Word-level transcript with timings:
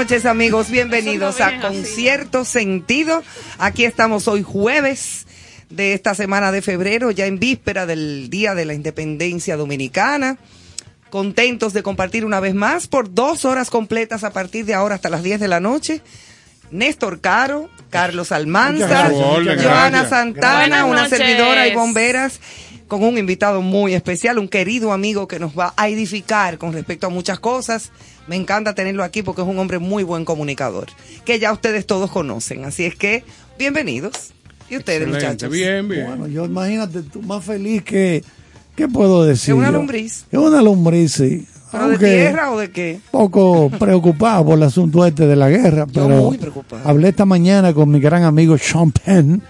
noches 0.00 0.24
amigos, 0.24 0.70
bienvenidos 0.70 1.42
a. 1.42 1.60
Concierto 1.60 2.46
Sentido. 2.46 3.22
Aquí 3.58 3.84
estamos 3.84 4.28
hoy 4.28 4.42
jueves 4.42 5.26
de 5.68 5.92
esta 5.92 6.14
semana 6.14 6.52
de 6.52 6.62
febrero, 6.62 7.10
ya 7.10 7.26
en 7.26 7.38
víspera 7.38 7.84
del 7.84 8.30
Día 8.30 8.54
de 8.54 8.64
la 8.64 8.72
Independencia 8.72 9.58
Dominicana. 9.58 10.38
Contentos 11.10 11.74
de 11.74 11.82
compartir 11.82 12.24
una 12.24 12.40
vez 12.40 12.54
más 12.54 12.86
por 12.86 13.12
dos 13.12 13.44
horas 13.44 13.68
completas 13.68 14.24
a 14.24 14.32
partir 14.32 14.64
de 14.64 14.72
ahora 14.72 14.94
hasta 14.94 15.10
las 15.10 15.22
10 15.22 15.38
de 15.38 15.48
la 15.48 15.60
noche. 15.60 16.00
Néstor 16.70 17.20
Caro, 17.20 17.68
Carlos 17.90 18.32
Almanza, 18.32 19.10
Joana. 19.10 20.08
Santana, 20.08 20.86
una 20.86 21.10
servidora 21.10 21.68
y 21.68 21.74
bomberas 21.74 22.40
con 22.90 23.02
un 23.02 23.16
invitado 23.16 23.62
muy 23.62 23.94
especial, 23.94 24.38
un 24.38 24.48
querido 24.48 24.92
amigo 24.92 25.26
que 25.26 25.38
nos 25.38 25.58
va 25.58 25.72
a 25.78 25.88
edificar 25.88 26.58
con 26.58 26.74
respecto 26.74 27.06
a 27.06 27.10
muchas 27.10 27.38
cosas. 27.40 27.92
Me 28.26 28.36
encanta 28.36 28.74
tenerlo 28.74 29.02
aquí 29.04 29.22
porque 29.22 29.40
es 29.40 29.48
un 29.48 29.58
hombre 29.58 29.78
muy 29.78 30.02
buen 30.02 30.26
comunicador, 30.26 30.88
que 31.24 31.38
ya 31.38 31.52
ustedes 31.52 31.86
todos 31.86 32.10
conocen. 32.10 32.64
Así 32.64 32.84
es 32.84 32.96
que, 32.96 33.24
bienvenidos. 33.58 34.32
Y 34.68 34.76
ustedes, 34.76 35.02
Excelente, 35.02 35.26
muchachos. 35.26 35.50
Bien, 35.50 35.88
bien. 35.88 36.06
Bueno, 36.06 36.26
yo 36.26 36.44
imagínate, 36.44 37.02
tú 37.02 37.22
más 37.22 37.42
feliz 37.44 37.82
que... 37.82 38.22
¿Qué 38.76 38.88
puedo 38.88 39.24
decir? 39.24 39.54
¿Es 39.54 39.58
una 39.58 39.66
yo? 39.68 39.72
lombriz? 39.72 40.24
Es 40.30 40.38
una 40.38 40.62
lombriz, 40.62 41.12
sí. 41.12 41.46
¿Pero 41.72 41.88
de 41.88 41.98
tierra 41.98 42.50
o 42.52 42.58
de 42.58 42.70
qué? 42.70 43.00
Poco 43.10 43.70
preocupado 43.78 44.44
por 44.46 44.56
el 44.56 44.64
asunto 44.64 45.06
este 45.06 45.26
de 45.26 45.36
la 45.36 45.48
guerra, 45.48 45.86
Yo 45.90 46.08
pero 46.08 46.22
muy 46.22 46.38
preocupado. 46.38 46.88
hablé 46.88 47.08
esta 47.10 47.24
mañana 47.24 47.72
con 47.72 47.90
mi 47.90 48.00
gran 48.00 48.24
amigo 48.24 48.58
Sean 48.58 48.90
Penn, 48.90 49.42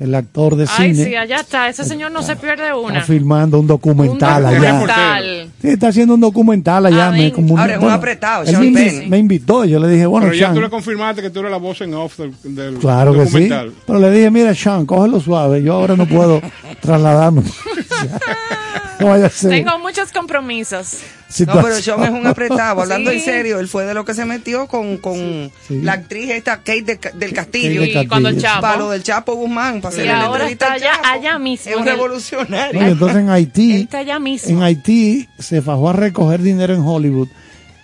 el 0.00 0.14
actor 0.14 0.56
de 0.56 0.66
Ay, 0.76 0.92
cine. 0.94 1.04
sí, 1.04 1.14
allá 1.16 1.36
está. 1.36 1.68
Ese 1.68 1.84
señor 1.84 2.10
no 2.10 2.22
se 2.22 2.34
pierde 2.36 2.64
Está 2.64 2.76
una. 2.76 3.00
filmando 3.02 3.58
un 3.58 3.62
Un 3.64 3.68
documental 3.68 4.44
allá. 4.46 4.58
documental. 4.72 5.50
Sí, 5.62 5.68
está 5.68 5.88
haciendo 5.88 6.14
un 6.14 6.20
documental 6.20 6.86
allá. 6.86 7.08
Ah, 7.08 7.12
me, 7.12 7.32
como 7.32 7.54
un- 7.54 7.60
Ahora 7.60 7.74
es 7.76 7.80
un 7.80 7.90
apretado, 7.90 8.42
él 8.44 8.72
me, 8.72 9.06
me 9.08 9.18
invitó, 9.18 9.64
yo 9.64 9.78
le 9.78 9.88
dije, 9.88 10.06
bueno, 10.06 10.26
Pero 10.26 10.34
ya 10.36 10.46
Sean, 10.46 10.54
tú 10.54 10.60
le 10.60 10.68
confirmaste 10.70 11.22
que 11.22 11.30
tú 11.30 11.40
eres 11.40 11.50
la 11.52 11.58
voz 11.58 11.80
en 11.80 11.94
off 11.94 12.18
del, 12.18 12.32
del 12.42 12.74
claro 12.78 13.12
que 13.12 13.20
sí. 13.26 13.32
documental. 13.48 13.72
Pero 13.86 13.98
le 14.00 14.10
dije, 14.10 14.30
mira, 14.30 14.54
Sean, 14.54 14.84
cógelo 14.84 15.20
suave, 15.20 15.62
yo 15.62 15.74
ahora 15.74 15.94
no 15.96 16.06
puedo 16.06 16.40
trasladarme. 16.80 17.42
no 19.00 19.06
vaya 19.08 19.26
a 19.26 19.30
ser. 19.30 19.50
Tengo 19.50 19.78
muchos 19.78 20.10
compromisos. 20.12 20.98
No, 21.46 21.62
pero 21.62 21.74
Sean 21.80 22.02
es 22.04 22.10
un 22.10 22.26
apretado. 22.26 22.80
Hablando 22.82 23.10
Sí. 23.10 23.16
en 23.18 23.24
serio, 23.24 23.58
él 23.58 23.66
fue 23.66 23.84
de 23.86 23.94
lo 23.94 24.04
que 24.04 24.14
se 24.14 24.24
metió 24.24 24.66
con, 24.68 24.98
con 24.98 25.50
Sí. 25.66 25.80
la 25.82 25.94
actriz 25.94 26.30
esta, 26.30 26.58
Kate 26.58 26.82
de- 26.82 27.00
del 27.14 27.32
Castillo. 27.32 27.82
Y 27.82 28.06
cuando 28.06 28.28
el. 28.28 28.40
Chapo. 28.40 28.60
Para 28.60 28.76
lo 28.76 28.90
del 28.90 29.02
Chapo 29.02 29.34
Guzmán, 29.34 29.80
para 29.80 30.04
Y 30.04 30.08
ahora 30.08 30.48
está 30.48 30.66
al 30.66 30.72
allá- 30.74 30.92
Chapo. 30.96 31.08
allá 31.08 31.38
mismo, 31.38 31.70
Es 31.72 31.76
un 31.76 31.84
revolucionario. 31.86 32.80
Entonces 32.80 33.18
en 33.18 33.30
Haití, 33.30 33.72
Está 33.82 33.98
allá 33.98 34.18
mismo. 34.20 34.50
en 34.50 34.62
Haití 34.62 35.28
se 35.38 35.60
fajó 35.60 35.90
a 35.90 35.92
recoger 35.92 36.40
dinero 36.40 36.72
en 36.74 36.82
Hollywood 36.82 37.28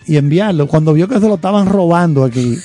y 0.06 0.16
enviarlo. 0.16 0.68
Cuando 0.68 0.92
vio 0.92 1.08
que 1.08 1.14
se 1.18 1.26
lo 1.26 1.34
estaban 1.34 1.66
robando 1.66 2.22
aquí, 2.24 2.56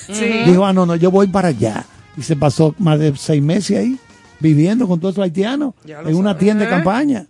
dijo, 0.46 0.64
ah, 0.64 0.72
no, 0.72 0.86
no, 0.86 0.94
yo 0.94 1.10
voy 1.10 1.26
para 1.26 1.48
allá. 1.48 1.84
Y 2.16 2.22
se 2.22 2.36
pasó 2.36 2.74
más 2.78 2.98
de 2.98 3.12
seis 3.16 3.42
meses 3.42 3.78
ahí, 3.78 3.96
viviendo 4.38 4.86
con 4.86 5.00
todos 5.00 5.14
esos 5.14 5.24
haitianos, 5.24 5.74
Ya 5.84 6.00
lo 6.00 6.08
en 6.10 6.14
una 6.16 6.38
tienda 6.38 6.64
de 6.64 6.70
campaña. 6.70 7.26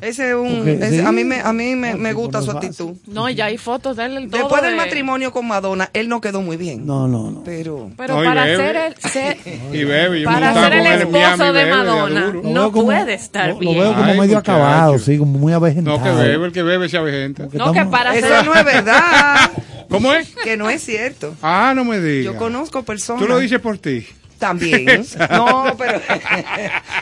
Ese 0.00 0.28
es 0.28 0.34
un, 0.36 0.58
Porque, 0.58 0.74
ese- 0.74 1.00
sí. 1.00 1.04
a 1.04 1.10
mí 1.10 1.24
me, 1.24 1.40
a 1.40 1.52
mí 1.52 1.74
me, 1.74 1.96
me 1.96 2.12
gusta 2.12 2.40
su 2.40 2.52
actitud. 2.52 2.92
No, 3.08 3.28
ya 3.28 3.46
hay 3.46 3.58
fotos 3.58 3.96
de 3.96 4.04
él. 4.04 4.16
el 4.16 4.30
todo 4.30 4.42
Después 4.42 4.62
del 4.62 4.70
de- 4.72 4.76
matrimonio 4.76 5.32
con 5.32 5.48
Madonna, 5.48 5.90
él 5.92 6.08
no 6.08 6.20
quedó 6.20 6.40
muy 6.40 6.56
bien. 6.56 6.86
No, 6.86 7.08
no, 7.08 7.32
no. 7.32 7.42
Pero 7.44 7.90
Pero 7.96 8.18
No, 8.18 8.24
para 8.24 8.44
ser 8.44 8.76
el, 8.76 8.94
ser- 8.96 9.38
Y 9.72 9.84
me 9.84 10.24
para 10.24 10.54
ser 10.54 10.72
el 10.74 10.82
Miami, 10.84 11.02
esposo 11.02 11.52
de 11.52 11.66
Madonna, 11.66 12.32
no 12.44 12.70
como- 12.70 12.84
puede 12.86 13.14
estar 13.14 13.48
lo, 13.48 13.58
bien. 13.58 13.74
Lo 13.76 13.80
veo 13.82 13.92
como 13.94 14.04
Ay, 14.04 14.18
medio 14.20 14.36
muchacho. 14.36 14.38
acabado, 14.52 14.98
sí, 15.00 15.18
como 15.18 15.36
muy 15.36 15.52
avejentado. 15.52 15.98
No, 15.98 16.04
que 16.04 16.10
bebe, 16.12 16.46
el 16.46 16.52
que 16.52 16.62
bebe 16.62 16.88
se 16.88 16.96
avejenta. 16.96 17.48
No, 17.52 17.72
que 17.72 17.84
para 17.86 18.14
eso 18.14 18.28
ser 18.28 18.44
no 18.46 18.54
es 18.54 18.64
verdad. 18.64 19.50
¿Cómo 19.90 20.12
es? 20.12 20.28
que 20.44 20.56
no 20.56 20.70
es 20.70 20.80
cierto. 20.84 21.34
Ah, 21.42 21.72
no 21.74 21.82
me 21.84 21.98
digas. 21.98 22.32
Yo 22.34 22.38
conozco 22.38 22.84
personas. 22.84 23.20
Tú 23.22 23.28
lo 23.28 23.38
dices 23.40 23.58
por 23.58 23.78
ti. 23.78 24.06
También. 24.38 25.04
No, 25.30 25.74
pero. 25.76 26.00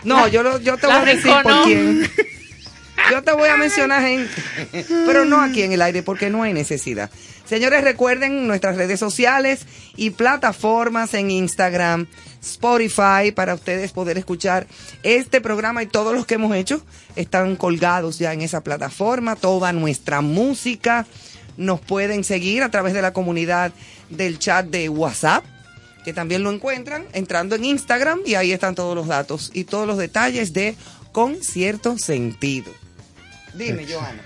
No, 0.04 0.28
yo, 0.28 0.42
lo- 0.42 0.58
yo 0.60 0.78
te 0.78 0.86
voy 0.86 0.96
a 0.96 1.04
decir 1.04 1.30
por 1.42 1.64
quién. 1.64 2.08
Yo 3.10 3.22
te 3.22 3.32
voy 3.32 3.48
a 3.48 3.56
mencionar 3.56 4.02
gente, 4.02 4.42
pero 5.06 5.24
no 5.24 5.40
aquí 5.40 5.62
en 5.62 5.72
el 5.72 5.82
aire 5.82 6.02
porque 6.02 6.30
no 6.30 6.42
hay 6.42 6.52
necesidad. 6.52 7.10
Señores, 7.44 7.84
recuerden 7.84 8.48
nuestras 8.48 8.76
redes 8.76 8.98
sociales 8.98 9.66
y 9.94 10.10
plataformas 10.10 11.14
en 11.14 11.30
Instagram, 11.30 12.08
Spotify, 12.42 13.30
para 13.34 13.54
ustedes 13.54 13.92
poder 13.92 14.18
escuchar 14.18 14.66
este 15.04 15.40
programa 15.40 15.82
y 15.82 15.86
todos 15.86 16.12
los 16.14 16.26
que 16.26 16.34
hemos 16.34 16.54
hecho 16.56 16.84
están 17.14 17.54
colgados 17.54 18.18
ya 18.18 18.32
en 18.32 18.40
esa 18.40 18.62
plataforma. 18.62 19.36
Toda 19.36 19.72
nuestra 19.72 20.20
música 20.20 21.06
nos 21.56 21.80
pueden 21.80 22.24
seguir 22.24 22.64
a 22.64 22.70
través 22.70 22.94
de 22.94 23.02
la 23.02 23.12
comunidad 23.12 23.72
del 24.10 24.38
chat 24.38 24.66
de 24.66 24.88
WhatsApp 24.88 25.44
que 26.04 26.12
también 26.12 26.44
lo 26.44 26.52
encuentran 26.52 27.04
entrando 27.14 27.56
en 27.56 27.64
Instagram 27.64 28.20
y 28.24 28.36
ahí 28.36 28.52
están 28.52 28.76
todos 28.76 28.94
los 28.94 29.08
datos 29.08 29.50
y 29.52 29.64
todos 29.64 29.88
los 29.88 29.98
detalles 29.98 30.52
de 30.52 30.76
Con 31.10 31.42
cierto 31.42 31.98
sentido. 31.98 32.70
Dime, 33.56 33.86
Joana. 33.90 34.22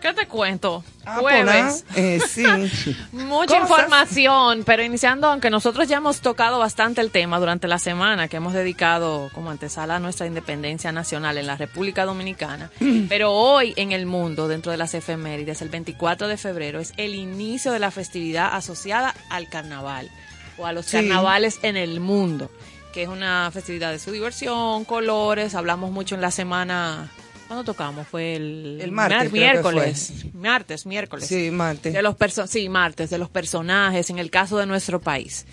¿Qué 0.00 0.12
te 0.14 0.26
cuento? 0.26 0.82
Ah, 1.06 1.18
Jueves. 1.20 1.84
eh, 1.94 2.18
sí. 2.26 2.42
Mucha 3.12 3.60
Cosas. 3.60 3.70
información, 3.70 4.62
pero 4.66 4.82
iniciando, 4.82 5.28
aunque 5.28 5.48
nosotros 5.48 5.86
ya 5.86 5.98
hemos 5.98 6.20
tocado 6.20 6.58
bastante 6.58 7.00
el 7.00 7.12
tema 7.12 7.38
durante 7.38 7.68
la 7.68 7.78
semana 7.78 8.26
que 8.26 8.38
hemos 8.38 8.52
dedicado 8.52 9.30
como 9.32 9.50
antesala 9.52 9.96
a 9.96 10.00
nuestra 10.00 10.26
independencia 10.26 10.90
nacional 10.90 11.38
en 11.38 11.46
la 11.46 11.56
República 11.56 12.04
Dominicana, 12.04 12.68
pero 13.08 13.30
hoy 13.32 13.74
en 13.76 13.92
el 13.92 14.06
mundo, 14.06 14.48
dentro 14.48 14.72
de 14.72 14.78
las 14.78 14.92
efemérides, 14.94 15.62
el 15.62 15.68
24 15.68 16.26
de 16.26 16.36
febrero 16.36 16.80
es 16.80 16.92
el 16.96 17.14
inicio 17.14 17.70
de 17.70 17.78
la 17.78 17.92
festividad 17.92 18.56
asociada 18.56 19.14
al 19.30 19.48
carnaval 19.48 20.10
o 20.58 20.66
a 20.66 20.72
los 20.72 20.86
Sí. 20.86 20.96
carnavales 20.96 21.60
en 21.62 21.76
el 21.76 22.00
mundo, 22.00 22.50
que 22.92 23.04
es 23.04 23.08
una 23.08 23.48
festividad 23.52 23.92
de 23.92 24.00
su 24.00 24.10
diversión, 24.10 24.84
colores, 24.84 25.54
hablamos 25.54 25.92
mucho 25.92 26.16
en 26.16 26.20
la 26.22 26.32
semana 26.32 27.08
¿Cuándo 27.52 27.70
tocamos? 27.70 28.08
Fue 28.08 28.34
el, 28.34 28.78
El 28.80 28.92
martes, 28.92 29.30
miércoles. 29.30 30.24
Martes, 30.32 30.86
miércoles. 30.86 31.26
Sí, 31.28 31.50
martes. 31.50 31.92
De 31.92 32.00
los 32.00 32.14
perso- 32.16 32.46
sí, 32.46 32.70
martes, 32.70 33.10
de 33.10 33.18
los 33.18 33.28
personajes, 33.28 34.08
en 34.08 34.18
el 34.18 34.30
caso 34.30 34.56
de 34.56 34.64
nuestro 34.64 35.02
país. 35.02 35.44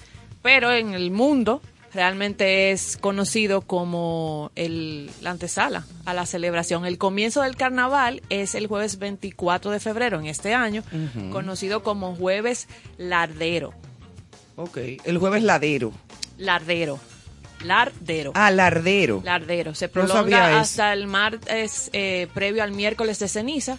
Pero 0.41 0.71
en 0.71 0.93
el 0.93 1.11
mundo 1.11 1.61
realmente 1.93 2.71
es 2.71 2.95
conocido 2.95 3.59
como 3.63 4.49
el, 4.55 5.11
la 5.19 5.31
antesala 5.31 5.85
a 6.05 6.13
la 6.13 6.25
celebración. 6.25 6.85
El 6.85 6.97
comienzo 6.97 7.41
del 7.41 7.57
carnaval 7.57 8.21
es 8.29 8.55
el 8.55 8.67
jueves 8.67 8.97
24 8.97 9.69
de 9.69 9.81
febrero 9.81 10.21
en 10.21 10.27
este 10.27 10.53
año, 10.53 10.83
conocido 11.33 11.83
como 11.83 12.15
jueves 12.15 12.69
lardero. 12.97 13.73
Ok. 14.55 14.77
El 15.03 15.17
jueves 15.17 15.43
ladero. 15.43 15.91
Lardero. 16.37 16.97
Lardero. 17.63 18.31
Ah, 18.35 18.51
lardero. 18.51 19.21
Lardero. 19.23 19.75
Se 19.75 19.87
No 19.87 19.91
prolonga 19.93 20.49
eso. 20.51 20.59
hasta 20.59 20.93
el 20.93 21.07
martes 21.07 21.89
eh, 21.93 22.27
previo 22.33 22.63
al 22.63 22.71
miércoles 22.71 23.19
de 23.19 23.27
ceniza, 23.27 23.77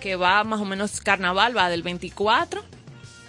que 0.00 0.16
va 0.16 0.42
más 0.44 0.60
o 0.60 0.64
menos 0.64 1.00
carnaval, 1.00 1.56
va 1.56 1.68
del 1.70 1.82
24 1.82 2.62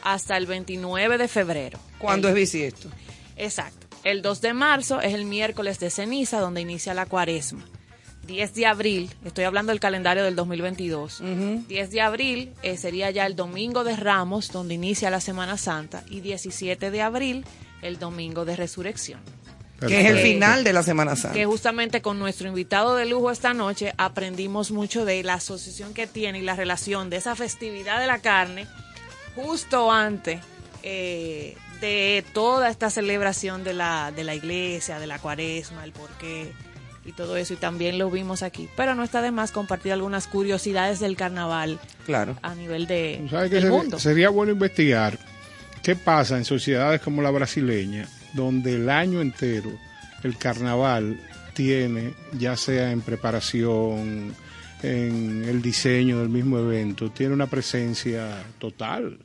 hasta 0.04 0.38
el 0.38 0.46
29 0.48 1.18
de 1.18 1.28
febrero. 1.28 1.80
¿Cuándo 2.00 2.28
El- 2.30 2.34
es 2.34 2.40
bisiesto? 2.42 2.90
Exacto. 3.38 3.88
El 4.04 4.22
2 4.24 4.42
de 4.42 4.54
marzo 4.54 5.00
es 5.02 5.14
el 5.14 5.26
miércoles 5.26 5.80
de 5.80 5.92
ceniza, 5.92 6.40
donde 6.40 6.62
inicia 6.62 6.94
la 6.96 7.06
cuaresma. 7.06 7.64
10 8.26 8.54
de 8.56 8.66
abril, 8.66 9.10
estoy 9.26 9.44
hablando 9.44 9.72
del 9.72 9.80
calendario 9.80 10.24
del 10.24 10.36
2022. 10.36 11.22
10 11.68 11.92
de 11.92 12.02
abril 12.02 12.52
eh, 12.64 12.78
sería 12.78 13.12
ya 13.12 13.26
el 13.26 13.36
domingo 13.36 13.84
de 13.84 13.96
Ramos, 13.96 14.52
donde 14.52 14.74
inicia 14.76 15.10
la 15.12 15.20
Semana 15.22 15.58
Santa. 15.58 16.04
Y 16.10 16.22
17 16.22 16.90
de 16.92 17.02
abril, 17.02 17.46
el 17.82 18.00
domingo 18.00 18.46
de 18.46 18.56
Resurrección. 18.56 19.20
Que 19.88 20.02
es 20.02 20.08
el 20.08 20.20
final 20.20 20.64
de 20.64 20.74
la 20.74 20.84
Semana 20.84 21.16
Santa. 21.16 21.34
que 21.36 21.46
justamente 21.46 22.02
con 22.02 22.20
nuestro 22.20 22.48
invitado 22.48 22.96
de 22.96 23.06
lujo 23.06 23.32
esta 23.32 23.54
noche 23.54 23.94
aprendimos 23.98 24.72
mucho 24.72 25.06
de 25.06 25.24
la 25.24 25.36
asociación 25.36 25.94
que 25.94 26.08
tiene 26.08 26.40
y 26.40 26.42
la 26.44 26.56
relación 26.56 27.10
de 27.10 27.18
esa 27.18 27.36
festividad 27.36 28.00
de 28.00 28.08
la 28.08 28.20
carne 28.20 28.68
justo 29.36 29.92
antes 29.92 30.40
eh, 30.84 31.56
de 31.80 32.24
toda 32.34 32.70
esta 32.70 32.90
celebración 32.90 33.64
de 33.64 33.74
la, 33.74 34.12
de 34.16 34.24
la 34.24 34.36
iglesia, 34.36 35.00
de 35.00 35.08
la 35.08 35.20
cuaresma, 35.20 35.84
el 35.84 35.92
porqué 35.92 36.52
y 37.06 37.12
todo 37.14 37.38
eso. 37.38 37.54
Y 37.54 37.58
también 37.58 37.98
lo 37.98 38.12
vimos 38.12 38.44
aquí. 38.44 38.70
Pero 38.78 38.94
no 38.94 39.04
está 39.04 39.22
de 39.24 39.32
más 39.32 39.52
compartir 39.52 39.92
algunas 39.94 40.28
curiosidades 40.28 41.00
del 41.00 41.16
carnaval 41.16 41.80
Claro. 42.06 42.38
a 42.44 42.54
nivel 42.54 42.86
de, 42.88 43.26
¿Sabes 43.32 43.50
qué 43.50 43.56
del 43.56 43.64
sería, 43.64 43.78
mundo. 43.78 44.00
sería 44.00 44.30
bueno 44.30 44.52
investigar 44.52 45.18
qué 45.82 45.96
pasa 45.96 46.38
en 46.38 46.46
sociedades 46.46 47.02
como 47.02 47.24
la 47.24 47.32
brasileña, 47.32 48.08
donde 48.34 48.76
el 48.76 48.90
año 48.90 49.22
entero 49.22 49.72
el 50.24 50.38
carnaval 50.38 51.20
tiene, 51.54 52.14
ya 52.38 52.56
sea 52.56 52.92
en 52.92 53.02
preparación, 53.02 54.34
en 54.84 55.44
el 55.48 55.62
diseño 55.62 56.20
del 56.20 56.30
mismo 56.30 56.58
evento, 56.60 57.12
tiene 57.12 57.34
una 57.34 57.48
presencia 57.48 58.44
total. 58.60 59.18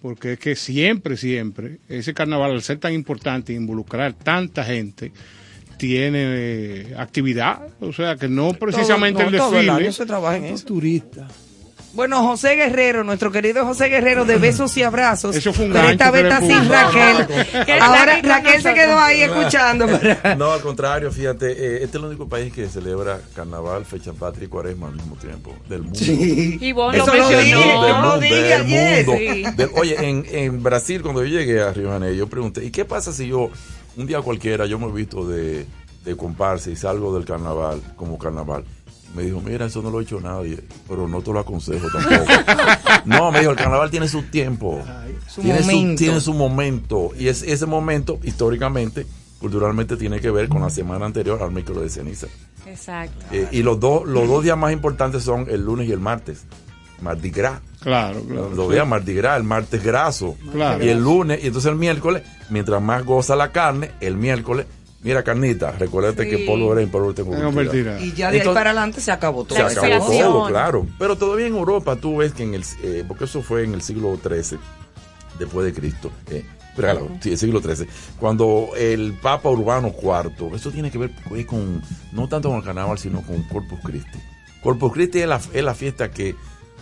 Porque 0.00 0.32
es 0.32 0.38
que 0.40 0.56
siempre, 0.56 1.16
siempre, 1.16 1.78
ese 1.88 2.12
carnaval, 2.12 2.50
al 2.52 2.62
ser 2.62 2.78
tan 2.78 2.92
importante 2.92 3.52
e 3.52 3.56
involucrar 3.56 4.12
tanta 4.14 4.64
gente, 4.64 5.12
tiene 5.76 6.18
eh, 6.24 6.94
actividad. 6.98 7.68
O 7.80 7.92
sea, 7.92 8.16
que 8.16 8.26
no 8.28 8.52
precisamente 8.54 9.22
Todo- 9.22 9.30
no, 9.30 9.36
el 9.36 9.38
todo 9.38 9.58
el 9.60 9.66
desfile. 9.66 9.84
año 9.84 9.92
se 9.92 10.06
trabaja 10.06 10.36
en 10.38 10.44
eso. 10.46 10.66
Turista. 10.66 11.28
Bueno, 11.94 12.22
José 12.26 12.54
Guerrero, 12.56 13.04
nuestro 13.04 13.30
querido 13.30 13.66
José 13.66 13.88
Guerrero 13.88 14.24
de 14.24 14.36
besos 14.38 14.74
y 14.78 14.82
abrazos. 14.82 15.36
Eso 15.36 15.52
fue 15.52 15.66
un 15.66 15.72
Pero 15.72 15.88
esta 15.90 16.10
vez 16.10 16.24
está 16.24 16.40
sin. 16.40 16.68
Raquel. 16.68 17.80
Ahora 17.82 18.18
Raquel 18.22 18.62
se 18.62 18.72
quedó 18.72 18.98
ahí 18.98 19.20
escuchando. 19.22 19.86
No, 20.38 20.52
al 20.52 20.60
contrario, 20.62 21.12
fíjate, 21.12 21.52
eh, 21.52 21.74
este 21.84 21.86
es 21.98 22.02
el 22.02 22.04
único 22.04 22.28
país 22.28 22.52
que 22.52 22.66
celebra 22.68 23.20
carnaval, 23.36 23.84
fecha 23.84 24.12
patria 24.14 24.46
y 24.46 24.48
cuaresma 24.48 24.88
al 24.88 24.94
mismo 24.94 25.16
tiempo 25.16 25.54
del 25.68 25.82
mundo. 25.82 25.98
Y 26.02 26.72
vos 26.72 26.94
Eso 26.94 27.06
lo 27.06 27.14
lo 27.14 27.28
mencionó. 27.28 27.42
dije, 27.42 27.56
Del 27.58 27.72
yo 27.72 27.88
lo 27.88 27.94
mundo, 28.00 28.20
dije 28.20 28.34
del 28.36 28.62
ayer. 28.62 29.06
mundo. 29.06 29.18
Sí. 29.18 29.56
Del- 29.56 29.70
oye, 29.74 30.08
en, 30.08 30.26
en 30.30 30.62
Brasil, 30.62 31.02
cuando 31.02 31.22
yo 31.24 31.28
llegué 31.38 31.60
a 31.60 31.72
Río 31.72 31.88
de 31.88 31.92
Janeiro, 31.92 32.14
yo 32.14 32.26
pregunté, 32.28 32.64
¿y 32.64 32.70
qué 32.70 32.84
pasa 32.86 33.12
si 33.12 33.28
yo, 33.28 33.50
un 33.96 34.06
día 34.06 34.20
cualquiera, 34.22 34.64
yo 34.66 34.78
me 34.78 34.86
he 34.86 34.92
visto 34.92 35.26
de, 35.28 35.66
de 36.04 36.16
comparsa 36.16 36.70
y 36.70 36.76
salgo 36.76 37.14
del 37.14 37.26
carnaval, 37.26 37.80
como 37.96 38.18
carnaval? 38.18 38.64
Me 39.14 39.22
dijo, 39.24 39.40
mira, 39.40 39.66
eso 39.66 39.82
no 39.82 39.90
lo 39.90 39.98
ha 39.98 40.02
hecho 40.02 40.20
nadie, 40.20 40.58
pero 40.88 41.06
no 41.06 41.20
te 41.20 41.32
lo 41.32 41.40
aconsejo 41.40 41.86
tampoco. 41.92 42.24
no, 43.04 43.30
me 43.30 43.40
dijo, 43.40 43.50
el 43.50 43.56
carnaval 43.58 43.90
tiene 43.90 44.08
su 44.08 44.22
tiempo. 44.22 44.82
Su 45.28 45.42
tiene, 45.42 45.60
momento. 45.60 45.90
Su, 45.90 46.04
tiene 46.04 46.20
su 46.20 46.34
momento. 46.34 47.10
Y 47.18 47.28
es, 47.28 47.42
ese 47.42 47.66
momento, 47.66 48.18
históricamente, 48.22 49.06
culturalmente, 49.38 49.96
tiene 49.96 50.18
que 50.20 50.30
ver 50.30 50.48
con 50.48 50.62
la 50.62 50.70
semana 50.70 51.04
anterior 51.04 51.42
al 51.42 51.52
miércoles 51.52 51.82
de 51.82 51.88
ceniza. 51.90 52.26
Exacto. 52.66 53.26
Eh, 53.32 53.48
y 53.50 53.62
los 53.62 53.78
dos, 53.78 54.06
los 54.06 54.26
dos 54.26 54.42
días 54.42 54.56
más 54.56 54.72
importantes 54.72 55.22
son 55.22 55.46
el 55.50 55.62
lunes 55.62 55.88
y 55.88 55.92
el 55.92 56.00
martes. 56.00 56.46
Mardi 57.02 57.30
Gras. 57.30 57.60
Claro, 57.80 58.22
claro. 58.22 58.50
Los 58.54 58.70
días 58.70 58.86
Mardi 58.86 59.14
Gras, 59.14 59.36
el 59.36 59.44
martes 59.44 59.82
graso. 59.82 60.36
Claro. 60.52 60.82
Y 60.82 60.88
el 60.88 61.02
lunes, 61.02 61.42
y 61.42 61.48
entonces 61.48 61.70
el 61.70 61.76
miércoles, 61.76 62.22
mientras 62.48 62.80
más 62.80 63.04
goza 63.04 63.36
la 63.36 63.50
carne, 63.50 63.90
el 64.00 64.16
miércoles, 64.16 64.66
mira 65.02 65.22
carnita, 65.22 65.72
recuérdate 65.72 66.24
Sí. 66.24 66.30
que 66.30 66.38
polvo 66.46 66.72
eres, 66.72 66.88
polvo 66.88 67.12
te 67.14 67.22
Tengo 67.24 67.42
convertirá. 67.42 67.92
mentira. 67.94 68.00
Y 68.00 68.12
ya 68.16 68.28
de 68.30 68.36
ahí 68.36 68.38
Entonces- 68.40 68.60
para 68.60 68.70
adelante 68.70 69.00
se 69.00 69.12
acabó 69.12 69.44
todo. 69.44 69.56
Se 69.68 69.78
acabó 69.78 70.06
todo, 70.10 70.46
claro. 70.48 70.86
Pero 70.98 71.16
todavía 71.16 71.46
en 71.46 71.56
Europa 71.56 71.96
tú 71.96 72.18
ves 72.18 72.32
que 72.32 72.42
en 72.44 72.54
el, 72.54 72.64
eh, 72.82 73.04
porque 73.06 73.24
eso 73.24 73.42
fue 73.42 73.64
en 73.64 73.74
el 73.74 73.82
siglo 73.82 74.16
XIII, 74.22 74.58
después 75.38 75.66
de 75.66 75.72
Cristo, 75.72 76.10
eh, 76.30 76.44
pero 76.76 76.88
claro, 76.98 77.08
sí, 77.20 77.30
el 77.32 77.38
siglo 77.38 77.60
XIII, 77.60 77.86
cuando 78.18 78.70
el 78.76 79.14
Papa 79.20 79.50
Urbano 79.50 79.92
IV, 80.00 80.54
eso 80.54 80.70
tiene 80.70 80.90
que 80.90 80.98
ver 80.98 81.10
pues, 81.28 81.44
con, 81.46 81.82
no 82.12 82.28
tanto 82.28 82.48
con 82.48 82.58
el 82.58 82.64
carnaval, 82.64 82.98
sino 82.98 83.22
con 83.22 83.42
Corpus 83.44 83.80
Christi. 83.82 84.18
Corpus 84.62 84.92
Christi 84.92 85.20
es 85.20 85.28
la, 85.28 85.40
es 85.52 85.64
la 85.64 85.74
fiesta 85.74 86.10
que 86.10 86.34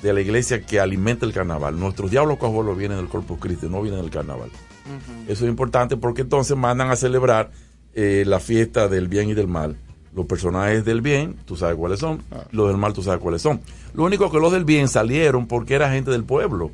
de 0.03 0.13
la 0.15 0.21
iglesia 0.21 0.63
que 0.63 0.81
alimenta 0.81 1.27
el 1.27 1.33
carnaval. 1.33 1.79
Nuestros 1.79 2.11
diablos 2.11 2.39
cojolos 2.39 2.77
vienen 2.77 2.99
del 2.99 3.09
Corpus 3.09 3.39
Christi, 3.39 3.69
no 3.69 3.83
vienen 3.83 4.01
del 4.01 4.11
carnaval. 4.11 4.51
Eso 5.29 5.45
es 5.45 5.51
importante 5.51 5.97
porque 5.97 6.23
entonces 6.23 6.57
mandan 6.57 6.91
a 6.91 6.97
celebrar 6.97 7.51
eh, 7.95 8.25
la 8.27 8.41
fiesta 8.41 8.89
del 8.89 9.09
bien 9.09 9.29
y 9.31 9.35
del 9.35 9.49
mal. 9.49 9.77
Los 10.15 10.27
personajes 10.27 10.85
del 10.85 11.01
bien, 11.03 11.37
tú 11.45 11.57
sabes 11.57 11.77
cuáles 11.77 12.01
son. 12.01 12.21
Los 12.51 12.69
del 12.69 12.77
mal, 12.77 12.93
tú 12.93 13.03
sabes 13.03 13.21
cuáles 13.21 13.43
son. 13.43 13.61
Lo 13.95 14.05
único 14.05 14.31
que 14.31 14.39
los 14.39 14.53
del 14.53 14.65
bien 14.65 14.89
salieron 14.89 15.47
porque 15.47 15.75
era 15.75 15.91
gente 15.93 16.11
del 16.11 16.25
pueblo. 16.25 16.71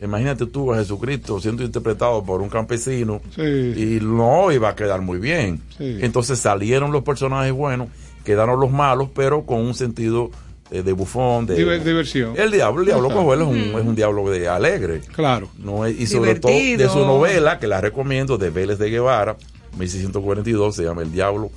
Imagínate 0.00 0.46
tú 0.46 0.72
a 0.72 0.76
Jesucristo 0.78 1.40
siendo 1.40 1.64
interpretado 1.64 2.22
por 2.24 2.40
un 2.40 2.48
campesino 2.48 3.20
Sí. 3.34 3.42
y 3.42 3.98
no 4.00 4.50
iba 4.52 4.68
a 4.70 4.76
quedar 4.76 5.00
muy 5.02 5.18
bien. 5.18 5.60
Sí. 5.76 5.98
Entonces 6.00 6.38
salieron 6.38 6.92
los 6.92 7.02
personajes 7.02 7.52
buenos, 7.52 7.88
quedaron 8.24 8.60
los 8.60 8.70
malos, 8.70 9.08
pero 9.14 9.44
con 9.44 9.58
un 9.58 9.74
sentido 9.74 10.30
eh, 10.70 10.82
de 10.82 10.92
bufón, 10.92 11.46
de 11.46 11.56
Diver- 11.56 11.82
diversión. 11.82 12.34
El 12.36 12.50
diablo, 12.52 12.80
el 12.82 12.86
diablo 12.86 13.08
cojuelo 13.10 13.44
es 13.44 13.48
un, 13.50 13.56
es 13.80 13.86
un 13.86 13.94
diablo 13.96 14.30
de 14.30 14.48
alegre. 14.48 15.00
Claro. 15.14 15.48
No 15.58 15.84
es- 15.84 15.98
y 15.98 16.06
sobre 16.06 16.34
Divertido. 16.34 16.76
todo 16.86 16.94
de 16.94 17.00
su 17.00 17.06
novela, 17.06 17.58
que 17.58 17.66
la 17.66 17.80
recomiendo, 17.80 18.36
de 18.38 18.50
Vélez 18.50 18.78
de 18.78 18.90
Guevara, 18.90 19.36
1642, 19.76 20.74
se 20.76 20.84
llama 20.84 21.02
El 21.02 21.12
Diablo 21.12 21.50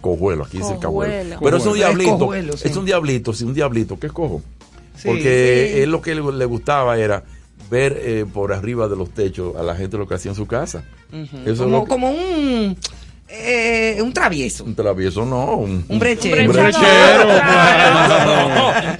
Cojuelo. 0.00 0.44
Aquí 0.44 0.58
dice 0.58 0.72
el 0.74 0.78
Cajuelo. 0.78 1.12
Cojuelo. 1.12 1.40
Pero 1.42 1.56
es 1.58 1.62
un. 1.64 1.70
Es 1.72 1.76
diablito. 1.76 2.18
cojuelo, 2.18 2.56
sí. 2.56 2.68
Es 2.68 2.76
un 2.76 2.84
diablito, 2.86 3.32
sí, 3.34 3.44
un 3.44 3.54
diablito. 3.54 3.98
¿Qué 3.98 4.06
es 4.06 4.12
cojo? 4.12 4.40
Sí, 4.96 5.08
Porque 5.08 5.70
sí. 5.74 5.80
él 5.82 5.90
lo 5.90 6.00
que 6.00 6.14
le, 6.14 6.44
gustaba 6.46 6.96
era 6.98 7.24
ver 7.70 7.98
eh, 8.02 8.24
por 8.32 8.52
arriba 8.52 8.88
de 8.88 8.96
los 8.96 9.10
techos 9.10 9.56
a 9.56 9.62
la 9.62 9.74
gente 9.74 9.96
lo 9.98 10.06
que 10.08 10.14
hacía 10.14 10.30
en 10.30 10.36
su 10.36 10.46
casa. 10.46 10.84
Eso 11.12 11.38
es 11.52 11.58
Como, 11.58 11.84
que- 11.84 11.88
como 11.90 12.10
un, 12.10 12.76
eh, 13.28 13.98
un 14.02 14.12
travieso. 14.12 14.64
un 14.64 14.74
travieso, 14.74 15.24
no. 15.26 15.56
Un, 15.56 15.84
Un 15.88 15.98
brechero. 15.98 16.50
un 16.50 16.56
brechero. 16.56 17.28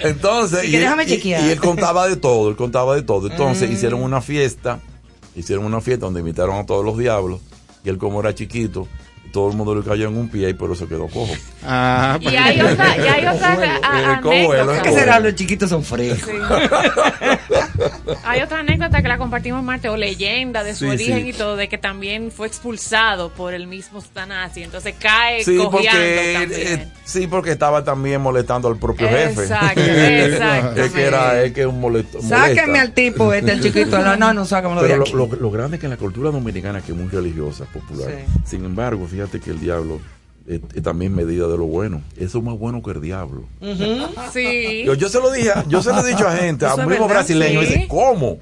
Entonces, 0.00 0.64
y, 0.64 0.72
que 0.72 1.18
y 1.28 1.50
él 1.50 1.60
contaba 1.60 2.08
de 2.08 2.16
todo, 2.16 2.48
él 2.50 2.56
contaba 2.56 2.94
de 2.94 3.02
todo. 3.02 3.30
Entonces 3.30 3.70
Mm. 3.70 3.72
hicieron 3.72 4.02
una 4.02 4.20
fiesta, 4.20 4.80
hicieron 5.36 5.64
una 5.64 5.80
fiesta 5.80 6.06
donde 6.06 6.20
invitaron 6.20 6.56
a 6.56 6.66
todos 6.66 6.84
los 6.84 6.98
diablos, 6.98 7.40
y 7.84 7.88
él 7.88 7.98
como 7.98 8.20
era 8.20 8.34
chiquito, 8.34 8.86
todo 9.32 9.50
el 9.50 9.56
mundo 9.56 9.74
le 9.74 9.82
cayó 9.82 10.08
en 10.08 10.16
un 10.16 10.28
pie 10.28 10.50
y 10.50 10.54
por 10.54 10.70
eso 10.70 10.86
quedó 10.86 11.08
cojo. 11.08 11.32
Ah, 11.64 12.18
Y 12.20 12.28
hay 12.36 12.60
otra, 12.60 12.96
y 12.96 13.00
hay 13.00 13.26
otra 13.26 13.52
a- 13.82 14.16
anécdota. 14.18 14.82
¿Qué 14.82 14.92
será? 14.92 15.18
Los 15.20 15.34
chiquitos 15.34 15.70
son 15.70 15.82
frescos. 15.82 16.30
Hay 18.24 18.40
otra 18.42 18.60
anécdota 18.60 19.02
que 19.02 19.08
la 19.08 19.18
compartimos 19.18 19.62
Marte 19.62 19.88
o 19.88 19.96
leyenda 19.96 20.62
de 20.64 20.74
su 20.74 20.84
Sí, 20.84 20.90
origen 20.90 21.22
sí. 21.22 21.28
y 21.28 21.32
todo, 21.32 21.56
de 21.56 21.68
que 21.68 21.78
también 21.78 22.30
fue 22.30 22.46
expulsado 22.46 23.30
por 23.30 23.54
el 23.54 23.66
mismo 23.66 24.02
Tanasi, 24.12 24.62
entonces 24.62 24.94
cae 24.98 25.44
Sí, 25.44 25.56
cojeando 25.56 25.70
porque, 25.70 26.32
también. 26.38 26.80
eh, 26.80 26.88
sí, 27.04 27.26
porque 27.26 27.52
estaba 27.52 27.84
también 27.84 28.20
molestando 28.20 28.68
al 28.68 28.76
propio 28.76 29.08
jefe. 29.08 29.42
Exacto, 29.42 29.80
Es 30.82 30.90
que 30.92 31.02
era, 31.04 31.42
es 31.42 31.52
que 31.52 31.66
un 31.66 31.80
molesto. 31.80 32.20
Sáquenme 32.20 32.78
al 32.80 32.92
tipo 32.92 33.32
este, 33.32 33.52
el 33.52 33.62
chiquito. 33.62 33.98
No, 33.98 34.16
no, 34.16 34.34
no, 34.34 34.44
de 34.44 34.88
Pero 34.88 35.02
aquí. 35.02 35.12
lo, 35.12 35.26
lo- 35.26 35.36
lo 35.36 35.50
grande 35.50 35.76
es 35.76 35.80
que 35.80 35.86
en 35.86 35.90
la 35.90 35.96
cultura 35.96 36.30
dominicana, 36.30 36.80
que 36.82 36.92
es 36.92 36.98
muy 36.98 37.08
religiosa, 37.08 37.64
popular, 37.66 38.10
Sí. 38.10 38.40
sin 38.44 38.64
embargo, 38.64 39.06
fíjate 39.06 39.21
que 39.28 39.50
el 39.50 39.60
diablo 39.60 40.00
es, 40.46 40.60
es 40.74 40.82
también 40.82 41.14
medida 41.14 41.46
de 41.48 41.56
lo 41.56 41.64
bueno. 41.64 42.02
Eso 42.16 42.38
es 42.38 42.44
más 42.44 42.58
bueno 42.58 42.82
que 42.82 42.90
el 42.92 43.00
diablo. 43.00 43.44
Sí. 44.32 44.82
Yo, 44.84 44.94
yo 44.94 45.08
se 45.08 45.20
lo 45.20 45.30
dije, 45.30 45.50
yo 45.68 45.82
se 45.82 45.90
lo 45.92 46.04
he 46.04 46.10
dicho 46.10 46.26
a 46.26 46.36
gente, 46.36 46.66
a 46.66 46.76
mismo 46.86 47.08
brasileño, 47.08 47.60
sí. 47.62 47.66
dice, 47.66 47.88
¿cómo? 47.88 48.38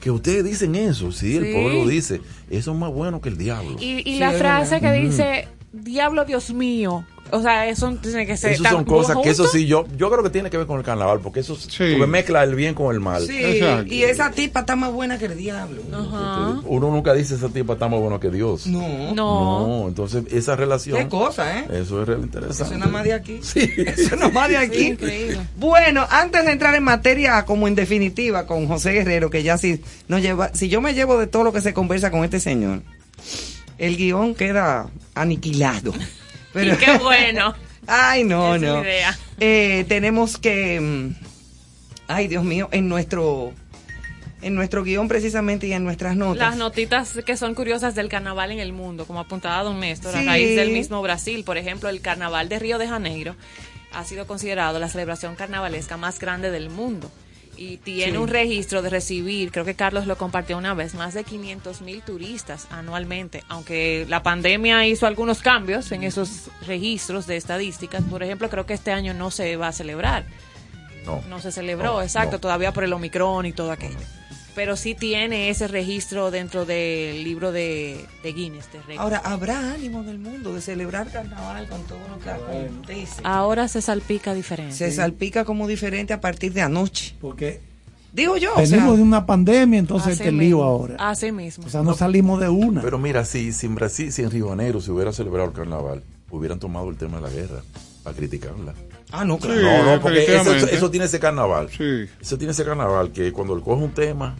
Que 0.00 0.10
ustedes 0.10 0.44
dicen 0.44 0.74
eso, 0.74 1.12
sí, 1.12 1.36
el 1.36 1.44
Sí. 1.44 1.52
pueblo 1.52 1.86
dice, 1.88 2.20
eso 2.50 2.72
es 2.72 2.76
más 2.78 2.90
bueno 2.92 3.20
que 3.20 3.28
el 3.28 3.38
diablo. 3.38 3.76
Y, 3.78 4.00
y 4.08 4.14
Sí, 4.14 4.18
la 4.18 4.32
frase 4.32 4.80
que 4.80 4.90
dice, 4.92 5.48
diablo 5.72 6.24
Dios 6.24 6.52
mío, 6.52 7.04
O 7.34 7.40
sea, 7.40 7.66
eso 7.66 7.90
tiene 8.02 8.26
que 8.26 8.36
ser. 8.36 8.52
Eso 8.52 8.64
son 8.64 8.84
cosas 8.84 9.16
que 9.22 9.30
eso 9.30 9.46
sí, 9.46 9.66
yo, 9.66 9.86
yo 9.96 10.10
creo 10.10 10.22
que 10.22 10.28
tiene 10.28 10.50
que 10.50 10.58
ver 10.58 10.66
con 10.66 10.76
el 10.78 10.84
carnaval, 10.84 11.20
porque 11.20 11.40
eso 11.40 11.56
Sí. 11.56 11.68
porque 11.78 12.06
mezcla 12.06 12.44
el 12.44 12.54
bien 12.54 12.74
con 12.74 12.94
el 12.94 13.00
mal. 13.00 13.26
Sí, 13.26 13.42
Exacto. 13.42 13.92
y 13.94 14.02
esa 14.02 14.30
tipa 14.30 14.60
está 14.60 14.76
más 14.76 14.92
buena 14.92 15.18
que 15.18 15.24
el 15.24 15.36
diablo. 15.38 15.80
Ajá. 15.92 16.60
Uno 16.66 16.90
nunca 16.90 17.14
dice 17.14 17.34
esa 17.36 17.48
tipa 17.48 17.72
está 17.72 17.88
más 17.88 18.00
bueno 18.00 18.20
que 18.20 18.30
Dios. 18.30 18.66
No. 18.66 19.14
No. 19.14 19.66
No, 19.66 19.88
entonces 19.88 20.24
esa 20.30 20.56
relación. 20.56 20.98
Qué 20.98 21.08
cosa, 21.08 21.58
¿eh? 21.58 21.64
Eso 21.72 22.02
es 22.02 22.08
re 22.08 22.14
Eso 22.16 22.22
interesante. 22.22 22.74
es 22.74 22.78
nada 22.78 22.92
más 22.92 23.04
de 23.04 23.12
aquí. 23.14 23.38
Sí. 23.42 23.60
Eso 23.78 24.02
es 24.02 24.12
nada 24.12 24.28
más 24.30 24.48
de 24.50 24.56
aquí. 24.58 24.82
increíble. 24.88 25.38
Bueno, 25.56 26.06
antes 26.10 26.44
de 26.44 26.52
entrar 26.52 26.74
en 26.74 26.82
materia 26.84 27.44
como 27.46 27.66
en 27.66 27.74
definitiva 27.74 28.46
con 28.46 28.68
José 28.68 28.92
Guerrero, 28.92 29.30
que 29.30 29.42
ya 29.42 29.56
si 29.56 29.80
nos 30.06 30.20
lleva, 30.20 30.50
si 30.52 30.68
yo 30.68 30.82
me 30.82 30.92
llevo 30.92 31.18
de 31.18 31.26
todo 31.26 31.44
lo 31.44 31.52
que 31.54 31.62
se 31.62 31.72
conversa 31.72 32.10
con 32.10 32.24
este 32.24 32.40
señor, 32.40 32.82
el 33.78 33.96
guion 33.96 34.34
queda 34.34 34.90
aniquilado. 35.14 35.92
Pero, 36.52 36.74
Y 36.74 36.76
qué 36.78 36.98
bueno. 37.02 37.54
Ay, 37.86 38.24
no, 38.24 38.54
Esa 38.54 38.66
no. 38.66 38.82
idea. 38.82 39.18
Eh, 39.40 39.84
tenemos 39.88 40.38
que, 40.38 40.80
mm, 40.80 41.14
ay, 42.08 42.28
Dios 42.28 42.44
mío, 42.44 42.68
en 42.72 42.88
nuestro, 42.88 43.52
en 44.40 44.54
nuestro 44.54 44.82
guion 44.84 45.08
precisamente 45.08 45.66
y 45.66 45.72
en 45.72 45.82
nuestras 45.84 46.14
notas. 46.16 46.38
Las 46.50 46.56
notitas 46.56 47.18
que 47.26 47.36
son 47.36 47.54
curiosas 47.54 47.94
del 47.94 48.08
carnaval 48.08 48.52
en 48.52 48.60
el 48.60 48.72
mundo, 48.72 49.06
como 49.06 49.20
apuntaba 49.20 49.62
don 49.64 49.80
Néstor, 49.80 50.12
Sí. 50.12 50.18
a 50.20 50.22
raíz 50.24 50.54
del 50.56 50.70
mismo 50.70 51.02
Brasil. 51.02 51.42
Por 51.44 51.56
ejemplo, 51.58 51.88
el 51.88 52.00
carnaval 52.00 52.48
de 52.48 52.58
Río 52.58 52.78
de 52.78 52.86
Janeiro 52.88 53.34
ha 53.92 54.04
sido 54.04 54.26
considerado 54.26 54.78
la 54.78 54.88
celebración 54.88 55.34
carnavalesca 55.36 55.96
más 55.96 56.18
grande 56.18 56.50
del 56.50 56.70
mundo. 56.70 57.10
Y 57.62 57.76
tiene 57.76 58.12
Sí. 58.12 58.16
un 58.18 58.26
registro 58.28 58.82
de 58.82 58.90
recibir, 58.90 59.52
creo 59.52 59.64
que 59.64 59.74
Carlos 59.74 60.06
lo 60.08 60.16
compartió 60.18 60.58
una 60.58 60.74
vez, 60.74 60.94
más 60.94 61.14
de 61.14 61.22
500 61.22 61.80
mil 61.80 62.02
turistas 62.02 62.66
anualmente. 62.70 63.44
Aunque 63.48 64.04
la 64.08 64.22
pandemia 64.24 64.84
hizo 64.86 65.06
algunos 65.06 65.42
cambios 65.42 65.92
en 65.92 66.02
esos 66.02 66.48
registros 66.66 67.26
de 67.28 67.36
estadísticas. 67.36 68.02
Por 68.02 68.22
ejemplo, 68.24 68.48
creo 68.50 68.66
que 68.66 68.74
este 68.74 68.90
año 68.90 69.14
no 69.14 69.30
se 69.30 69.54
va 69.56 69.68
a 69.68 69.72
celebrar. 69.72 70.24
No. 71.06 71.22
No 71.28 71.40
se 71.40 71.52
celebró, 71.52 71.94
No, 71.94 72.02
exacto, 72.02 72.32
no. 72.36 72.40
todavía 72.40 72.72
por 72.72 72.82
el 72.84 72.92
Omicron 72.92 73.46
y 73.46 73.52
todo 73.52 73.70
aquello. 73.70 73.98
Pero 74.54 74.76
sí 74.76 74.94
tiene 74.94 75.48
ese 75.48 75.66
registro 75.66 76.30
dentro 76.30 76.66
del 76.66 77.24
libro 77.24 77.52
de, 77.52 78.04
de 78.22 78.32
Guinness. 78.32 78.68
De. 78.86 78.98
Ahora, 78.98 79.18
¿habrá 79.24 79.72
ánimo 79.72 80.02
del 80.02 80.18
mundo 80.18 80.54
de 80.54 80.60
celebrar 80.60 81.10
carnaval 81.10 81.68
con 81.68 81.82
todo 81.84 82.00
lo 82.08 82.18
que 82.18 82.30
acontece? 82.30 83.22
Ahora 83.24 83.68
se 83.68 83.80
salpica 83.80 84.34
diferente. 84.34 84.74
Se 84.74 84.90
salpica 84.92 85.44
como 85.44 85.66
diferente 85.66 86.12
a 86.12 86.20
partir 86.20 86.52
de 86.52 86.62
anoche. 86.62 87.14
Porque 87.20 87.60
Digo 88.12 88.36
yo, 88.36 88.52
o 88.52 88.56
venimos 88.56 88.68
sea, 88.88 88.96
de 88.96 89.02
una 89.02 89.24
pandemia, 89.24 89.78
entonces 89.78 90.12
este 90.12 90.30
mismo. 90.30 90.40
lío 90.42 90.62
ahora. 90.62 90.96
Así 90.98 91.32
mismo. 91.32 91.64
O 91.66 91.70
sea, 91.70 91.82
no 91.82 91.94
salimos 91.94 92.40
de 92.40 92.48
una. 92.50 92.82
Pero 92.82 92.98
mira, 92.98 93.24
si, 93.24 93.52
si 93.52 93.64
en 93.66 93.74
Brasil, 93.74 94.12
si 94.12 94.22
en 94.22 94.30
Río 94.30 94.50
Janeiro 94.50 94.82
se 94.82 94.90
hubiera 94.90 95.14
celebrado 95.14 95.48
el 95.48 95.54
carnaval, 95.54 96.02
hubieran 96.30 96.58
tomado 96.58 96.90
el 96.90 96.96
tema 96.98 97.16
de 97.16 97.22
la 97.22 97.30
guerra 97.30 97.62
para 98.02 98.14
criticarla. 98.14 98.74
Ah, 99.12 99.24
no, 99.24 99.38
claro. 99.38 99.60
Sí. 99.60 99.64
No, 99.66 99.84
no, 99.96 100.00
porque 100.00 100.24
eso, 100.36 100.52
eso 100.54 100.90
tiene 100.90 101.06
ese 101.06 101.20
carnaval. 101.20 101.68
Sí. 101.70 102.06
Eso 102.20 102.38
tiene 102.38 102.52
ese 102.52 102.64
carnaval 102.64 103.12
que 103.12 103.30
cuando 103.32 103.54
él 103.54 103.62
coge 103.62 103.84
un 103.84 103.92
tema, 103.92 104.36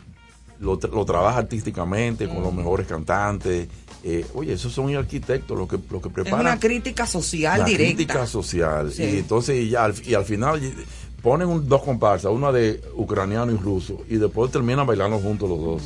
lo, 0.61 0.79
tra- 0.79 0.91
lo 0.93 1.05
trabaja 1.05 1.39
artísticamente 1.39 2.27
con 2.29 2.43
los 2.43 2.53
mejores 2.55 2.87
cantantes. 2.87 3.69
Eh, 4.05 4.27
oye, 4.35 4.55
esos 4.55 4.73
son 4.73 4.95
arquitectos 4.97 5.57
los 5.57 5.69
que, 5.69 5.79
los 5.91 6.03
que 6.03 6.09
Es 6.09 6.15
preparan 6.15 6.41
una 6.41 6.59
crítica 6.59 7.07
social 7.07 7.61
la 7.61 7.65
directa. 7.67 7.95
crítica 7.95 8.27
social. 8.27 8.91
Sí. 8.93 9.03
Y 9.05 9.19
entonces, 9.19 9.57
y, 9.63 9.71
ya 9.71 9.85
al, 9.85 9.95
y 10.05 10.15
al 10.15 10.25
final 10.25 10.61
ponen 11.23 11.49
un- 11.49 11.69
dos 11.69 11.83
comparsas, 11.83 12.33
una 12.33 12.51
de 12.51 12.81
ucraniano 12.97 13.53
y 13.53 13.57
ruso, 13.57 14.03
y 14.09 14.17
después 14.17 14.51
terminan 14.51 14.87
bailando 14.87 15.19
juntos 15.19 15.49
los 15.49 15.61
dos. 15.61 15.83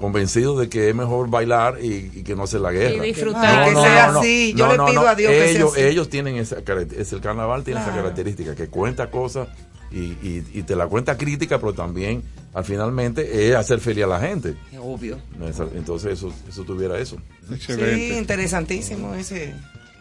Convencidos 0.00 0.58
de 0.58 0.68
que 0.70 0.88
es 0.88 0.94
mejor 0.94 1.28
bailar 1.28 1.76
y, 1.82 2.10
y 2.14 2.22
que 2.22 2.34
no 2.34 2.44
hacer 2.44 2.60
la 2.62 2.72
guerra. 2.72 3.04
Y 3.06 3.08
disfrutar. 3.12 3.68
que 3.68 3.74
sea 3.74 4.06
así. 4.18 4.54
Yo 4.56 4.66
le 4.72 4.90
pido 4.90 5.06
a 5.06 5.14
Dios 5.14 5.30
que 5.30 5.38
sea 5.40 5.50
ellos, 5.50 5.72
así. 5.74 5.82
Ellos 5.82 6.08
tienen 6.08 6.36
esa 6.36 6.56
es 6.98 7.12
el 7.12 7.20
carnaval 7.20 7.62
tiene 7.64 7.80
esa 7.80 7.94
característica 7.94 8.54
que 8.54 8.68
cuenta 8.68 9.10
cosas 9.10 9.48
y, 9.92 9.98
y, 9.98 10.44
y 10.54 10.62
te 10.62 10.74
la 10.74 10.86
cuenta 10.86 11.18
crítica, 11.18 11.58
pero 11.58 11.74
también 11.74 12.22
al 12.54 12.64
finalmente 12.64 13.48
es 13.50 13.54
hacer 13.54 13.78
feliz 13.80 14.04
a 14.04 14.06
la 14.06 14.20
gente. 14.20 14.54
Es 14.72 14.78
obvio. 14.80 15.18
No 15.38 15.46
es- 15.46 15.60
Entonces 15.74 16.14
eso, 16.14 16.32
eso 16.48 16.64
tuviera 16.64 16.98
eso. 16.98 17.16
Sí, 17.58 18.14
interesantísimo 18.16 19.14
ese, 19.14 19.52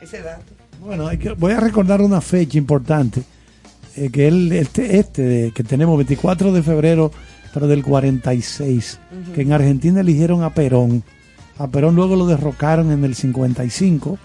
ese 0.02 0.22
dato. 0.22 0.44
Bueno, 0.80 1.08
hay 1.08 1.18
que- 1.18 1.32
voy 1.34 1.52
a 1.52 1.60
recordar 1.60 2.02
una 2.02 2.22
fecha 2.22 2.58
importante, 2.58 3.22
eh, 3.98 4.10
que 4.10 4.28
el, 4.30 4.52
este, 4.54 4.98
este 4.98 5.22
de- 5.24 5.52
que 5.52 5.64
tenemos 5.64 5.98
24 5.98 6.54
de 6.54 6.64
febrero, 6.64 7.12
pero 7.54 7.68
del 7.68 7.84
46, 7.84 9.00
que 9.34 9.42
en 9.42 9.54
Argentina 9.54 10.02
eligieron 10.02 10.44
a 10.44 10.54
Perón. 10.54 11.04
A 11.58 11.68
Perón 11.68 11.96
luego 11.96 12.16
lo 12.16 12.26
derrocaron 12.26 12.92
en 12.92 13.04
el 13.04 13.16
55, 13.16 14.18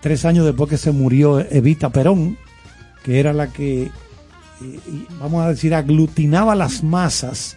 tres 0.00 0.24
años 0.24 0.44
después 0.44 0.68
que 0.68 0.76
se 0.76 0.92
murió 0.92 1.40
Evita 1.40 1.90
Perón, 1.90 2.36
que 3.04 3.20
era 3.20 3.32
la 3.32 3.48
que, 3.48 3.84
eh, 3.84 3.90
vamos 5.20 5.44
a 5.44 5.50
decir, 5.50 5.74
aglutinaba 5.74 6.54
las 6.54 6.82
masas 6.82 7.56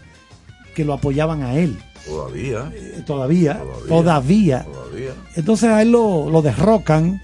que 0.75 0.85
lo 0.85 0.93
apoyaban 0.93 1.43
a 1.43 1.55
él. 1.55 1.77
Todavía. 2.05 2.71
Eh, 2.73 3.03
todavía, 3.05 3.55
Todavía. 3.59 3.87
todavía. 3.87 4.63
Todavía. 4.63 5.11
Entonces 5.35 5.69
a 5.69 5.81
él 5.81 5.91
lo, 5.91 6.29
lo 6.29 6.41
derrocan, 6.41 7.21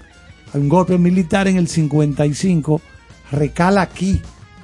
a 0.52 0.58
un 0.58 0.68
golpe 0.68 0.98
militar 0.98 1.48
en 1.48 1.56
el 1.56 1.68
55, 1.68 2.80
recala 3.32 3.82
aquí, 3.82 4.20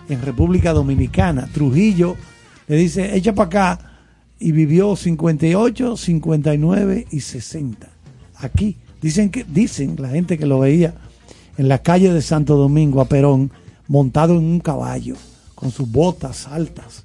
en 0.08 0.20
República 0.20 0.72
Dominicana. 0.72 1.48
Trujillo 1.52 2.16
le 2.68 2.76
dice, 2.76 3.16
echa 3.16 3.34
para 3.34 3.46
acá, 3.46 3.78
y 4.38 4.52
vivió 4.52 4.96
58, 4.96 5.96
59 5.96 7.06
y 7.10 7.20
60. 7.20 7.88
Aquí. 8.36 8.76
Dicen 9.00 9.30
que, 9.30 9.44
dicen 9.44 9.96
la 9.98 10.08
gente 10.10 10.38
que 10.38 10.46
lo 10.46 10.60
veía 10.60 10.94
en 11.58 11.68
la 11.68 11.78
calle 11.78 12.12
de 12.12 12.22
Santo 12.22 12.56
Domingo 12.56 13.00
a 13.00 13.04
Perón, 13.06 13.50
montado 13.88 14.34
en 14.38 14.44
un 14.44 14.60
caballo, 14.60 15.16
con 15.54 15.70
sus 15.72 15.90
botas 15.90 16.46
altas, 16.46 17.04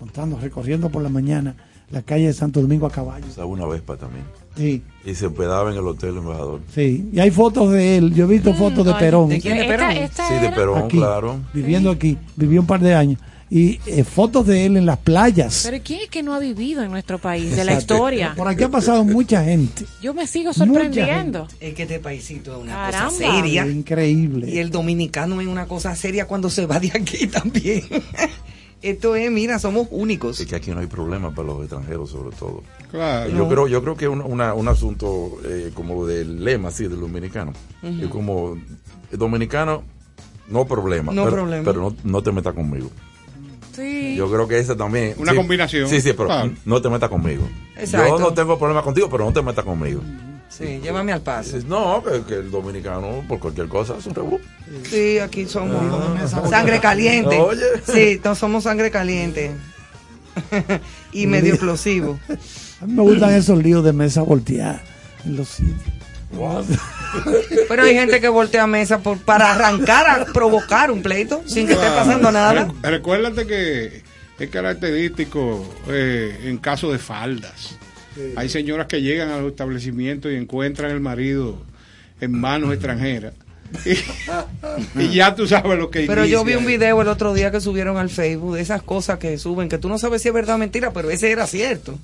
montando, 0.00 0.38
recorriendo 0.38 0.90
por 0.90 1.02
la 1.02 1.08
mañana 1.08 1.54
la 1.90 2.02
calle 2.02 2.26
de 2.26 2.32
Santo 2.32 2.60
Domingo 2.60 2.86
a 2.86 2.90
caballo. 2.90 3.26
O 3.30 3.32
sea, 3.32 3.44
una 3.46 3.64
Vespa 3.64 3.96
también. 3.96 4.24
Sí. 4.56 4.82
Y 5.04 5.14
se 5.14 5.26
hospedaba 5.26 5.70
en 5.70 5.76
el 5.78 5.86
Hotel 5.86 6.16
Embajador. 6.16 6.60
Sí, 6.74 7.10
y 7.12 7.20
hay 7.20 7.30
fotos 7.30 7.70
de 7.70 7.96
él. 7.98 8.12
Yo 8.12 8.24
he 8.24 8.28
visto 8.28 8.52
fotos 8.54 8.84
de 8.84 8.94
Perón 8.94 9.28
¿de 9.28 9.40
quién? 9.40 9.56
de 9.58 9.64
Perón? 9.66 9.90
esta 9.92 10.26
Sí, 10.26 10.34
de 10.34 10.46
era- 10.46 10.54
Perón, 10.56 10.82
aquí, 10.82 10.96
claro. 10.98 11.36
viviendo 11.54 11.90
aquí. 11.92 12.18
Vivió 12.34 12.60
un 12.60 12.66
par 12.66 12.80
de 12.80 12.92
años. 12.94 13.20
Y 13.48 13.78
eh, 13.86 14.02
fotos 14.02 14.44
de 14.46 14.66
él 14.66 14.76
en 14.76 14.86
las 14.86 14.98
playas. 14.98 15.62
Pero 15.70 15.80
¿quién 15.84 16.00
es 16.00 16.08
que 16.10 16.22
no 16.22 16.34
ha 16.34 16.40
vivido 16.40 16.82
en 16.82 16.90
nuestro 16.90 17.18
país? 17.20 17.54
De 17.54 17.64
la 17.64 17.74
historia. 17.78 18.34
Por 18.36 18.48
aquí 18.48 18.64
ha 18.64 18.68
pasado 18.68 19.04
mucha 19.04 19.44
gente. 19.44 19.84
Yo 20.02 20.14
me 20.14 20.26
sigo 20.26 20.52
sorprendiendo. 20.52 21.46
Es 21.60 21.74
que 21.74 21.84
este 21.84 22.00
paisito 22.00 22.56
es 22.56 22.62
una 22.62 22.72
Caramba. 22.72 23.08
cosa 23.10 23.18
seria. 23.36 23.64
Increíble. 23.66 24.50
Y 24.50 24.58
el 24.58 24.70
dominicano 24.70 25.40
es 25.40 25.46
una 25.46 25.66
cosa 25.66 25.94
seria 25.94 26.26
cuando 26.26 26.50
se 26.50 26.66
va 26.66 26.80
de 26.80 26.88
aquí 26.92 27.26
también. 27.28 27.84
Esto 28.82 29.16
es, 29.16 29.30
mira, 29.30 29.58
somos 29.58 29.88
únicos. 29.90 30.38
Es 30.40 30.46
que 30.46 30.56
aquí 30.56 30.70
no 30.72 30.80
hay 30.80 30.86
problema 30.86 31.34
para 31.34 31.48
los 31.48 31.60
extranjeros, 31.60 32.10
sobre 32.10 32.34
todo. 32.36 32.62
Claro. 32.90 33.30
Yo 33.30 33.48
creo, 33.48 33.68
yo 33.68 33.82
creo 33.82 33.96
que 33.96 34.04
es 34.04 34.10
un, 34.10 34.20
una- 34.22 34.54
un 34.54 34.68
asunto 34.68 35.38
eh, 35.44 35.70
como 35.72 36.04
del 36.06 36.44
lema, 36.44 36.70
sí, 36.70 36.84
del 36.88 37.00
dominicano. 37.00 37.52
Es 37.82 38.08
como, 38.08 38.56
el 39.10 39.18
dominicano, 39.18 39.82
no 40.48 40.66
problema. 40.66 41.12
No 41.12 41.24
pero, 41.24 41.36
problema. 41.36 41.64
Pero 41.64 41.80
no, 41.80 41.96
no 42.04 42.22
te 42.22 42.32
metas 42.32 42.54
conmigo. 42.54 42.90
Yo 44.16 44.30
creo 44.30 44.48
que 44.48 44.58
esa 44.58 44.76
también. 44.76 45.14
Una 45.18 45.32
sí, 45.32 45.36
combinación. 45.36 45.88
Sí, 45.88 46.00
sí, 46.00 46.12
pero 46.12 46.26
Claro. 46.28 46.52
no 46.64 46.80
te 46.82 46.88
metas 46.88 47.08
conmigo. 47.08 47.48
Exacto. 47.76 48.08
Yo 48.08 48.18
no 48.18 48.32
tengo 48.34 48.58
problema 48.58 48.82
contigo, 48.82 49.08
pero 49.10 49.24
no 49.24 49.32
te 49.32 49.42
metas 49.42 49.64
conmigo. 49.64 50.00
Sí, 50.48 50.80
llévame 50.82 51.12
al 51.12 51.20
paso. 51.20 51.48
Dices, 51.50 51.64
No, 51.66 52.02
que, 52.02 52.22
que 52.22 52.34
el 52.40 52.50
dominicano, 52.50 53.22
por 53.28 53.38
cualquier 53.38 53.68
cosa, 53.68 53.96
es 53.98 54.06
un 54.06 54.14
rebú. 54.14 54.40
Sí, 54.88 55.18
aquí 55.18 55.44
somos 55.46 55.76
sangre 56.48 56.80
caliente. 56.80 57.36
Oye. 57.38 57.60
Sí, 57.86 58.20
no 58.24 58.34
somos 58.34 58.64
sangre 58.64 58.90
caliente. 58.90 59.50
y 61.12 61.26
medio 61.26 61.50
explosivo. 61.52 62.18
A 62.80 62.86
mí 62.86 62.92
me 62.94 63.02
gustan 63.02 63.34
esos 63.34 63.62
líos 63.62 63.84
de 63.84 63.92
mesa 63.92 64.22
volteada 64.22 64.82
en 65.24 65.36
los 65.36 65.48
sitios. 65.48 65.76
Pero 67.68 67.82
hay 67.82 67.94
gente 67.94 68.20
que 68.20 68.28
voltea 68.28 68.66
mesa 68.66 68.98
por, 68.98 69.18
para 69.18 69.52
arrancar 69.52 70.06
a 70.08 70.24
provocar 70.26 70.90
un 70.90 71.02
pleito 71.02 71.42
sin 71.46 71.66
que 71.66 71.72
esté 71.74 71.86
pasando 71.86 72.30
nada. 72.32 72.68
Re- 72.82 72.90
Recuérdate 72.90 73.46
que 73.46 74.02
es 74.38 74.50
característico 74.50 75.66
eh, 75.88 76.40
en 76.44 76.58
caso 76.58 76.92
de 76.92 76.98
faldas. 76.98 77.78
Hay 78.36 78.48
señoras 78.48 78.86
que 78.86 79.02
llegan 79.02 79.30
a 79.30 79.38
los 79.38 79.50
establecimientos 79.50 80.32
y 80.32 80.36
encuentran 80.36 80.90
el 80.90 81.00
marido 81.00 81.58
en 82.20 82.32
manos 82.32 82.72
extranjeras. 82.72 83.34
Y, 84.94 85.02
y 85.02 85.14
ya 85.14 85.34
tú 85.34 85.48
sabes 85.48 85.76
lo 85.76 85.90
que 85.90 86.06
Pero 86.06 86.24
yo 86.24 86.44
vi 86.44 86.54
un 86.54 86.64
video 86.64 87.02
el 87.02 87.08
otro 87.08 87.34
día 87.34 87.50
que 87.50 87.60
subieron 87.60 87.96
al 87.96 88.10
Facebook 88.10 88.54
de 88.54 88.62
esas 88.62 88.80
cosas 88.80 89.18
que 89.18 89.36
suben, 89.38 89.68
que 89.68 89.76
tú 89.76 89.88
no 89.88 89.98
sabes 89.98 90.22
si 90.22 90.28
es 90.28 90.34
verdad 90.34 90.54
o 90.54 90.58
mentira, 90.58 90.92
pero 90.92 91.10
ese 91.10 91.32
era 91.32 91.48
cierto. 91.48 91.98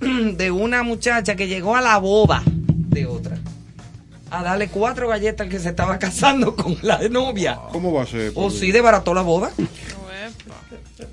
De 0.00 0.50
una 0.50 0.82
muchacha 0.82 1.36
que 1.36 1.46
llegó 1.46 1.76
a 1.76 1.80
la 1.80 1.96
boda 1.98 2.42
de 2.46 3.06
otra 3.06 3.38
a 4.30 4.42
darle 4.42 4.68
cuatro 4.68 5.08
galletas 5.08 5.46
al 5.46 5.50
que 5.50 5.58
se 5.58 5.68
estaba 5.68 5.98
casando 6.00 6.56
con 6.56 6.76
la 6.82 7.08
novia. 7.08 7.58
¿Cómo 7.70 7.92
va 7.92 8.02
a 8.02 8.06
ser? 8.06 8.32
O 8.34 8.50
sí, 8.50 8.72
desbarató 8.72 9.14
la 9.14 9.22
boda. 9.22 9.50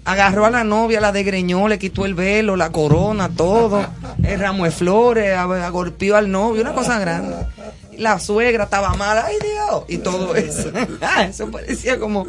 Agarró 0.03 0.45
a 0.45 0.49
la 0.49 0.63
novia, 0.63 0.99
la 0.99 1.11
degreñó, 1.11 1.67
le 1.67 1.77
quitó 1.77 2.05
el 2.05 2.15
velo, 2.15 2.55
la 2.55 2.71
corona, 2.71 3.29
todo, 3.29 3.85
el 4.23 4.39
ramo 4.39 4.63
de 4.65 4.71
flores, 4.71 5.35
a- 5.35 5.65
agolpeó 5.67 6.15
al 6.15 6.31
novio, 6.31 6.61
una 6.63 6.73
cosa 6.73 6.97
grande. 6.99 7.35
la 7.97 8.17
suegra 8.19 8.63
estaba 8.63 8.95
mala, 8.95 9.25
ay 9.27 9.35
Dios, 9.41 9.83
y 9.87 9.97
todo 9.99 10.35
eso. 10.35 10.71
Ah, 11.01 11.23
eso 11.25 11.51
parecía 11.51 11.99
como 11.99 12.25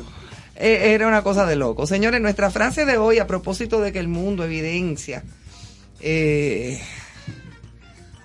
eh, 0.57 0.93
era 0.93 1.07
una 1.09 1.23
cosa 1.23 1.47
de 1.47 1.57
loco. 1.57 1.87
Señores, 1.87 2.21
nuestra 2.21 2.51
frase 2.51 2.85
de 2.85 2.99
hoy 2.99 3.19
a 3.19 3.27
propósito 3.27 3.81
de 3.81 3.91
que 3.91 4.01
el 4.01 4.09
mundo 4.09 4.45
evidencia 4.45 5.23
eh, 6.01 6.79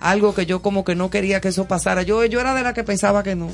algo 0.00 0.34
que 0.34 0.44
yo 0.46 0.60
como 0.60 0.84
que 0.84 0.94
no 0.94 1.08
quería 1.10 1.40
que 1.40 1.48
eso 1.48 1.66
pasara. 1.66 2.02
Yo, 2.02 2.22
yo 2.26 2.38
era 2.40 2.54
de 2.54 2.62
la 2.62 2.74
que 2.74 2.84
pensaba 2.84 3.22
que 3.22 3.34
no. 3.34 3.48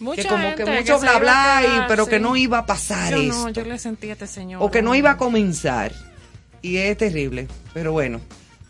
Mucha 0.00 0.22
que 0.22 0.28
como 0.28 0.42
gente 0.48 0.64
que 0.64 0.70
mucho 0.70 0.94
se 0.98 1.00
bla 1.06 1.18
bla, 1.18 1.62
y- 1.64 1.88
pero 1.88 2.04
sí. 2.04 2.10
que 2.10 2.20
no 2.20 2.36
iba 2.36 2.58
a 2.58 2.66
pasar 2.66 3.12
Yo 3.12 3.20
esto. 3.22 3.34
no, 3.34 3.48
yo 3.50 3.64
le 3.64 3.78
sentí 3.78 4.10
a 4.10 4.12
este 4.12 4.26
señor. 4.26 4.62
o 4.62 4.70
que 4.70 4.82
no 4.82 4.94
iba 4.94 5.12
a 5.12 5.16
comenzar. 5.16 5.92
Y 6.62 6.76
es 6.78 6.96
terrible. 6.98 7.48
Pero 7.74 7.92
bueno, 7.92 8.20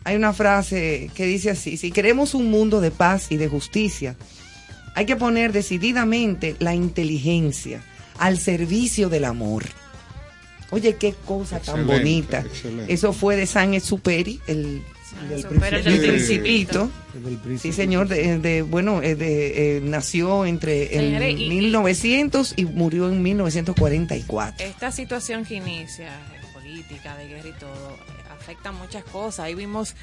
hay 0.03 0.15
una 0.15 0.33
frase 0.33 1.09
que 1.15 1.25
dice 1.25 1.49
así, 1.51 1.77
si 1.77 1.91
queremos 1.91 2.33
un 2.33 2.49
mundo 2.51 2.79
de 2.81 2.91
paz 2.91 3.27
y 3.31 3.37
de 3.37 3.47
justicia, 3.47 4.15
hay 4.95 5.05
que 5.05 5.15
poner 5.15 5.51
decididamente 5.51 6.55
la 6.59 6.73
inteligencia 6.75 7.81
al 8.19 8.37
servicio 8.37 9.09
del 9.09 9.25
amor. 9.25 9.65
Oye, 10.69 10.95
qué 10.95 11.13
cosa 11.25 11.59
tan 11.59 11.87
bonita. 11.87 12.39
excelente. 12.39 12.91
Eso 12.93 13.13
fue 13.13 13.35
de 13.37 13.45
San 13.47 13.73
Exuperi, 13.73 14.41
el, 14.47 14.81
del 15.29 15.39
Exuperi, 15.39 15.75
el 15.85 15.99
principito. 15.99 16.91
del 17.13 17.37
el. 17.37 17.59
Sí, 17.59 17.71
señor, 17.73 18.07
de, 18.07 18.37
de- 18.39 18.61
bueno, 18.61 19.01
eh, 19.01 19.15
de, 19.15 19.77
eh, 19.77 19.81
nació 19.81 20.45
entre 20.45 20.87
Señores, 20.89 21.39
y- 21.39 21.49
1900 21.49 22.53
y 22.55 22.65
murió 22.65 23.09
en 23.09 23.21
1944. 23.23 24.65
Esta 24.65 24.91
situación 24.91 25.45
que 25.45 25.55
inicia, 25.55 26.09
política, 26.53 27.15
de 27.17 27.27
guerra 27.27 27.49
y 27.49 27.59
todo, 27.59 27.97
afecta 28.39 28.71
muchas 28.71 29.03
cosas. 29.05 29.41
Ahí 29.41 29.55
vimos 29.55 29.95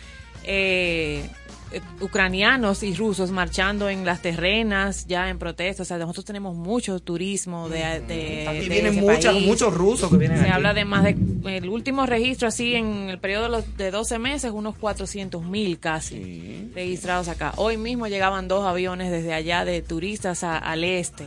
eh, 0.44 1.28
eh, 1.74 1.80
ucranianos 2.00 2.82
y 2.82 2.94
rusos 2.94 3.30
marchando 3.30 3.88
en 3.88 4.04
las 4.04 4.22
terrenas, 4.22 5.06
ya 5.06 5.28
en 5.28 5.38
protesta. 5.38 5.82
O 5.82 5.86
sea, 5.86 5.98
nosotros 5.98 6.24
tenemos 6.24 6.54
mucho 6.56 6.98
turismo 7.00 7.68
de, 7.68 8.00
de, 8.00 8.06
de 8.06 8.66
vienen 8.68 9.00
muchas- 9.00 9.34
muchos 9.34 9.74
rusos 9.74 10.10
que 10.10 10.16
vienen 10.16 10.38
Se 10.38 10.44
aquí. 10.44 10.52
habla 10.52 10.74
de 10.74 10.84
más 10.84 11.04
de, 11.04 11.16
el 11.56 11.68
último 11.68 12.06
registro 12.06 12.48
así 12.48 12.74
en 12.74 13.08
el 13.10 13.18
periodo 13.18 13.44
de, 13.44 13.48
los, 13.50 13.76
de 13.76 13.90
12 13.90 14.18
meses, 14.18 14.50
unos 14.52 14.76
400 14.76 15.42
mil 15.44 15.78
casi 15.78 16.70
registrados 16.74 17.28
acá. 17.28 17.52
Hoy 17.56 17.76
mismo 17.76 18.06
llegaban 18.06 18.48
dos 18.48 18.64
aviones 18.66 19.10
desde 19.10 19.32
allá 19.34 19.64
de 19.64 19.82
turistas 19.82 20.44
a- 20.44 20.58
al 20.58 20.84
este. 20.84 21.26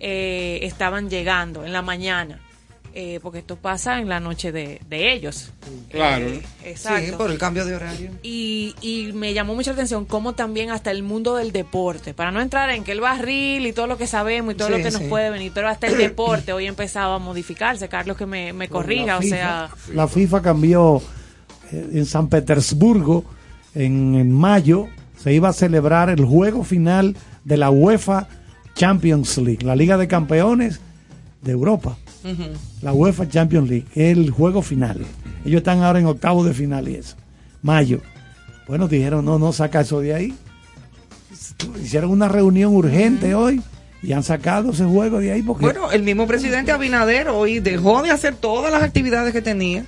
Eh, 0.00 0.60
estaban 0.62 1.10
llegando 1.10 1.64
en 1.64 1.72
la 1.72 1.82
mañana. 1.82 2.40
Eh, 2.94 3.20
porque 3.22 3.38
esto 3.38 3.56
pasa 3.56 3.98
en 4.00 4.08
la 4.08 4.18
noche 4.20 4.50
de, 4.52 4.80
de 4.88 5.12
ellos. 5.12 5.52
Claro. 5.90 6.26
Eh, 6.26 6.42
exacto. 6.64 7.06
Sí, 7.06 7.12
por 7.16 7.30
el 7.30 7.38
cambio 7.38 7.64
de 7.64 7.74
horario. 7.74 8.10
Y, 8.22 8.74
y 8.80 9.12
me 9.12 9.32
llamó 9.34 9.54
mucha 9.54 9.72
atención 9.72 10.04
cómo 10.04 10.34
también 10.34 10.70
hasta 10.70 10.90
el 10.90 11.02
mundo 11.02 11.36
del 11.36 11.52
deporte, 11.52 12.14
para 12.14 12.30
no 12.32 12.40
entrar 12.40 12.70
en 12.70 12.84
que 12.84 12.92
el 12.92 13.00
barril 13.00 13.66
y 13.66 13.72
todo 13.72 13.86
lo 13.86 13.96
que 13.98 14.06
sabemos 14.06 14.54
y 14.54 14.56
todo 14.56 14.68
Sí, 14.68 14.74
lo 14.74 14.82
que 14.82 14.90
nos 14.90 15.02
puede 15.02 15.30
venir, 15.30 15.52
pero 15.54 15.68
hasta 15.68 15.86
el 15.86 15.96
deporte 15.98 16.52
hoy 16.52 16.66
empezaba 16.66 17.16
a 17.16 17.18
modificarse. 17.18 17.88
Carlos, 17.88 18.16
que 18.16 18.26
me, 18.26 18.52
me 18.52 18.68
corrija, 18.68 19.06
La 19.06 19.18
o 19.18 19.20
FIFA- 19.22 19.28
sea, 19.30 19.70
La 19.94 20.08
FIFA 20.08 20.42
cambió 20.42 21.02
eh, 21.72 21.88
en 21.92 22.06
San 22.06 22.28
Petersburgo 22.28 23.24
en, 23.74 24.14
en 24.14 24.32
mayo. 24.32 24.88
Se 25.18 25.32
iba 25.32 25.48
a 25.48 25.52
celebrar 25.52 26.10
el 26.10 26.24
juego 26.24 26.64
final 26.64 27.16
de 27.44 27.56
la 27.56 27.70
UEFA 27.70 28.28
Champions 28.74 29.36
League, 29.38 29.64
la 29.64 29.74
Liga 29.74 29.96
de 29.96 30.06
Campeones 30.06 30.80
de 31.42 31.52
Europa. 31.52 31.96
La 32.82 32.92
UEFA 32.92 33.28
Champions 33.28 33.68
League, 33.68 33.86
el 33.94 34.30
juego 34.30 34.62
final. 34.62 35.04
Ellos 35.44 35.58
están 35.58 35.82
ahora 35.82 35.98
en 35.98 36.06
octavos 36.06 36.46
de 36.46 36.54
final 36.54 36.88
y 36.88 36.96
eso. 36.96 37.16
Mayo. 37.62 38.00
Bueno, 38.66 38.88
dijeron, 38.88 39.24
no, 39.24 39.38
no, 39.38 39.52
saca 39.52 39.80
eso 39.80 40.00
de 40.00 40.14
ahí. 40.14 40.34
Hicieron 41.82 42.10
una 42.10 42.28
reunión 42.28 42.74
urgente 42.74 43.34
hoy 43.34 43.62
y 44.02 44.12
han 44.12 44.22
sacado 44.22 44.70
ese 44.70 44.84
juego 44.84 45.18
de 45.18 45.32
ahí 45.32 45.42
porque 45.42 45.64
Bueno, 45.64 45.90
el 45.90 46.02
mismo 46.02 46.26
presidente 46.26 46.70
Abinader 46.70 47.28
hoy 47.28 47.60
dejó 47.60 48.02
de 48.02 48.10
hacer 48.10 48.34
todas 48.34 48.70
las 48.70 48.82
actividades 48.82 49.32
que 49.32 49.42
tenía 49.42 49.84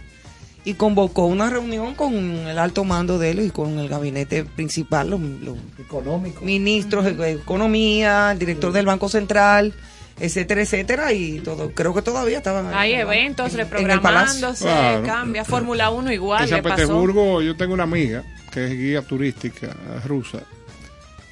y 0.64 0.74
convocó 0.74 1.26
una 1.26 1.48
reunión 1.48 1.94
con 1.94 2.14
el 2.14 2.58
alto 2.58 2.84
mando 2.84 3.18
de 3.18 3.30
él 3.30 3.40
y 3.40 3.50
con 3.50 3.78
el 3.78 3.88
gabinete 3.88 4.44
principal, 4.44 5.10
los, 5.10 5.20
los 5.20 5.56
económico. 5.78 6.44
ministros 6.44 7.04
de 7.04 7.32
Economía, 7.32 8.32
el 8.32 8.38
director 8.38 8.72
del 8.72 8.86
Banco 8.86 9.08
Central, 9.08 9.72
etcétera, 10.20 10.62
etcétera, 10.62 11.12
y 11.12 11.40
todo. 11.40 11.70
Creo 11.72 11.92
que 11.94 12.02
todavía 12.02 12.38
estaban 12.38 12.66
ahí, 12.74 12.92
hay 12.94 13.00
eventos 13.00 13.52
reprogramándose, 13.54 14.64
Claro. 14.64 15.02
cambia. 15.04 15.44
Fórmula 15.44 15.90
1 15.90 16.12
igual, 16.12 16.42
En 16.44 16.48
San. 16.50 16.62
Petersburgo 16.62 17.42
yo 17.42 17.56
tengo 17.56 17.74
una 17.74 17.84
amiga 17.84 18.22
que 18.52 18.64
es 18.66 18.70
guía 18.72 19.02
turística 19.02 19.74
rusa 20.06 20.40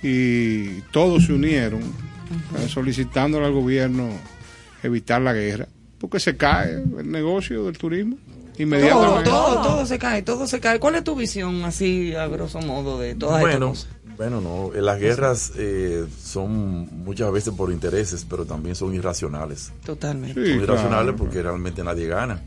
y 0.02 0.80
todos 0.92 1.24
se 1.26 1.32
unieron 1.32 1.80
eh, 1.82 2.68
solicitándole 2.68 3.46
al 3.46 3.52
gobierno 3.52 4.10
evitar 4.82 5.20
la 5.20 5.32
guerra 5.32 5.66
porque 5.98 6.20
se 6.20 6.36
cae 6.36 6.70
el 6.98 7.10
negocio 7.10 7.64
del 7.64 7.76
turismo 7.76 8.16
inmediatamente. 8.56 9.30
todo, 9.30 9.62
todo 9.62 9.86
se 9.86 9.98
cae, 9.98 10.22
todo 10.22 10.46
se 10.46 10.60
cae. 10.60 10.78
¿Cuál 10.80 10.96
es 10.96 11.04
tu 11.04 11.14
visión, 11.16 11.64
así, 11.64 12.14
a 12.14 12.26
grosso 12.28 12.60
modo, 12.60 12.98
de 12.98 13.14
todas 13.16 13.36
estas 13.40 13.52
Bueno, 13.58 13.68
cosas? 13.70 13.88
Bueno, 14.18 14.40
no, 14.40 14.74
eh, 14.74 14.82
las 14.82 14.98
guerras 14.98 15.52
eh, 15.56 16.04
son 16.22 16.88
muchas 17.04 17.30
veces 17.32 17.54
por 17.54 17.70
intereses, 17.72 18.26
pero 18.28 18.44
también 18.44 18.74
son 18.74 18.92
irracionales. 18.94 19.72
Totalmente, 19.84 20.44
Sí, 20.44 20.50
son 20.54 20.62
irracionales 20.62 21.02
claro, 21.04 21.16
porque 21.16 21.40
realmente 21.42 21.82
nadie 21.84 22.06
gana. 22.08 22.42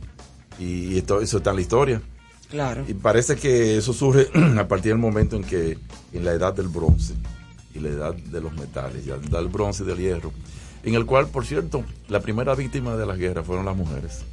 Y 0.60 0.98
esto, 0.98 1.22
eso 1.22 1.38
está 1.38 1.52
en 1.52 1.56
la 1.56 1.62
historia. 1.62 2.02
claro. 2.50 2.84
Y 2.88 2.94
parece 2.94 3.36
que 3.38 3.78
eso 3.78 3.94
surge 3.94 4.28
a 4.60 4.68
partir 4.68 4.92
del 4.92 5.00
momento 5.00 5.36
en 5.38 5.44
que, 5.44 5.78
en 6.14 6.26
la 6.26 6.34
edad 6.34 6.54
del 6.54 6.68
bronce 6.68 7.14
y 7.74 7.80
la 7.80 7.88
edad 7.90 8.14
de 8.14 8.42
los 8.42 8.52
metales, 8.54 9.06
ya 9.06 9.16
la 9.16 9.26
edad 9.26 9.40
del 9.40 9.48
bronce 9.48 9.84
y 9.84 9.86
del 9.88 9.98
hierro, 9.98 10.32
en 10.84 10.96
el 10.96 11.06
cual, 11.06 11.28
por 11.28 11.46
cierto, 11.46 11.84
la 12.10 12.20
primera 12.20 12.54
víctima 12.54 12.98
de 12.98 13.06
las 13.06 13.18
guerras 13.18 13.46
fueron 13.46 13.66
las 13.66 13.78
mujeres, 13.78 14.24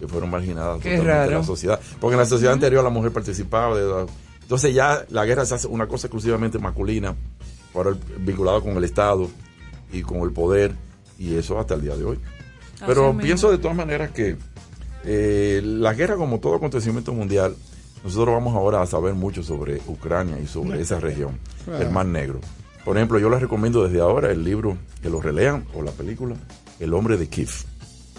que 0.00 0.08
fueron 0.08 0.30
marginadas 0.30 0.80
Qué 0.80 0.96
totalmente 0.96 1.12
de 1.12 1.26
raro. 1.26 1.38
la 1.38 1.44
sociedad. 1.44 1.80
Porque 2.00 2.14
en 2.14 2.20
la 2.20 2.26
sociedad 2.26 2.52
anterior 2.54 2.82
la 2.82 2.90
mujer 2.90 3.12
participaba. 3.12 3.78
De 3.78 3.86
la- 3.88 4.06
entonces 4.46 4.72
ya 4.72 5.04
la 5.10 5.24
guerra 5.24 5.44
se 5.44 5.56
hace 5.56 5.66
una 5.66 5.88
cosa 5.88 6.06
exclusivamente 6.06 6.60
masculina, 6.60 7.16
ahora 7.74 7.96
vinculada 8.20 8.60
con 8.60 8.76
el 8.76 8.84
Estado 8.84 9.28
y 9.92 10.02
con 10.02 10.18
el 10.20 10.30
poder, 10.30 10.72
y 11.18 11.34
eso 11.34 11.58
hasta 11.58 11.74
el 11.74 11.82
día 11.82 11.96
de 11.96 12.04
hoy. 12.04 12.18
Pero 12.86 13.16
pienso 13.18 13.50
de 13.50 13.58
todas 13.58 13.76
maneras 13.76 14.12
que 14.12 14.36
eh, 15.04 15.60
la 15.64 15.94
guerra, 15.94 16.14
como 16.14 16.38
todo 16.38 16.54
acontecimiento 16.54 17.12
mundial, 17.12 17.56
nosotros 18.04 18.34
vamos 18.34 18.54
ahora 18.54 18.82
a 18.82 18.86
saber 18.86 19.14
mucho 19.14 19.42
sobre 19.42 19.80
Ucrania 19.88 20.38
y 20.38 20.46
sobre 20.46 20.80
esa 20.80 21.00
región, 21.00 21.38
Claro. 21.64 21.82
el 21.84 21.90
Mar 21.90 22.06
Negro. 22.06 22.40
Por 22.84 22.96
ejemplo, 22.96 23.18
yo 23.18 23.28
les 23.28 23.40
recomiendo 23.40 23.82
desde 23.84 24.00
ahora 24.00 24.30
el 24.30 24.44
libro, 24.44 24.78
que 25.02 25.10
lo 25.10 25.20
relean, 25.20 25.64
o 25.74 25.82
la 25.82 25.90
película, 25.90 26.36
El 26.78 26.94
hombre 26.94 27.16
de 27.16 27.26
Kiev. 27.28 27.50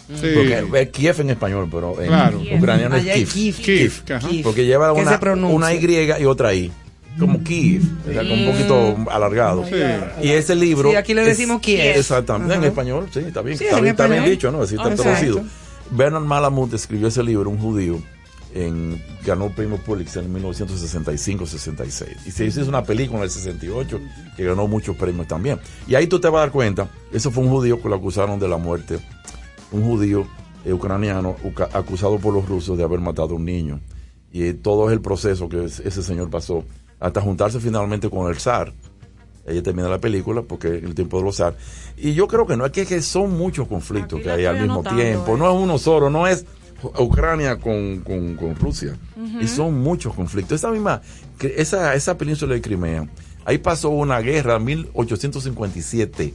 Sí. 0.08 0.28
Porque 0.34 0.82
es 0.82 0.90
Kiev 0.90 1.22
en 1.22 1.30
español, 1.32 1.68
pero 1.70 2.02
en 2.02 2.08
Claro. 2.08 2.42
ucraniano 2.58 2.96
es 2.96 3.04
Kiev. 3.30 3.56
Kiev. 3.56 3.56
Kiev. 4.04 4.20
Kiev. 4.30 4.44
Porque 4.44 4.66
lleva 4.66 4.94
¿Qué 4.94 5.02
una, 5.02 5.48
una 5.48 5.74
Y 5.74 6.22
y 6.22 6.26
otra 6.26 6.54
I. 6.54 6.72
Como 7.20 7.44
Kiev, 7.44 7.82
o 8.08 8.14
sea, 8.14 8.22
como 8.22 8.34
un 8.36 8.52
poquito 8.52 9.12
alargado. 9.12 9.66
Sí. 9.66 9.76
Y 10.22 10.30
ese 10.32 10.56
libro. 10.56 10.92
Sí, 10.92 10.96
aquí 10.96 11.14
le 11.14 11.24
decimos 11.24 11.60
Kiev. 11.62 11.98
Exactamente. 11.98 12.54
En 12.56 12.64
español, 12.64 13.08
sí, 13.12 13.20
está 13.20 13.42
bien. 13.42 13.58
Sí, 13.58 13.66
está, 13.66 13.78
en 13.78 13.84
bien 13.84 13.92
está 13.94 14.06
bien 14.06 14.18
español. 14.20 14.32
dicho, 14.36 14.52
¿no? 14.52 14.62
Así 14.62 14.76
está 14.76 14.90
Exacto. 14.90 15.04
traducido. 15.04 15.42
Bernard 15.92 16.24
Malamud 16.24 16.74
escribió 16.74 17.08
ese 17.08 17.24
libro, 17.24 17.50
un 17.50 17.58
judío, 17.58 18.00
en, 18.54 19.02
ganó 19.26 19.46
el 19.48 19.52
premio 19.54 19.78
Pulitzer 19.78 20.24
en 20.24 20.34
1965-66. 20.36 22.08
Y 22.26 22.32
se 22.32 22.46
hizo 22.46 22.62
una 22.68 22.84
película 22.84 23.20
en 23.20 23.24
el 23.26 23.30
68 23.32 24.00
que 24.36 24.44
ganó 24.44 24.68
muchos 24.68 24.96
premios 24.96 25.28
también. 25.28 25.60
Y 25.88 25.96
ahí 25.96 26.08
tú 26.08 26.20
te 26.20 26.28
vas 26.28 26.38
a 26.38 26.42
dar 26.42 26.52
cuenta, 26.52 26.88
eso 27.12 27.32
fue 27.32 27.44
un 27.44 27.50
judío 27.50 27.82
que 27.82 27.90
lo 27.90 27.96
acusaron 27.96 28.40
de 28.40 28.48
la 28.48 28.58
muerte, 28.58 29.00
un 29.72 29.84
judío 29.84 30.26
eh, 30.66 30.74
ucraniano 30.74 31.36
acusado 31.74 32.18
por 32.20 32.34
los 32.34 32.48
rusos 32.48 32.78
de 32.78 32.84
haber 32.84 33.00
matado 33.00 33.34
a 33.34 33.38
un 33.38 33.46
niño. 33.46 33.80
Y 34.32 34.44
eh, 34.44 34.54
todo 34.54 34.88
es 34.90 34.94
el 34.94 35.02
proceso 35.02 35.48
que 35.50 35.66
es- 35.66 35.80
ese 35.80 36.04
señor 36.04 36.30
pasó 36.30 36.64
hasta 37.00 37.22
juntarse 37.22 37.60
finalmente 37.60 38.10
con 38.10 38.30
el 38.30 38.38
zar. 38.40 38.74
Ella 39.46 39.64
termina 39.64 39.88
la 39.88 40.00
película 40.00 40.42
porque 40.42 40.68
el 40.68 40.94
tiempo 40.94 41.20
de 41.20 41.24
los 41.24 41.38
zar. 41.38 41.56
Y 41.96 42.14
yo 42.14 42.28
creo 42.28 42.46
que 42.46 42.58
no 42.58 42.66
es 42.66 42.72
que, 42.74 42.86
que 42.86 43.02
son 43.02 43.38
muchos 43.38 43.68
conflictos 43.68 44.20
Aquí 44.20 44.24
que 44.26 44.32
hay 44.32 44.46
al 44.46 44.60
mismo 44.60 44.84
tiempo. 44.96 45.36
eh. 45.36 45.40
No 45.40 45.50
es 45.50 45.64
uno 45.64 45.78
solo, 45.78 46.10
no 46.10 46.28
es 46.28 46.46
Ucrania 47.00 47.58
con, 47.58 48.00
con, 48.02 48.36
con 48.36 48.56
Rusia. 48.56 48.98
Y 49.42 49.48
son 49.48 49.80
muchos 49.82 50.14
conflictos. 50.14 50.56
Esa 50.60 50.70
misma, 50.72 51.02
esa, 51.40 51.96
esa 51.96 52.18
península 52.18 52.54
de 52.56 52.62
Crimea, 52.62 53.08
ahí 53.46 53.58
pasó 53.58 53.90
una 53.90 54.20
guerra 54.20 54.58
en 54.58 54.66
1857, 54.66 56.34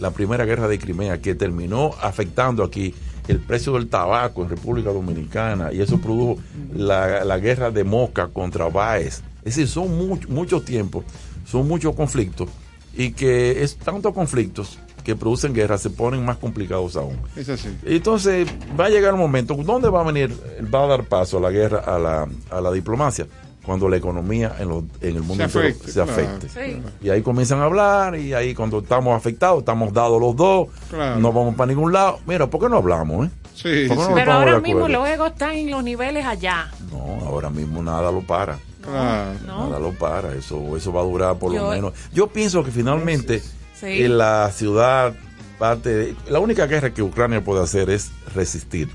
la 0.00 0.10
primera 0.10 0.44
guerra 0.44 0.68
de 0.68 0.78
Crimea, 0.78 1.20
que 1.20 1.34
terminó 1.34 1.92
afectando 2.00 2.62
aquí 2.62 2.94
el 3.28 3.40
precio 3.40 3.74
del 3.74 3.88
tabaco 3.88 4.42
en 4.42 4.48
República 4.48 4.90
Dominicana 4.90 5.72
y 5.72 5.80
eso 5.80 5.98
produjo 6.00 6.38
la, 6.74 7.24
la 7.24 7.38
guerra 7.38 7.70
de 7.70 7.84
Moca 7.84 8.28
contra 8.28 8.68
Baez. 8.68 9.22
Es 9.44 9.56
decir, 9.56 9.68
son 9.68 9.96
mucho, 9.96 10.28
mucho 10.28 10.62
tiempo, 10.62 11.04
son 11.46 11.68
muchos 11.68 11.94
conflictos 11.94 12.48
y 12.96 13.12
que 13.12 13.62
es 13.62 13.76
tantos 13.76 14.12
conflictos 14.14 14.78
que 15.04 15.16
producen 15.16 15.54
guerras 15.54 15.80
se 15.80 15.90
ponen 15.90 16.24
más 16.24 16.36
complicados 16.36 16.96
aún. 16.96 17.16
Es 17.36 17.48
así. 17.48 17.68
Entonces 17.84 18.46
va 18.78 18.86
a 18.86 18.88
llegar 18.90 19.14
un 19.14 19.20
momento, 19.20 19.54
¿dónde 19.54 19.88
va 19.88 20.00
a 20.00 20.04
venir, 20.04 20.34
va 20.74 20.84
a 20.84 20.86
dar 20.86 21.04
paso 21.04 21.38
a 21.38 21.40
la 21.40 21.50
guerra, 21.50 21.78
a 21.80 21.98
la, 21.98 22.28
a 22.50 22.60
la 22.60 22.72
diplomacia? 22.72 23.26
Cuando 23.68 23.88
la 23.88 23.98
economía 23.98 24.56
en, 24.58 24.68
los- 24.68 24.84
en 25.00 25.14
el 25.16 25.22
mundo 25.22 25.36
Se 25.48 25.58
entero 25.58 25.64
afecte, 26.02 26.48
se 26.48 26.64
claro. 26.80 26.88
Y 27.00 27.10
ahí 27.10 27.22
comienzan 27.22 27.60
a 27.60 27.64
hablar 27.66 28.16
y 28.16 28.32
ahí 28.34 28.54
cuando 28.54 28.78
estamos 28.80 29.16
afectados, 29.16 29.60
estamos 29.60 29.92
dados 29.92 30.20
los 30.20 30.34
dos, 30.34 30.68
Claro. 30.90 31.20
no 31.20 31.32
vamos 31.32 31.54
para 31.54 31.68
ningún 31.68 31.92
lado. 31.92 32.18
Mira, 32.26 32.46
¿por 32.48 32.60
qué 32.62 32.68
no 32.68 32.78
hablamos? 32.78 33.26
Eh? 33.26 33.30
Sí, 33.54 33.84
¿Por 33.88 33.96
qué 33.98 34.02
no 34.02 34.06
sí. 34.08 34.12
Pero 34.14 34.32
ahora 34.32 34.60
mismo 34.60 34.88
los 34.88 35.06
egos 35.08 35.30
están 35.32 35.52
en 35.52 35.70
los 35.70 35.84
niveles 35.84 36.24
allá. 36.26 36.70
No, 36.90 37.26
ahora 37.26 37.50
mismo 37.50 37.82
nada 37.82 38.10
lo 38.10 38.22
para. 38.22 38.58
Claro. 38.80 39.32
¿no? 39.46 39.66
Nada 39.68 39.78
lo 39.80 39.92
para, 39.92 40.34
eso, 40.34 40.76
eso 40.76 40.92
va 40.92 41.02
a 41.02 41.04
durar 41.04 41.36
por 41.38 41.52
Yo- 41.52 41.62
lo 41.64 41.70
menos. 41.70 41.92
Yo 42.12 42.28
pienso 42.28 42.64
que 42.64 42.70
finalmente 42.70 43.40
Sí. 43.78 44.02
en 44.02 44.16
la 44.18 44.50
ciudad 44.50 45.12
parte 45.58 45.90
de- 45.94 46.16
la 46.30 46.38
única 46.40 46.66
guerra 46.66 46.94
que 46.94 47.02
Ucrania 47.02 47.44
puede 47.44 47.62
hacer 47.62 47.90
es 47.90 48.10
resistir, 48.34 48.88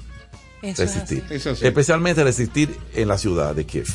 Eso 0.63 0.81
es 0.83 0.93
resistir, 0.95 1.23
especialmente 1.61 2.23
resistir 2.23 2.75
en 2.95 3.07
la 3.09 3.17
ciudad 3.17 3.53
de 3.53 3.65
Kiev. 3.65 3.87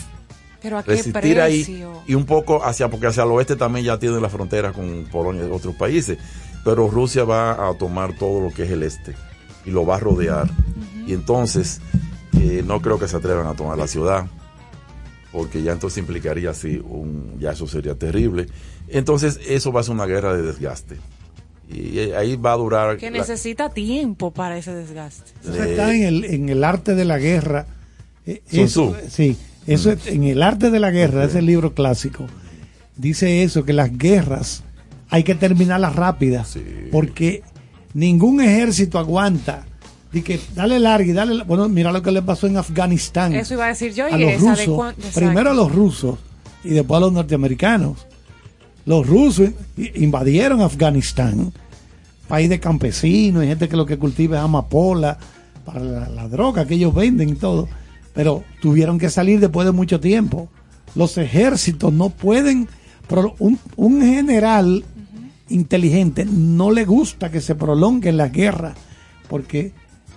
Pero 0.68 0.78
a 0.78 0.82
qué 0.84 0.90
Resistir 0.92 1.40
ahí 1.40 1.64
precio. 1.64 2.02
y 2.06 2.14
un 2.14 2.24
poco 2.26 2.62
hacia 2.64 2.88
porque 2.88 3.06
hacia 3.08 3.22
el 3.24 3.30
oeste 3.30 3.56
también 3.56 3.84
ya 3.86 3.98
tiene 3.98 4.20
la 4.20 4.28
frontera 4.28 4.72
con 4.72 5.04
Polonia 5.10 5.46
y 5.46 5.50
otros 5.50 5.74
países, 5.76 6.18
pero 6.64 6.88
Rusia 6.88 7.24
va 7.24 7.68
a 7.68 7.74
tomar 7.74 8.16
todo 8.18 8.40
lo 8.40 8.50
que 8.52 8.64
es 8.64 8.70
el 8.70 8.82
este 8.82 9.14
y 9.64 9.70
lo 9.70 9.84
va 9.86 9.96
a 9.96 10.00
rodear 10.00 10.48
y 11.06 11.12
entonces 11.14 11.80
eh, 12.40 12.62
no 12.66 12.80
creo 12.82 12.98
que 12.98 13.08
se 13.08 13.16
atrevan 13.16 13.46
a 13.46 13.54
tomar 13.54 13.76
la 13.78 13.86
ciudad 13.86 14.26
porque 15.32 15.62
ya 15.62 15.72
entonces 15.72 15.98
implicaría 15.98 16.50
así 16.50 16.80
un 16.82 17.36
ya 17.38 17.52
eso 17.52 17.66
sería 17.66 17.94
terrible 17.94 18.46
entonces 18.88 19.38
eso 19.46 19.72
va 19.72 19.80
a 19.80 19.82
ser 19.84 19.94
una 19.94 20.06
guerra 20.06 20.34
de 20.34 20.42
desgaste 20.42 20.96
y 21.70 21.98
eh, 21.98 22.16
ahí 22.16 22.36
va 22.36 22.52
a 22.52 22.56
durar 22.56 22.96
Que 22.96 23.10
la- 23.10 23.18
necesita 23.18 23.68
tiempo 23.68 24.30
para 24.32 24.56
ese 24.56 24.74
desgaste. 24.74 25.32
Eso 25.42 25.62
Eh, 25.62 25.70
está 25.72 25.94
en 25.94 26.02
el, 26.04 26.24
en 26.24 26.48
el 26.48 26.64
arte 26.64 26.94
de 26.94 27.04
la 27.04 27.18
guerra. 27.18 27.66
Eh, 28.24 28.40
Sun 28.50 28.60
eso- 28.60 28.96
sí, 29.10 29.36
eso 29.74 29.92
es- 29.92 30.06
en 30.06 30.24
el 30.24 30.42
arte 30.42 30.70
de 30.70 30.80
la 30.80 30.90
guerra, 30.90 31.24
ese 31.24 31.42
libro 31.42 31.74
clásico, 31.74 32.26
dice 32.96 33.42
eso, 33.42 33.64
que 33.64 33.72
las 33.72 33.96
guerras 33.96 34.62
hay 35.10 35.22
que 35.24 35.34
terminarlas 35.34 35.94
rápidas, 35.96 36.48
Sí. 36.48 36.62
porque 36.92 37.42
ningún 37.94 38.40
ejército 38.40 38.98
aguanta. 38.98 39.64
Di 40.12 40.22
que 40.22 40.40
dale 40.54 40.78
larga 40.78 41.04
y 41.10 41.12
dale. 41.12 41.44
Bueno, 41.44 41.68
mira 41.68 41.92
lo 41.92 42.00
que 42.02 42.10
le 42.10 42.22
pasó 42.22 42.46
en 42.46 42.56
Afganistán. 42.56 43.34
Eso 43.34 43.54
iba 43.54 43.66
a 43.66 43.68
decir 43.68 43.92
yo 43.92 44.08
y 44.08 44.12
a 44.12 44.16
los 44.16 44.32
esa 44.32 44.54
rusos. 44.54 44.94
primero 45.14 45.50
a 45.50 45.54
los 45.54 45.70
rusos 45.70 46.18
y 46.64 46.70
después 46.70 46.96
a 46.96 47.00
los 47.00 47.12
norteamericanos. 47.12 48.06
Los 48.86 49.06
rusos 49.06 49.50
invadieron 49.94 50.62
Afganistán, 50.62 51.52
país 52.26 52.48
de 52.48 52.58
campesinos 52.58 53.44
y 53.44 53.48
gente 53.48 53.68
que 53.68 53.76
lo 53.76 53.84
que 53.84 53.98
cultiva 53.98 54.38
es 54.38 54.42
amapola 54.44 55.18
para 55.66 55.80
la, 55.80 56.08
la 56.08 56.26
droga 56.28 56.66
que 56.66 56.74
ellos 56.74 56.94
venden 56.94 57.28
y 57.28 57.34
todo. 57.34 57.68
Pero 58.18 58.42
tuvieron 58.60 58.98
que 58.98 59.10
salir 59.10 59.38
después 59.38 59.64
de 59.64 59.70
mucho 59.70 60.00
tiempo. 60.00 60.48
Los 60.96 61.16
ejércitos 61.18 61.92
no 61.92 62.10
pueden. 62.10 62.68
Un, 63.38 63.60
un 63.76 64.02
general 64.02 64.84
inteligente 65.48 66.24
no 66.28 66.72
le 66.72 66.84
gusta 66.84 67.30
que 67.30 67.40
se 67.40 67.54
prolongue 67.54 68.10
la 68.10 68.26
guerra 68.26 68.74
porque 69.28 69.72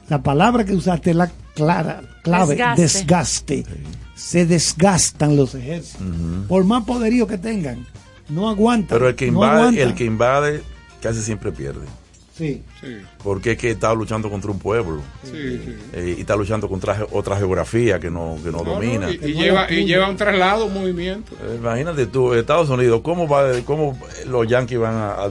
la 0.10 0.24
palabra 0.24 0.66
que 0.66 0.74
usaste 0.74 1.12
es 1.12 1.16
la 1.16 1.32
clara, 1.54 2.02
clave, 2.24 2.56
Desgaste. 2.56 2.82
desgaste. 2.82 3.66
Se 4.16 4.48
desgastan 4.48 5.36
los 5.36 5.54
ejércitos. 5.54 6.02
Por 6.48 6.64
más 6.64 6.84
poderío 6.86 7.28
que 7.28 7.38
tengan, 7.38 7.86
no 8.30 8.50
aguantan. 8.50 8.98
pero 8.98 9.10
el 9.10 9.16
que 9.16 9.28
invade 9.28 9.80
el 9.80 9.94
que 9.94 10.06
invade 10.06 10.64
casi 11.04 11.22
siempre 11.22 11.52
pierde 11.52 11.86
Sí. 12.38 12.64
Sí, 12.80 12.98
porque 13.24 13.52
es 13.52 13.58
que 13.58 13.72
está 13.72 13.94
luchando 13.94 14.30
contra 14.30 14.50
un 14.52 14.58
pueblo 14.58 15.02
sí, 15.24 15.32
sí. 15.32 15.76
eh, 15.94 16.16
y 16.18 16.22
está 16.22 16.36
luchando 16.36 16.68
contra 16.70 17.06
otra 17.12 17.36
geografía 17.38 18.00
que 18.00 18.10
no, 18.10 18.38
que 18.44 18.50
no, 18.52 18.60
No, 18.60 18.64
no, 18.64 18.74
domina. 18.76 19.12
y, 19.12 19.16
y 19.16 19.34
lleva, 19.34 19.70
y 19.72 19.86
lleva 19.86 20.10
un 20.10 20.16
traslado, 20.16 20.66
un 20.66 20.74
movimiento. 20.74 21.34
Eh, 21.44 21.58
Imagínate 21.60 22.08
tú, 22.08 22.34
Estados 22.34 22.70
Unidos, 22.70 23.02
¿cómo, 23.04 23.28
va, 23.28 23.52
cómo 23.66 24.00
los 24.28 24.48
yanquis 24.48 24.80
van 24.80 24.96
a, 24.96 25.12
a- 25.14 25.30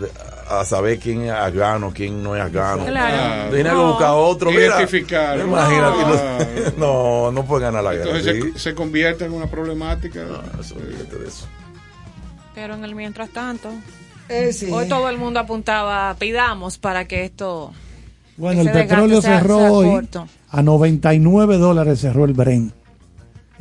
a 0.60 0.64
saber 0.64 0.98
quién 0.98 1.22
es 1.22 1.30
afgano, 1.30 1.92
quién 1.94 2.22
no 2.22 2.34
es 2.36 2.42
afgano? 2.42 2.84
Claro. 2.84 3.52
Tienen 3.54 3.72
que 3.72 3.78
buscar 3.78 4.10
otro. 4.14 4.50
mira. 4.50 4.66
Identificar. 4.66 5.38
Imagínate. 5.38 5.98
No. 6.02 6.70
No, 6.76 7.32
no 7.32 7.44
pueden 7.46 7.66
ganar 7.72 7.84
la 7.84 7.92
guerra. 7.94 8.16
Entonces 8.18 8.42
¿sí? 8.44 8.52
se, 8.54 8.58
se 8.58 8.74
convierte 8.74 9.24
en 9.24 9.32
una 9.32 9.46
problemática. 9.46 10.24
No, 10.24 10.60
eso, 10.60 10.74
olvídate 10.76 11.16
de 11.18 11.28
eso. 11.28 11.46
Pero 12.54 12.74
en 12.74 12.84
el 12.84 12.94
mientras 12.94 13.30
tanto, 13.30 13.70
Eh, 14.30 14.52
sí. 14.52 14.70
hoy 14.70 14.88
todo 14.88 15.08
el 15.10 15.18
mundo 15.18 15.40
apuntaba, 15.40 16.14
pidamos 16.18 16.78
para 16.78 17.06
que 17.06 17.24
esto... 17.24 17.72
Bueno, 18.36 18.62
el 18.62 18.70
petróleo 18.70 19.20
cerró 19.20 19.58
hoy 19.72 20.08
a 20.50 20.62
99 20.62 21.58
dólares 21.58 22.00
cerró 22.00 22.24
el 22.24 22.32
Bren. 22.32 22.72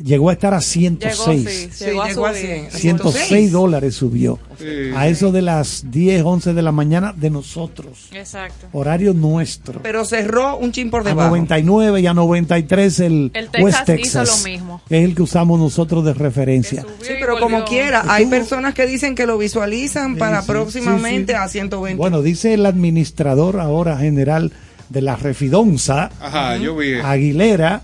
Llegó 0.04 0.30
a 0.30 0.34
estar 0.34 0.54
a 0.54 0.60
Llegó, 0.60 0.66
106. 0.66 1.50
sí, 1.50 1.70
Sí, 1.72 1.86
llegó 1.86 2.02
a 2.04 2.08
llegó 2.08 2.26
a 2.26 2.34
subir. 2.34 2.46
100. 2.70 2.72
106 2.72 3.52
dólares 3.52 3.96
subió. 3.96 4.40
Sí. 4.58 4.66
A 4.96 5.08
eso 5.08 5.32
de 5.32 5.42
las 5.42 5.90
10, 5.92 6.24
11 6.24 6.54
de 6.54 6.62
la 6.62 6.72
mañana 6.72 7.14
de 7.16 7.30
nosotros. 7.30 8.08
Exacto. 8.14 8.68
Horario 8.74 9.14
nuestro. 9.14 9.82
Pero 9.82 10.06
cerró 10.06 10.58
un 10.58 10.72
chin 10.72 10.90
por 10.90 11.02
A 11.02 11.04
debajo. 11.06 11.30
99 11.30 12.02
y 12.02 12.08
a 12.08 12.14
93 12.14 13.00
el, 13.02 13.32
El 13.34 13.50
Texas 13.50 13.62
West 13.64 13.80
hizo 13.80 13.86
Texas. 13.86 14.44
lo 14.44 14.50
mismo. 14.50 14.82
que 14.88 14.98
es 15.00 15.06
el 15.06 15.16
que 15.16 15.22
usamos 15.22 15.60
nosotros 15.60 16.04
de 16.06 16.14
referencia. 16.14 16.86
Sí, 17.02 17.14
pero 17.20 17.40
como 17.40 17.64
quiera, 17.66 18.04
hay 18.08 18.26
personas 18.26 18.74
que 18.74 18.86
dicen 18.86 19.16
que 19.16 19.26
lo 19.26 19.38
visualizan 19.38 20.18
para 20.18 20.42
sí, 20.42 20.48
próximamente 20.48 21.34
sí, 21.34 21.38
sí. 21.40 21.44
a 21.44 21.48
120. 21.48 21.98
Bueno, 21.98 22.22
dice 22.22 22.54
el 22.54 22.66
administrador 22.66 23.60
ahora 23.60 23.98
general 23.98 24.52
de 24.90 25.02
la 25.02 25.16
Refidonza, 25.16 26.10
Ajá, 26.20 26.58
yo 26.58 26.76
vi. 26.76 26.94
eso. 26.94 27.06
Aguilera, 27.06 27.84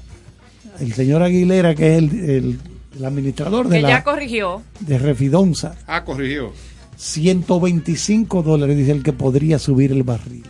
el 0.79 0.93
señor 0.93 1.21
Aguilera, 1.23 1.73
que 1.75 1.93
es 1.93 1.97
el, 2.03 2.29
el- 2.29 2.59
el 2.97 3.03
administrador 3.05 3.67
de 3.67 3.75
Que 3.77 3.81
ya 3.81 3.87
la 3.89 4.03
corrigió. 4.05 4.61
de 4.79 4.97
Refidonza, 4.97 5.75
Ah, 5.85 6.03
corrigió. 6.05 6.53
125 6.95 8.41
dólares 8.43 8.77
dice 8.77 8.91
el 8.91 9.03
que 9.03 9.13
podría 9.13 9.59
subir 9.59 9.91
el 9.91 10.03
barril 10.03 10.43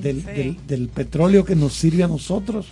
del, 0.00 0.24
del- 0.24 0.56
del 0.66 0.88
petróleo 0.88 1.44
que 1.44 1.54
nos 1.56 1.72
sirve 1.74 2.02
a 2.04 2.08
nosotros 2.08 2.66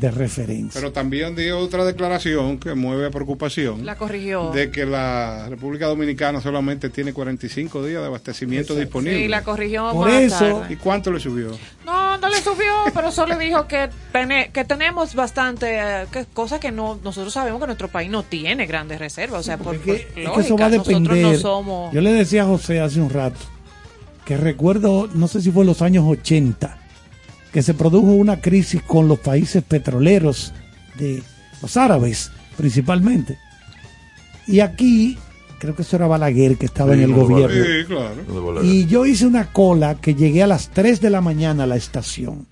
de 0.00 0.10
referencia. 0.10 0.80
Pero 0.80 0.92
también 0.92 1.36
dio 1.36 1.58
otra 1.58 1.84
declaración 1.84 2.58
que 2.58 2.74
mueve 2.74 3.06
a 3.06 3.10
preocupación. 3.10 3.84
La 3.84 3.96
corrigió. 3.96 4.50
de 4.50 4.70
que 4.70 4.86
la 4.86 5.46
República 5.48 5.86
Dominicana 5.86 6.40
solamente 6.40 6.88
tiene 6.88 7.12
45 7.12 7.84
días 7.84 8.00
de 8.00 8.06
abastecimiento 8.06 8.74
disponible. 8.74 9.18
Sí, 9.18 9.28
la 9.28 9.42
corrigió 9.42 9.90
Por 9.92 10.08
más 10.08 10.22
eso- 10.22 10.38
tarde. 10.60 10.72
¿Y 10.72 10.76
cuánto 10.76 11.12
le 11.12 11.20
subió? 11.20 11.50
No, 11.84 12.16
no 12.16 12.28
le 12.28 12.40
subió, 12.40 12.72
pero 12.94 13.12
solo 13.12 13.36
dijo 13.38 13.66
que, 13.68 13.90
que 14.52 14.64
tenemos 14.64 15.14
bastante, 15.14 15.78
eh, 15.78 16.06
que, 16.10 16.24
cosas 16.32 16.60
que 16.60 16.72
no 16.72 16.98
nosotros 17.04 17.32
sabemos 17.34 17.60
que 17.60 17.66
nuestro 17.66 17.88
país 17.88 18.10
no 18.10 18.22
tiene 18.22 18.66
grandes 18.66 18.98
reservas. 18.98 19.40
O 19.40 19.42
sea, 19.42 19.58
por, 19.58 19.78
que, 19.80 19.92
por 19.92 19.96
es 19.96 20.06
que 20.06 20.22
lógica, 20.22 20.40
eso 20.46 20.56
va 20.56 20.66
a 20.66 20.68
nosotros 20.70 21.02
depender. 21.02 21.32
no 21.34 21.38
somos... 21.38 21.92
Yo 21.92 22.00
le 22.00 22.12
decía 22.12 22.42
a 22.42 22.46
José 22.46 22.80
hace 22.80 23.00
un 23.00 23.10
rato 23.10 23.38
que 24.24 24.36
recuerdo, 24.36 25.08
no 25.12 25.28
sé 25.28 25.42
si 25.42 25.50
fue 25.50 25.62
en 25.62 25.66
los 25.68 25.82
años 25.82 26.04
80, 26.06 26.78
que 27.52 27.62
se 27.62 27.74
produjo 27.74 28.06
una 28.08 28.40
crisis 28.40 28.82
con 28.82 29.08
los 29.08 29.18
países 29.18 29.62
petroleros 29.62 30.52
de 30.98 31.22
los 31.62 31.76
árabes 31.76 32.30
principalmente. 32.56 33.38
Y 34.46 34.60
aquí, 34.60 35.16
creo 35.58 35.74
que 35.74 35.82
eso 35.82 35.96
era 35.96 36.06
Balaguer 36.06 36.56
que 36.56 36.66
estaba 36.66 36.92
Sí, 36.94 36.98
en 36.98 37.04
el 37.04 37.10
no, 37.16 37.24
gobierno. 37.26 37.54
Sí, 37.64 37.84
claro. 37.86 38.64
Y 38.64 38.86
yo 38.86 39.06
hice 39.06 39.26
una 39.26 39.52
cola 39.52 39.94
que 39.96 40.14
llegué 40.14 40.42
a 40.42 40.46
las 40.46 40.70
3 40.70 41.00
de 41.00 41.10
la 41.10 41.20
mañana 41.20 41.64
a 41.64 41.66
la 41.66 41.76
estación 41.76 42.46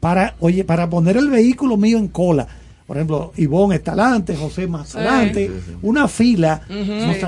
para, 0.00 0.34
oye, 0.40 0.64
para 0.64 0.88
poner 0.90 1.16
el 1.16 1.30
vehículo 1.30 1.76
mío 1.76 1.98
en 1.98 2.08
cola. 2.08 2.46
Por 2.86 2.96
ejemplo, 2.96 3.32
Ivonne 3.36 3.76
está 3.76 3.92
adelante, 3.92 4.36
José 4.36 4.68
más 4.68 4.90
Sí. 4.90 4.98
adelante, 4.98 5.50
una 5.82 6.06
fila. 6.06 6.60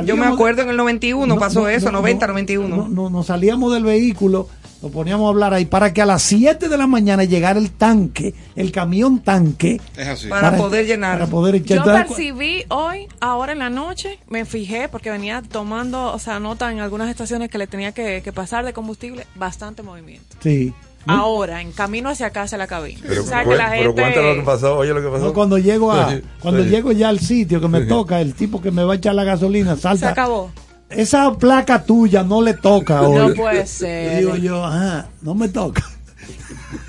Yo 0.05 0.17
me 0.17 0.27
acuerdo 0.27 0.63
en 0.63 0.69
el 0.69 0.77
91 0.77 1.35
no, 1.35 1.41
pasó 1.41 1.63
no, 1.63 1.69
eso, 1.69 1.87
no, 1.87 1.99
90, 2.01 2.27
no, 2.29 2.33
91. 2.35 2.77
No, 2.77 2.89
no, 2.89 3.11
nos 3.11 3.27
salíamos 3.27 3.73
del 3.75 3.83
vehículo, 3.83 4.49
nos 4.81 4.93
poníamos 4.93 5.27
a 5.27 5.29
hablar 5.31 5.55
ahí 5.55 5.65
para 5.65 5.93
que 5.93 6.03
a 6.03 6.07
las 6.07 6.23
7 6.23 6.69
de 6.69 6.79
la 6.79 6.87
mañana 6.87 7.25
llegara 7.25 7.59
el 7.59 7.73
tanque, 7.73 8.35
el 8.55 8.71
camión 8.71 9.21
tanque. 9.21 9.81
Es 9.97 10.07
así. 10.07 10.29
Para 10.29 10.57
poder 10.57 10.87
llenar. 10.87 11.19
Para 11.19 11.31
poder 11.31 11.57
echar. 11.57 11.79
Yo 11.79 11.85
percibí 11.85 12.65
hoy, 12.69 13.09
ahora 13.21 13.53
en 13.53 13.59
la 13.59 13.71
noche, 13.71 14.19
me 14.29 14.45
fijé 14.45 14.89
porque 14.89 15.11
venía 15.11 15.43
tomando, 15.43 16.13
o 16.13 16.19
sea, 16.19 16.39
nota 16.39 16.71
en 16.71 16.81
algunas 16.81 17.11
estaciones 17.11 17.51
que 17.51 17.59
le 17.59 17.67
tenía 17.67 17.93
que, 17.93 18.23
que 18.23 18.33
pasar 18.33 18.65
de 18.65 18.73
combustible, 18.73 19.27
bastante 19.35 19.83
movimiento. 19.83 20.37
Sí. 20.41 20.73
Ahora, 21.07 21.63
en 21.63 21.73
camino 21.73 22.11
hacia 22.11 22.31
casa 22.31 22.57
a 22.57 22.59
la 22.59 22.67
cabina. 22.67 23.01
Pero, 23.07 23.23
o 23.23 23.27
sea, 23.27 23.45
que 23.45 23.57
la 23.57 23.71
gente... 23.71 24.23
lo 24.23 24.35
que 24.35 24.43
pasó. 24.45 24.77
Oye, 24.77 24.93
lo 24.93 25.01
que 25.01 25.09
pasó. 25.09 25.27
No, 25.27 25.33
cuando 25.33 25.59
llego 25.59 25.91
a, 25.91 26.21
cuando 26.41 26.63
sí. 26.63 26.69
llego 26.69 26.93
ya 26.93 27.09
al 27.09 27.19
sitio 27.19 27.61
que 27.61 27.69
me 27.69 27.83
toca, 27.83 28.21
el 28.21 28.35
tipo 28.35 28.61
que 28.61 28.71
me 28.71 28.85
va 28.85 28.93
a 28.93 28.97
echar 28.97 29.15
la 29.15 29.25
gasolina 29.25 29.77
salta. 29.77 30.07
Se 30.07 30.13
acabó. 30.13 30.51
Esa 30.91 31.33
placa 31.37 31.83
tuya 31.85 32.23
no 32.23 32.41
le 32.43 32.55
toca 32.55 33.03
hoy. 33.03 33.17
No 33.19 33.35
puede 33.35 33.67
ser. 33.67 34.19
digo 34.21 34.37
yo, 34.37 34.65
ajá, 34.65 35.09
no 35.23 35.35
me 35.35 35.49
toca. 35.49 35.83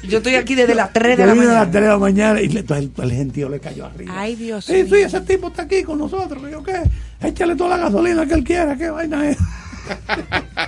Yo 0.03 0.17
estoy 0.17 0.35
aquí 0.35 0.55
desde 0.55 0.73
las 0.75 0.91
3 0.91 1.17
de 1.17 1.25
la 1.25 1.33
vine 1.33 1.45
a 1.45 1.47
las 1.47 1.55
mañana. 1.67 1.71
3 1.71 1.83
de 1.83 1.89
la 1.89 1.97
mañana 1.97 2.41
y 2.41 2.47
le, 2.49 2.59
el, 2.61 2.91
el 2.97 3.11
gentío 3.11 3.49
le 3.49 3.59
cayó 3.59 3.85
arriba. 3.85 4.13
Ay, 4.15 4.35
Dios 4.35 4.67
mío. 4.69 4.85
sí, 4.89 4.95
ese 4.95 5.21
tipo 5.21 5.47
está 5.49 5.63
aquí 5.63 5.83
con 5.83 5.99
nosotros. 5.99 6.41
Yo, 6.51 6.63
¿qué? 6.63 6.81
Échale 7.21 7.55
toda 7.55 7.77
la 7.77 7.83
gasolina 7.85 8.25
que 8.25 8.33
él 8.33 8.43
quiera, 8.43 8.75
qué 8.75 8.89
vaina 8.89 9.29
es. 9.29 9.37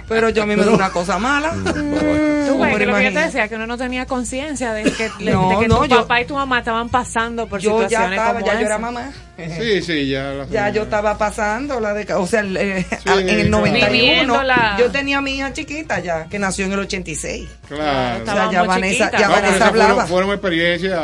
Pero 0.08 0.30
yo 0.30 0.44
a 0.44 0.46
mí 0.46 0.56
me 0.56 0.64
da 0.66 0.72
una 0.72 0.90
cosa 0.90 1.18
mala. 1.20 1.52
Tú 1.52 1.64
ves 1.64 1.74
Pero 2.04 2.78
que 2.78 2.86
Pero 2.86 2.96
que 2.98 3.04
yo 3.06 3.14
te 3.14 3.20
decía 3.26 3.48
que 3.48 3.56
uno 3.56 3.66
no 3.68 3.78
tenía 3.78 4.06
conciencia 4.06 4.74
de 4.74 4.84
que, 4.84 5.10
de 5.24 5.32
No, 5.32 5.60
que 5.60 5.68
no, 5.68 5.80
tu 5.80 5.86
yo- 5.86 6.02
papá 6.02 6.22
y 6.22 6.26
tu 6.26 6.36
mamá 6.36 6.60
estaban 6.60 6.90
pasando 6.90 7.48
por 7.48 7.60
Yo 7.60 7.80
ya 7.82 7.88
situaciones 7.88 8.20
estaba, 8.20 8.34
como 8.40 8.46
ya 8.46 8.60
yo 8.60 8.66
era 8.66 8.78
mamá. 8.78 9.12
Sí, 9.38 9.82
sí, 9.82 10.08
ya. 10.10 10.24
la 10.34 10.46
Ya 10.48 10.70
yo 10.70 10.84
estaba 10.84 11.18
pasando 11.18 11.80
la 11.80 11.94
de, 11.94 12.14
o 12.14 12.28
sea, 12.28 12.42
eh, 12.44 12.86
Sí, 12.90 13.10
en 13.10 13.30
el 13.30 13.48
claro. 13.48 13.50
91 13.66 13.90
Viviéndola. 13.92 14.76
yo 14.78 14.92
tenía 14.92 15.18
a 15.18 15.22
mi 15.22 15.36
hija 15.38 15.52
chiquita 15.54 16.00
ya, 16.00 16.26
que 16.26 16.38
nació 16.38 16.66
en 16.66 16.74
el 16.74 16.80
86. 16.80 17.50
Claro. 17.68 18.16
O 18.18 18.20
Estaba 18.20 18.42
sea, 18.44 18.52
ya 18.52 18.64
Vanessa, 18.64 19.12
ya 19.12 19.28
No, 19.28 19.34
pero 19.34 19.48
Vanessa 19.48 19.68
hablaba. 19.68 20.06
fueron, 20.08 20.30
experiencias 20.32 21.00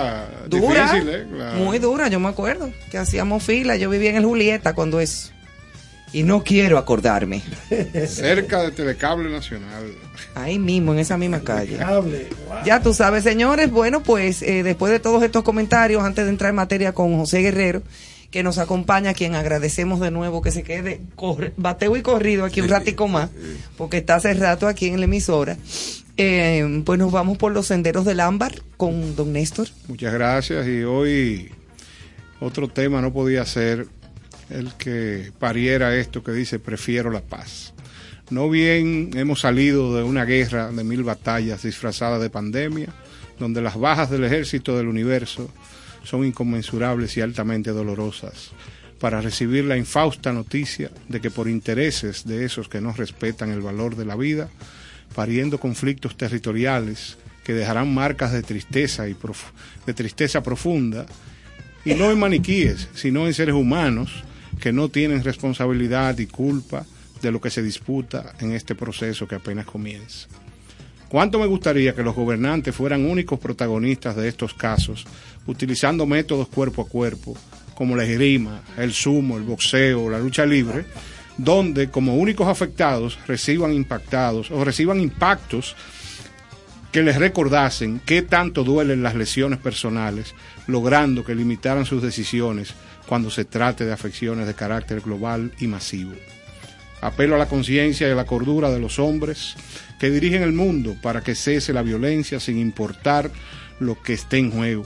dura, 0.47 0.83
difíciles. 0.91 1.25
claro. 1.33 1.55
muy 1.57 1.79
dura, 1.79 2.07
yo 2.09 2.19
me 2.19 2.29
acuerdo 2.29 2.69
que 2.91 2.97
hacíamos 2.97 3.41
fila, 3.43 3.75
yo 3.77 3.89
vivía 3.89 4.11
en 4.11 4.17
el 4.17 4.25
Julieta 4.25 4.73
cuando 4.73 4.99
es 4.99 5.33
y 6.13 6.23
no 6.23 6.43
quiero 6.43 6.77
acordarme. 6.77 7.41
Cerca 8.07 8.63
de 8.63 8.71
Telecable 8.71 9.29
Nacional. 9.29 9.91
Ahí 10.35 10.59
mismo, 10.59 10.93
en 10.93 10.99
esa 10.99 11.17
misma 11.17 11.41
calle. 11.41 11.81
Hable. 11.81 12.27
Ya 12.65 12.81
tú 12.81 12.93
sabes, 12.93 13.23
señores, 13.23 13.71
bueno, 13.71 14.03
pues 14.03 14.41
eh, 14.41 14.63
después 14.63 14.91
de 14.91 14.99
todos 14.99 15.23
estos 15.23 15.43
comentarios, 15.43 16.03
antes 16.03 16.25
de 16.25 16.31
entrar 16.31 16.49
en 16.51 16.55
materia 16.55 16.93
con 16.93 17.17
José 17.17 17.39
Guerrero, 17.39 17.81
que 18.31 18.43
nos 18.43 18.57
acompaña, 18.57 19.11
a 19.11 19.13
quien 19.13 19.35
agradecemos 19.35 19.99
de 19.99 20.11
nuevo 20.11 20.41
que 20.41 20.51
se 20.51 20.61
quede 20.63 20.99
corre- 21.15 21.53
bateo 21.55 21.95
y 21.95 22.01
corrido 22.01 22.43
aquí 22.45 22.59
un 22.61 22.67
ratico 22.69 23.07
más, 23.07 23.29
porque 23.77 23.97
está 23.97 24.15
hace 24.15 24.33
rato 24.33 24.67
aquí 24.67 24.87
en 24.87 24.99
la 24.99 25.05
emisora. 25.05 25.57
Eh, 26.17 26.81
pues 26.85 26.99
nos 26.99 27.11
vamos 27.11 27.37
por 27.37 27.51
los 27.51 27.67
senderos 27.67 28.03
del 28.05 28.19
ámbar 28.19 28.53
con 28.75 29.15
don 29.15 29.31
Néstor. 29.33 29.67
Muchas 29.87 30.13
gracias. 30.13 30.67
Y 30.67 30.83
hoy 30.83 31.51
otro 32.39 32.67
tema 32.67 33.01
no 33.01 33.13
podía 33.13 33.45
ser 33.45 33.87
el 34.49 34.73
que 34.73 35.31
pariera 35.39 35.95
esto 35.95 36.23
que 36.23 36.31
dice 36.31 36.59
prefiero 36.59 37.11
la 37.11 37.21
paz. 37.21 37.73
No 38.29 38.49
bien 38.49 39.11
hemos 39.15 39.41
salido 39.41 39.95
de 39.95 40.03
una 40.03 40.25
guerra 40.25 40.71
de 40.71 40.83
mil 40.83 41.03
batallas 41.03 41.63
disfrazada 41.63 42.19
de 42.19 42.29
pandemia, 42.29 42.87
donde 43.39 43.61
las 43.61 43.77
bajas 43.77 44.09
del 44.09 44.23
ejército 44.23 44.77
del 44.77 44.87
universo 44.87 45.49
son 46.03 46.25
inconmensurables 46.25 47.15
y 47.17 47.21
altamente 47.21 47.71
dolorosas, 47.71 48.51
para 48.99 49.21
recibir 49.21 49.65
la 49.65 49.77
infausta 49.77 50.33
noticia 50.33 50.89
de 51.07 51.21
que 51.21 51.29
por 51.29 51.47
intereses 51.47 52.25
de 52.25 52.43
esos 52.45 52.67
que 52.67 52.81
no 52.81 52.93
respetan 52.93 53.51
el 53.51 53.61
valor 53.61 53.95
de 53.95 54.05
la 54.05 54.15
vida, 54.15 54.49
pariendo 55.15 55.59
conflictos 55.59 56.17
territoriales 56.17 57.17
que 57.43 57.53
dejarán 57.53 57.93
marcas 57.93 58.33
de 58.33 58.43
tristeza 58.43 59.07
y 59.07 59.13
prof- 59.13 59.51
de 59.85 59.93
tristeza 59.93 60.43
profunda 60.43 61.05
y 61.85 61.93
no 61.93 62.11
en 62.11 62.19
maniquíes, 62.19 62.89
sino 62.93 63.25
en 63.25 63.33
seres 63.33 63.55
humanos 63.55 64.23
que 64.59 64.73
no 64.73 64.89
tienen 64.89 65.23
responsabilidad 65.23 66.17
y 66.17 66.27
culpa 66.27 66.85
de 67.21 67.31
lo 67.31 67.41
que 67.41 67.49
se 67.49 67.63
disputa 67.63 68.33
en 68.39 68.53
este 68.53 68.75
proceso 68.75 69.27
que 69.27 69.35
apenas 69.35 69.65
comienza. 69.65 70.27
¿Cuánto 71.09 71.39
me 71.39 71.45
gustaría 71.45 71.95
que 71.95 72.03
los 72.03 72.15
gobernantes 72.15 72.75
fueran 72.75 73.05
únicos 73.05 73.39
protagonistas 73.39 74.15
de 74.15 74.27
estos 74.27 74.53
casos, 74.53 75.05
utilizando 75.45 76.05
métodos 76.05 76.49
cuerpo 76.49 76.81
a 76.81 76.87
cuerpo, 76.87 77.37
como 77.75 77.95
la 77.95 78.03
esgrima, 78.03 78.61
el 78.77 78.91
sumo, 78.91 79.37
el 79.37 79.43
boxeo, 79.43 80.09
la 80.09 80.19
lucha 80.19 80.45
libre, 80.45 80.85
donde 81.37 81.89
como 81.89 82.15
únicos 82.15 82.47
afectados 82.47 83.17
reciban 83.27 83.71
impactados 83.71 84.51
o 84.51 84.65
reciban 84.65 84.99
impactos 84.99 85.75
que 86.91 87.03
les 87.03 87.17
recordasen 87.17 88.01
qué 88.05 88.21
tanto 88.21 88.63
duelen 88.63 89.03
las 89.03 89.15
lesiones 89.15 89.59
personales, 89.59 90.33
logrando 90.65 91.23
que 91.23 91.35
limitaran 91.35 91.85
sus 91.85 92.01
decisiones 92.01 92.73
cuando 93.07 93.31
se 93.31 93.45
trate 93.45 93.85
de 93.85 93.93
afecciones 93.93 94.45
de 94.45 94.53
carácter 94.53 95.01
global 95.01 95.51
y 95.59 95.67
masivo. 95.67 96.13
Apelo 97.01 97.35
a 97.35 97.37
la 97.37 97.47
conciencia 97.47 98.07
y 98.07 98.11
a 98.11 98.15
la 98.15 98.25
cordura 98.25 98.69
de 98.69 98.79
los 98.79 98.99
hombres 98.99 99.55
que 99.99 100.09
dirigen 100.09 100.43
el 100.43 100.53
mundo 100.53 100.95
para 101.01 101.21
que 101.21 101.35
cese 101.35 101.73
la 101.73 101.81
violencia 101.81 102.39
sin 102.39 102.57
importar 102.57 103.31
lo 103.79 104.01
que 104.01 104.13
esté 104.13 104.37
en 104.37 104.51
juego, 104.51 104.85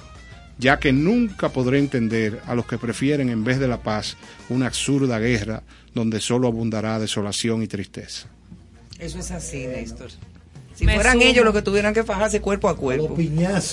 ya 0.57 0.79
que 0.79 0.91
nunca 0.91 1.49
podré 1.49 1.79
entender 1.79 2.41
a 2.47 2.55
los 2.55 2.65
que 2.65 2.77
prefieren 2.77 3.29
en 3.29 3.43
vez 3.43 3.59
de 3.59 3.67
la 3.67 3.81
paz 3.81 4.17
una 4.49 4.67
absurda 4.67 5.19
guerra 5.19 5.63
donde 5.93 6.19
solo 6.19 6.47
abundará 6.47 6.99
desolación 6.99 7.63
y 7.63 7.67
tristeza. 7.67 8.27
Eso 8.99 9.19
es 9.19 9.31
así, 9.31 9.65
Néstor. 9.65 10.11
Si 10.75 10.85
Me 10.85 10.95
fueran 10.95 11.13
sumo. 11.13 11.25
ellos 11.25 11.45
los 11.45 11.53
que 11.53 11.61
tuvieran 11.61 11.93
que 11.93 12.03
fajarse 12.03 12.41
cuerpo 12.41 12.69
a 12.69 12.75
cuerpo. 12.75 13.15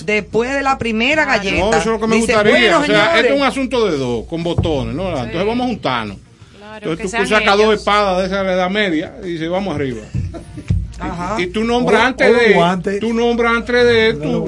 Después 0.05 0.53
de 0.53 0.61
la 0.61 0.77
primera 0.77 1.25
galleta. 1.25 1.57
No, 1.59 1.69
eso 1.71 1.77
es 1.79 1.85
lo 1.87 1.99
que 1.99 2.07
me 2.07 2.15
dice, 2.17 2.33
gustaría. 2.33 2.51
"Bueno, 2.53 2.79
o 2.79 2.85
sea, 2.85 2.95
señores". 3.03 3.21
esto 3.21 3.33
es 3.33 3.39
un 3.41 3.45
asunto 3.47 3.85
de 3.91 3.97
dos, 3.97 4.25
con 4.27 4.43
botones, 4.43 4.93
¿no? 4.95 5.09
Entonces 5.09 5.45
vamos 5.45 5.65
a 5.65 5.69
juntarnos. 5.69 6.17
Claro, 6.57 6.75
Entonces 6.91 7.11
que 7.11 7.17
tú, 7.17 7.23
tú 7.23 7.29
sacas 7.29 7.57
dos 7.57 7.73
espadas 7.73 8.19
de 8.19 8.25
esa 8.27 8.43
de 8.43 8.53
edad 8.53 8.69
media 8.69 9.15
y 9.23 9.27
dices, 9.27 9.49
vamos 9.49 9.73
arriba. 9.75 10.01
Ajá. 10.99 11.41
Y 11.41 11.47
tú 11.47 11.63
nombras 11.63 12.01
O- 12.01 12.05
antes 12.05 12.29
o 12.29 12.33
de. 12.33 12.53
guantes. 12.53 12.99
Tú 12.99 13.13
nombras 13.13 13.53
antes 13.53 13.85
de 13.85 14.13
tu, 14.13 14.45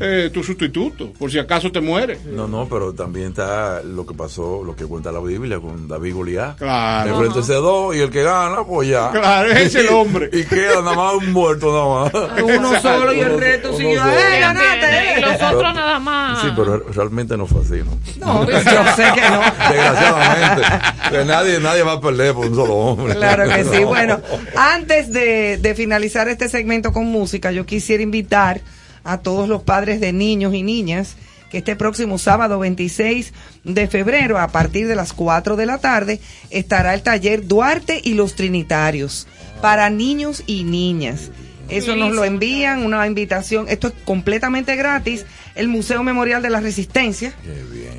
eh, 0.00 0.30
tu 0.32 0.42
sustituto, 0.42 1.12
por 1.12 1.30
si 1.30 1.38
acaso 1.38 1.70
te 1.70 1.80
mueres. 1.80 2.24
No, 2.24 2.48
no, 2.48 2.66
pero 2.68 2.92
también 2.92 3.28
está 3.28 3.82
lo 3.82 4.04
que 4.06 4.14
pasó, 4.14 4.62
lo 4.64 4.74
que 4.74 4.84
cuenta 4.84 5.12
la 5.12 5.20
Biblia 5.20 5.60
con 5.60 5.86
David 5.88 6.14
Goliat. 6.14 6.58
Claro. 6.58 7.28
Dos 7.42 7.94
y 7.94 8.00
el 8.00 8.10
que 8.10 8.22
gana, 8.22 8.64
pues 8.64 8.88
ya. 8.88 9.10
Claro, 9.10 9.50
es 9.50 9.74
el 9.74 9.88
hombre. 9.90 10.30
y 10.32 10.44
queda 10.44 10.80
nada 10.82 10.94
más 10.94 11.14
un 11.14 11.32
muerto, 11.32 11.72
nada 11.72 12.10
más. 12.10 12.42
Uno 12.42 12.80
solo 12.80 13.12
y 13.12 13.20
el 13.20 13.32
uno 13.32 13.76
siguió. 13.76 14.02
¡Eh, 14.08 14.40
ganaste! 14.40 15.18
Y 15.18 15.20
los 15.20 15.34
otros 15.34 15.74
nada 15.74 15.98
más. 15.98 16.40
Sí, 16.42 16.48
pero 16.56 16.78
realmente 16.78 17.36
no 17.36 17.46
fue 17.46 17.60
así, 17.60 17.82
¿no? 17.84 17.98
No, 18.26 18.48
yo 18.48 18.58
sé 18.96 19.04
que 19.14 19.30
no. 19.30 19.40
Desgraciadamente. 19.70 20.62
que 21.10 21.24
nadie, 21.24 21.60
nadie 21.60 21.82
va 21.82 21.92
a 21.92 22.00
perder 22.00 22.34
por 22.34 22.46
un 22.46 22.54
solo 22.54 22.74
hombre. 22.74 23.14
Claro 23.14 23.44
que 23.48 23.64
sí. 23.64 23.80
No. 23.82 23.86
Bueno, 23.88 24.20
antes 24.56 25.12
de, 25.12 25.58
de 25.58 25.74
finalizar 25.74 26.28
este 26.28 26.48
segmento 26.48 26.92
con 26.92 27.06
música, 27.06 27.52
yo 27.52 27.66
quisiera 27.66 28.02
invitar 28.02 28.60
a 29.04 29.18
todos 29.18 29.48
los 29.48 29.62
padres 29.62 30.00
de 30.00 30.12
niños 30.12 30.54
y 30.54 30.62
niñas 30.62 31.16
que 31.50 31.58
este 31.58 31.76
próximo 31.76 32.16
sábado 32.16 32.58
26 32.60 33.34
de 33.64 33.86
febrero, 33.86 34.38
a 34.38 34.48
partir 34.48 34.88
de 34.88 34.96
las 34.96 35.12
4 35.12 35.56
de 35.56 35.66
la 35.66 35.78
tarde, 35.78 36.18
estará 36.48 36.94
el 36.94 37.02
taller 37.02 37.46
Duarte 37.46 38.00
y 38.02 38.14
los 38.14 38.34
Trinitarios 38.36 39.26
para 39.60 39.90
niños 39.90 40.42
y 40.46 40.64
niñas. 40.64 41.30
Eso 41.68 41.94
nos 41.94 42.14
lo 42.14 42.24
envían, 42.24 42.84
una 42.84 43.06
invitación. 43.06 43.66
Esto 43.68 43.88
es 43.88 43.94
completamente 44.04 44.76
gratis. 44.76 45.26
El 45.54 45.68
Museo 45.68 46.02
Memorial 46.02 46.42
de 46.42 46.50
la 46.50 46.60
Resistencia, 46.60 47.34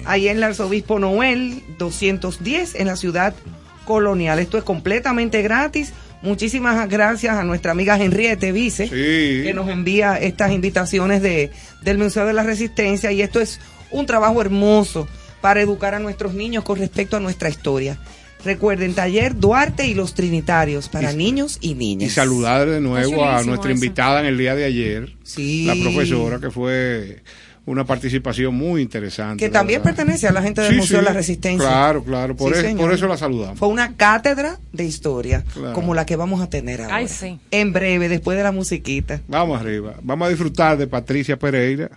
ahí 0.05 0.27
en 0.27 0.37
el 0.37 0.43
Arzobispo 0.43 0.99
Noel 0.99 1.63
210 1.77 2.75
en 2.75 2.87
la 2.87 2.95
ciudad 2.95 3.35
colonial. 3.85 4.39
Esto 4.39 4.57
es 4.57 4.63
completamente 4.63 5.41
gratis. 5.43 5.93
Muchísimas 6.23 6.87
gracias 6.89 7.35
a 7.37 7.43
nuestra 7.43 7.73
amiga 7.73 7.97
Henriette 8.01 8.51
Vice, 8.53 8.85
Sí. 8.85 9.43
que 9.43 9.51
nos 9.53 9.69
envía 9.69 10.15
estas 10.15 10.51
invitaciones 10.53 11.21
de, 11.21 11.51
del 11.81 11.97
Museo 11.97 12.25
de 12.25 12.33
la 12.33 12.43
Resistencia. 12.43 13.11
Y 13.11 13.21
esto 13.21 13.39
es 13.41 13.59
un 13.91 14.05
trabajo 14.05 14.41
hermoso 14.41 15.07
para 15.41 15.61
educar 15.61 15.93
a 15.93 15.99
nuestros 15.99 16.33
niños 16.33 16.63
con 16.63 16.79
respecto 16.79 17.17
a 17.17 17.19
nuestra 17.19 17.49
historia. 17.49 17.97
Recuerden, 18.45 18.93
taller 18.93 19.37
Duarte 19.37 19.85
y 19.87 19.93
los 19.93 20.13
Trinitarios 20.13 20.87
para 20.89 21.11
Y- 21.13 21.15
niños 21.17 21.57
y 21.61 21.75
niñas. 21.75 22.09
Y 22.11 22.13
saludar 22.13 22.69
de 22.69 22.79
nuevo 22.81 23.25
a 23.25 23.43
nuestra 23.43 23.71
eso. 23.71 23.83
invitada 23.83 24.21
en 24.21 24.25
el 24.25 24.37
día 24.37 24.55
de 24.55 24.63
ayer, 24.65 25.13
Sí. 25.23 25.65
la 25.65 25.75
profesora, 25.75 26.39
que 26.39 26.51
fue 26.51 27.21
una 27.65 27.85
participación 27.85 28.53
muy 28.55 28.81
interesante. 28.81 29.43
Que 29.43 29.49
también 29.49 29.81
verdad. 29.81 29.95
pertenece 29.95 30.27
a 30.27 30.31
la 30.33 30.41
gente 30.41 30.61
del 30.61 30.71
Sí, 30.73 30.77
Museo 30.77 30.97
de 30.97 31.03
sí. 31.03 31.09
la 31.09 31.13
Resistencia. 31.13 31.67
Claro, 31.69 32.03
claro, 32.03 32.35
por, 32.35 32.55
Sí, 32.55 32.75
por 32.75 32.91
eso 32.93 33.07
la 33.07 33.15
saludamos. 33.17 33.57
Fue 33.57 33.69
una 33.69 33.95
cátedra 33.95 34.59
de 34.73 34.83
historia, 34.83 35.43
Claro. 35.53 35.73
como 35.73 35.93
la 35.95 36.05
que 36.05 36.15
vamos 36.15 36.41
a 36.41 36.49
tener 36.49 36.81
ahora. 36.81 36.95
Ay, 36.97 37.07
sí. 37.07 37.39
En 37.51 37.71
breve, 37.71 38.09
después 38.09 38.37
de 38.37 38.43
la 38.43 38.51
musiquita. 38.51 39.21
Vamos 39.27 39.59
arriba. 39.61 39.93
Vamos 40.01 40.25
a 40.25 40.29
disfrutar 40.29 40.77
de 40.77 40.87
Patricia 40.87 41.37
Pereira. 41.39 41.89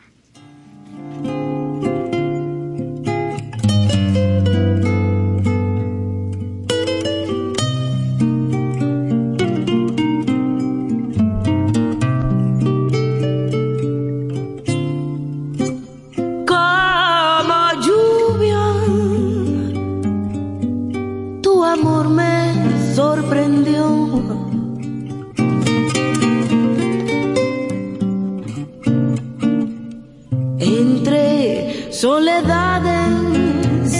Soledades 32.07 33.93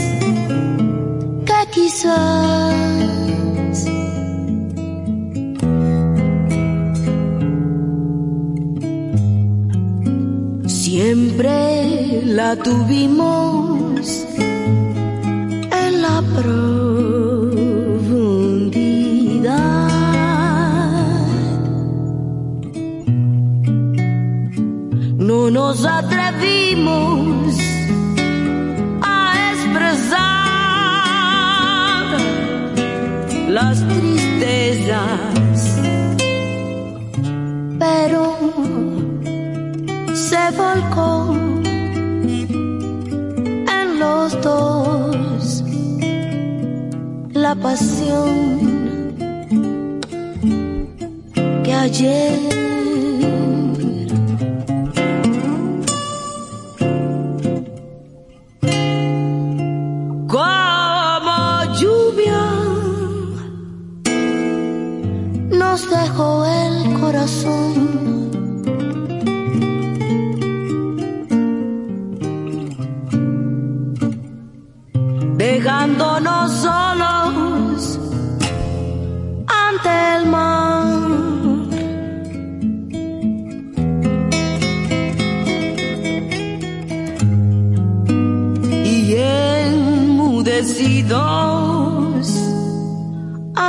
que 1.49 1.61
quizás 1.75 2.77
Siempre 10.83 11.57
la 12.25 12.51
tuvimos 12.67 14.25
en 15.83 15.93
la 16.07 16.17
profundidad 16.37 16.76
pasión 47.67 48.61
que 51.65 51.73
ayer 51.73 52.36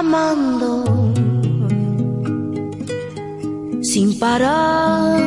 amando 0.07 1.11
sin 3.81 4.17
parar. 4.19 5.21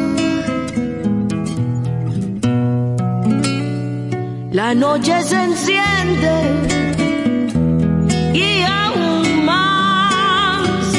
La 4.53 4.75
noche 4.75 5.23
se 5.23 5.39
enciende 5.51 6.37
y 8.35 8.63
aún 8.63 9.45
más 9.45 10.93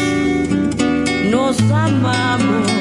nos 1.31 1.59
amamos. 1.71 2.80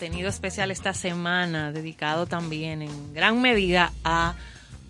Contenido 0.00 0.30
especial 0.30 0.70
esta 0.70 0.94
semana, 0.94 1.72
dedicado 1.72 2.24
también 2.24 2.80
en 2.80 3.12
gran 3.12 3.42
medida 3.42 3.92
a 4.02 4.34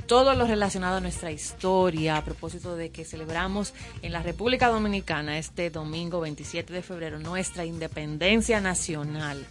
todo 0.07 0.35
lo 0.35 0.47
relacionado 0.47 0.99
a 0.99 1.01
nuestra 1.01 1.33
historia, 1.33 2.17
a 2.17 2.25
propósito 2.25 2.77
de 2.77 2.91
que 2.91 3.05
celebramos 3.05 3.75
en 4.03 4.13
la 4.13 4.23
República 4.23 4.69
Dominicana 4.69 5.37
este 5.37 5.69
domingo 5.71 6.21
27 6.21 6.73
de 6.73 6.83
febrero 6.83 7.19
nuestra 7.19 7.65
independencia 7.65 8.61
nacional. 8.61 9.45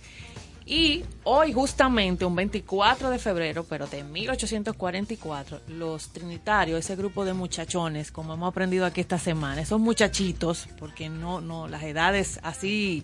Y 0.65 1.03
hoy 1.25 1.51
justamente, 1.51 2.23
un 2.23 2.37
24 2.37 3.09
de 3.09 3.19
febrero, 3.19 3.65
pero 3.67 3.85
de 3.87 4.03
1844, 4.05 5.61
los 5.67 6.13
trinitarios, 6.13 6.79
ese 6.79 6.95
grupo 6.95 7.25
de 7.25 7.33
muchachones, 7.33 8.13
como 8.13 8.35
hemos 8.35 8.47
aprendido 8.47 8.85
aquí 8.85 9.01
esta 9.01 9.17
semana, 9.17 9.59
esos 9.59 9.81
muchachitos, 9.81 10.69
porque 10.79 11.09
no, 11.09 11.41
no, 11.41 11.67
las 11.67 11.83
edades 11.83 12.39
así 12.43 13.03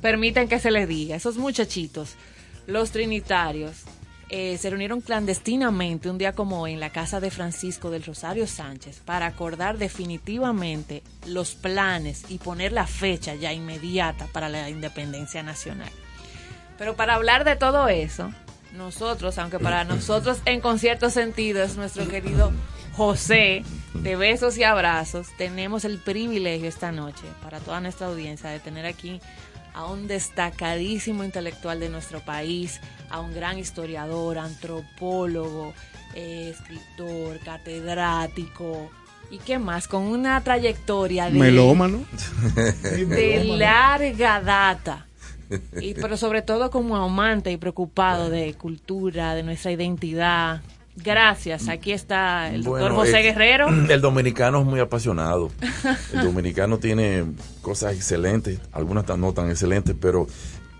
permiten 0.00 0.48
que 0.48 0.58
se 0.58 0.70
les 0.70 0.88
diga, 0.88 1.16
esos 1.16 1.36
muchachitos, 1.36 2.14
los 2.66 2.90
trinitarios, 2.90 3.84
eh, 4.28 4.58
se 4.58 4.70
reunieron 4.70 5.00
clandestinamente 5.00 6.10
un 6.10 6.18
día 6.18 6.32
como 6.32 6.60
hoy 6.60 6.72
en 6.72 6.80
la 6.80 6.90
casa 6.90 7.20
de 7.20 7.30
Francisco 7.30 7.90
del 7.90 8.02
Rosario 8.02 8.48
Sánchez 8.48 9.00
para 9.04 9.26
acordar 9.26 9.78
definitivamente 9.78 11.04
los 11.26 11.54
planes 11.54 12.24
y 12.28 12.38
poner 12.38 12.72
la 12.72 12.88
fecha 12.88 13.36
ya 13.36 13.52
inmediata 13.52 14.26
para 14.32 14.48
la 14.48 14.68
independencia 14.68 15.44
nacional. 15.44 15.90
Pero 16.76 16.96
para 16.96 17.14
hablar 17.14 17.44
de 17.44 17.54
todo 17.54 17.88
eso, 17.88 18.32
nosotros, 18.72 19.38
aunque 19.38 19.60
para 19.60 19.84
nosotros 19.84 20.38
en 20.44 20.60
concierto 20.60 21.08
sentido 21.08 21.62
es 21.62 21.76
nuestro 21.76 22.08
querido 22.08 22.52
José, 22.96 23.62
de 23.94 24.16
besos 24.16 24.58
y 24.58 24.64
abrazos, 24.64 25.28
tenemos 25.38 25.84
el 25.84 25.98
privilegio 25.98 26.68
esta 26.68 26.92
noche 26.92 27.24
para 27.42 27.60
toda 27.60 27.80
nuestra 27.80 28.06
audiencia 28.06 28.50
de 28.50 28.58
tener 28.58 28.86
aquí 28.86 29.20
a 29.76 29.84
un 29.84 30.08
destacadísimo 30.08 31.22
intelectual 31.22 31.78
de 31.78 31.90
nuestro 31.90 32.20
país, 32.20 32.80
a 33.10 33.20
un 33.20 33.34
gran 33.34 33.58
historiador, 33.58 34.38
antropólogo, 34.38 35.74
eh, 36.14 36.54
escritor, 36.54 37.38
catedrático. 37.40 38.90
¿Y 39.30 39.36
qué 39.38 39.58
más? 39.58 39.86
Con 39.86 40.04
una 40.04 40.42
trayectoria 40.42 41.26
de, 41.26 41.38
Melómano. 41.38 42.04
de 42.54 43.44
larga 43.44 44.40
data. 44.40 45.06
Y, 45.78 45.92
pero 45.94 46.16
sobre 46.16 46.40
todo 46.40 46.70
como 46.70 46.96
amante 46.96 47.52
y 47.52 47.58
preocupado 47.58 48.30
de 48.30 48.54
cultura, 48.54 49.34
de 49.34 49.42
nuestra 49.42 49.72
identidad. 49.72 50.62
Gracias. 50.96 51.68
Aquí 51.68 51.92
está 51.92 52.52
el 52.52 52.64
doctor 52.64 52.92
José 52.92 53.20
eh, 53.20 53.22
Guerrero. 53.22 53.68
El 53.88 54.00
dominicano 54.00 54.60
es 54.60 54.66
muy 54.66 54.80
apasionado. 54.80 55.50
El 56.12 56.22
dominicano 56.22 56.78
tiene 56.78 57.24
cosas 57.62 57.94
excelentes, 57.94 58.58
algunas 58.72 59.06
no 59.18 59.32
tan 59.32 59.50
excelentes, 59.50 59.94
pero 60.00 60.26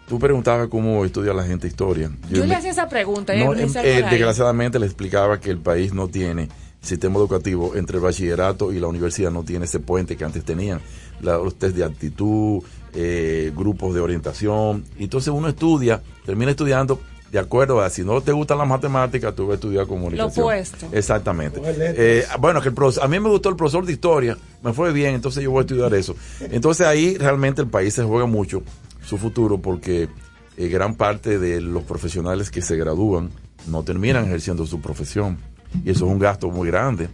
tú 0.08 0.18
preguntabas 0.18 0.68
cómo 0.68 1.04
estudia 1.04 1.34
la 1.34 1.44
gente 1.44 1.66
historia. 1.66 2.10
Yo 2.30 2.46
le 2.46 2.54
hacía 2.54 2.70
esa 2.70 2.88
pregunta. 2.88 3.34
em- 3.34 3.70
eh, 3.82 4.04
desgraciadamente 4.10 4.78
le 4.78 4.86
explicaba 4.86 5.38
que 5.38 5.50
el 5.50 5.58
país 5.58 5.92
no 5.92 6.08
tiene 6.08 6.48
sistema 6.80 7.18
educativo 7.18 7.74
entre 7.74 7.96
el 7.98 8.02
bachillerato 8.02 8.72
y 8.72 8.78
la 8.78 8.86
universidad, 8.86 9.30
no 9.30 9.42
tiene 9.42 9.64
ese 9.64 9.80
puente 9.80 10.16
que 10.16 10.24
antes 10.24 10.44
tenían. 10.44 10.80
La- 11.20 11.36
los 11.36 11.56
test 11.58 11.76
de 11.76 11.84
actitud, 11.84 12.62
eh, 12.94 13.52
grupos 13.54 13.94
de 13.94 14.00
orientación. 14.00 14.84
Entonces 14.98 15.28
uno 15.34 15.48
estudia, 15.48 16.00
termina 16.24 16.50
estudiando 16.52 17.00
de 17.36 17.42
acuerdo 17.44 17.80
a 17.80 17.90
si 17.90 18.02
no 18.02 18.20
te 18.20 18.32
gustan 18.32 18.58
las 18.58 18.66
matemáticas, 18.66 19.34
tú 19.34 19.44
vas 19.46 19.52
a 19.52 19.54
estudiar 19.54 19.86
comunicación. 19.86 20.44
opuesto. 20.44 20.86
Exactamente. 20.92 21.60
Eh, 21.64 22.24
bueno, 22.40 22.60
que 22.62 22.68
el 22.68 22.74
profesor- 22.74 23.04
a 23.04 23.08
mí 23.08 23.20
me 23.20 23.28
gustó 23.28 23.48
el 23.50 23.56
profesor 23.56 23.84
de 23.84 23.92
historia, 23.92 24.36
me 24.62 24.72
fue 24.72 24.92
bien, 24.92 25.14
entonces 25.14 25.42
yo 25.44 25.50
voy 25.50 25.58
a 25.58 25.60
estudiar 25.62 25.92
eso. 25.94 26.14
Entonces 26.40 26.86
ahí 26.86 27.16
realmente 27.18 27.60
el 27.62 27.68
país 27.68 27.94
se 27.94 28.02
juega 28.04 28.26
mucho 28.26 28.62
su 29.04 29.18
futuro 29.18 29.58
porque 29.58 30.08
eh, 30.56 30.68
gran 30.68 30.94
parte 30.94 31.38
de 31.38 31.60
los 31.60 31.82
profesionales 31.82 32.50
que 32.50 32.62
se 32.62 32.76
gradúan 32.76 33.30
no 33.68 33.82
terminan 33.82 34.24
ejerciendo 34.24 34.64
su 34.66 34.80
profesión. 34.80 35.36
Y 35.84 35.90
eso 35.90 36.06
es 36.06 36.10
un 36.12 36.18
gasto 36.18 36.48
muy 36.50 36.68
grande, 36.68 37.08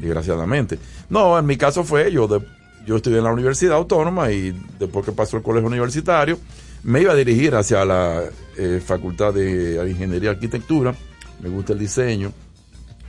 desgraciadamente. 0.00 0.78
No, 1.10 1.38
en 1.38 1.46
mi 1.46 1.56
caso 1.56 1.84
fue 1.84 2.10
yo, 2.12 2.26
de- 2.26 2.44
yo 2.86 2.96
estudié 2.96 3.18
en 3.18 3.24
la 3.24 3.32
Universidad 3.32 3.76
Autónoma 3.76 4.30
y 4.30 4.58
después 4.78 5.04
que 5.04 5.12
pasó 5.12 5.36
el 5.36 5.42
colegio 5.42 5.68
universitario, 5.68 6.38
me 6.86 7.00
iba 7.00 7.12
a 7.12 7.16
dirigir 7.16 7.54
hacia 7.56 7.84
la 7.84 8.22
eh, 8.56 8.80
Facultad 8.84 9.34
de 9.34 9.84
Ingeniería 9.90 10.30
y 10.30 10.34
Arquitectura, 10.34 10.94
me 11.40 11.48
gusta 11.48 11.72
el 11.72 11.80
diseño, 11.80 12.32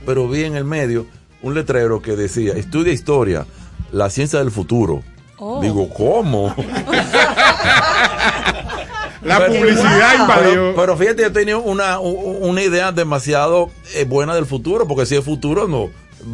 pero 0.04 0.28
vi 0.28 0.42
en 0.44 0.56
el 0.56 0.64
medio 0.64 1.06
un 1.42 1.54
letrero 1.54 2.02
que 2.02 2.16
decía, 2.16 2.54
estudia 2.54 2.92
historia, 2.92 3.46
la 3.92 4.10
ciencia 4.10 4.40
del 4.40 4.50
futuro. 4.50 5.02
Oh. 5.38 5.62
Digo, 5.62 5.88
¿cómo? 5.94 6.52
La 9.22 9.38
Pero- 9.38 9.52
publicidad 9.54 10.20
invadió. 10.20 10.50
Pero, 10.52 10.74
pero 10.76 10.96
fíjate, 10.96 11.22
yo 11.22 11.32
tenía 11.32 11.56
una, 11.58 12.00
una 12.00 12.62
idea 12.62 12.90
demasiado 12.92 13.70
eh, 13.94 14.04
buena 14.04 14.34
del 14.34 14.46
futuro, 14.46 14.86
porque 14.88 15.06
si 15.06 15.14
el 15.14 15.22
futuro 15.22 15.68
no 15.68 15.90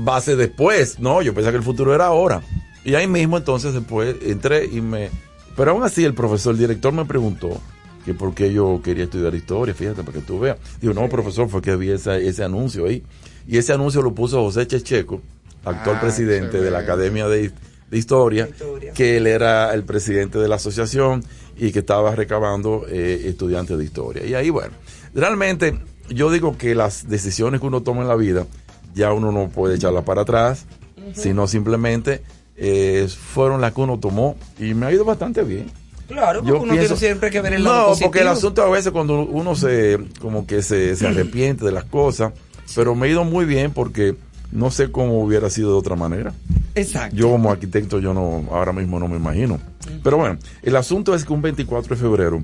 va 0.07 0.17
a 0.17 0.21
ser 0.23 0.37
después, 0.37 0.99
no, 0.99 1.21
yo 1.21 1.35
pensaba 1.35 1.53
que 1.53 1.59
el 1.59 1.63
futuro 1.65 1.95
era 1.95 2.07
ahora. 2.07 2.41
Y 2.85 2.95
ahí 2.95 3.07
mismo 3.07 3.37
entonces 3.37 3.75
después 3.75 4.17
entré 4.23 4.65
y 4.67 4.81
me... 4.81 5.11
Pero 5.57 5.71
aún 5.71 5.83
así 5.83 6.05
el 6.05 6.15
profesor, 6.15 6.55
el 6.55 6.59
director 6.61 6.93
me 6.93 7.05
preguntó 7.05 7.61
que 8.05 8.13
por 8.15 8.35
qué 8.35 8.53
yo 8.53 8.81
quería 8.83 9.05
estudiar 9.05 9.35
historia, 9.35 9.75
fíjate, 9.75 10.03
para 10.03 10.19
que 10.19 10.25
tú 10.25 10.39
veas. 10.39 10.59
Digo, 10.81 10.93
no, 10.95 11.09
profesor, 11.09 11.49
fue 11.49 11.63
que 11.63 11.75
vi 11.77 11.91
ese, 11.91 12.27
ese 12.27 12.45
anuncio 12.45 12.87
ahí. 12.87 13.03
Y 13.47 13.59
ese 13.59 13.73
anuncio 13.73 14.03
lo 14.03 14.15
puso 14.15 14.43
José 14.43 14.67
Checheco, 14.67 15.23
actual 15.65 15.97
Ah, 15.97 16.01
presidente 16.01 16.61
de 16.61 16.71
la. 16.71 16.81
Academia 16.81 17.29
de, 17.29 17.51
de 17.91 17.99
Historia, 17.99 18.49
Historia. 18.51 18.93
que 18.93 19.17
él 19.17 19.27
era 19.27 19.73
el 19.75 19.85
presidente 19.85 20.39
de 20.39 20.49
la 20.49 20.57
asociación 20.57 21.25
y 21.57 21.73
que 21.73 21.79
estaba 21.79 22.15
recabando 22.15 22.85
eh, 22.89 23.23
estudiantes 23.27 23.79
de 23.79 23.85
historia. 23.85 24.27
Y 24.27 24.35
ahí, 24.35 24.51
bueno, 24.51 24.75
realmente 25.15 25.79
yo 26.09 26.31
digo 26.31 26.59
que 26.59 26.75
las 26.75 27.09
decisiones 27.09 27.61
que 27.61 27.67
uno 27.67 27.83
toma 27.83 28.03
en 28.03 28.09
la 28.09 28.17
vida, 28.17 28.47
ya 28.95 29.13
uno 29.13 29.33
no 29.33 29.49
puede 29.49 29.77
echarlas 29.77 30.05
para 30.05 30.23
atrás, 30.23 30.67
sino 31.15 31.47
simplemente 31.47 32.23
eh, 32.57 33.09
fueron 33.09 33.61
las 33.61 33.73
que 33.73 33.81
uno 33.81 33.99
tomó 33.99 34.37
y 34.59 34.75
me 34.75 34.87
ha 34.87 34.93
ido 34.93 35.05
bastante 35.05 35.43
bien. 35.43 35.71
Claro, 36.09 36.41
porque 36.41 36.51
Yo 36.57 36.63
uno 36.63 36.73
pienso- 36.75 36.95
tiene 36.95 37.01
siempre 37.01 37.31
que 37.31 37.41
ver 37.41 37.55
el 37.55 37.65
lado 37.65 37.77
No, 37.77 37.87
positivo. 37.89 38.09
porque 38.11 38.21
el 38.21 38.29
asunto 38.29 38.63
a 38.63 38.69
veces 38.69 38.93
cuando 38.93 39.23
uno 39.25 39.55
se, 39.55 39.99
como 40.21 40.47
que 40.47 40.63
se, 40.63 40.95
se 40.97 41.07
arrepiente 41.07 41.65
de 41.65 41.73
las 41.73 41.85
cosas, 41.85 42.33
pero 42.75 42.95
me 42.95 43.07
ha 43.07 43.11
ido 43.11 43.25
muy 43.25 43.45
bien 43.47 43.73
porque 43.73 44.15
no 44.53 44.71
sé 44.71 44.93
cómo 44.93 45.19
hubiera 45.23 45.49
sido 45.51 45.73
de 45.73 45.79
otra 45.79 45.97
manera. 45.97 46.33
Exacto. 46.75 47.17
Yo 47.17 47.31
como 47.31 47.51
arquitecto 47.51 47.99
yo 48.01 48.13
no 48.13 48.45
ahora 48.51 48.73
mismo 48.73 48.99
no 49.01 49.09
me 49.09 49.17
imagino. 49.17 49.59
Pero 50.03 50.19
bueno, 50.19 50.39
el 50.63 50.77
asunto 50.77 51.15
es 51.15 51.25
que 51.25 51.33
un 51.33 51.41
24 51.43 51.97
de 51.97 52.01
febrero 52.01 52.43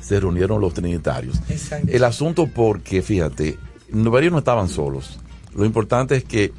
se 0.00 0.18
reunieron 0.18 0.60
los 0.60 0.72
trinitarios. 0.74 1.38
Exacto. 1.50 1.88
El 1.92 2.04
asunto 2.04 2.46
porque, 2.52 3.02
fíjate, 3.02 3.58
varios 3.90 4.32
no 4.32 4.38
estaban 4.38 4.68
solos. 4.68 5.18
Lo 5.54 5.64
importante 5.66 6.16
es 6.16 6.24
que 6.24 6.52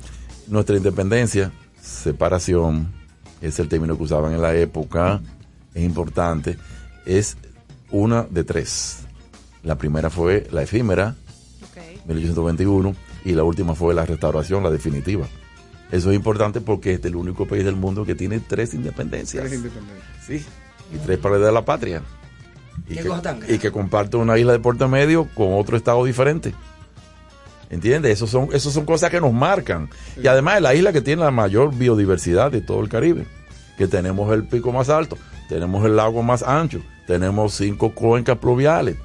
nuestra 0.47 0.77
independencia, 0.77 1.51
separación, 1.89 2.91
es 3.41 3.59
el 3.59 3.67
término 3.69 3.97
que 3.97 4.03
usaban 4.03 4.33
en 4.33 4.41
la 4.41 4.55
época, 4.55 5.21
es 5.73 5.83
importante, 5.83 6.57
es 7.05 7.37
una 7.91 8.23
de 8.23 8.43
tres. 8.43 8.99
La 9.63 9.77
primera 9.77 10.09
fue 10.09 10.47
la 10.51 10.63
efímera, 10.63 11.15
Ok. 11.63 12.07
1821 12.07 12.95
y 13.25 13.33
la 13.33 13.43
última 13.43 13.75
fue 13.75 13.93
la 13.93 14.05
restauración, 14.05 14.63
la 14.63 14.69
definitiva. 14.69 15.27
Eso 15.91 16.11
es 16.11 16.15
importante 16.15 16.61
porque 16.61 16.93
este 16.93 17.07
es 17.07 17.13
el 17.13 17.17
único 17.17 17.47
país 17.47 17.65
del 17.65 17.75
mundo 17.75 18.05
que 18.05 18.15
tiene 18.15 18.39
tres 18.39 18.73
independencias. 18.73 19.43
Eres 19.43 19.57
independiente. 19.57 20.03
Sí, 20.25 20.45
y 20.93 20.97
tres 20.99 21.17
paredes 21.17 21.45
de 21.47 21.51
la 21.51 21.65
patria. 21.65 22.03
Y 22.87 22.95
que, 22.95 23.53
y 23.53 23.57
que 23.57 23.71
comparte 23.71 24.17
una 24.17 24.37
isla 24.37 24.53
de 24.53 24.59
Puerto 24.59 24.87
Medio 24.87 25.27
con 25.35 25.53
otro 25.53 25.75
estado 25.75 26.05
diferente. 26.05 26.53
¿Entiendes? 27.69 28.13
Eso 28.13 28.27
son, 28.27 28.49
eso 28.53 28.71
son 28.71 28.85
cosas 28.85 29.11
que 29.11 29.21
nos 29.21 29.33
marcan. 29.33 29.89
Y 30.21 30.27
además 30.27 30.57
es 30.57 30.61
la 30.61 30.75
isla 30.75 30.91
que 30.91 31.01
tiene 31.01 31.23
la 31.23 31.31
mayor 31.31 31.75
biodiversidad 31.75 32.51
de 32.51 32.61
todo 32.61 32.81
el 32.81 32.89
Caribe. 32.89 33.25
Que 33.77 33.87
tenemos 33.87 34.31
el 34.33 34.45
pico 34.45 34.71
más 34.71 34.89
alto, 34.89 35.17
tenemos 35.47 35.85
el 35.85 35.95
lago 35.95 36.21
más 36.23 36.43
ancho, 36.43 36.81
tenemos 37.07 37.53
cinco 37.53 37.93
cuencas 37.93 38.37
pluviales. 38.37 38.97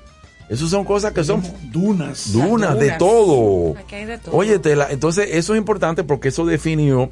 Esas 0.48 0.70
son 0.70 0.84
cosas 0.84 1.12
que 1.12 1.24
son 1.24 1.42
Dunas. 1.72 2.32
dunas, 2.32 2.78
de 2.78 2.92
todo. 2.92 3.78
Aquí 3.78 3.94
hay 3.94 4.04
de 4.04 4.18
todo. 4.18 4.36
Oye, 4.36 4.58
Tela, 4.58 4.88
entonces 4.90 5.28
eso 5.32 5.54
es 5.54 5.58
importante 5.58 6.04
porque 6.04 6.28
eso 6.28 6.44
definió 6.44 7.10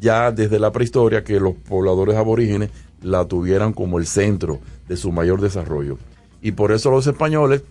ya 0.00 0.32
desde 0.32 0.58
la 0.58 0.72
prehistoria 0.72 1.22
que 1.22 1.38
los 1.38 1.54
pobladores 1.54 2.16
aborígenes 2.16 2.70
la 3.00 3.24
tuvieran 3.26 3.72
como 3.72 3.98
el 3.98 4.06
centro 4.06 4.60
de 4.88 4.96
su 4.96 5.12
mayor 5.12 5.40
desarrollo. 5.40 5.98
Y 6.40 6.52
por 6.52 6.72
eso 6.72 6.90
los 6.90 7.06
españoles 7.06 7.62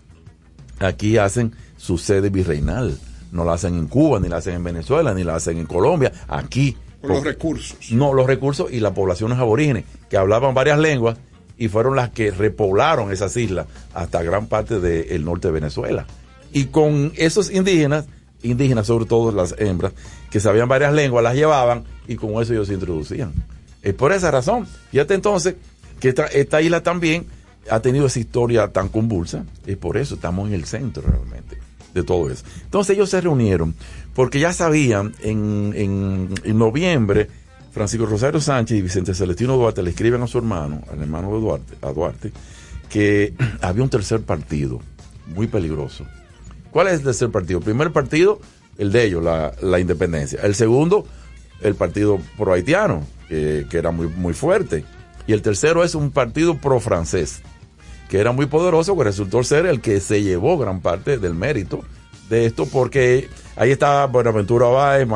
aquí 0.80 1.18
hacen 1.18 1.54
su 1.78 1.98
sede 1.98 2.30
virreinal. 2.30 2.98
No 3.32 3.46
la 3.46 3.54
hacen 3.54 3.76
en 3.76 3.88
Cuba, 3.88 4.20
ni 4.20 4.28
la 4.28 4.38
hacen 4.38 4.56
en 4.56 4.64
Venezuela, 4.64 5.14
ni 5.14 5.24
la 5.24 5.36
hacen 5.36 5.58
en 5.58 5.66
Colombia, 5.66 6.12
aquí. 6.28 6.78
Por 7.02 7.12
los 7.12 7.24
recursos. 7.24 7.92
no, 7.92 8.14
los 8.14 8.28
recursos 8.28 8.72
y 8.72 8.80
las 8.80 8.92
poblaciones 8.92 9.40
aborígenes 9.40 9.86
que 10.08 10.18
hablaban 10.18 10.54
varias 10.54 10.78
lenguas 10.78 11.18
y 11.58 11.68
fueron 11.68 11.96
las 11.96 12.12
que 12.12 12.30
repoblaron 12.30 13.12
esas 13.12 13.36
islas 13.38 13.66
hasta 13.94 14.22
gran 14.22 14.46
parte 14.48 14.80
del 14.80 15.26
norte 15.26 15.48
de 15.48 15.54
Venezuela. 15.54 16.06
Y 16.54 16.66
con 16.66 17.12
esos 17.16 17.50
indígenas, 17.50 18.06
indígenas 18.44 18.86
sobre 18.86 19.06
todo 19.06 19.32
las 19.32 19.56
hembras, 19.58 19.94
que 20.30 20.40
sabían 20.40 20.68
varias 20.68 20.94
lenguas, 20.94 21.24
las 21.24 21.36
llevaban 21.36 21.86
y 22.08 22.18
con 22.18 22.42
eso 22.42 22.54
ellos 22.54 22.68
se 22.68 22.76
introducían. 22.76 23.34
Es 23.82 23.96
por 23.96 24.12
esa 24.12 24.30
razón. 24.30 24.68
Fíjate 24.92 25.16
entonces 25.16 25.56
que 26.00 26.10
esta, 26.10 26.28
esta 26.28 26.62
isla 26.62 26.84
también 26.84 27.26
ha 27.70 27.80
tenido 27.80 28.06
esa 28.06 28.20
historia 28.20 28.68
tan 28.68 28.90
convulsa. 28.90 29.46
Es 29.66 29.78
por 29.78 29.98
eso 29.98 30.16
estamos 30.16 30.48
en 30.50 30.54
el 30.54 30.66
centro 30.66 31.04
realmente 31.08 31.71
de 31.94 32.04
todo 32.04 32.30
eso. 32.30 32.44
Entonces 32.64 32.96
ellos 32.96 33.10
se 33.10 33.22
reunieron 33.22 33.76
porque 34.14 34.40
ya 34.40 34.54
sabían 34.54 35.14
en, 35.22 35.74
en, 35.76 36.30
en 36.44 36.58
noviembre 36.58 37.30
Francisco 37.72 38.06
Rosario 38.06 38.42
Sánchez 38.42 38.78
y 38.78 38.82
Vicente 38.82 39.14
Celestino 39.14 39.56
Duarte 39.56 39.82
le 39.82 39.92
escriben 39.92 40.22
a 40.22 40.28
su 40.28 40.38
hermano, 40.38 40.82
al 40.92 41.02
hermano 41.02 41.34
de 41.34 41.40
Duarte, 41.40 41.74
a 41.82 41.92
Duarte, 41.92 42.32
que 42.90 43.34
había 43.62 43.84
un 43.84 43.90
tercer 43.90 44.22
partido 44.22 44.80
muy 45.28 45.48
peligroso. 45.48 46.06
¿Cuál 46.72 46.88
es 46.88 46.94
el 46.96 47.04
tercer 47.04 47.30
partido? 47.30 47.60
El 47.60 47.66
primer 47.66 47.92
partido, 47.92 48.40
el 48.78 48.92
de 48.92 49.06
ellos, 49.06 49.24
la, 49.24 49.54
la 49.62 49.80
independencia. 49.80 50.40
El 50.42 50.56
segundo, 50.56 51.06
el 51.62 51.76
partido 51.76 52.20
pro 52.38 52.54
haitiano, 52.54 53.06
que, 53.28 53.66
que 53.70 53.78
era 53.78 53.92
muy, 53.92 54.08
muy 54.08 54.34
fuerte. 54.34 54.84
Y 55.28 55.34
el 55.34 55.42
tercero 55.42 55.84
es 55.84 55.96
un 55.96 56.12
partido 56.12 56.58
pro 56.58 56.80
francés, 56.80 57.42
que 58.12 58.20
era 58.20 58.34
muy 58.34 58.46
poderoso, 58.46 58.98
que 58.98 59.06
resultó 59.06 59.42
ser 59.42 59.66
el 59.66 59.80
que 59.80 60.02
se 60.02 60.22
llevó 60.22 60.58
gran 60.58 60.82
parte 60.82 61.18
del 61.18 61.34
mérito 61.34 61.80
de 62.30 62.46
esto 62.46 62.66
porque 62.66 63.30
ahí 63.56 63.72
estaba 63.72 64.06
Buenaventura 64.08 64.68
Báez, 64.68 65.08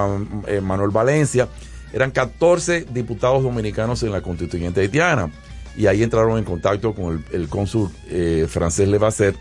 eh, 0.47 0.61
Manuel 0.61 0.91
Valencia, 0.91 1.49
eran 1.91 2.11
14 2.11 2.85
diputados 2.91 3.43
dominicanos 3.43 4.01
en 4.03 4.13
la 4.13 4.21
constituyente 4.21 4.79
haitiana 4.79 5.29
y 5.75 5.87
ahí 5.87 6.03
entraron 6.03 6.37
en 6.37 6.45
contacto 6.45 6.95
con 6.95 7.25
el, 7.33 7.41
el 7.41 7.49
cónsul 7.49 7.91
eh, 8.07 8.47
francés 8.47 8.87
Levasseur 8.87 9.35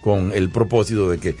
con 0.00 0.32
el 0.32 0.48
propósito 0.48 1.10
de 1.10 1.18
que 1.18 1.36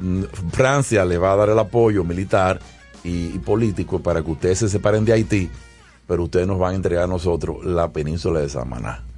mm, 0.00 0.22
Francia 0.52 1.04
le 1.04 1.18
va 1.18 1.34
a 1.34 1.36
dar 1.36 1.50
el 1.50 1.58
apoyo 1.58 2.02
militar 2.02 2.60
y, 3.04 3.26
y 3.26 3.38
político 3.40 4.02
para 4.02 4.22
que 4.22 4.30
ustedes 4.30 4.60
se 4.60 4.70
separen 4.70 5.04
de 5.04 5.12
Haití, 5.12 5.50
pero 6.06 6.24
ustedes 6.24 6.46
nos 6.46 6.58
van 6.58 6.72
a 6.72 6.76
entregar 6.76 7.04
a 7.04 7.08
nosotros 7.08 7.62
la 7.62 7.92
península 7.92 8.40
de 8.40 8.48
Samaná. 8.48 9.11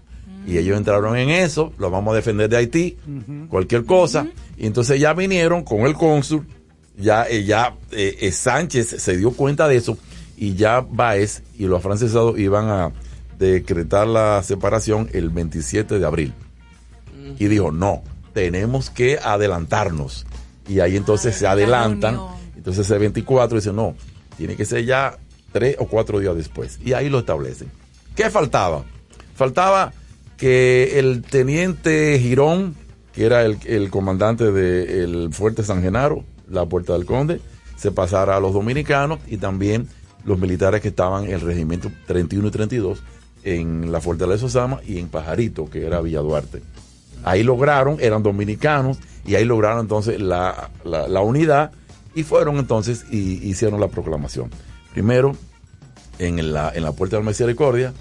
Y 0.46 0.58
ellos 0.58 0.76
entraron 0.76 1.16
en 1.16 1.30
eso, 1.30 1.72
lo 1.78 1.90
vamos 1.90 2.12
a 2.12 2.16
defender 2.16 2.48
de 2.50 2.56
Haití, 2.56 2.98
cualquier 3.48 3.84
cosa. 3.84 4.26
Y 4.56 4.66
entonces 4.66 5.00
ya 5.00 5.14
vinieron 5.14 5.64
con 5.64 5.80
el 5.80 5.94
cónsul, 5.94 6.46
ya, 6.96 7.26
eh, 7.28 7.44
ya 7.44 7.74
eh, 7.92 8.18
eh, 8.20 8.32
Sánchez 8.32 8.88
se 8.98 9.16
dio 9.16 9.32
cuenta 9.32 9.66
de 9.66 9.76
eso 9.76 9.98
y 10.36 10.54
ya 10.54 10.80
Báez 10.80 11.42
y 11.58 11.64
los 11.64 11.82
francesados 11.82 12.38
iban 12.38 12.68
a 12.68 12.92
decretar 13.38 14.06
la 14.06 14.42
separación 14.42 15.08
el 15.12 15.30
27 15.30 15.98
de 15.98 16.06
abril. 16.06 16.34
Y 17.38 17.46
dijo, 17.46 17.72
no, 17.72 18.02
tenemos 18.32 18.90
que 18.90 19.18
adelantarnos. 19.18 20.26
Y 20.68 20.80
ahí 20.80 20.96
entonces 20.96 21.34
se 21.34 21.46
adelantan. 21.46 22.18
Entonces 22.56 22.86
ese 22.86 22.98
24 22.98 23.56
dice, 23.56 23.72
no, 23.72 23.94
tiene 24.36 24.56
que 24.56 24.64
ser 24.64 24.84
ya 24.84 25.16
tres 25.52 25.76
o 25.78 25.86
cuatro 25.86 26.20
días 26.20 26.36
después. 26.36 26.78
Y 26.84 26.92
ahí 26.92 27.08
lo 27.08 27.20
establecen. 27.20 27.70
¿Qué 28.14 28.30
faltaba? 28.30 28.84
Faltaba 29.34 29.92
que 30.44 30.98
el 30.98 31.22
teniente 31.22 32.18
Girón, 32.20 32.74
que 33.14 33.24
era 33.24 33.46
el, 33.46 33.88
comandante 33.88 34.52
del 34.52 35.32
fuerte 35.32 35.62
San 35.64 35.80
Genaro, 35.80 36.22
la 36.50 36.66
Puerta 36.66 36.92
del 36.92 37.06
Conde, 37.06 37.40
se 37.78 37.90
pasara 37.92 38.36
a 38.36 38.40
los 38.40 38.52
dominicanos 38.52 39.20
y 39.26 39.38
también 39.38 39.88
los 40.26 40.38
militares 40.38 40.82
que 40.82 40.88
estaban 40.88 41.24
en 41.24 41.30
el 41.32 41.40
regimiento 41.40 41.90
31 42.06 42.48
y 42.48 42.50
32 42.50 43.02
en 43.44 43.90
la 43.90 44.02
Fortaleza 44.02 44.44
Osama 44.44 44.80
y 44.86 44.98
en 44.98 45.08
Pajarito, 45.08 45.70
que 45.70 45.86
era 45.86 46.02
Villa 46.02 46.20
Duarte. 46.20 46.60
Ahí 47.24 47.42
lograron, 47.42 47.96
eran 48.00 48.22
dominicanos, 48.22 48.98
y 49.24 49.36
ahí 49.36 49.46
lograron 49.46 49.80
entonces 49.80 50.20
la, 50.20 50.68
la- 50.84 51.08
la 51.08 51.20
unidad 51.22 51.72
y 52.14 52.22
fueron 52.22 52.56
entonces 52.58 53.06
y 53.10 53.48
hicieron 53.48 53.80
la 53.80 53.88
proclamación. 53.88 54.50
Primero, 54.92 55.34
en 56.18 56.52
la, 56.52 56.70
en 56.74 56.82
la 56.82 56.92
Puerta 56.92 57.16
de 57.16 57.22
la 57.22 57.30
Misericordia, 57.30 57.94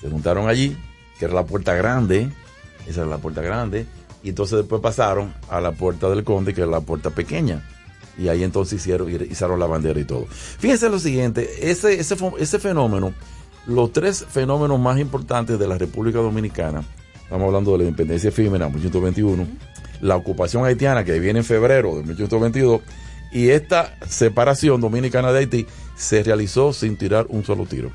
se 0.00 0.08
juntaron 0.08 0.48
allí, 0.48 0.78
que 1.20 1.26
era 1.26 1.34
la 1.34 1.44
puerta 1.44 1.74
grande, 1.74 2.30
esa 2.88 3.02
era 3.02 3.10
la 3.10 3.18
puerta 3.18 3.42
grande, 3.42 3.84
y 4.22 4.30
entonces 4.30 4.56
después 4.56 4.80
pasaron 4.80 5.34
a 5.50 5.60
la 5.60 5.72
Puerta 5.72 6.08
del 6.08 6.24
Conde, 6.24 6.54
que 6.54 6.62
era 6.62 6.70
la 6.70 6.80
puerta 6.80 7.10
pequeña. 7.10 7.62
Y 8.18 8.28
ahí 8.28 8.42
entonces 8.42 8.80
hicieron, 8.80 9.10
izaron 9.10 9.60
la 9.60 9.66
bandera 9.66 10.00
y 10.00 10.04
todo. 10.04 10.26
Fíjense 10.28 10.88
lo 10.88 10.98
siguiente, 10.98 11.70
ese, 11.70 12.00
ese, 12.00 12.16
ese 12.38 12.58
fenómeno, 12.58 13.12
los 13.66 13.92
tres 13.92 14.24
fenómenos 14.26 14.80
más 14.80 14.98
importantes 14.98 15.58
de 15.58 15.68
la 15.68 15.76
República 15.76 16.18
Dominicana, 16.20 16.82
estamos 17.22 17.46
hablando 17.46 17.72
de 17.72 17.78
la 17.78 17.84
independencia 17.84 18.28
efímera, 18.28 18.70
1821, 18.70 19.46
la 20.00 20.16
ocupación 20.16 20.64
haitiana 20.64 21.04
que 21.04 21.20
viene 21.20 21.40
en 21.40 21.44
febrero 21.44 21.96
de 21.96 22.02
1822, 22.02 22.80
y 23.30 23.50
esta 23.50 23.94
separación 24.08 24.80
dominicana 24.80 25.32
de 25.32 25.40
Haití 25.40 25.66
se 25.96 26.22
realizó 26.22 26.72
sin 26.72 26.96
tirar 26.96 27.26
un 27.28 27.44
solo 27.44 27.66
tiro 27.66 27.92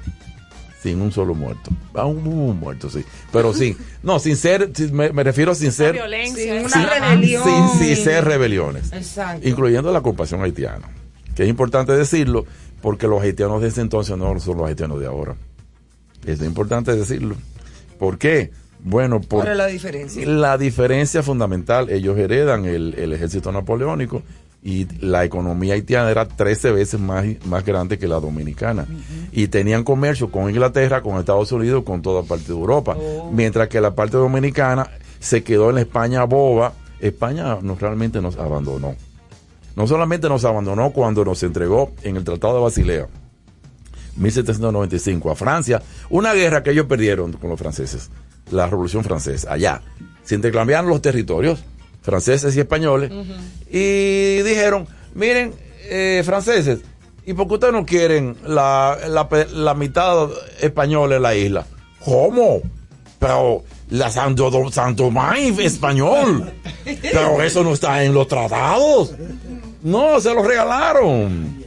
sin 0.86 1.02
un 1.02 1.12
solo 1.12 1.34
muerto. 1.34 1.72
Ah, 1.96 2.06
un, 2.06 2.28
un 2.28 2.60
muerto, 2.60 2.90
sí. 2.92 3.04
Pero 3.34 3.54
sí. 3.54 3.76
No, 4.04 4.20
sin 4.20 4.36
ser, 4.38 4.70
sin- 4.76 4.94
me, 4.96 5.12
me 5.12 5.24
refiero 5.24 5.52
a 5.52 5.56
sin 5.56 5.72
ser. 5.72 5.94
violencia. 5.94 6.60
Sin 6.62 6.70
sin- 6.70 6.82
una 6.82 7.00
rebelión. 7.00 7.44
Sin, 7.44 7.80
sin 7.96 7.96
ser 8.04 8.24
rebeliones. 8.24 8.94
Exacto. 8.94 9.48
Incluyendo 9.48 9.92
la 9.92 9.98
ocupación 10.00 10.44
haitiana. 10.44 10.88
Que 11.36 11.44
es 11.44 11.50
importante 11.50 11.92
decirlo, 11.94 12.46
porque 12.84 13.08
los 13.08 13.22
haitianos 13.24 13.62
de 13.64 13.70
ese 13.70 13.82
entonces 13.82 14.16
no 14.16 14.40
son 14.40 14.58
los 14.58 14.68
haitianos 14.68 15.00
de 15.00 15.08
ahora. 15.08 15.36
Es 16.26 16.40
importante 16.42 16.96
decirlo. 16.96 17.36
¿Por 17.98 18.18
qué? 18.20 18.52
Bueno, 18.80 19.20
por 19.22 19.40
¿Cuál 19.40 19.54
es 19.54 19.58
la 19.58 19.66
diferencia? 19.66 20.28
la 20.28 20.58
diferencia 20.60 21.24
fundamental, 21.24 21.90
ellos 21.90 22.16
heredan 22.20 22.66
el, 22.66 22.94
el 22.96 23.12
ejército 23.14 23.52
napoleónico 23.52 24.22
y 24.66 24.88
la 24.99 25.24
economía 25.24 25.76
haitiana 25.76 26.09
era 26.09 26.28
13 26.28 26.72
veces 26.72 26.99
más, 26.99 27.24
más 27.45 27.63
grande 27.63 27.99
que 27.99 28.07
la 28.07 28.20
dominicana. 28.20 28.88
Y 29.32 29.47
tenían 29.47 29.84
comercio 29.84 30.32
con 30.32 30.49
Inglaterra, 30.49 31.03
con 31.03 31.20
Estados 31.20 31.51
Unidos, 31.51 31.84
con 31.84 32.01
toda 32.01 32.24
parte 32.24 32.47
de 32.47 32.53
Europa. 32.53 32.97
Mientras 33.32 33.70
que 33.70 33.80
la 33.80 33.93
parte 33.93 34.18
dominicana 34.18 34.89
se 35.20 35.43
quedó 35.43 35.70
en 35.70 35.76
la 35.76 35.82
España 35.82 36.24
boba. 36.24 36.74
España 36.99 37.59
no, 37.61 37.76
realmente 37.76 38.20
nos 38.22 38.38
abandonó. 38.38 38.95
No 39.76 39.86
solamente 39.86 40.28
nos 40.30 40.43
abandonó 40.45 40.89
cuando 40.89 41.24
nos 41.24 41.43
entregó 41.43 41.91
en 42.01 42.16
el 42.16 42.24
Tratado 42.24 42.55
de 42.55 42.61
Basilea, 42.61 43.07
1795 44.16 45.30
a 45.30 45.36
Francia, 45.36 45.84
una 46.09 46.34
guerra 46.34 46.63
que 46.63 46.72
ellos 46.72 46.88
perdieron 46.88 47.34
con 47.34 47.51
los 47.51 47.59
franceses, 47.59 48.09
la 48.49 48.66
Revolución 48.66 49.03
Francesa, 49.03 49.53
allá. 49.53 49.84
Se 50.24 50.34
intercambiaron 50.34 50.89
los 50.89 51.03
territorios, 51.03 51.63
franceses 52.06 52.56
y 52.56 52.60
españoles, 52.60 53.12
y 53.70 54.41
dijeron, 54.43 54.88
miren, 55.16 55.53
eh, 55.89 56.22
franceses, 56.24 56.80
¿y 57.26 57.34
por 57.34 57.47
qué 57.47 57.53
ustedes 57.56 57.74
no 57.74 57.86
quieren 57.86 58.38
la, 58.45 58.97
la, 59.08 59.28
la 59.53 59.74
mitad 59.74 60.30
española 60.62 61.16
en 61.16 61.22
la 61.24 61.36
isla? 61.36 61.66
¿Cómo? 62.03 62.62
Pero 63.18 63.64
la 63.89 64.12
Santo, 64.12 64.72
Santo 64.72 65.12
español. 65.60 66.53
Pero 67.01 67.41
eso 67.41 67.64
no 67.64 67.74
está 67.74 68.03
en 68.03 68.14
los 68.14 68.28
tratados. 68.28 69.14
No, 69.82 70.20
se 70.20 70.34
los 70.34 70.45
regalaron 70.45 71.64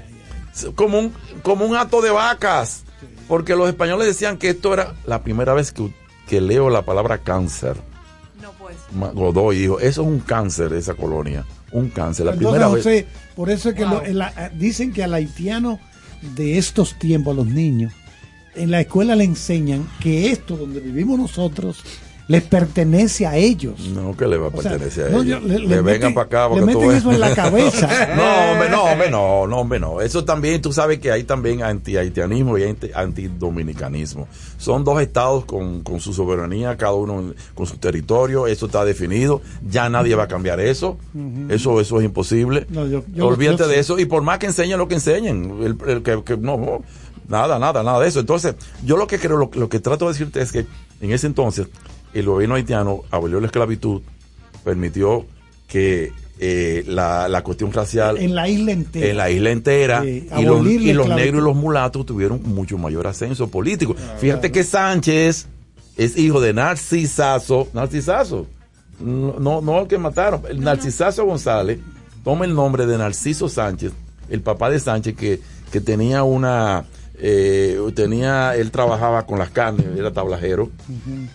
como 0.75 0.99
un, 0.99 1.15
como 1.43 1.65
un 1.65 1.77
acto 1.77 2.01
de 2.01 2.11
vacas, 2.11 2.85
porque 3.27 3.55
los 3.55 3.69
españoles 3.69 4.07
decían 4.07 4.37
que 4.39 4.51
esto 4.51 4.75
era 4.75 4.95
la 5.07 5.23
primera 5.23 5.55
vez 5.55 5.73
que, 5.73 5.93
que 6.27 6.41
leo 6.41 6.71
la 6.71 6.83
palabra 6.83 7.19
cáncer. 7.19 7.77
Pues. 8.99 9.15
Godoy 9.15 9.59
dijo, 9.59 9.81
eso 9.81 10.03
es 10.03 10.07
un 10.09 10.21
cáncer, 10.21 10.73
esa 10.73 10.95
colonia, 10.95 11.45
un 11.73 11.89
cáncer, 11.91 12.27
la 12.27 12.33
Entonces, 12.33 12.61
primera 12.61 12.75
vez. 12.75 13.07
Por 13.35 13.51
eso 13.51 13.71
es 13.71 13.75
que 13.75 13.83
lo- 13.87 14.05
la- 14.07 14.51
dicen 14.59 14.93
que 14.93 15.03
al 15.05 15.15
haitiano 15.15 15.79
de 16.37 16.59
estos 16.59 16.99
tiempos, 16.99 17.33
a 17.33 17.37
los 17.37 17.47
niños, 17.47 17.93
en 18.55 18.71
la 18.71 18.81
escuela 18.81 19.15
le 19.15 19.25
enseñan 19.25 19.89
que 20.01 20.31
esto 20.33 20.57
donde 20.57 20.81
vivimos 20.81 21.19
nosotros 21.19 21.83
les 22.29 22.43
pertenece 22.43 23.27
a 23.27 23.37
ellos. 23.37 23.81
No, 23.89 24.17
que 24.17 24.27
le 24.27 24.37
va 24.37 24.47
a 24.47 24.51
O 24.51 24.61
sea, 24.63 24.73
pertenecer 24.73 25.07
a 25.07 25.11
no, 25.11 25.23
ellos. 25.23 25.43
le- 25.43 25.59
Le, 25.61 25.67
le 25.69 25.81
vengan 25.81 26.13
para 26.15 26.27
acá. 26.27 26.43
le 26.45 26.61
porque 26.61 26.73
tú 26.73 26.79
meten 26.79 26.89
ves. 26.89 26.99
eso 26.99 27.13
en 27.13 27.21
la 27.21 27.35
cabeza. 27.35 27.87
no, 28.17 28.53
hombre, 28.53 28.69
no, 28.69 28.83
hombre, 28.85 29.11
no, 29.11 29.47
no, 29.47 29.57
hombre, 29.59 29.81
no. 29.81 30.01
Eso 30.03 30.25
también, 30.25 30.61
tú 30.61 30.73
sabes 30.73 30.99
que 30.99 31.11
hay 31.11 31.25
también 31.25 31.63
anti-haitianismo 31.63 32.59
y 32.59 32.65
anti- 32.65 32.91
antidominicanismo. 32.95 34.29
Son 34.59 34.85
dos 34.85 35.01
estados 35.01 35.45
con, 35.45 35.83
con 35.83 36.01
su 36.01 36.13
soberanía, 36.13 36.77
cada 36.77 36.93
uno 36.95 37.33
con 37.55 37.67
su 37.67 37.79
territorio. 37.79 38.47
Eso 38.47 38.67
está 38.67 38.85
definido. 38.85 39.41
Ya 39.69 39.89
nadie 39.89 40.15
va 40.15 40.25
a 40.25 40.29
cambiar 40.29 40.61
eso. 40.61 40.99
Eso 41.49 41.81
eso 41.81 41.99
es 41.99 42.05
imposible. 42.05 42.67
No, 42.71 42.87
yo- 42.87 43.05
yo- 43.15 43.27
Olvídate 43.27 43.63
yo 43.65 43.69
de 43.69 43.79
eso. 43.79 43.99
Y 43.99 44.05
por 44.05 44.23
más 44.23 44.39
que 44.39 44.47
enseñen 44.47 44.79
lo 44.79 44.89
que 44.89 44.95
enseñen, 44.97 45.59
el, 45.63 45.77
el 45.91 46.03
que, 46.03 46.37
no, 46.37 46.83
nada, 47.29 47.59
nada, 47.59 47.83
nada 47.83 48.01
de 48.01 48.09
eso. 48.09 48.21
Entonces, 48.21 48.55
yo 48.85 48.97
lo 48.97 49.07
que 49.07 49.19
creo, 49.19 49.37
lo, 49.37 49.51
lo 49.55 49.69
que 49.69 49.81
trato 49.81 50.07
de 50.07 50.13
decirte 50.13 50.41
es 50.43 50.53
que 50.53 50.67
en 51.01 51.13
ese 51.13 51.27
entonces, 51.27 51.69
el 52.15 52.27
gobierno 52.27 52.55
haitiano 52.55 53.03
abolió 53.11 53.41
la 53.41 53.47
esclavitud, 53.47 54.03
permitió 54.65 55.27
que 55.67 56.13
eh, 56.41 56.85
la, 56.87 57.29
la 57.29 57.43
cuestión 57.43 57.73
racial 57.73 58.17
en 58.17 58.35
la 58.35 58.49
isla 58.49 58.73
entera. 58.73 59.09
en 59.09 59.17
la 59.17 59.31
isla 59.31 59.51
entera 59.51 60.05
y 60.05 60.29
los, 60.45 60.65
y 60.67 60.93
los 60.93 61.09
negros 61.09 61.43
y 61.43 61.45
los 61.45 61.57
mulatos 61.57 62.07
tuvieron 62.07 62.41
mucho 62.45 62.79
mayor 62.79 63.07
ascenso 63.07 63.49
político. 63.49 63.95
Fíjate 64.19 64.53
que 64.53 64.63
Sánchez 64.63 65.47
es 65.97 66.17
hijo 66.17 66.41
de 66.41 66.53
Narcisazo, 66.53 67.69
Narcisazo, 67.73 68.47
no, 69.01 69.37
no, 69.39 69.61
no 69.61 69.81
el 69.81 69.89
que 69.89 69.99
mataron, 69.99 70.43
el 70.49 70.61
Narcisazo 70.61 71.25
González 71.25 71.81
toma 72.23 72.45
el 72.45 72.55
nombre 72.55 72.87
de 72.87 72.99
Narciso 72.99 73.49
Sánchez, 73.49 73.93
el 74.31 74.41
papá 74.41 74.71
de 74.71 74.79
Sánchez 74.79 75.17
que, 75.17 75.41
que 75.73 75.81
tenía 75.81 76.23
una 76.23 76.85
eh, 77.21 77.79
tenía, 77.95 78.55
él 78.55 78.71
trabajaba 78.71 79.27
con 79.27 79.39
las 79.39 79.51
carnes, 79.51 79.87
era 79.97 80.13
tablajero, 80.13 80.71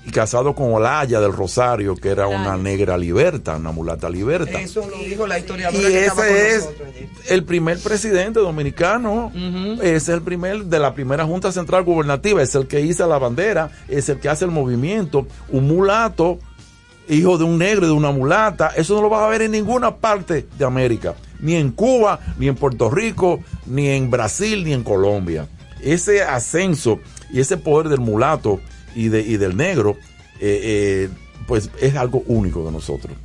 y 0.05 0.11
casado 0.11 0.55
con 0.55 0.73
Olaya 0.73 1.19
del 1.19 1.33
Rosario, 1.33 1.95
que 1.95 2.09
era 2.09 2.27
una 2.27 2.55
negra 2.57 2.97
liberta, 2.97 3.57
una 3.57 3.71
mulata 3.71 4.09
liberta. 4.09 4.61
Eso 4.61 4.87
lo 4.87 4.97
dijo 4.97 5.27
la 5.27 5.37
Y 5.37 5.41
historiadora 5.41 5.87
que 5.87 6.05
estaba 6.05 6.27
con 6.27 6.35
ese 6.35 6.55
es 6.55 6.69
el 7.29 7.43
primer 7.43 7.79
presidente 7.79 8.39
dominicano. 8.39 9.31
Es 9.81 10.09
el 10.09 10.21
primer 10.21 10.65
de 10.65 10.79
la 10.79 10.93
primera 10.93 11.25
Junta 11.25 11.51
Central 11.51 11.83
Gubernativa. 11.83 12.41
Es 12.41 12.55
el 12.55 12.67
que 12.67 12.81
hizo 12.81 13.07
la 13.07 13.17
bandera. 13.17 13.69
Es 13.87 14.09
el 14.09 14.19
que 14.19 14.29
hace 14.29 14.45
el 14.45 14.51
movimiento. 14.51 15.27
Un 15.49 15.67
mulato, 15.67 16.39
hijo 17.09 17.37
de 17.37 17.43
un 17.43 17.57
negro 17.57 17.85
y 17.85 17.89
de 17.89 17.93
una 17.93 18.11
mulata. 18.11 18.71
Eso 18.75 18.95
no 18.95 19.01
lo 19.01 19.09
vas 19.09 19.23
a 19.23 19.27
ver 19.27 19.41
en 19.41 19.51
ninguna 19.51 19.95
parte 19.97 20.47
de 20.57 20.65
América. 20.65 21.15
Ni 21.39 21.55
en 21.55 21.71
Cuba, 21.71 22.19
ni 22.37 22.47
en 22.47 22.55
Puerto 22.55 22.89
Rico, 22.89 23.41
ni 23.65 23.89
en 23.89 24.09
Brasil, 24.09 24.63
ni 24.63 24.73
en 24.73 24.83
Colombia. 24.83 25.47
Ese 25.83 26.23
ascenso 26.23 26.99
y 27.31 27.39
ese 27.39 27.57
poder 27.57 27.89
del 27.89 27.99
mulato 27.99 28.59
y, 28.95 29.09
de, 29.09 29.21
y 29.21 29.37
del 29.37 29.55
negro, 29.57 29.97
eh, 30.39 30.59
eh, 30.63 31.09
pues 31.47 31.69
es 31.81 31.95
algo 31.95 32.23
único 32.27 32.65
de 32.65 32.71
nosotros. 32.71 33.15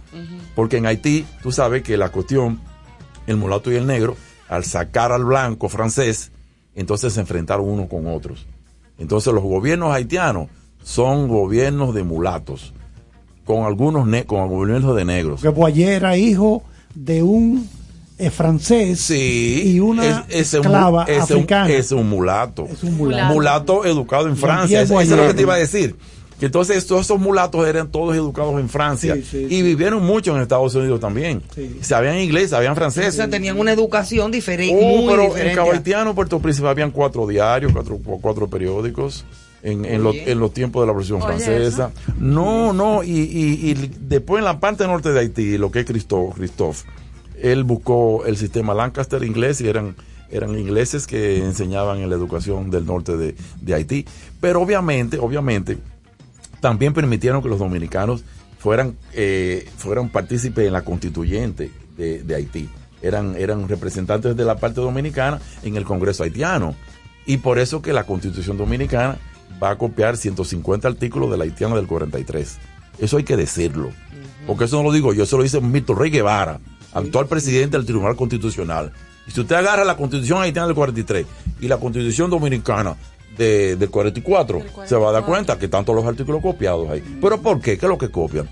Porque 0.55 0.79
en 0.79 0.87
Haití, 0.87 1.25
tú 1.43 1.53
sabes 1.53 1.83
que 1.83 1.97
la 1.97 2.09
cuestión 2.11 2.61
el 3.27 3.37
mulato 3.37 3.71
y 3.71 3.77
el 3.77 3.87
negro, 3.87 4.17
al 4.49 4.65
sacar 4.65 5.13
al 5.13 5.25
blanco 5.25 5.69
francés, 5.69 6.33
entonces 6.75 7.13
se 7.13 7.21
enfrentaron 7.21 7.69
unos 7.69 7.89
con 7.89 8.07
otros. 8.07 8.47
Entonces 8.99 9.33
los 9.33 9.43
gobiernos 9.45 9.93
haitianos 9.95 10.49
son 10.83 11.29
gobiernos 11.29 11.95
de 11.95 12.03
mulatos, 12.03 12.73
con 13.45 13.65
algunos 13.65 14.07
ne- 14.07 14.25
con 14.25 14.49
gobiernos 14.49 14.97
de 14.97 15.05
negros. 15.05 15.43
Porque 15.43 15.57
Boyer 15.61 15.91
era 15.93 16.17
hijo 16.17 16.63
de 16.95 17.23
un 17.23 17.69
eh, 18.19 18.31
francés 18.31 19.01
Sí, 19.01 19.63
y 19.75 19.81
una 19.81 20.05
es- 20.29 20.47
ese 20.47 20.59
un- 20.61 20.67
esclava 20.67 21.05
ese 21.05 21.17
un- 21.35 21.39
africana. 21.41 21.71
Es 21.71 21.93
un 21.93 22.09
mulato. 22.09 22.67
Es 22.71 22.83
un 22.83 22.97
mulato. 22.97 23.35
Mulato 23.35 23.85
educado 23.85 24.27
en 24.29 24.37
Francia. 24.37 24.83
Eso, 24.83 25.01
es 25.01 25.09
lo 25.09 25.27
que 25.29 25.35
te 25.35 25.43
iba 25.43 25.55
a 25.55 25.59
decir. 25.59 25.97
Que 26.39 26.47
entonces 26.47 26.87
todos 26.87 27.07
esos 27.07 27.19
mulatos 27.19 27.67
eran 27.67 27.91
todos 27.91 28.15
educados 28.15 28.61
en 28.61 28.69
Francia 28.69 29.15
Sí, 29.17 29.25
sí, 29.29 29.47
y 29.51 29.57
sí. 29.57 29.63
vivieron 29.63 30.05
mucho 30.05 30.37
en 30.37 30.43
Estados 30.43 30.73
Unidos 30.77 31.01
también. 31.01 31.43
Sí. 31.53 31.79
Sabían 31.81 32.17
inglés, 32.19 32.51
sabían 32.51 32.73
O 32.73 32.77
francés. 32.77 33.13
sea, 33.17 33.29
tenían 33.29 33.59
una 33.59 33.73
educación 33.73 34.31
diferente, 34.31 34.73
Oh, 34.81 34.99
muy 34.99 35.09
pero 35.11 35.23
en 35.23 35.29
diferente. 35.31 35.55
Cabo 35.57 35.73
Haitiano, 35.73 36.15
Puerto 36.15 36.39
Príncipe, 36.39 36.69
habían 36.69 36.93
cuatro 36.93 37.27
diarios, 37.27 37.73
cuatro, 37.73 37.99
cuatro 38.21 38.47
periódicos. 38.49 39.25
En, 39.61 39.85
en, 39.85 40.05
los, 40.05 40.15
en 40.15 40.39
los 40.39 40.53
tiempos 40.55 40.83
de 40.83 40.87
la 40.87 40.93
Revolución 40.93 41.21
Oye, 41.21 41.27
Francesa. 41.45 41.91
No, 42.17 42.73
no, 42.73 43.03
y, 43.03 43.11
y, 43.11 43.71
y 43.71 43.91
después 44.03 44.39
en 44.39 44.45
la 44.45 44.61
parte 44.61 44.87
norte 44.87 45.11
de 45.13 45.19
Haití, 45.19 45.59
lo 45.59 45.73
que 45.73 45.81
es 45.81 45.85
Christophe, 45.87 46.35
Christophe, 46.39 46.89
él 47.43 47.65
buscó 47.65 48.25
el 48.27 48.37
sistema 48.37 48.75
Lancaster 48.75 49.23
inglés 49.23 49.61
y 49.61 49.69
eran, 49.69 49.97
eran 50.31 50.59
ingleses 50.59 51.07
que 51.07 51.39
enseñaban 51.39 51.99
en 51.99 52.11
la 52.11 52.17
educación 52.17 52.71
del 52.71 52.87
norte 52.87 53.17
de, 53.17 53.35
de 53.61 53.75
Haití. 53.75 54.07
Pero 54.41 54.61
obviamente, 54.61 55.19
obviamente, 55.19 55.79
también 56.61 56.93
permitieron 56.95 57.43
que 57.43 57.49
los 57.49 57.59
dominicanos 57.59 58.25
fueran, 58.59 58.97
eh, 59.13 59.69
fueran 59.77 60.09
partícipes 60.09 60.67
en 60.67 60.73
la 60.73 60.83
constituyente 60.83 61.71
de, 61.97 62.23
de 62.23 62.35
Haití. 62.35 62.69
Eran, 63.01 63.37
eran 63.37 63.69
representantes 63.69 64.37
de 64.37 64.45
la 64.45 64.57
parte 64.57 64.81
dominicana 64.81 65.41
en 65.63 65.77
el 65.77 65.85
Congreso 65.85 66.25
haitiano. 66.25 66.75
Y 67.27 67.37
por 67.37 67.59
eso 67.59 67.83
que 67.83 67.93
la 67.93 68.05
constitución 68.05 68.57
dominicana 68.57 69.19
va 69.63 69.71
a 69.71 69.79
copiar 69.79 70.17
150 70.17 70.89
artículos 70.89 71.31
de 71.31 71.37
la 71.37 71.45
haitiana 71.45 71.77
del 71.77 71.87
43. 71.87 72.59
Eso 72.99 73.17
hay 73.17 73.25
que 73.25 73.37
decirlo. 73.37 73.91
Porque 74.47 74.65
eso 74.65 74.79
no 74.79 74.85
lo 74.85 74.93
digo 74.93 75.13
yo, 75.13 75.25
eso 75.25 75.37
lo 75.37 75.43
dice 75.43 75.61
Milton 75.61 75.99
Rey 75.99 76.11
Guevara, 76.11 76.59
actual 76.99 77.27
presidente 77.27 77.77
del 77.77 77.87
Tribunal 77.87 78.17
Constitucional. 78.17 78.93
Y 79.27 79.31
si 79.31 79.41
usted 79.41 79.57
agarra 79.57 79.85
la 79.85 79.97
constitución 79.97 80.41
haitiana 80.43 80.67
del 80.67 80.75
43 80.77 81.27
y 81.61 81.69
la 81.69 81.77
constitución 81.77 82.31
dominicana 82.31 82.97
de, 83.37 83.77
del 83.77 83.91
44, 83.91 84.63
se 84.87 84.97
va 84.97 85.11
a 85.11 85.13
dar 85.13 85.25
cuenta 85.25 85.59
que 85.59 85.67
están 85.67 85.85
todos 85.85 85.97
los 86.03 86.07
artículos 86.07 86.41
copiados 86.43 86.89
ahí. 86.91 87.03
¿Pero 87.21 87.41
por 87.41 87.61
qué? 87.61 87.77
¿Qué 87.79 87.87
es 87.87 87.91
lo 87.91 87.99
que 87.99 88.11
copian? 88.11 88.49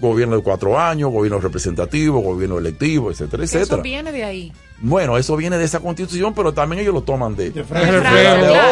Gobierno 0.00 0.36
de 0.36 0.42
cuatro 0.42 0.78
años, 0.78 1.10
gobierno 1.10 1.40
representativo, 1.40 2.20
gobierno 2.20 2.58
electivo, 2.58 3.10
etcétera, 3.10 3.42
Eso 3.42 3.58
etcétera. 3.58 3.82
viene 3.82 4.12
de 4.12 4.22
ahí. 4.22 4.52
Bueno, 4.80 5.18
eso 5.18 5.34
viene 5.36 5.58
de 5.58 5.64
esa 5.64 5.80
constitución, 5.80 6.34
pero 6.34 6.52
también 6.54 6.82
ellos 6.82 6.94
lo 6.94 7.02
toman 7.02 7.34
de, 7.34 7.50
de 7.50 7.64
Claro, 7.64 7.98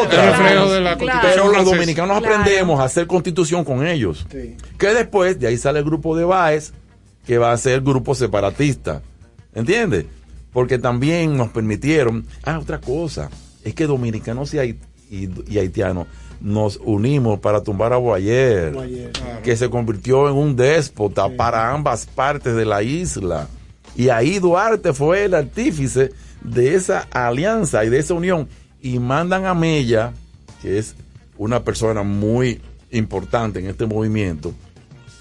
otra. 0.05 0.68
de 0.72 0.81
la 0.81 0.97
Claro. 0.97 1.20
Pero 1.22 1.53
los 1.53 1.64
dominicanos 1.64 2.18
Claro. 2.20 2.33
aprendemos 2.37 2.79
a 2.79 2.85
hacer 2.85 3.09
constitución 3.09 3.64
con 3.64 3.85
ellos. 3.85 4.24
Sí. 4.31 4.57
Que 4.79 4.89
después 4.95 5.41
de 5.41 5.49
ahí 5.49 5.57
sale 5.57 5.81
el 5.81 5.85
grupo 5.85 6.16
de 6.16 6.24
Baez, 6.24 6.72
que 7.27 7.39
va 7.39 7.51
a 7.51 7.57
ser 7.57 7.81
grupo 7.81 8.14
separatista. 8.14 9.03
¿Entiendes? 9.57 10.04
Porque 10.52 10.78
también 10.78 11.36
nos 11.36 11.48
permitieron. 11.48 12.24
Ah, 12.44 12.59
otra 12.61 12.80
cosa. 12.80 13.28
Es 13.64 13.74
que 13.74 13.86
dominicanos 13.86 14.54
y, 14.54 14.59
hait- 14.59 14.76
y- 15.11 15.28
y 15.52 15.59
haitianos 15.59 16.07
nos 16.40 16.78
unimos 16.84 17.40
para 17.40 17.62
tumbar 17.62 17.92
a 17.94 17.96
Boyer, 17.96 18.72
Boyer. 18.72 19.11
que 19.42 19.57
se 19.57 19.70
convirtió 19.70 20.28
en 20.28 20.36
un 20.36 20.54
déspota 20.54 21.28
para 21.34 21.72
ambas 21.72 22.07
partes 22.07 22.54
de 22.54 22.64
la 22.66 22.82
isla. 22.82 23.48
Y 23.96 24.11
ahí 24.11 24.38
Duarte 24.38 24.92
fue 24.92 25.24
el 25.24 25.34
artífice 25.34 26.12
de 26.42 26.74
esa 26.74 27.09
alianza 27.11 27.84
y 27.84 27.88
de 27.88 27.98
esa 27.98 28.12
unión. 28.14 28.48
Y 28.82 28.98
mandan 28.98 29.46
a 29.46 29.54
Mella, 29.54 30.12
que 30.61 30.78
es 30.78 30.94
una 31.38 31.64
persona 31.64 32.02
muy 32.02 32.61
importante 32.90 33.59
en 33.59 33.66
este 33.66 33.86
movimiento, 33.86 34.52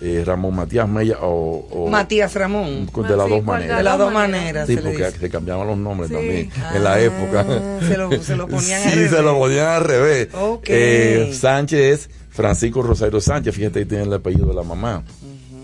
eh, 0.08 0.24
Ramón 0.26 0.56
Matías 0.56 0.88
Mella 0.88 1.18
o, 1.22 1.68
o- 1.72 1.90
Matías 1.90 2.34
Ramón. 2.36 2.86
con- 2.92 3.08
de 3.08 3.16
las 3.18 3.26
Sí, 3.26 3.32
dos 3.34 3.44
¿cuál 3.44 3.58
maneras. 3.60 3.78
De 3.78 3.84
las 3.84 3.98
dos 3.98 4.14
maneras. 4.14 4.68
Sí, 4.68 4.76
se 4.76 4.82
porque 4.82 5.12
se 5.12 5.30
cambiaban 5.30 5.68
los 5.68 5.78
nombres 5.78 6.10
Sí. 6.10 6.16
también 6.16 6.50
Ah, 6.62 6.74
en 6.76 6.84
la 6.84 7.00
época. 7.02 7.46
se 7.88 7.98
lo- 7.98 8.12
se 8.24 8.36
lo 8.36 8.48
ponían 8.50 8.82
sí, 8.84 8.90
al 8.90 8.96
revés. 8.96 9.10
se 9.12 9.22
lo 9.22 9.38
ponían 9.40 9.68
al 9.68 9.84
revés. 9.84 10.28
Ok. 10.34 10.66
Eh, 10.68 11.32
Sánchez 11.34 11.80
es 11.80 12.10
Francisco 12.30 12.82
Rosario 12.84 13.20
Sánchez, 13.22 13.56
fíjate 13.56 13.80
ahí 13.80 13.86
tiene 13.86 14.04
el 14.04 14.14
apellido 14.14 14.48
de 14.48 14.54
la 14.54 14.64
mamá. 14.64 15.04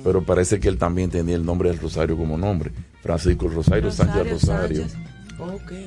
Pero 0.03 0.23
parece 0.23 0.59
que 0.59 0.67
él 0.67 0.77
también 0.79 1.11
tenía 1.11 1.35
el 1.35 1.45
nombre 1.45 1.69
del 1.69 1.77
Rosario 1.79 2.17
como 2.17 2.37
nombre. 2.37 2.71
Francisco 3.03 3.47
Rosario, 3.47 3.91
Sánchez 3.91 4.29
Rosario. 4.31 4.87
Sánchez. 4.87 4.97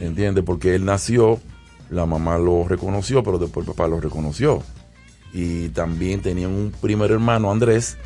¿Entiendes? 0.00 0.44
Porque 0.44 0.74
él 0.74 0.84
nació, 0.84 1.40
la 1.90 2.06
mamá 2.06 2.38
lo 2.38 2.66
reconoció, 2.68 3.22
pero 3.22 3.38
después 3.38 3.66
el 3.66 3.72
papá 3.72 3.88
lo 3.88 4.00
reconoció. 4.00 4.62
Y 5.32 5.68
también 5.70 6.20
tenían 6.22 6.50
un 6.50 6.72
primer 6.80 7.10
hermano, 7.10 7.50
Andrés, 7.50 7.96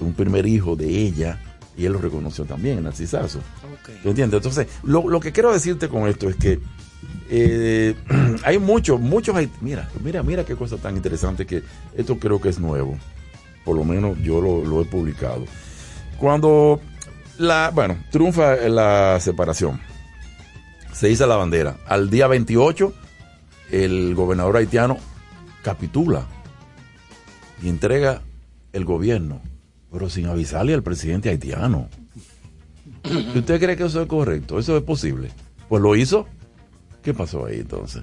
un 0.00 0.12
primer 0.14 0.46
hijo 0.46 0.76
de 0.76 0.86
ella, 0.88 1.40
y 1.76 1.84
él 1.84 1.92
lo 1.92 2.00
reconoció 2.00 2.44
también, 2.44 2.82
Narcisazo. 2.82 3.38
Ok. 3.38 3.90
¿Tú 4.02 4.08
entiendes? 4.10 4.38
Entonces, 4.38 4.66
lo, 4.82 5.08
lo 5.08 5.20
que 5.20 5.32
quiero 5.32 5.52
decirte 5.52 5.88
con 5.88 6.08
esto 6.08 6.28
es 6.28 6.36
que 6.36 6.58
eh, 7.30 7.94
hay 8.44 8.58
muchos, 8.58 9.00
muchos, 9.00 9.36
hait- 9.36 9.50
mira, 9.60 9.88
mira, 10.02 10.22
mira 10.22 10.44
qué 10.44 10.56
cosa 10.56 10.76
tan 10.76 10.96
interesante 10.96 11.46
que 11.46 11.62
esto 11.96 12.18
creo 12.18 12.40
que 12.40 12.48
es 12.48 12.58
nuevo. 12.58 12.96
Por 13.64 13.76
lo 13.76 13.84
menos 13.84 14.18
yo 14.22 14.40
lo, 14.40 14.64
lo 14.64 14.80
he 14.82 14.84
publicado. 14.86 15.44
Cuando 16.18 16.80
la, 17.38 17.70
bueno, 17.72 17.96
triunfa 18.10 18.56
la 18.68 19.18
separación, 19.20 19.80
se 20.92 21.10
hizo 21.10 21.26
la 21.26 21.36
bandera. 21.36 21.76
Al 21.86 22.10
día 22.10 22.26
28, 22.26 22.92
el 23.70 24.14
gobernador 24.16 24.56
haitiano 24.56 24.96
capitula 25.62 26.26
y 27.62 27.68
entrega 27.68 28.22
el 28.72 28.84
gobierno, 28.84 29.40
pero 29.92 30.08
sin 30.10 30.26
avisarle 30.26 30.74
al 30.74 30.82
presidente 30.82 31.28
haitiano. 31.30 31.88
¿Y 33.04 33.38
usted 33.38 33.58
cree 33.60 33.76
que 33.76 33.84
eso 33.84 34.02
es 34.02 34.08
correcto? 34.08 34.58
¿Eso 34.58 34.76
es 34.76 34.82
posible? 34.82 35.30
Pues 35.68 35.82
lo 35.82 35.94
hizo. 35.96 36.26
¿Qué 37.02 37.14
pasó 37.14 37.46
ahí 37.46 37.60
entonces? 37.60 38.02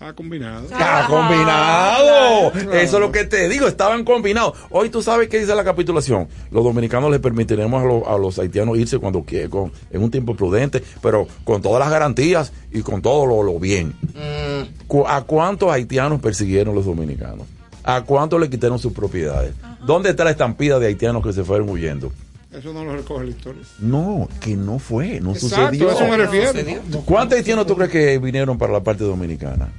Ah, 0.00 0.12
combinado. 0.12 0.64
¡Está 0.64 1.06
combinado! 1.08 2.50
claro. 2.52 2.72
Eso 2.72 2.96
es 2.96 3.00
lo 3.00 3.10
que 3.12 3.24
te 3.24 3.48
digo, 3.48 3.66
estaban 3.66 4.04
combinados. 4.04 4.58
Hoy 4.70 4.90
tú 4.90 5.00
sabes 5.02 5.28
qué 5.28 5.38
dice 5.40 5.54
la 5.54 5.64
capitulación. 5.64 6.28
Los 6.50 6.62
dominicanos 6.64 7.10
les 7.10 7.20
permitiremos 7.20 7.82
a, 7.82 7.86
los- 7.86 8.06
a 8.06 8.18
los 8.18 8.38
haitianos 8.38 8.76
irse 8.76 8.98
cuando 8.98 9.22
quieran, 9.22 9.72
en 9.90 10.02
un 10.02 10.10
tiempo 10.10 10.34
prudente, 10.34 10.82
pero 11.00 11.26
con 11.44 11.62
todas 11.62 11.80
las 11.80 11.90
garantías 11.90 12.52
y 12.72 12.82
con 12.82 13.00
todo 13.00 13.24
lo, 13.24 13.42
lo 13.42 13.58
bien. 13.58 13.94
Mm, 14.14 14.94
¿A 15.06 15.22
cuántos 15.22 15.70
haitianos 15.70 16.20
persiguieron 16.20 16.74
los 16.74 16.84
dominicanos? 16.84 17.46
¿A 17.84 18.00
cuántos 18.02 18.40
le 18.40 18.48
quitaron 18.48 18.78
sus 18.78 18.92
propiedades? 18.92 19.54
¿Dónde 19.86 20.10
está 20.10 20.24
la 20.24 20.30
estampida 20.30 20.78
de 20.78 20.86
haitianos 20.86 21.22
que 21.22 21.32
se 21.32 21.44
fueron 21.44 21.68
huyendo? 21.68 22.10
Eso 22.50 22.72
no 22.72 22.84
lo 22.84 22.94
recoge 22.96 23.24
la 23.24 23.30
historia. 23.30 23.62
No, 23.80 24.28
que 24.40 24.56
no 24.56 24.78
fue, 24.78 25.20
no 25.20 25.32
Exacto, 25.32 25.56
sucedió. 25.66 25.90
a 25.90 25.92
eso 25.94 26.06
me 26.06 26.16
refiero. 26.16 26.52
sucedió. 26.52 26.80
¿Cuántos 27.04 27.36
haitianos 27.36 27.66
tú 27.66 27.74
crees 27.76 27.90
que 27.90 28.18
vinieron 28.18 28.56
para 28.56 28.72
la 28.72 28.80
parte 28.80 29.04
dominicana? 29.04 29.72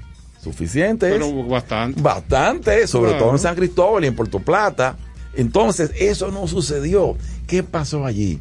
¿Suficientes? 0.44 1.12
Pero 1.12 1.44
bastante. 1.48 2.00
Bastante, 2.02 2.86
sobre 2.88 3.12
Claro. 3.12 3.24
todo 3.26 3.34
en 3.34 3.40
San 3.40 3.56
Cristóbal 3.56 4.04
y 4.04 4.08
en 4.08 4.16
Puerto 4.16 4.40
Plata. 4.40 4.96
Entonces, 5.34 5.92
eso 6.00 6.30
no 6.32 6.48
sucedió. 6.48 7.16
¿Qué 7.48 7.64
pasó 7.64 8.06
allí? 8.06 8.40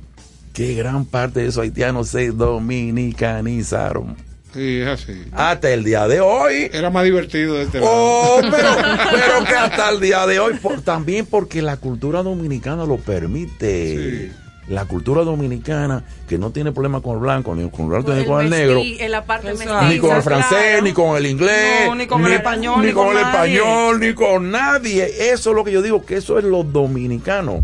Que 0.53 0.75
gran 0.75 1.05
parte 1.07 1.41
de 1.41 1.47
esos 1.47 1.63
haitianos 1.63 2.09
se 2.09 2.31
dominicanizaron. 2.31 4.17
Sí, 4.55 4.79
es 4.81 4.87
así. 4.89 5.25
Hasta 5.33 5.71
el 5.73 5.85
día 5.85 6.07
de 6.09 6.21
hoy. 6.21 6.71
Era 6.73 6.89
más 6.91 7.05
divertido 7.05 7.55
de 7.55 7.65
este 7.65 7.81
lado. 7.81 7.91
Oh, 7.93 8.41
pero, 8.41 8.53
pero 9.13 9.45
que 9.47 9.55
hasta 9.55 9.91
el 9.91 10.01
día 10.01 10.27
de 10.27 10.39
hoy, 10.39 10.55
por- 10.55 10.81
también 10.83 11.27
porque 11.27 11.61
la 11.61 11.77
cultura 11.77 12.23
dominicana 12.23 12.85
lo 12.87 12.97
permite. 12.99 14.29
Sí. 14.31 14.33
La 14.67 14.87
cultura 14.87 15.25
dominicana, 15.25 16.05
que 16.27 16.39
no 16.39 16.51
tiene 16.51 16.73
problema 16.73 17.03
con 17.03 17.17
el 17.17 17.19
blanco, 17.21 17.55
ni 17.55 17.69
con 17.69 17.83
el 17.83 17.89
blanco, 17.89 18.15
ni 18.15 18.21
El 18.21 18.27
con 18.27 18.45
el 18.45 18.49
negro, 18.51 18.81
ni 18.83 19.99
con 19.99 20.17
el 20.17 20.23
francés, 20.23 20.57
claro. 20.59 20.83
ni 20.83 20.93
con 20.95 21.17
el 21.19 21.27
inglés, 21.27 21.85
No, 21.87 21.95
ni 21.95 22.07
con 22.07 22.25
el 22.25 22.33
español, 22.33 22.83
ni, 22.87 22.93
con, 22.93 23.09
con 23.09 23.17
el 23.19 23.23
nadie. 23.25 23.57
español, 23.59 24.01
ni 24.01 24.15
con 24.15 24.51
nadie. 24.51 25.33
Eso 25.33 25.51
es 25.51 25.57
lo 25.57 25.65
que 25.65 25.71
yo 25.73 25.83
digo, 25.83 26.07
que 26.07 26.17
eso 26.17 26.39
es 26.39 26.45
lo 26.47 26.63
dominicano. 26.65 27.63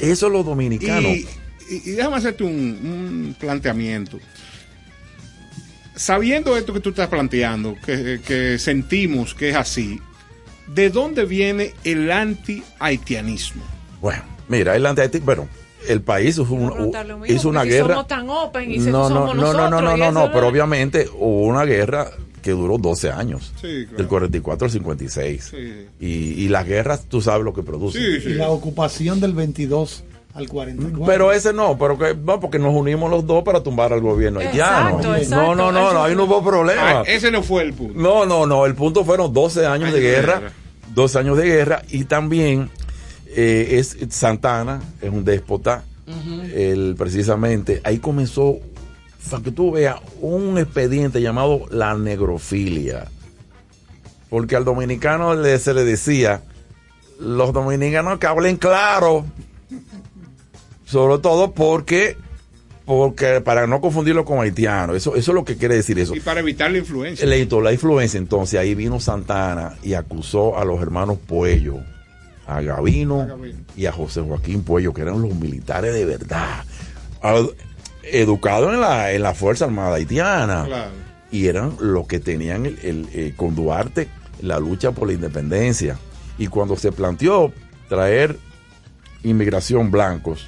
Eso 0.00 0.26
es 0.26 0.32
lo 0.34 0.42
dominicano. 0.42 1.08
Y, 1.08 1.26
y- 1.70 1.82
y 1.86 1.90
déjame 1.92 2.16
hacerte 2.16 2.44
un, 2.44 2.50
un 2.52 3.36
planteamiento. 3.40 4.18
Sabiendo 5.96 6.56
esto 6.56 6.72
que 6.72 6.80
tú 6.80 6.90
estás 6.90 7.08
planteando, 7.08 7.76
que, 7.84 8.20
que 8.26 8.58
sentimos 8.58 9.34
que 9.34 9.50
es 9.50 9.56
así, 9.56 10.00
¿de 10.66 10.90
dónde 10.90 11.24
viene 11.24 11.72
el 11.84 12.10
anti-haitianismo? 12.10 13.62
Bueno, 14.00 14.22
mira, 14.48 14.74
el 14.76 14.84
anti 14.86 15.18
bueno, 15.20 15.48
el 15.88 16.00
país 16.02 16.30
hizo, 16.30 16.42
un- 16.52 16.70
Preguntarle 16.70 17.12
lo 17.12 17.18
mismo, 17.20 17.36
hizo 17.36 17.48
una 17.48 17.64
guerra. 17.64 17.94
somos 17.94 18.08
tan 18.08 18.28
open 18.28 18.70
y 18.72 18.78
no, 18.78 19.08
no, 19.08 19.34
no, 19.34 19.52
no, 19.52 19.70
no, 19.70 19.96
no, 19.96 20.12
no, 20.12 20.32
pero 20.32 20.48
obviamente 20.48 21.08
hubo 21.14 21.42
una 21.42 21.64
guerra 21.64 22.10
que 22.42 22.50
duró 22.50 22.76
12 22.76 23.10
años. 23.10 23.52
Sí, 23.60 23.84
claro. 23.84 23.96
Del 23.96 24.06
44 24.06 24.66
al 24.66 24.70
56. 24.70 25.44
Sí. 25.50 25.86
Y, 26.00 26.06
y 26.44 26.48
las 26.48 26.66
guerras, 26.66 27.06
tú 27.08 27.22
sabes 27.22 27.42
lo 27.44 27.54
que 27.54 27.62
producen. 27.62 28.02
Sí, 28.02 28.20
sí. 28.20 28.28
Y 28.30 28.34
la 28.34 28.50
ocupación 28.50 29.18
del 29.20 29.32
22 29.32 30.04
Al 30.34 30.48
44. 30.48 31.06
Pero 31.06 31.30
ese 31.32 31.52
no, 31.52 31.78
pero 31.78 31.96
que, 31.96 32.14
no, 32.14 32.40
porque 32.40 32.58
nos 32.58 32.74
unimos 32.74 33.08
los 33.10 33.24
dos 33.24 33.44
para 33.44 33.62
tumbar 33.62 33.92
al 33.92 34.00
gobierno 34.00 34.40
haitiano. 34.40 34.88
Exacto, 34.98 35.08
No, 35.08 35.16
exacto. 35.16 35.54
no, 35.54 35.70
no, 35.72 35.92
no, 35.92 36.02
ahí 36.02 36.16
no 36.16 36.24
hubo 36.24 36.42
problema. 36.42 37.00
Ah, 37.00 37.02
ese 37.06 37.30
no 37.30 37.42
fue 37.42 37.62
el 37.62 37.72
punto. 37.72 37.94
No, 38.00 38.26
no, 38.26 38.44
no. 38.44 38.66
El 38.66 38.74
punto 38.74 39.04
fueron 39.04 39.32
12 39.32 39.64
años 39.64 39.70
de 39.70 39.74
Años 39.88 39.94
de 39.94 40.00
guerra. 40.00 40.32
guerra. 40.40 40.52
12 40.88 40.94
12 40.94 41.18
años 41.20 41.36
de 41.38 41.44
guerra. 41.46 41.82
Y 41.90 42.04
también 42.04 42.68
eh, 43.28 43.76
es 43.78 43.96
Santana, 44.10 44.80
es 45.00 45.10
un 45.10 45.24
déspota. 45.24 45.84
Él 46.52 46.96
precisamente, 46.98 47.80
ahí 47.84 47.98
comenzó, 47.98 48.58
para 49.30 49.42
que 49.42 49.52
tú 49.52 49.70
veas, 49.72 49.96
un 50.20 50.58
expediente 50.58 51.22
llamado 51.22 51.62
la 51.70 51.94
negrofilia. 51.94 53.06
Porque 54.30 54.56
al 54.56 54.64
dominicano 54.64 55.34
le- 55.34 55.58
se 55.58 55.72
le 55.74 55.84
decía, 55.84 56.42
los 57.20 57.52
dominicanos 57.52 58.18
que 58.18 58.26
hablen 58.26 58.56
claro. 58.56 59.24
Sobre 60.84 61.18
todo 61.18 61.52
porque, 61.52 62.16
porque 62.84 63.40
para 63.40 63.66
no 63.66 63.80
confundirlo 63.80 64.24
con 64.24 64.40
haitiano. 64.40 64.94
Eso, 64.94 65.16
eso 65.16 65.30
es 65.30 65.34
lo 65.34 65.44
que 65.44 65.56
quiere 65.56 65.76
decir 65.76 65.98
eso. 65.98 66.14
Y 66.14 66.20
para 66.20 66.40
evitar 66.40 66.70
la 66.70 66.78
influencia. 66.78 67.26
Le 67.26 67.40
quitó 67.40 67.60
la 67.60 67.72
influencia, 67.72 68.18
entonces 68.18 68.58
ahí 68.60 68.74
vino 68.74 69.00
Santana 69.00 69.76
y 69.82 69.94
acusó 69.94 70.58
a 70.58 70.64
los 70.64 70.80
hermanos 70.82 71.18
Puello, 71.26 71.76
a 72.46 72.60
Gavino, 72.60 73.22
A 73.22 73.26
Gavino. 73.26 73.58
y 73.76 73.86
a 73.86 73.92
José 73.92 74.20
Joaquín 74.20 74.62
Puello, 74.62 74.92
que 74.92 75.02
eran 75.02 75.22
los 75.22 75.34
militares 75.34 75.94
de 75.94 76.04
verdad, 76.04 76.64
educados 78.02 78.74
en 78.74 78.80
la, 78.80 79.12
en 79.12 79.22
la 79.22 79.34
Fuerza 79.34 79.64
Armada 79.64 79.96
Haitiana, 79.96 80.64
Claro. 80.66 80.90
y 81.30 81.46
eran 81.46 81.74
los 81.80 82.06
que 82.06 82.20
tenían 82.20 82.66
el, 82.66 82.78
el, 82.82 83.08
eh, 83.12 83.32
con 83.36 83.54
Duarte 83.54 84.08
la 84.42 84.58
lucha 84.60 84.92
por 84.92 85.08
la 85.08 85.14
independencia. 85.14 85.96
Y 86.36 86.48
cuando 86.48 86.76
se 86.76 86.92
planteó 86.92 87.52
traer 87.88 88.36
inmigración 89.22 89.90
blancos, 89.90 90.46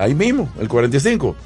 ahí 0.00 0.14
mismo, 0.14 0.50
el 0.60 0.68
45, 0.68 1.36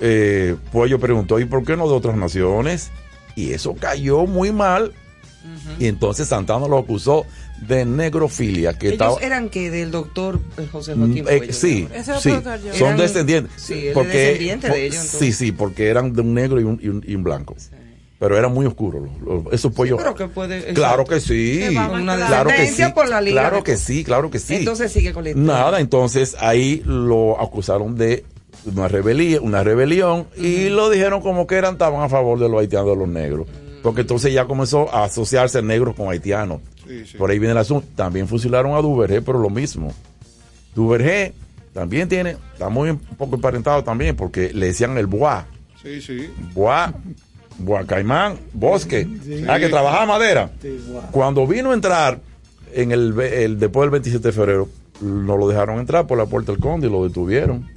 eh, 0.00 0.56
Puello 0.72 0.98
preguntó, 0.98 1.38
¿y 1.40 1.44
por 1.44 1.64
qué 1.64 1.76
no 1.76 1.88
de 1.88 1.94
otras 1.94 2.16
naciones? 2.16 2.90
Y 3.36 3.52
eso 3.52 3.74
cayó 3.74 4.26
muy 4.26 4.52
mal. 4.52 4.92
Y 5.78 5.86
entonces 5.86 6.28
Santana 6.28 6.68
lo 6.68 6.76
acusó 6.78 7.24
de 7.66 7.86
negrofilia. 7.86 8.74
Que 8.78 8.88
Ellos 8.88 8.92
estaba, 9.00 9.20
eran 9.20 9.48
que 9.48 9.70
del 9.70 9.90
doctor 9.90 10.38
eh, 10.58 10.68
José 10.70 10.94
Mm, 10.94 10.98
Joaquín 10.98 11.18
eh, 11.28 11.36
Puello, 11.38 11.52
sí, 11.54 11.88
sí, 12.20 12.30
yo. 12.30 12.74
son 12.74 12.96
descendientes. 12.98 13.52
sí, 13.56 13.86
él 13.88 13.96
es 13.98 14.08
descendiente 14.08 14.68
de 14.68 14.84
ellos, 14.86 14.96
entonces. 14.96 15.18
Sí, 15.20 15.32
sí, 15.32 15.52
porque 15.52 15.88
eran 15.88 16.12
de 16.12 16.20
un 16.20 16.34
negro 16.34 16.60
y 16.60 16.64
un, 16.64 16.78
y 16.82 16.88
un- 16.88 17.02
y 17.06 17.14
un 17.14 17.22
blanco. 17.22 17.56
Pero 18.20 18.36
eran 18.38 18.52
muy 18.54 18.66
oscuros 18.66 19.02
los- 19.02 19.44
los- 19.44 19.52
esos 19.52 19.72
pollos. 19.72 19.98
pero 19.98 20.14
que 20.14 20.28
puede- 20.28 20.72
claro 20.74 21.04
que 21.04 21.18
sí. 21.20 21.58
Que 21.58 21.68
Claro 21.70 21.96
que 21.96 22.12
sí. 22.12 22.60
descendencia 22.60 22.94
por 22.94 23.08
la 23.08 23.20
liga 23.20 23.40
Claro 23.40 23.64
que 23.64 23.76
sí, 23.76 24.04
claro 24.04 24.30
que 24.30 24.38
sí. 24.38 24.54
Entonces 24.56 24.92
sigue 24.92 25.12
con 25.12 25.24
la 25.24 25.30
historia. 25.30 25.52
Nada, 25.52 25.80
entonces 25.80 26.36
ahí 26.38 26.82
lo 26.84 27.40
acusaron 27.40 27.96
de 27.96 28.24
una 28.66 28.86
rebelión, 28.88 29.42
una 29.42 29.64
rebelión 29.64 30.26
y 30.36 30.68
lo 30.68 30.90
dijeron 30.90 31.22
como 31.22 31.46
que 31.46 31.54
eran 31.56 31.72
estaban 31.72 32.02
a 32.02 32.08
favor 32.10 32.38
de 32.38 32.48
los 32.48 32.60
haitianos 32.60 32.90
de 32.90 32.96
los 32.96 33.08
negros. 33.08 33.48
Porque 33.82 34.02
entonces 34.02 34.34
ya 34.34 34.44
comenzó 34.44 34.94
a 34.94 35.04
asociarse 35.04 35.62
negros 35.62 35.96
con 35.96 36.10
haitianos. 36.10 36.60
Sí, 36.86 37.06
sí. 37.06 37.16
Por 37.16 37.30
ahí 37.30 37.38
viene 37.38 37.52
el 37.52 37.58
asunto. 37.58 37.88
También 37.96 38.28
fusilaron 38.28 38.74
a 38.74 38.82
Duvergé, 38.82 39.22
pero 39.22 39.38
lo 39.38 39.48
mismo. 39.48 39.94
Duvergé 40.74 41.32
también 41.72 42.08
tiene, 42.08 42.36
está 42.52 42.68
muy 42.68 42.90
un 42.90 42.98
poco 42.98 43.36
emparentado 43.36 43.82
también, 43.82 44.14
porque 44.16 44.52
le 44.52 44.66
decían 44.66 44.98
el 44.98 45.06
bois. 45.06 45.44
Sí, 45.82 46.00
sí. 46.02 46.28
Bois, 46.52 46.90
bois 47.60 47.86
caimán, 47.86 48.38
bosque. 48.52 49.06
Ah, 49.48 49.58
que 49.58 49.68
trabajaba 49.68 50.06
madera. 50.06 50.50
Sí. 50.60 50.80
Cuando 51.10 51.46
vino 51.46 51.70
a 51.70 51.74
entrar 51.74 52.18
en 52.72 52.92
el, 52.92 53.14
después 53.58 53.84
del 53.84 53.90
27 53.90 54.28
de 54.28 54.32
febrero, 54.32 54.68
no 55.00 55.36
lo 55.36 55.48
dejaron 55.48 55.78
entrar 55.78 56.06
por 56.06 56.18
la 56.18 56.26
puerta 56.26 56.52
del 56.52 56.60
conde 56.60 56.86
y 56.86 56.90
lo 56.90 57.04
detuvieron. 57.06 57.68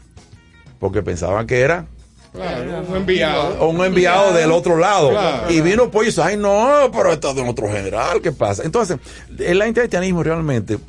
Porque 0.79 1.01
pensaban 1.01 1.47
que 1.47 1.61
era 1.61 1.85
Claro, 2.33 2.81
un 2.89 2.95
enviado. 2.97 3.69
un 3.69 3.85
enviado 3.85 4.33
del 4.33 4.51
otro 4.51 4.75
lado. 4.77 5.11
Claro. 5.11 5.51
y 5.51 5.61
vino 5.61 5.89
pues 5.91 6.07
y 6.07 6.09
dice, 6.09 6.21
ay 6.23 6.35
no, 6.37 6.89
pero 6.91 7.11
esto 7.13 7.29
es 7.29 7.35
de 7.35 7.41
otro 7.47 7.67
general, 7.71 8.21
¿qué 8.21 8.31
pasa? 8.31 8.63
Entonces, 8.63 8.97
el 9.37 9.61
antihaitianismo 9.61 10.23
realmente, 10.23 10.79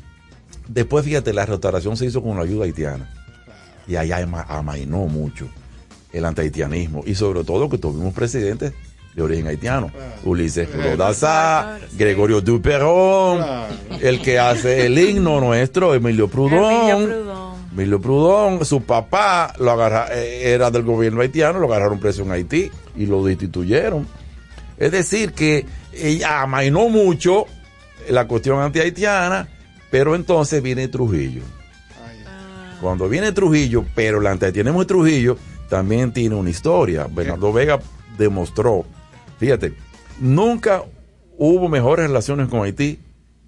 después 0.69 1.05
fíjate, 1.05 1.33
la 1.35 1.45
restauración 1.47 1.97
se 1.99 2.07
hizo 2.07 2.23
con 2.23 2.37
la 2.37 2.43
ayuda 2.45 2.65
haitiana. 2.65 3.13
Y 3.87 3.97
allá 3.97 4.17
ama- 4.23 4.47
amainó 4.49 5.05
mucho 5.07 5.47
el 6.15 6.25
antihaitianismo. 6.25 7.03
Y 7.07 7.15
sobre 7.15 7.45
todo 7.45 7.69
que 7.69 7.79
tuvimos 7.79 8.15
presidentes 8.15 8.73
de 9.15 9.23
origen 9.23 9.47
haitiano. 9.47 9.91
Ulises 10.25 10.69
Rodazá, 10.73 11.79
Gregorio 11.97 12.41
Duperón, 12.41 13.39
Claro. 13.39 13.75
el 14.01 14.21
que 14.23 14.39
hace 14.39 14.87
el 14.87 14.99
himno 14.99 15.41
nuestro, 15.41 15.95
Emilio 15.95 16.29
Prudón. 16.29 16.91
Emilio 16.91 17.07
Prudón. 17.07 17.55
Emilio 17.77 18.01
Prudón, 18.01 18.65
su 18.65 18.83
papá 18.83 19.53
lo 19.59 19.71
agarra, 19.73 20.07
eh, 20.13 20.53
era 20.53 20.71
del 20.71 20.83
gobierno 20.85 21.21
haitiano, 21.21 21.59
lo 21.59 21.67
agarraron 21.67 21.99
preso 21.99 22.23
en 22.23 22.31
Haití 22.33 22.71
y 22.97 23.07
lo 23.07 23.25
destituyeron. 23.25 24.07
Es 24.79 24.93
decir, 24.93 25.33
que 25.33 25.67
ella 25.93 26.43
amainó 26.43 26.89
mucho 26.89 27.47
la 28.09 28.27
cuestión 28.29 28.61
antihaitiana, 28.61 29.49
pero 29.91 30.15
entonces 30.15 30.63
viene 30.63 30.87
Trujillo. 30.89 31.43
Cuando 32.81 33.09
viene 33.09 33.33
Trujillo, 33.33 33.85
pero 33.95 34.21
el 34.21 34.27
antihaitianismo 34.27 34.81
de 34.81 34.87
Trujillo 34.87 35.39
también 35.69 36.13
tiene 36.13 36.35
una 36.35 36.51
historia. 36.51 37.07
Bernardo 37.11 37.53
Vega 37.53 37.81
demostró, 38.19 38.85
fíjate, 39.39 39.75
nunca 40.21 40.83
hubo 41.39 41.69
mejores 41.69 42.07
relaciones 42.09 42.49
con 42.49 42.63
Haití 42.63 42.99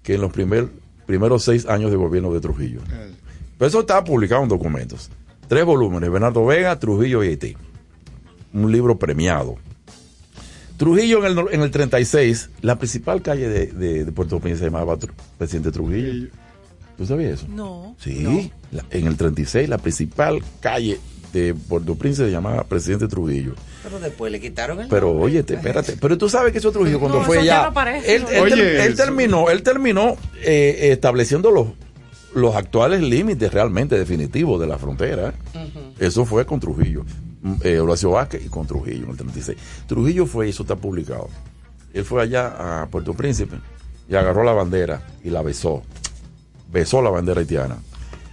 que 0.03 0.15
en 0.15 0.21
los 0.21 0.31
primer- 0.31 0.69
primeros 1.05 1.43
seis 1.43 1.65
años 1.67 1.91
de 1.91 1.97
gobierno 1.97 2.33
de 2.33 2.39
Trujillo. 2.39 2.81
Pero 3.57 3.67
eso 3.67 3.79
está 3.81 4.03
publicado 4.03 4.43
en 4.43 4.49
documentos. 4.49 5.09
Tres 5.47 5.63
volúmenes, 5.65 6.11
Bernardo 6.11 6.45
Vega, 6.45 6.77
Trujillo 6.79 7.23
y 7.23 7.29
Haití. 7.29 7.55
Un 8.53 8.71
libro 8.71 8.97
premiado. 8.99 9.55
Trujillo 10.77 11.19
en 11.19 11.25
el, 11.25 11.35
no- 11.35 11.49
en 11.49 11.61
el 11.61 11.71
36, 11.71 12.49
la 12.61 12.77
principal 12.77 13.21
calle 13.21 13.49
de, 13.49 13.67
de- 13.67 14.05
de 14.05 14.11
Puerto 14.11 14.39
Príncipe 14.39 14.59
se 14.59 14.65
llamaba 14.71 14.95
Tru- 14.97 15.11
Presidente 15.37 15.71
Trujillo. 15.71 16.29
¿Tú 16.97 17.05
sabías 17.05 17.39
eso? 17.41 17.47
No. 17.49 17.95
Sí, 17.99 18.51
la- 18.71 18.85
en 18.91 19.07
el 19.07 19.17
36 19.17 19.67
la 19.69 19.77
principal 19.79 20.43
calle 20.61 20.99
de 21.33 21.53
Puerto 21.53 21.95
Príncipe 21.95 22.27
se 22.27 22.31
llamaba 22.31 22.63
Presidente 22.63 23.07
Trujillo. 23.07 23.53
Pero 23.83 23.99
después 23.99 24.31
le 24.31 24.39
quitaron 24.39 24.79
el 24.81 24.87
Pero 24.87 25.11
oye, 25.11 25.43
te- 25.43 25.55
espérate, 25.55 25.97
pero 25.99 26.17
tú 26.17 26.29
sabes 26.29 26.51
que 26.51 26.57
eso 26.59 26.71
Trujillo 26.71 26.99
cuando 26.99 27.19
No, 27.19 27.25
fue 27.25 27.37
eso 27.37 27.45
ya 27.45 27.69
no 27.69 27.81
él, 27.81 28.25
él 28.31 28.41
Oye, 28.41 28.55
ter- 28.55 28.81
él 28.81 28.93
eso. 28.93 29.03
terminó, 29.03 29.49
él 29.49 29.63
terminó 29.63 30.15
eh, 30.43 30.89
estableciendo 30.91 31.51
los 31.51 31.67
los 32.35 32.55
actuales 32.55 33.01
límites 33.01 33.51
realmente 33.51 33.97
definitivos 33.97 34.59
de 34.59 34.67
la 34.67 34.77
frontera. 34.77 35.33
Eso 35.97 36.23
fue 36.23 36.45
con 36.45 36.59
Trujillo, 36.59 37.03
mm, 37.41 37.53
eh, 37.63 37.79
Horacio 37.79 38.11
Vázquez 38.11 38.45
y 38.45 38.49
con 38.49 38.67
Trujillo 38.67 39.05
en 39.05 39.09
el 39.11 39.17
36. 39.17 39.57
Trujillo 39.87 40.27
fue, 40.27 40.45
y 40.45 40.49
eso 40.51 40.61
está 40.61 40.75
publicado. 40.75 41.29
Él 41.93 42.03
fue 42.03 42.21
allá 42.21 42.81
a 42.83 42.87
Puerto 42.87 43.13
Príncipe 43.15 43.55
y 44.07 44.15
agarró 44.15 44.43
la 44.43 44.51
bandera 44.51 45.01
y 45.23 45.31
la 45.31 45.41
besó. 45.41 45.81
Besó 46.71 47.01
la 47.01 47.09
bandera 47.09 47.39
haitiana 47.39 47.77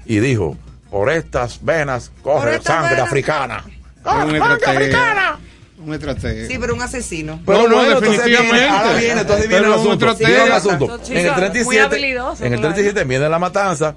y 0.05 0.19
dijo: 0.19 0.57
Por 0.95 1.11
estas 1.11 1.59
venas 1.65 2.13
corre 2.23 2.55
estas 2.55 2.67
sangre 2.77 2.91
venas". 2.95 3.09
africana. 3.09 3.65
Un 4.05 4.37
estratega. 4.37 5.39
Un 5.85 5.93
estratega. 5.93 6.47
Sí, 6.47 6.57
pero 6.61 6.73
un 6.73 6.83
asesino. 6.83 7.41
No, 7.45 7.67
no, 7.69 7.83
entonces 7.85 8.11
definitivamente. 8.25 8.53
viene- 8.55 8.69
ahora 8.69 8.93
viene, 8.95 9.21
entonces 9.23 9.49
viene 9.49 9.63
Pero 9.63 9.75
el 9.75 9.81
un 9.81 9.87
asunto. 9.87 10.15
viene 10.17 10.45
el 10.45 10.53
asunto. 10.53 10.85
En 11.09 11.17
el 11.17 11.25
muy 11.27 11.35
37, 11.35 11.81
habilidoso, 11.83 12.45
en 12.45 12.53
el 12.53 12.61
claro. 12.61 12.75
37 12.75 13.05
viene 13.09 13.29
la 13.29 13.39
matanza. 13.41 13.97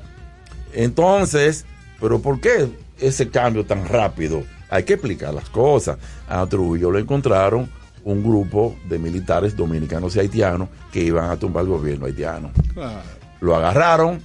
Entonces, 0.74 1.66
¿pero 2.02 2.20
por 2.20 2.42
qué 2.42 2.68
ese 3.00 3.30
cambio 3.30 3.64
tan 3.64 3.88
rápido? 3.88 4.44
Hay 4.72 4.82
que 4.84 4.94
explicar 4.94 5.36
las 5.36 5.50
cosas. 5.50 5.98
A 6.28 6.48
Trujillo 6.48 6.90
lo 6.90 6.98
encontraron 6.98 7.70
un 8.06 8.24
grupo 8.24 8.76
de 8.90 8.98
militares 8.98 9.56
dominicanos 9.56 10.16
y 10.16 10.20
haitianos 10.20 10.70
que 10.92 11.02
iban 11.02 11.30
a 11.30 11.38
tumbar 11.38 11.62
el 11.64 11.70
gobierno 11.70 12.08
haitiano. 12.08 12.50
Claro. 12.74 13.02
Lo 13.40 13.56
agarraron 13.56 14.20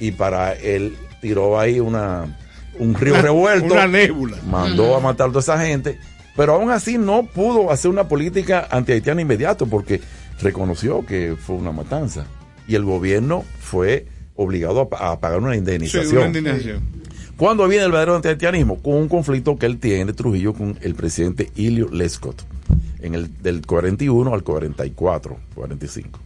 y 0.00 0.12
para 0.12 0.54
él 0.54 0.96
tiró 1.24 1.58
ahí 1.58 1.80
una 1.80 2.36
un 2.78 2.94
río 2.94 3.20
revuelto 3.22 3.72
Una 3.72 3.86
nébula. 3.86 4.36
mandó 4.46 4.94
a 4.94 5.00
matar 5.00 5.28
a 5.28 5.30
toda 5.30 5.40
esa 5.40 5.58
gente, 5.58 5.98
pero 6.36 6.52
aún 6.54 6.70
así 6.70 6.98
no 6.98 7.24
pudo 7.24 7.70
hacer 7.70 7.90
una 7.90 8.08
política 8.08 8.68
antihaitiana 8.70 9.22
inmediato 9.22 9.64
porque 9.66 10.02
reconoció 10.42 11.06
que 11.06 11.34
fue 11.40 11.56
una 11.56 11.72
matanza 11.72 12.26
y 12.68 12.74
el 12.74 12.84
gobierno 12.84 13.42
fue 13.58 14.06
obligado 14.36 14.80
a, 14.82 14.88
pa- 14.90 15.12
a 15.12 15.18
pagar 15.20 15.38
una 15.38 15.52
Sí, 15.52 15.58
indemnización. 15.58 16.16
una 16.18 16.26
indignación. 16.26 16.80
¿Cuándo 17.38 17.66
viene 17.68 17.84
el 17.86 17.90
verdadero 17.90 18.16
antihaitianismo? 18.16 18.82
Con 18.82 18.94
un 18.96 19.08
conflicto 19.08 19.56
que 19.58 19.64
él 19.66 19.78
tiene, 19.78 20.12
Trujillo, 20.12 20.52
con 20.52 20.76
el 20.82 20.94
presidente 20.94 21.50
Ilio 21.56 21.88
Lescott, 21.90 22.42
en 23.00 23.14
el 23.14 23.42
del 23.42 23.64
41 23.66 24.34
al 24.34 24.42
44, 24.42 25.38
45. 25.54 26.20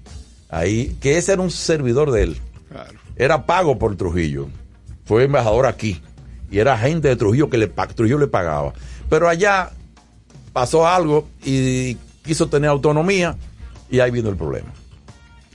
Ahí, 0.51 0.97
que 1.01 1.19
ese 1.19 1.35
era 1.35 1.43
un 1.43 1.51
servidor 1.53 2.11
de 2.11 2.23
él 2.25 2.37
Claro. 2.71 2.99
era 3.17 3.45
pago 3.47 3.79
por 3.79 3.95
Trujillo. 3.97 4.49
Fue 5.09 5.25
embajador 5.25 5.67
aquí. 5.67 6.01
Y 6.51 6.59
era 6.61 6.79
gente 6.79 7.09
de 7.09 7.17
Trujillo 7.17 7.51
que 7.51 7.59
le, 7.59 7.67
Trujillo 7.67 8.19
le 8.19 8.27
pagaba. 8.29 8.73
Pero 9.09 9.29
allá 9.29 9.71
pasó 10.53 10.87
algo 10.87 11.27
y 11.45 11.97
quiso 12.23 12.49
tener 12.49 12.69
autonomía 12.71 13.35
y 13.91 14.01
ahí 14.01 14.11
vino 14.11 14.29
el 14.29 14.37
problema. 14.37 14.69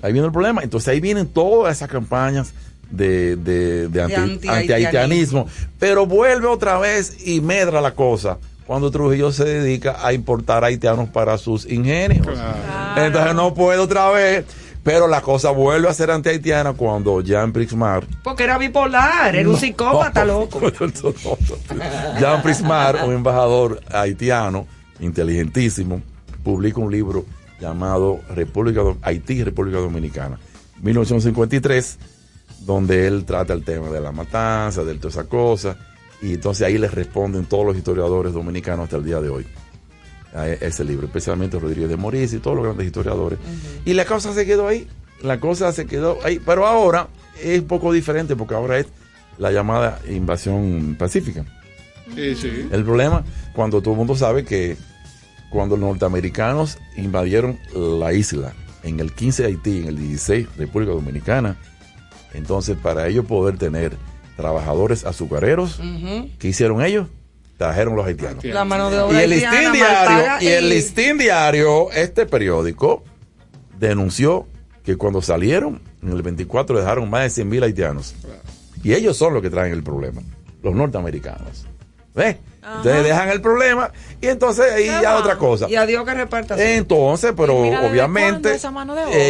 Ahí 0.02 0.12
vino 0.12 0.26
el 0.26 0.32
problema. 0.32 0.64
Entonces 0.64 0.88
ahí 0.90 1.00
vienen 1.00 1.28
todas 1.28 1.78
esas 1.78 1.88
campañas 1.90 2.54
de, 2.90 3.36
de, 3.38 3.88
de 3.90 4.02
anti- 4.04 4.14
anti- 4.16 4.48
anti-haitianismo, 4.50 5.48
pero 5.80 6.06
vuelve 6.06 6.48
otra 6.48 6.78
vez 6.80 7.26
y 7.26 7.40
medra 7.42 7.80
la 7.82 7.92
cosa 7.96 8.38
cuando 8.68 8.92
Trujillo 8.92 9.32
se 9.32 9.46
dedica 9.46 9.98
a 10.06 10.14
importar 10.14 10.64
haitianos 10.64 11.10
para 11.10 11.38
sus 11.38 11.66
ingenios. 11.70 12.26
Entonces 12.98 13.34
no 13.36 13.54
puede 13.54 13.80
otra 13.80 14.10
vez, 14.12 14.46
pero 14.84 15.08
la 15.08 15.22
cosa 15.22 15.52
vuelve 15.52 15.88
a 15.88 15.94
ser 15.94 16.12
anti-haitiana 16.12 16.74
cuando 16.74 17.22
Jean 17.22 17.54
Prismar 17.54 18.06
Porque 18.22 18.44
era 18.44 18.58
bipolar, 18.58 19.36
era 19.36 19.50
un 19.50 19.58
psicópata, 19.58 20.26
loco. 20.26 20.62
Jean 22.20 22.42
Prismar, 22.42 23.06
un 23.06 23.14
embajador 23.14 23.82
haitiano, 23.92 24.68
inteligentísimo, 25.00 26.02
publica 26.44 26.82
un 26.82 26.92
libro 26.92 27.26
llamado 27.60 28.20
República 28.30 28.82
Haití 29.02 29.36
y 29.36 29.44
República 29.44 29.78
Dominicana, 29.78 30.38
1953, 30.82 31.98
donde 32.60 33.08
él 33.08 33.24
trata 33.24 33.54
el 33.54 33.64
tema 33.64 33.90
de 33.90 34.02
la 34.02 34.12
matanza, 34.12 34.84
de 34.84 34.96
toda 34.96 35.10
esa 35.10 35.24
cosa, 35.24 35.78
y 36.22 36.34
entonces 36.34 36.68
ahí 36.68 36.78
les 36.78 36.94
responden 36.94 37.46
todos 37.46 37.66
los 37.66 37.78
historiadores 37.78 38.34
dominicanos 38.34 38.86
hasta 38.86 38.98
el 38.98 39.06
día 39.06 39.22
de 39.22 39.30
hoy 39.30 39.46
a 40.34 40.50
e- 40.50 40.58
ese 40.62 40.84
libro, 40.84 41.06
especialmente 41.08 41.60
Rodríguez 41.60 41.90
de 41.90 41.98
Morís 41.98 42.34
y 42.34 42.40
todos 42.40 42.56
los 42.56 42.66
grandes 42.66 42.86
historiadores. 42.86 43.40
Y 43.86 43.94
la 43.94 44.06
cosa 44.06 44.34
se 44.34 44.46
quedó 44.46 44.68
ahí, 44.68 44.88
la 45.22 45.40
cosa 45.40 45.72
se 45.72 45.86
quedó 45.86 46.20
ahí, 46.24 46.40
pero 46.44 46.68
ahora 46.68 47.08
es 47.42 47.62
un 47.62 47.68
poco 47.68 47.92
diferente 47.92 48.36
porque 48.36 48.56
ahora 48.56 48.80
es 48.80 48.88
la 49.38 49.52
llamada 49.52 50.00
invasión 50.10 50.96
pacífica. 50.98 51.46
Sí, 52.16 52.36
sí. 52.36 52.68
El 52.72 52.84
problema, 52.84 53.24
cuando 53.54 53.82
todo 53.82 53.94
el 53.94 53.98
mundo 53.98 54.16
sabe 54.16 54.44
que 54.44 54.78
cuando 55.50 55.78
los 55.78 55.88
norteamericanos 55.88 56.78
invadieron 56.98 57.60
la 57.74 58.14
isla, 58.14 58.54
en 58.84 59.00
el 59.00 59.14
15 59.14 59.46
Haití, 59.46 59.80
en 59.80 59.88
el 59.88 59.98
16 59.98 60.48
República 60.58 60.92
Dominicana, 60.92 61.58
entonces 62.34 62.78
para 62.78 63.08
ellos 63.08 63.26
poder 63.26 63.58
tener 63.58 63.96
trabajadores 64.36 65.06
azucareros. 65.06 65.80
¿qué 66.40 66.48
hicieron 66.50 66.84
ellos? 66.84 67.08
Trajeron 67.58 67.96
los 67.96 68.06
haitianos. 68.06 68.44
La 68.46 68.66
mano 68.66 68.90
de 68.90 69.14
Y 69.14 69.24
el 69.24 69.30
listín 69.30 69.72
diario, 69.74 70.10
paga 70.18 70.44
y 70.44 70.48
el 70.48 70.66
y- 70.66 70.70
listín 70.70 71.18
diario, 71.18 71.92
este 71.92 72.26
periódico, 72.26 73.04
denunció 73.80 74.48
que 74.84 74.98
cuando 74.98 75.22
salieron, 75.22 75.82
en 76.02 76.12
el 76.12 76.22
24 76.22 76.78
dejaron 76.78 77.10
más 77.10 77.24
de 77.24 77.30
100 77.30 77.50
mil 77.50 77.64
haitianos. 77.64 78.16
Y 78.84 78.94
ellos 78.94 79.16
son 79.16 79.34
los 79.34 79.42
que 79.42 79.50
traen 79.50 79.72
el 79.72 79.84
problema, 79.84 80.22
los 80.62 80.74
norteamericanos. 80.76 81.66
¿Ves? 82.14 82.38
Entonces 82.62 83.04
dejan 83.04 83.30
el 83.30 83.42
problema 83.42 83.92
y 84.22 84.28
entonces 84.28 84.72
ahí 84.72 84.86
ya 84.86 85.18
otra 85.18 85.38
cosa. 85.38 85.70
Y 85.70 85.76
a 85.76 85.86
Dios 85.86 86.06
que 86.06 86.14
reparta. 86.14 86.56
Entonces, 86.76 87.34
pero 87.36 87.54
Y 87.54 87.62
mira, 87.64 87.82
¿desde 87.82 87.82
cuándo 87.82 87.92
obviamente 87.92 88.60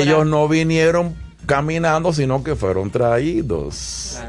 ellos 0.01 0.25
no 0.25 0.47
vinieron 0.47 1.15
caminando, 1.45 2.13
sino 2.13 2.43
que 2.43 2.55
fueron 2.55 2.91
traídos. 2.91 4.19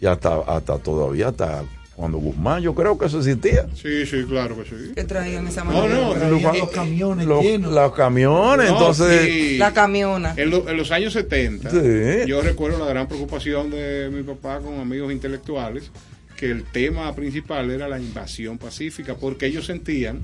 Y 0.00 0.06
hasta, 0.06 0.36
hasta 0.46 0.78
todavía, 0.78 1.28
hasta 1.28 1.62
cuando 1.96 2.18
Guzmán, 2.18 2.62
yo 2.62 2.74
creo 2.74 2.96
que 2.98 3.06
eso 3.06 3.18
existía. 3.18 3.66
Sí, 3.74 4.06
sí, 4.06 4.24
claro 4.28 4.56
que 4.56 4.64
sí. 4.68 4.92
que 4.94 5.04
traían 5.04 5.46
esa 5.46 5.62
mano 5.62 5.86
No, 5.88 6.14
no, 6.16 6.52
los 6.52 6.70
camiones 6.70 7.26
Los, 7.26 7.42
llenos. 7.42 7.72
los 7.72 7.92
camiones, 7.94 8.70
No, 8.70 8.76
entonces... 8.78 9.28
y 9.28 9.58
La 9.58 9.72
camiona. 9.72 10.32
en, 10.36 10.50
lo- 10.50 10.68
en 10.68 10.76
los 10.76 10.90
años 10.90 11.12
70, 11.12 11.70
Sí. 11.70 11.76
yo 12.26 12.40
recuerdo 12.40 12.78
la 12.78 12.86
gran 12.86 13.06
preocupación 13.08 13.70
de 13.70 14.08
mi 14.12 14.22
papá 14.22 14.58
con 14.60 14.80
amigos 14.80 15.12
intelectuales, 15.12 15.90
que 16.36 16.50
el 16.50 16.64
tema 16.64 17.14
principal 17.14 17.70
era 17.70 17.88
la 17.88 17.98
invasión 18.00 18.58
pacífica, 18.58 19.14
porque 19.14 19.46
ellos 19.46 19.66
sentían 19.66 20.20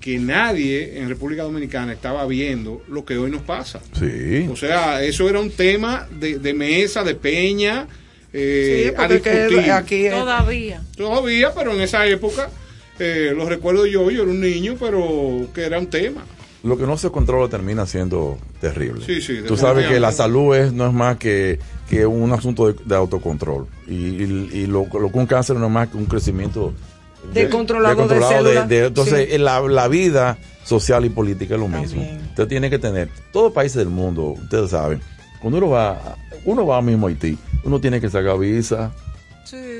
que 0.00 0.18
nadie 0.18 0.98
en 0.98 1.10
República 1.10 1.42
Dominicana 1.42 1.92
estaba 1.92 2.26
viendo 2.26 2.82
lo 2.88 3.04
que 3.04 3.18
hoy 3.18 3.30
nos 3.30 3.42
pasa. 3.42 3.80
Sí. 3.98 4.48
O 4.50 4.56
sea, 4.56 5.02
eso 5.04 5.28
era 5.28 5.38
un 5.38 5.50
tema 5.50 6.08
de, 6.18 6.38
de 6.38 6.54
mesa, 6.54 7.04
de 7.04 7.14
peña, 7.14 7.86
eh, 8.32 8.92
Sí, 8.94 8.94
a 8.96 9.08
discutir. 9.08 9.70
aquí 9.72 10.06
es- 10.06 10.12
Todavía. 10.14 10.82
Todavía, 10.96 11.52
pero 11.54 11.72
en 11.72 11.80
esa 11.80 12.06
época, 12.06 12.48
eh, 12.98 13.32
lo 13.34 13.48
recuerdo 13.48 13.86
yo, 13.86 14.10
yo 14.10 14.22
era 14.22 14.30
un 14.30 14.40
niño, 14.40 14.76
pero 14.78 15.48
que 15.54 15.62
era 15.64 15.78
un 15.78 15.86
tema. 15.88 16.24
Lo 16.62 16.76
que 16.76 16.84
no 16.86 16.98
se 16.98 17.10
controla 17.10 17.48
termina 17.48 17.86
siendo 17.86 18.36
terrible. 18.60 19.04
Sí, 19.06 19.22
sí, 19.22 19.38
Tú 19.48 19.56
sabes 19.56 19.86
que 19.88 19.98
la 19.98 20.12
salud 20.12 20.54
es, 20.54 20.72
no 20.74 20.86
es 20.86 20.92
más 20.92 21.16
que, 21.16 21.58
que 21.88 22.04
un 22.04 22.30
asunto 22.32 22.66
de, 22.70 22.74
de 22.84 22.94
autocontrol. 22.94 23.66
Y, 23.88 23.94
y- 23.94 24.50
y 24.52 24.66
lo, 24.66 24.86
lo 24.92 25.10
que 25.10 25.18
un 25.18 25.26
cáncer 25.26 25.56
no 25.56 25.66
es 25.66 25.72
más 25.72 25.88
que 25.88 25.96
un 25.96 26.04
crecimiento 26.04 26.74
Descontrolado 27.32 28.06
de 28.08 28.20
células. 28.20 28.68
de- 28.68 28.86
entonces, 28.86 29.28
Sí. 29.30 29.38
la, 29.38 29.60
la 29.60 29.88
vida 29.88 30.38
social 30.64 31.04
y 31.04 31.08
política 31.10 31.54
es 31.54 31.60
lo 31.60 31.68
mismo. 31.68 32.00
También. 32.02 32.20
Usted 32.30 32.46
tiene 32.48 32.70
que 32.70 32.78
tener, 32.78 33.08
todos 33.32 33.46
los 33.46 33.52
países 33.54 33.76
del 33.76 33.88
mundo, 33.88 34.22
ustedes 34.42 34.70
saben, 34.70 35.00
cuando 35.40 35.58
uno 35.58 35.68
va, 35.70 35.90
a- 35.92 36.16
uno 36.44 36.66
va 36.66 36.80
mismo 36.82 37.06
a 37.06 37.10
Haití, 37.10 37.36
uno 37.64 37.80
tiene 37.80 38.00
que 38.00 38.08
sacar 38.10 38.38
visa. 38.38 38.92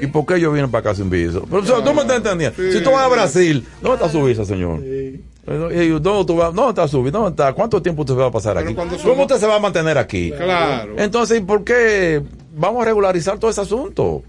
¿Y 0.02 0.06
por 0.08 0.26
qué 0.26 0.34
ellos 0.36 0.52
vienen 0.52 0.70
para 0.70 0.80
acá 0.90 0.94
sin 0.96 1.08
visa? 1.10 1.38
Pero, 1.48 1.62
¿tú 1.62 1.94
me 1.94 2.00
estás 2.00 2.16
entendiendo? 2.16 2.56
Sí. 2.56 2.72
Si 2.72 2.82
tú 2.82 2.90
vas 2.90 3.02
a 3.02 3.08
Brasil, 3.08 3.64
¿dónde 3.80 3.96
está 4.02 4.08
su 4.08 4.24
visa, 4.24 4.44
señor? 4.44 4.80
Eh, 4.82 5.20
¿Dónde, 5.46 6.24
tú 6.26 6.36
vas? 6.36 6.52
¿Dónde 6.54 6.70
está 6.70 6.88
su 6.88 7.02
visa? 7.02 7.18
¿Dónde 7.18 7.30
está? 7.30 7.52
¿Cuánto 7.52 7.80
tiempo 7.80 8.02
usted 8.02 8.14
va 8.16 8.26
a 8.26 8.30
pasar 8.32 8.54
Pero 8.56 8.66
aquí? 8.66 8.74
¿Cómo 8.74 8.98
somos- 8.98 9.20
usted 9.20 9.36
se 9.38 9.46
va 9.46 9.56
a 9.56 9.58
mantener 9.60 9.96
aquí? 9.98 10.32
Claro. 10.36 10.94
Entonces, 10.98 11.40
¿por 11.42 11.62
qué 11.62 12.20
vamos 12.56 12.82
a 12.82 12.86
regularizar 12.86 13.38
todo 13.38 13.50
ese 13.50 13.60
asunto? 13.60 14.22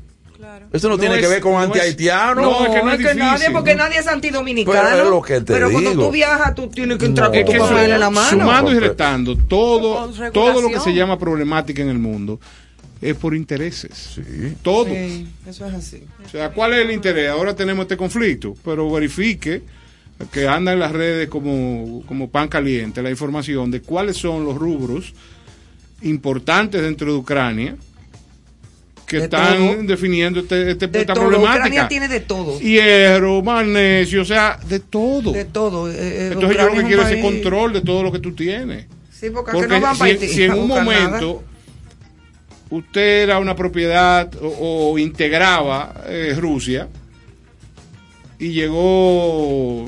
Eso 0.74 0.88
no, 0.90 0.96
No 0.96 1.00
tiene 1.00 1.16
es- 1.16 1.22
que 1.22 1.28
ver 1.28 1.42
con 1.42 1.54
no 1.54 1.60
anti-haitianos. 1.60 2.44
no, 2.44 2.66
es 2.66 2.70
que 2.72 2.84
no 2.86 2.92
es 2.92 2.98
difícil, 2.98 3.20
nadie, 3.20 3.52
porque 3.52 3.76
nadie 3.76 4.00
es 4.00 4.08
antidominicano. 4.08 4.80
Pero 4.82 5.04
es 5.04 5.10
lo 5.10 5.22
que 5.22 5.34
te 5.42 5.54
Pero 5.54 5.72
cuando 5.72 5.94
tú 5.94 6.12
viajas, 6.12 6.56
tú 6.56 6.68
tienes 6.70 6.98
que 6.98 7.06
entrar 7.06 7.28
No. 7.30 7.44
con 7.46 7.56
Es 7.56 7.68
tu 7.70 7.78
en 7.78 8.00
la 8.00 8.10
mano. 8.10 8.30
sumando 8.30 8.72
y 8.72 8.80
restando, 8.80 9.38
todo, 9.38 10.10
todo 10.34 10.62
lo 10.62 10.70
que 10.70 10.80
se 10.80 10.94
llama 10.94 11.18
problemática 11.20 11.82
en 11.82 11.90
el 11.90 12.00
mundo 12.00 12.40
es 13.02 13.16
por 13.16 13.36
intereses. 13.36 13.92
Sí. 14.16 14.54
Todo. 14.62 14.86
Sí, 14.86 15.28
eso 15.48 15.66
es 15.66 15.74
así. 15.74 16.04
O 16.26 16.30
sea, 16.30 16.50
¿cuál 16.52 16.74
es 16.74 16.80
el 16.86 16.92
interés? 16.92 17.30
Ahora 17.30 17.56
tenemos 17.56 17.84
este 17.84 17.98
conflicto, 17.98 18.56
pero 18.64 18.92
verifique 18.92 19.64
que 20.32 20.48
anda 20.48 20.72
en 20.74 20.80
las 20.80 20.92
redes 20.92 21.28
como, 21.30 22.04
como 22.06 22.30
pan 22.30 22.48
caliente 22.48 23.02
la 23.02 23.10
información 23.10 23.72
de 23.72 23.82
cuáles 23.82 24.18
son 24.18 24.46
los 24.46 24.56
rubros 24.56 25.14
importantes 26.04 26.82
dentro 26.82 27.12
de 27.12 27.18
Ucrania 27.18 27.76
que 29.12 29.18
De 29.18 29.24
están 29.26 29.58
todo. 29.58 29.84
definiendo 29.84 30.40
este, 30.40 30.72
este- 30.72 30.88
De 30.88 31.00
esta 31.02 31.14
todo. 31.14 31.26
problemática. 31.26 31.66
Ucrania 31.66 31.88
tiene 31.90 32.08
de 32.08 32.22
todo. 32.22 32.58
Hierro, 32.62 33.42
magnesio, 33.44 34.22
o 34.22 34.26
sea, 34.26 34.58
de 34.70 34.80
todo. 34.80 35.34
De 35.34 35.44
todo. 35.44 35.92
Eh, 35.92 35.96
eh, 35.98 36.30
Entonces 36.32 36.58
yo 36.58 36.64
lo 36.64 36.70
Ucrania 36.70 36.74
que 36.76 36.80
es 36.80 36.88
quiero 36.88 37.02
es 37.02 37.08
ese 37.10 37.22
país- 37.22 37.26
control 37.44 37.74
de 37.74 37.82
todo 37.82 38.04
lo 38.04 38.12
que 38.14 38.20
tú 38.20 38.32
tienes. 38.34 38.86
Sí, 39.12 39.30
porque, 39.30 39.52
Porque 39.52 39.68
no 39.68 39.82
van 39.82 39.96
si, 39.96 40.00
para 40.00 40.18
si 40.18 40.44
en 40.44 40.52
a 40.52 40.56
un 40.56 40.70
nada. 40.70 40.82
momento 40.84 41.44
usted 42.70 43.24
era 43.24 43.38
una 43.40 43.54
propiedad 43.56 44.32
o, 44.42 44.92
o 44.94 44.98
integraba 44.98 46.04
eh, 46.08 46.34
Rusia 46.40 46.88
y 48.40 48.54
llegó 48.54 49.88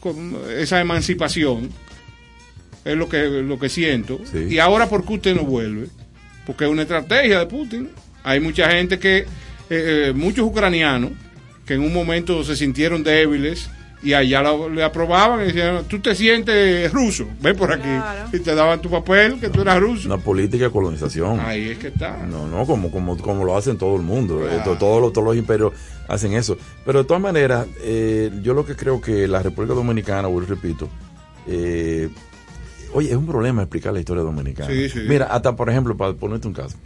con 0.00 0.36
esa 0.58 0.80
emancipación, 0.80 1.70
es 2.84 2.96
lo 2.96 3.08
que, 3.08 3.18
lo 3.42 3.58
que 3.60 3.68
siento, 3.68 4.20
Sí. 4.30 4.46
y 4.50 4.58
ahora 4.58 4.88
¿por 4.88 5.04
qué 5.06 5.12
usted 5.14 5.34
no 5.36 5.42
vuelve? 5.44 5.86
Porque 6.46 6.64
es 6.64 6.70
una 6.70 6.82
estrategia 6.82 7.38
de 7.40 7.46
Putin. 7.46 7.88
Hay 8.26 8.40
mucha 8.40 8.68
gente 8.70 8.98
que, 8.98 9.18
eh, 9.18 9.26
eh, 9.70 10.12
muchos 10.14 10.44
ucranianos, 10.44 11.12
que 11.64 11.74
en 11.74 11.80
un 11.80 11.92
momento 11.94 12.42
se 12.44 12.56
sintieron 12.56 13.02
débiles 13.04 13.70
y 14.02 14.12
allá 14.14 14.42
le 14.68 14.82
aprobaban 14.84 15.40
y 15.42 15.44
decían, 15.46 15.84
tú 15.88 15.98
te 16.00 16.14
sientes 16.14 16.92
ruso, 16.92 17.26
ven 17.40 17.56
por 17.56 17.72
aquí. 17.72 17.82
Claro. 17.84 18.28
Y 18.32 18.38
te 18.40 18.54
daban 18.54 18.80
tu 18.82 18.90
papel 18.90 19.40
que 19.40 19.48
tú 19.48 19.62
eras 19.62 19.78
ruso. 19.80 20.06
Una 20.08 20.18
política 20.18 20.64
de 20.64 20.70
colonización. 20.70 21.40
Ahí 21.40 21.70
es 21.70 21.78
que 21.78 21.88
está. 21.88 22.16
No, 22.26 22.46
no, 22.46 22.66
como, 22.66 22.90
como, 22.90 23.16
como 23.16 23.44
lo 23.44 23.56
hacen 23.56 23.78
todo 23.78 23.96
el 23.96 24.02
mundo. 24.02 24.46
Eh, 24.48 24.60
to- 24.64 24.76
todos, 24.76 25.00
los, 25.00 25.12
todos 25.12 25.26
los 25.28 25.36
imperios 25.36 25.72
hacen 26.08 26.34
eso. 26.34 26.58
Pero 26.84 27.00
de 27.02 27.08
todas 27.08 27.22
maneras, 27.22 27.66
eh, 27.82 28.30
yo 28.42 28.54
lo 28.54 28.66
que 28.66 28.76
creo 28.76 29.00
que 29.00 29.26
la 29.28 29.42
República 29.42 29.74
Dominicana, 29.74 30.28
vuelvo 30.28 30.48
y 30.48 30.54
repito, 30.54 30.88
eh, 31.48 32.08
oye, 32.92 33.10
es 33.10 33.16
un 33.16 33.26
problema 33.26 33.62
explicar 33.62 33.92
la 33.92 34.00
historia 34.00 34.22
dominicana. 34.22 34.68
Sí, 34.70 34.88
sí. 34.88 35.00
Mira, 35.08 35.26
hasta 35.26 35.56
por 35.56 35.70
ejemplo, 35.70 35.96
para 35.96 36.12
ponerte 36.12 36.46
un 36.46 36.54
caso, 36.54 36.76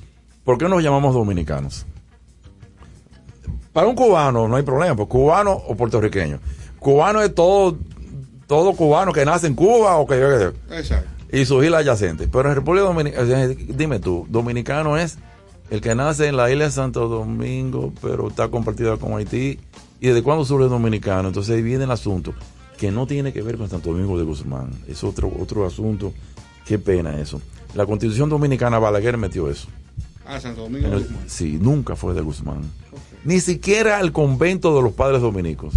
¿por 0.44 0.58
qué 0.58 0.68
nos 0.68 0.82
llamamos 0.82 1.14
dominicanos? 1.14 1.86
Para 3.72 3.86
un 3.86 3.94
cubano 3.94 4.48
no 4.48 4.56
hay 4.56 4.62
problema, 4.62 4.96
pues 4.96 5.08
cubano 5.08 5.52
o 5.52 5.76
puertorriqueño. 5.76 6.40
Cubano 6.78 7.22
es 7.22 7.34
todo, 7.34 7.76
todo 8.46 8.72
cubano 8.74 9.12
que 9.12 9.24
nace 9.24 9.46
en 9.46 9.54
Cuba 9.54 9.96
o 9.98 10.06
que 10.06 10.52
Exacto. 10.72 11.08
y 11.30 11.44
sus 11.44 11.64
islas 11.64 11.82
adyacentes. 11.82 12.28
Pero 12.32 12.48
en 12.48 12.54
República 12.56 12.86
Dominicana, 12.86 13.46
dime 13.48 14.00
tú, 14.00 14.26
dominicano 14.28 14.96
es 14.96 15.18
el 15.70 15.80
que 15.80 15.94
nace 15.94 16.26
en 16.26 16.36
la 16.36 16.50
isla 16.50 16.64
de 16.64 16.70
Santo 16.72 17.06
Domingo, 17.06 17.92
pero 18.02 18.28
está 18.28 18.48
compartida 18.48 18.96
con 18.96 19.12
Haití. 19.12 19.60
¿Y 20.00 20.08
desde 20.08 20.22
cuándo 20.22 20.44
surge 20.44 20.64
el 20.64 20.70
dominicano? 20.70 21.28
Entonces 21.28 21.54
ahí 21.54 21.62
viene 21.62 21.84
el 21.84 21.90
asunto, 21.90 22.34
que 22.78 22.90
no 22.90 23.06
tiene 23.06 23.32
que 23.32 23.42
ver 23.42 23.56
con 23.56 23.68
Santo 23.68 23.92
Domingo 23.92 24.18
de 24.18 24.24
Guzmán. 24.24 24.70
Es 24.88 25.04
otro, 25.04 25.30
otro 25.38 25.66
asunto. 25.66 26.12
Qué 26.64 26.78
pena 26.78 27.20
eso. 27.20 27.40
La 27.74 27.86
constitución 27.86 28.28
dominicana 28.30 28.78
Balaguer 28.78 29.16
metió 29.16 29.48
eso. 29.48 29.68
Ah, 30.30 30.40
Santo 30.40 30.62
Domingo. 30.62 30.86
El- 30.88 31.00
Guzmán. 31.04 31.24
sí, 31.26 31.58
nunca 31.60 31.96
fue 31.96 32.14
de 32.14 32.20
Guzmán. 32.20 32.62
Ni 33.24 33.40
siquiera 33.40 34.00
el 34.00 34.12
convento 34.12 34.74
de 34.76 34.82
los 34.82 34.92
padres 34.92 35.20
dominicos 35.20 35.74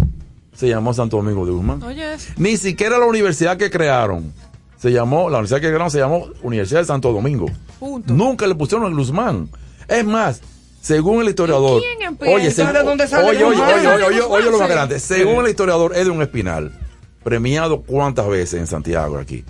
se 0.54 0.68
llamó 0.68 0.94
Santo 0.94 1.16
Domingo 1.16 1.44
de 1.44 1.52
Guzmán. 1.52 1.82
Oye, 1.82 2.14
eso. 2.14 2.32
Ni 2.36 2.56
siquiera 2.56 2.98
la 2.98 3.06
universidad 3.06 3.56
que 3.56 3.70
crearon 3.70 4.32
se 4.78 4.92
llamó, 4.92 5.28
la 5.30 5.38
universidad 5.38 5.60
que 5.60 5.66
crearon 5.68 5.90
se 5.90 5.98
llamó 5.98 6.26
Universidad 6.42 6.80
de 6.80 6.86
Santo 6.86 7.12
Domingo. 7.12 7.46
Punto. 7.80 8.12
Nunca 8.14 8.46
le 8.46 8.54
pusieron 8.54 8.86
el 8.86 8.94
Guzmán. 8.94 9.48
Es 9.88 10.04
más, 10.04 10.40
Según 10.80 11.22
el 11.22 11.30
historiador. 11.30 11.80
¿Quién 11.80 12.02
empieza? 12.08 12.34
Oye, 12.34 12.50
según- 12.50 12.72
¿De 12.74 12.82
dónde 12.82 13.08
sale 13.08 13.26
oye, 13.30 13.42
oye, 13.42 13.56
oye, 13.62 13.86
oye, 13.88 14.04
oye, 14.04 14.20
oye, 14.20 14.50
lo 14.50 14.58
más 14.58 14.68
grande. 14.68 15.00
Según 15.00 15.42
el 15.44 15.50
historiador 15.50 15.96
Edwin 15.96 16.20
Espinal, 16.20 16.78
premiado 17.22 17.80
cuántas 17.80 18.28
veces 18.28 18.60
en 18.60 18.66
Santiago 18.66 19.16
aquí. 19.16 19.44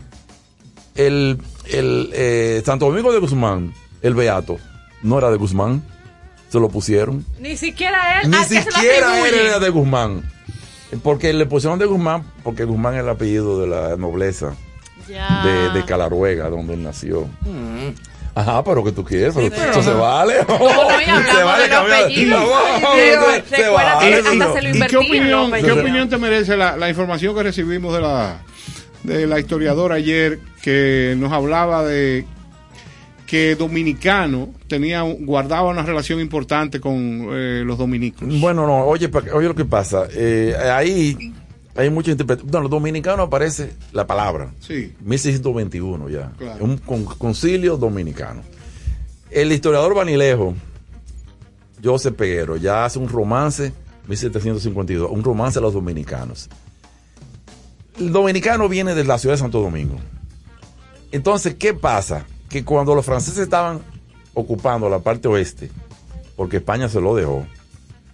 El, 0.95 1.39
el 1.73 2.11
eh, 2.13 2.63
Santo 2.65 2.87
Domingo 2.87 3.13
de 3.13 3.19
Guzmán, 3.19 3.75
el 4.01 4.15
Beato, 4.15 4.59
no 5.05 5.19
era 5.19 5.31
de 5.31 5.37
Guzmán. 5.37 5.83
Se 6.51 6.59
lo 6.61 6.69
pusieron. 6.69 7.25
Ni 7.41 7.57
siquiera 7.57 8.21
él. 8.21 8.31
Ni 8.31 8.37
¿a 8.37 8.41
qué 8.41 8.47
se 8.47 8.55
lo 8.57 8.71
siquiera 8.73 9.29
él 9.29 9.35
era 9.35 9.59
de 9.61 9.71
Guzmán. 9.71 10.23
Porque 11.03 11.33
le 11.33 11.47
pusieron 11.47 11.79
de 11.79 11.87
Guzmán 11.87 12.23
porque 12.45 12.65
Guzmán 12.65 12.95
es 12.95 13.01
el 13.01 13.09
apellido 13.09 13.61
de 13.61 13.67
la 13.67 13.97
nobleza 13.97 14.55
Ya. 15.09 15.43
de, 15.45 15.71
de 15.71 15.85
Calaruega, 15.85 16.49
donde 16.49 16.75
él 16.75 16.83
nació. 16.85 17.23
Mm. 17.43 17.89
Ajá, 18.37 18.63
pero 18.65 18.83
que 18.85 18.91
tú 18.93 19.05
quieres, 19.05 19.33
pero 19.35 19.49
pero 19.55 19.71
eso 19.73 19.83
se 19.83 19.93
vale. 19.93 20.35
Se 20.45 21.43
vale 21.45 21.69
cambiar. 21.69 22.11
se 22.11 23.57
recuerda 23.57 23.95
vale. 23.95 24.01
que 24.01 24.11
¿Y- 24.11 24.15
hasta 24.41 24.53
se 24.55 24.63
lo 24.63 24.77
¿Y 24.77 24.81
qué 24.89 24.97
opinión, 24.97 25.53
qué 25.53 25.73
opinión 25.73 26.09
te 26.09 26.19
merece 26.19 26.57
la, 26.57 26.77
la 26.77 26.89
información 26.89 27.35
que 27.35 27.43
recibimos 27.45 27.93
de 27.95 28.01
la, 28.01 28.39
de 29.03 29.27
la 29.27 29.39
historiadora 29.41 29.97
ayer 29.97 30.41
que 30.63 31.15
nos 31.17 31.33
hablaba 31.33 31.85
de 31.85 32.27
que 33.27 33.57
Dominicano 33.57 34.51
tenía 34.68 35.03
guardaba 35.03 35.68
una 35.70 35.83
relación 35.83 36.20
importante 36.20 36.81
con 36.81 36.95
eh, 37.33 37.62
los 37.64 37.79
dominicos? 37.79 38.29
Bueno, 38.41 38.66
no, 38.66 38.85
oye, 38.85 39.11
oye 39.33 39.49
lo 39.49 39.55
que 39.55 39.64
pasa. 39.64 40.07
Eh, 40.12 40.55
ahí 40.72 41.33
hay 41.75 41.91
mucha 41.91 42.11
interpretación. 42.11 42.51
No, 42.53 42.61
los 42.61 42.70
dominicanos 42.70 43.27
aparece 43.27 43.72
la 43.93 44.07
palabra. 44.07 44.53
Sí. 44.61 44.93
1621 45.01 46.09
ya. 46.11 46.33
Claro. 46.39 46.64
Un 46.64 46.77
con- 46.79 47.05
concilio 47.05 47.77
dominicano. 47.77 48.43
El 49.31 49.51
historiador 49.53 49.95
Vanilejo, 49.95 50.55
Joseph 51.83 52.14
Peguero, 52.14 52.57
ya 52.57 52.85
hace 52.85 52.99
un 52.99 53.09
romance, 53.09 53.72
1752, 54.07 55.11
un 55.11 55.25
romance 55.25 55.59
a 55.59 55.62
los 55.62 55.72
dominicanos. 55.75 56.49
El 57.99 58.12
dominicano 58.12 58.68
viene 58.68 58.95
de 58.95 59.05
la 59.05 59.18
ciudad 59.18 59.35
de 59.35 59.39
Santo 59.41 59.61
Domingo. 59.61 59.97
Entonces, 61.11 61.55
¿qué 61.55 61.75
pasa? 61.75 62.27
Que 62.55 62.65
cuando 62.65 62.95
los 62.95 63.05
franceses 63.05 63.41
estaban 63.41 63.81
ocupando 64.33 64.89
la 64.89 65.01
parte 65.01 65.27
oeste, 65.27 65.73
porque 66.37 66.59
España 66.59 66.89
se 66.89 67.01
lo 67.01 67.17
dejó, 67.17 67.45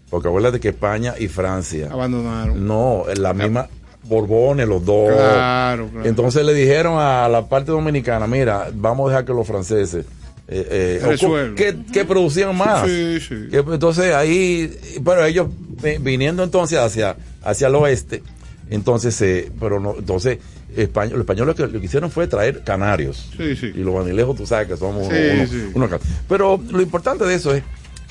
porque 0.09 0.29
acuérdate 0.29 0.59
que 0.61 0.71
España 0.71 1.13
y 1.19 1.29
Francia, 1.29 1.91
Abandonaron. 1.93 2.67
no, 2.67 3.05
la 3.19 3.35
misma 3.35 3.69
Borbones, 4.05 4.67
los 4.67 4.83
dos. 4.83 5.13
Claro, 5.13 5.89
claro. 5.89 6.09
Entonces 6.09 6.43
le 6.47 6.55
dijeron 6.55 6.95
a 6.99 7.29
la 7.29 7.51
parte 7.51 7.71
dominicana, 7.71 8.27
mira, 8.27 8.71
vamos 8.73 9.09
a 9.09 9.11
dejar 9.11 9.25
que 9.27 9.35
los 9.35 9.47
franceses 9.47 10.07
eh, 10.49 10.97
eh, 11.03 11.55
que, 11.55 11.77
que 11.93 12.05
producían 12.07 12.57
más. 12.57 12.89
Sí, 12.89 13.21
sí. 13.21 13.49
Que, 13.51 13.59
entonces 13.59 14.15
ahí, 14.15 14.75
pero 15.05 15.23
ellos 15.27 15.49
eh, 15.83 15.99
viniendo 16.01 16.43
entonces 16.43 16.79
hacia, 16.79 17.15
hacia 17.43 17.67
el 17.67 17.75
oeste, 17.75 18.23
entonces, 18.71 19.21
eh, 19.21 19.53
pero 19.61 19.81
no, 19.81 19.97
entonces 19.99 20.39
España, 20.77 21.11
los 21.13 21.21
españoles 21.21 21.59
lo 21.59 21.67
que, 21.67 21.73
lo 21.73 21.81
que 21.81 21.87
hicieron 21.87 22.11
fue 22.11 22.27
traer 22.27 22.63
canarios. 22.65 23.31
Sí, 23.37 23.57
sí. 23.57 23.67
Y 23.75 23.79
los 23.79 23.95
vanilejos, 23.95 24.37
tú 24.37 24.47
sabes 24.47 24.69
que 24.69 24.77
somos 24.77 25.09
Sí, 25.09 25.15
unos- 25.35 25.75
unos 25.75 25.91
ca- 25.91 26.01
Pero 26.29 26.61
lo 26.71 26.81
importante 26.81 27.25
de 27.25 27.35
eso 27.35 27.55
es 27.55 27.63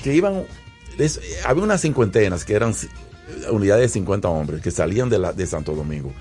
que 0.02 0.14
iban, 0.14 0.42
es- 0.98 1.20
había 1.44 1.62
unas 1.62 1.80
cincuentenas 1.80 2.44
que 2.44 2.54
eran 2.54 2.74
unidades 3.50 3.82
de 3.82 3.88
50 3.88 4.28
hombres 4.28 4.60
que 4.62 4.70
salían 4.70 5.08
de, 5.08 5.18
la, 5.18 5.32
de 5.32 5.46
Santo 5.46 5.74
Domingo 5.74 6.12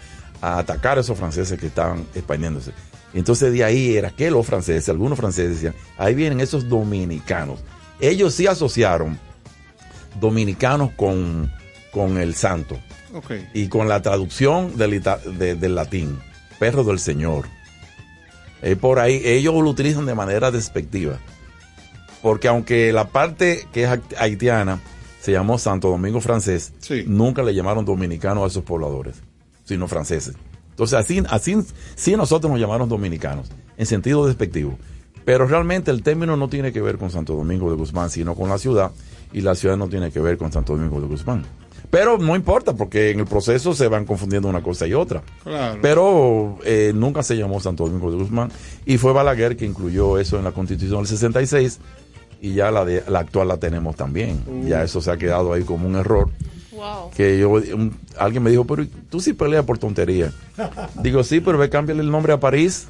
a 0.41 0.59
atacar 0.59 0.97
a 0.97 1.01
esos 1.01 1.17
franceses 1.17 1.59
que 1.59 1.67
estaban 1.67 2.05
expandiéndose. 2.15 2.71
Entonces 3.13 3.51
de 3.51 3.63
ahí 3.63 3.97
era 3.97 4.11
que 4.11 4.29
los 4.31 4.45
franceses, 4.45 4.87
algunos 4.89 5.17
franceses 5.17 5.55
decían, 5.55 5.73
ahí 5.97 6.13
vienen 6.13 6.39
esos 6.39 6.69
dominicanos. 6.69 7.59
Ellos 7.99 8.33
sí 8.35 8.45
asociaron 8.47 9.17
dominicanos 10.19 10.91
con, 10.95 11.51
con 11.91 12.17
el 12.17 12.35
santo 12.35 12.77
y 13.53 13.67
con 13.67 13.87
la 13.87 14.01
traducción 14.01 14.77
del, 14.77 14.93
ita- 14.93 15.17
de- 15.17 15.55
del 15.55 15.75
latín, 15.75 16.19
perro 16.59 16.83
del 16.83 16.99
Señor. 16.99 17.45
Eh, 18.61 18.75
por 18.75 18.99
ahí, 18.99 19.21
ellos 19.23 19.53
lo 19.55 19.69
utilizan 19.69 20.05
de 20.05 20.15
manera 20.15 20.51
despectiva. 20.51 21.17
Porque 22.21 22.47
aunque 22.49 22.91
la 22.91 23.07
parte 23.07 23.65
que 23.71 23.83
es 23.83 23.89
haiti- 23.89 24.15
haitiana 24.17 24.79
se 25.21 25.31
llamó 25.31 25.57
Santo 25.57 25.89
Domingo 25.89 26.19
francés, 26.21 26.73
Sí. 26.79 27.03
nunca 27.07 27.41
le 27.43 27.53
llamaron 27.55 27.85
dominicanos 27.85 28.43
a 28.43 28.47
esos 28.47 28.63
pobladores, 28.63 29.15
sino 29.63 29.87
franceses. 29.87 30.35
Entonces 30.71 30.99
así, 30.99 31.23
así 31.29 31.57
sí 31.95 32.15
nosotros 32.15 32.51
nos 32.51 32.59
llamaron 32.59 32.89
dominicanos, 32.89 33.49
en 33.77 33.85
sentido 33.85 34.27
despectivo. 34.27 34.77
Pero 35.25 35.45
realmente 35.47 35.91
el 35.91 36.03
término 36.03 36.35
no 36.35 36.49
tiene 36.49 36.71
que 36.73 36.81
ver 36.81 36.97
con 36.97 37.11
Santo 37.11 37.35
Domingo 37.35 37.69
de 37.69 37.75
Guzmán, 37.77 38.09
sino 38.09 38.35
con 38.35 38.49
la 38.49 38.57
ciudad, 38.57 38.91
y 39.31 39.41
la 39.41 39.55
ciudad 39.55 39.77
no 39.77 39.87
tiene 39.87 40.11
que 40.11 40.19
ver 40.19 40.37
con 40.37 40.51
Santo 40.51 40.73
Domingo 40.75 40.99
de 40.99 41.07
Guzmán. 41.07 41.45
Pero 41.89 42.17
no 42.17 42.35
importa, 42.35 42.73
porque 42.73 43.11
en 43.11 43.19
el 43.19 43.25
proceso 43.25 43.73
se 43.73 43.87
van 43.87 44.05
confundiendo 44.05 44.47
una 44.47 44.61
cosa 44.61 44.87
y 44.87 44.93
otra. 44.93 45.21
Claro. 45.43 45.79
Pero 45.81 46.57
eh, 46.63 46.91
nunca 46.95 47.23
se 47.23 47.35
llamó 47.35 47.59
Santo 47.59 47.85
Domingo 47.85 48.11
de 48.11 48.17
Guzmán. 48.17 48.51
Y 48.85 48.97
fue 48.97 49.13
Balaguer 49.13 49.57
que 49.57 49.65
incluyó 49.65 50.17
eso 50.17 50.37
en 50.37 50.43
la 50.43 50.51
Constitución 50.51 50.99
del 50.99 51.07
66 51.07 51.79
y 52.41 52.53
ya 52.53 52.71
la, 52.71 52.85
de, 52.85 53.03
la 53.07 53.19
actual 53.19 53.47
la 53.47 53.57
tenemos 53.57 53.95
también. 53.95 54.43
Ya 54.65 54.83
eso 54.83 55.01
se 55.01 55.11
ha 55.11 55.17
quedado 55.17 55.53
ahí 55.53 55.63
como 55.63 55.87
un 55.87 55.95
error. 55.95 56.29
Wow. 56.79 57.11
Que 57.11 57.37
yo, 57.37 57.49
un- 57.51 57.93
alguien 58.17 58.41
me 58.41 58.49
dijo, 58.51 58.65
pero 58.65 58.85
tú 59.09 59.19
sí 59.19 59.33
peleas 59.33 59.65
por 59.65 59.77
tontería. 59.77 60.31
Digo, 61.03 61.23
sí, 61.23 61.41
pero 61.41 61.57
ve, 61.57 61.69
cámbiale 61.69 62.01
el 62.01 62.09
nombre 62.09 62.31
a 62.33 62.39
París. 62.39 62.87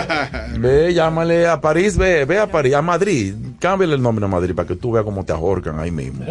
Ve, 0.58 0.92
llámale 0.92 1.46
a 1.48 1.60
París, 1.60 1.96
ve, 1.96 2.24
ve 2.24 2.38
a 2.38 2.46
París, 2.50 2.74
a 2.74 2.82
Madrid. 2.82 3.34
Cámbiale 3.58 3.94
el 3.94 4.02
nombre 4.02 4.24
a 4.24 4.28
Madrid 4.28 4.54
para 4.54 4.68
que 4.68 4.76
tú 4.76 4.92
veas 4.92 5.04
cómo 5.04 5.24
te 5.24 5.32
ahorcan 5.32 5.78
ahí 5.78 5.90
mismo. 5.90 6.24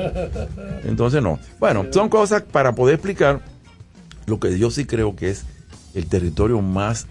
Entonces, 0.84 1.22
no. 1.24 1.40
Bueno, 1.60 1.86
son 1.92 2.10
cosas 2.10 2.44
para 2.44 2.74
poder 2.76 2.96
explicar 2.96 3.42
lo 4.28 4.40
que 4.40 4.58
yo 4.60 4.70
sí 4.72 4.86
creo 4.86 5.16
que 5.16 5.30
es 5.32 5.46
el 5.96 6.06
territorio 6.08 6.62
más 6.62 7.08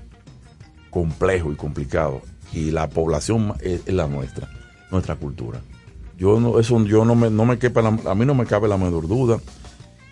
complejo 0.91 1.53
y 1.53 1.57
complicado 1.57 2.23
y 2.53 2.71
la 2.71 2.89
población 2.89 3.55
es, 3.61 3.81
es 3.87 3.95
la 3.95 4.07
nuestra, 4.07 4.49
nuestra 4.91 5.17
cultura. 5.17 5.61
Yo 6.17 6.41
no, 6.41 6.59
eso 6.59 6.83
yo 6.85 7.05
no 7.05 7.15
me, 7.15 7.31
no 7.31 7.45
me 7.45 7.59
quepa 7.59 7.83
la- 7.83 7.99
a 8.11 8.15
mí 8.15 8.25
no 8.27 8.35
me 8.35 8.47
cabe 8.47 8.67
la 8.69 8.77
menor 8.77 9.07
duda, 9.07 9.39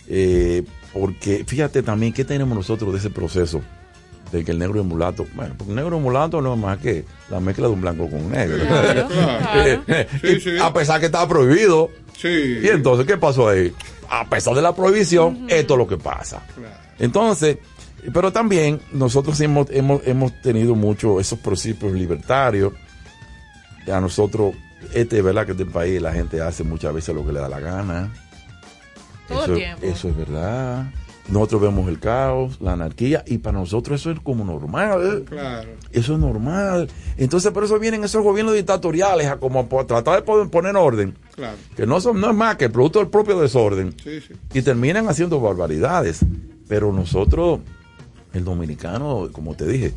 eh, 0.08 0.64
porque 0.92 1.44
fíjate 1.46 1.82
también 1.82 2.12
qué 2.12 2.24
tenemos 2.24 2.56
nosotros 2.56 2.92
de 2.92 2.98
ese 2.98 3.10
proceso 3.10 3.60
de 4.32 4.44
que 4.44 4.50
el 4.50 4.58
negro 4.58 4.76
y 4.76 4.80
el 4.80 4.86
mulato, 4.86 5.26
bueno, 5.34 5.54
porque 5.56 5.70
el 5.70 5.76
negro 5.76 5.96
y 5.96 5.98
el 5.98 6.02
mulato 6.04 6.40
no 6.40 6.54
es 6.54 6.60
más 6.60 6.78
que 6.78 7.04
la 7.30 7.40
mezcla 7.40 7.66
de 7.68 7.72
un 7.74 7.80
blanco 7.80 8.08
con 8.10 8.24
un 8.24 8.32
negro. 8.32 8.58
Claro, 8.66 9.08
claro. 9.08 9.82
Sí, 10.20 10.28
Y 10.28 10.40
sí. 10.40 10.58
A 10.60 10.72
pesar 10.72 11.00
que 11.00 11.06
estaba 11.06 11.28
prohibido. 11.28 11.90
Sí. 12.16 12.58
Y 12.62 12.68
entonces, 12.68 13.06
¿qué 13.06 13.16
pasó 13.16 13.48
ahí? 13.48 13.72
A 14.08 14.28
pesar 14.28 14.54
de 14.54 14.62
la 14.62 14.74
prohibición, 14.74 15.46
esto 15.48 15.74
es 15.74 15.78
lo 15.78 15.86
que 15.86 15.96
pasa. 15.98 16.42
Claro. 16.54 16.74
Entonces, 16.98 17.58
pero 18.12 18.32
también 18.32 18.80
nosotros 18.92 19.40
hemos, 19.40 19.68
hemos, 19.70 20.00
hemos 20.06 20.40
tenido 20.40 20.74
mucho 20.74 21.20
esos 21.20 21.38
principios 21.38 21.92
libertarios. 21.92 22.72
A 23.92 24.00
nosotros, 24.00 24.54
este, 24.92 25.22
¿verdad? 25.22 25.46
Que 25.46 25.52
este 25.52 25.66
país 25.66 26.02
la 26.02 26.12
gente 26.12 26.40
hace 26.40 26.64
muchas 26.64 26.92
veces 26.92 27.14
lo 27.14 27.24
que 27.24 27.32
le 27.32 27.40
da 27.40 27.48
la 27.48 27.60
gana. 27.60 28.12
Todo 29.28 29.42
eso, 29.44 29.52
el 29.52 29.58
tiempo. 29.58 29.86
eso 29.86 30.08
es 30.08 30.16
verdad. 30.16 30.86
Nosotros 31.28 31.60
vemos 31.62 31.88
el 31.88 31.98
caos, 31.98 32.60
la 32.60 32.74
anarquía, 32.74 33.24
y 33.26 33.38
para 33.38 33.58
nosotros 33.58 34.00
eso 34.00 34.12
es 34.12 34.20
como 34.20 34.44
normal. 34.44 35.24
Claro. 35.28 35.70
Eso 35.90 36.12
es 36.12 36.18
normal. 36.20 36.88
Entonces, 37.16 37.50
por 37.50 37.64
eso 37.64 37.80
vienen 37.80 38.04
esos 38.04 38.22
gobiernos 38.22 38.54
dictatoriales 38.54 39.26
a 39.26 39.36
como 39.38 39.58
a 39.80 39.84
tratar 39.86 40.14
de 40.16 40.22
poder 40.22 40.48
poner 40.50 40.76
orden, 40.76 41.16
Claro. 41.34 41.56
que 41.74 41.84
no, 41.84 42.00
son, 42.00 42.20
no 42.20 42.30
es 42.30 42.36
más 42.36 42.54
que 42.54 42.66
el 42.66 42.70
producto 42.70 43.00
del 43.00 43.08
propio 43.08 43.40
desorden 43.40 43.92
Sí, 44.04 44.20
sí. 44.20 44.34
y 44.54 44.62
terminan 44.62 45.08
haciendo 45.08 45.40
barbaridades. 45.40 46.20
Pero 46.68 46.92
nosotros, 46.92 47.58
el 48.32 48.44
dominicano, 48.44 49.28
como 49.32 49.54
te 49.56 49.66
dije, 49.66 49.94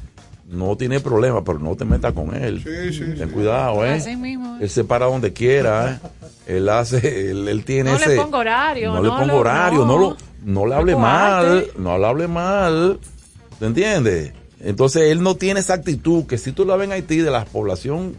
no 0.49 0.75
tiene 0.75 0.99
problema, 0.99 1.43
pero 1.43 1.59
no 1.59 1.75
te 1.75 1.85
metas 1.85 2.13
con 2.13 2.33
él. 2.35 2.61
Sí, 2.63 2.93
sí, 2.93 3.13
Ten 3.17 3.27
sí. 3.29 3.33
cuidado, 3.33 3.85
¿eh? 3.85 3.93
Así 3.93 4.15
mismo, 4.15 4.55
¿eh? 4.55 4.59
Él 4.63 4.69
se 4.69 4.83
para 4.83 5.05
donde 5.05 5.31
quiera, 5.33 6.01
¿eh? 6.47 6.55
Él 6.57 6.69
hace, 6.69 7.29
él, 7.31 7.47
él 7.47 7.63
tiene 7.63 7.91
No 7.91 7.97
le 7.99 8.05
ese... 8.05 8.15
ponga 8.15 8.37
horario, 8.39 8.91
No, 8.93 9.01
le 9.03 9.07
no 9.09 9.15
ponga 9.17 9.33
lo- 9.33 9.37
horario, 9.39 9.79
no, 9.79 9.85
no. 9.85 9.97
lo, 9.99 10.17
no 10.43 10.65
le 10.65 10.75
hable 10.75 10.91
No 10.93 10.99
mal, 10.99 11.67
no 11.77 11.97
le 11.97 12.05
hable 12.07 12.27
mal. 12.27 12.99
¿Te 13.59 13.65
entiendes? 13.67 14.33
Entonces 14.61 15.03
él 15.11 15.21
no 15.21 15.35
tiene 15.35 15.59
esa 15.59 15.75
actitud 15.75 16.25
que 16.25 16.37
si 16.37 16.51
tú 16.51 16.65
la 16.65 16.75
ves 16.75 16.85
en 16.87 16.93
Haití 16.93 17.17
de 17.17 17.29
la 17.31 17.45
población 17.45 18.13
po- 18.13 18.17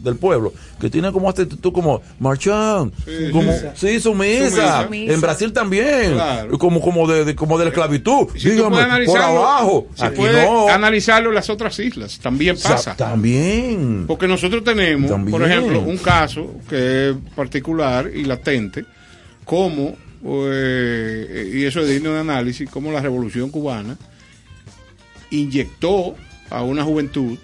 del 0.00 0.16
pueblo, 0.16 0.52
que 0.80 0.88
tiene 0.88 1.12
como 1.12 1.28
esta 1.28 1.42
actitud 1.42 1.72
como 1.72 2.00
marchán, 2.18 2.90
Sí, 3.04 3.30
como 3.32 3.52
sí. 3.52 3.58
sí, 3.74 4.00
sumisa. 4.00 4.84
Sumisa. 4.84 5.12
En 5.14 5.20
Brasil 5.20 5.52
también, 5.52 6.14
Claro. 6.14 6.58
como 6.58 6.80
como 6.80 7.06
de, 7.06 7.24
de- 7.26 7.34
como 7.34 7.58
de 7.58 7.64
la 7.66 7.70
esclavitud, 7.70 8.28
Y 8.34 8.40
si 8.40 8.48
tú 8.48 8.54
dígame, 8.54 8.76
por 8.76 8.84
analizarlo, 8.84 9.46
abajo. 9.46 9.86
si 9.94 10.04
Aquí 10.04 10.22
no. 10.22 10.68
analizarlo 10.68 11.28
en 11.28 11.34
las 11.34 11.50
otras 11.50 11.78
islas, 11.78 12.18
también 12.18 12.56
O 12.56 12.58
sea, 12.58 12.70
pasa. 12.72 12.96
También. 12.96 14.04
Porque 14.06 14.26
nosotros 14.26 14.64
tenemos, 14.64 15.10
También. 15.10 15.30
por 15.38 15.46
ejemplo, 15.48 15.80
un 15.80 15.98
caso 15.98 16.50
que 16.68 17.10
es 17.10 17.16
particular 17.36 18.10
y 18.14 18.24
latente, 18.24 18.86
como, 19.44 19.96
eh, 20.24 21.50
y 21.54 21.64
eso 21.64 21.80
es 21.80 21.88
digno 21.88 22.12
de 22.14 22.20
análisis, 22.20 22.70
como 22.70 22.90
la 22.90 23.00
revolución 23.00 23.50
cubana 23.50 23.98
inyectó 25.30 26.14
a 26.50 26.62
una 26.62 26.84
juventud 26.84 27.38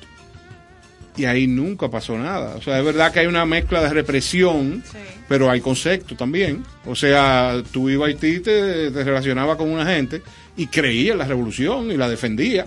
y 1.16 1.24
ahí 1.24 1.46
nunca 1.46 1.88
pasó 1.88 2.16
nada. 2.18 2.56
O 2.56 2.62
sea, 2.62 2.78
es 2.78 2.84
verdad 2.84 3.12
que 3.12 3.20
hay 3.20 3.26
una 3.26 3.44
mezcla 3.46 3.82
de 3.82 3.90
represión, 3.90 4.82
pero 5.28 5.50
hay 5.50 5.60
concepto 5.60 6.14
también. 6.16 6.62
O 6.84 6.94
sea, 6.94 7.62
tú 7.72 7.88
ibas 7.88 8.06
a 8.06 8.08
Haití, 8.08 8.40
te, 8.40 8.90
te 8.90 9.04
relacionabas 9.04 9.56
con 9.56 9.70
una 9.70 9.86
gente 9.86 10.22
y 10.56 10.66
creía 10.66 11.12
en 11.12 11.18
la 11.18 11.24
revolución 11.26 11.90
y 11.90 11.96
la 11.96 12.08
defendía. 12.08 12.66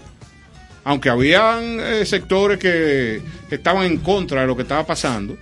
Aunque 0.83 1.09
habían 1.09 1.79
eh, 1.79 2.05
sectores 2.05 2.57
que, 2.57 3.21
que 3.47 3.55
estaban 3.55 3.85
en 3.85 3.97
contra 3.97 4.41
de 4.41 4.47
lo 4.47 4.55
que 4.55 4.63
estaba 4.63 4.85
pasando, 4.85 5.37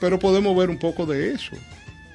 pero 0.00 0.18
podemos 0.18 0.56
ver 0.56 0.70
un 0.70 0.78
poco 0.78 1.06
de 1.06 1.32
eso, 1.32 1.52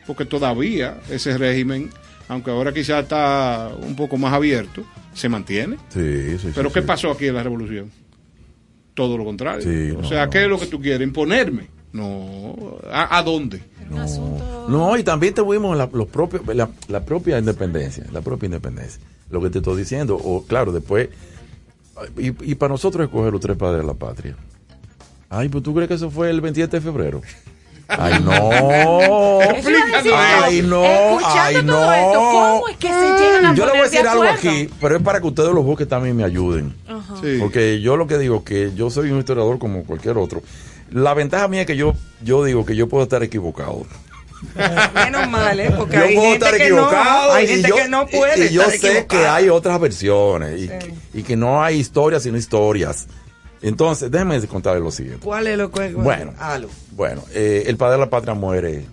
porque 0.06 0.26
todavía 0.26 0.98
ese 1.10 1.38
régimen, 1.38 1.90
aunque 2.28 2.52
ahora 2.52 2.74
quizás 2.74 3.04
está 3.04 3.70
un 3.82 3.96
poco 3.96 4.18
más 4.18 4.34
abierto, 4.34 4.86
se 5.14 5.30
mantiene. 5.30 5.78
Sí, 5.90 6.38
sí, 6.40 6.50
Pero 6.54 6.70
sí, 6.70 6.74
¿qué 6.74 6.82
sí. 6.82 6.88
pasó 6.88 7.12
aquí 7.12 7.28
en 7.28 7.36
la 7.36 7.44
revolución? 7.44 7.90
Todo 8.98 9.16
lo 9.16 9.26
contrario. 9.26 9.62
Sí, 9.62 9.92
o 9.92 10.02
no, 10.02 10.10
sea, 10.10 10.26
no. 10.26 10.32
¿qué 10.32 10.42
es 10.42 10.50
lo 10.50 10.58
que 10.58 10.66
tú 10.66 10.82
quieres? 10.82 11.08
¿Imponerme? 11.08 11.68
No. 11.94 12.80
¿A, 12.92 13.20
a 13.20 13.22
dónde? 13.22 13.62
No, 14.68 14.98
y 14.98 15.04
también 15.04 15.36
tuvimos 15.36 15.78
la, 15.78 15.88
los 15.94 16.08
propios, 16.08 16.42
la, 16.56 16.68
la 16.88 17.06
propia 17.06 17.38
independencia, 17.38 18.06
la 18.12 18.22
propia 18.22 18.48
independencia. 18.48 19.00
Lo 19.30 19.40
que 19.40 19.52
te 19.52 19.60
estoy 19.60 19.78
diciendo, 19.78 20.16
o 20.16 20.44
claro, 20.48 20.72
después, 20.72 21.10
y, 22.18 22.30
y 22.52 22.56
para 22.56 22.72
nosotros 22.72 23.06
escoger 23.06 23.32
los 23.32 23.40
tres 23.40 23.56
padres 23.56 23.82
de 23.82 23.88
la 23.88 23.94
patria. 23.94 24.36
Ay, 25.30 25.48
pues 25.50 25.64
tú 25.64 25.76
crees 25.76 25.88
que 25.90 25.94
eso 25.94 26.10
fue 26.10 26.32
el 26.32 26.42
27 26.42 26.78
de 26.78 26.82
febrero. 26.82 27.22
Ay, 27.88 28.20
no. 28.24 28.52
Yo. 30.04 30.16
Ay, 30.16 30.62
no. 30.62 30.84
Escuchando 30.84 31.30
Ay, 31.34 31.66
todo 31.66 31.94
esto, 31.94 32.14
no. 32.14 32.32
¿cómo 32.32 32.68
es 32.68 32.78
que 32.78 32.88
se 32.88 33.24
llegan 33.24 33.46
a 33.46 33.56
Yo 33.56 33.66
le 33.66 33.72
voy 33.72 33.80
a 33.80 33.84
de 33.84 33.90
decir 33.90 34.08
algo 34.08 34.24
aquí, 34.24 34.70
pero 34.82 34.98
es 34.98 35.02
para 35.02 35.20
que 35.20 35.28
ustedes 35.28 35.54
los 35.54 35.64
busquen 35.64 35.88
también 35.88 36.16
me 36.16 36.24
ayuden. 36.24 36.76
Sí. 37.22 37.38
Porque 37.40 37.82
yo 37.82 37.96
lo 37.98 38.08
que 38.08 38.18
digo 38.18 38.44
que 38.44 38.72
yo 38.76 38.90
soy 38.90 39.12
un 39.12 39.20
historiador 39.20 39.58
como 39.60 39.84
cualquier 39.84 40.18
otro. 40.18 40.42
La 40.92 41.14
ventaja 41.14 41.48
mía 41.48 41.62
es 41.62 41.68
que 41.68 41.76
yo, 41.76 41.94
yo 42.24 42.44
digo 42.44 42.66
que 42.66 42.76
yo 42.76 42.88
puedo 42.88 43.04
estar 43.04 43.24
equivocado. 43.24 43.86
Menos 44.94 45.30
mal, 45.30 45.60
¿eh? 45.60 45.74
Porque 45.76 45.96
Yo 45.98 46.04
hay 46.04 46.16
puedo 46.16 46.30
gente 46.32 46.46
estar 46.46 46.58
que 46.58 46.70
no, 46.70 46.76
equivocado 46.76 47.34
hay 47.34 47.48
gente 47.48 47.70
yo, 47.70 47.76
que 47.76 47.90
no 47.90 48.08
puede 48.08 48.46
y 48.46 48.54
yo 48.54 48.62
estar 48.62 48.94
sé 48.94 49.06
que 49.08 49.26
hay 49.26 49.50
otras 49.50 49.80
versiones 49.80 50.60
y, 50.60 50.70
y 51.20 51.24
que 51.24 51.36
no 51.36 51.64
hay 51.64 51.78
historias 51.78 52.24
sino 52.24 52.38
historias. 52.38 53.08
Entonces, 53.62 54.12
déjenme 54.12 54.40
contarles 54.48 54.84
lo 54.84 54.92
siguiente. 54.92 55.26
¿Cuál 55.26 55.48
es 55.48 55.58
lo 55.58 55.72
que 55.72 55.94
Bueno. 55.94 56.34
Halo. 56.40 56.70
Bueno, 56.92 57.24
eh, 57.34 57.64
el 57.68 57.78
padre 57.78 57.94
de 57.94 58.00
la 58.00 58.10
patria 58.10 58.34
muere, 58.34 58.86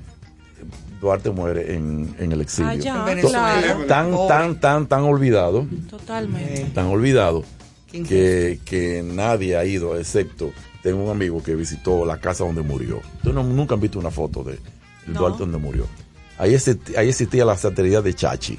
Duarte 1.01 1.31
muere 1.31 1.75
en, 1.75 2.15
en 2.19 2.33
el 2.33 2.41
exilio. 2.41 2.71
Ah, 2.95 3.07
claro. 3.21 3.85
Tan, 3.87 4.13
tan, 4.29 4.61
tan, 4.61 4.87
tan 4.87 5.03
olvidado, 5.03 5.67
Totalmente. 5.91 6.65
tan 6.75 6.87
olvidado 6.87 7.45
que, 7.93 8.59
que 8.65 9.03
nadie 9.05 9.57
ha 9.57 9.65
ido, 9.65 9.99
excepto 9.99 10.51
tengo 10.83 11.05
un 11.05 11.11
amigo 11.11 11.43
que 11.43 11.55
visitó 11.55 12.05
la 12.05 12.19
casa 12.19 12.45
donde 12.45 12.63
murió. 12.63 13.01
Ustedes 13.17 13.35
no- 13.35 13.43
nunca 13.43 13.75
han 13.75 13.81
visto 13.81 13.99
una 13.99 14.11
foto 14.11 14.43
de 14.45 14.59
No. 15.07 15.19
Duarte 15.21 15.39
donde 15.41 15.57
murió. 15.59 15.87
Ahí, 16.39 16.53
existía 16.55 17.45
la 17.45 17.57
satería 17.57 18.01
de 18.03 18.13
Chachi. 18.15 18.59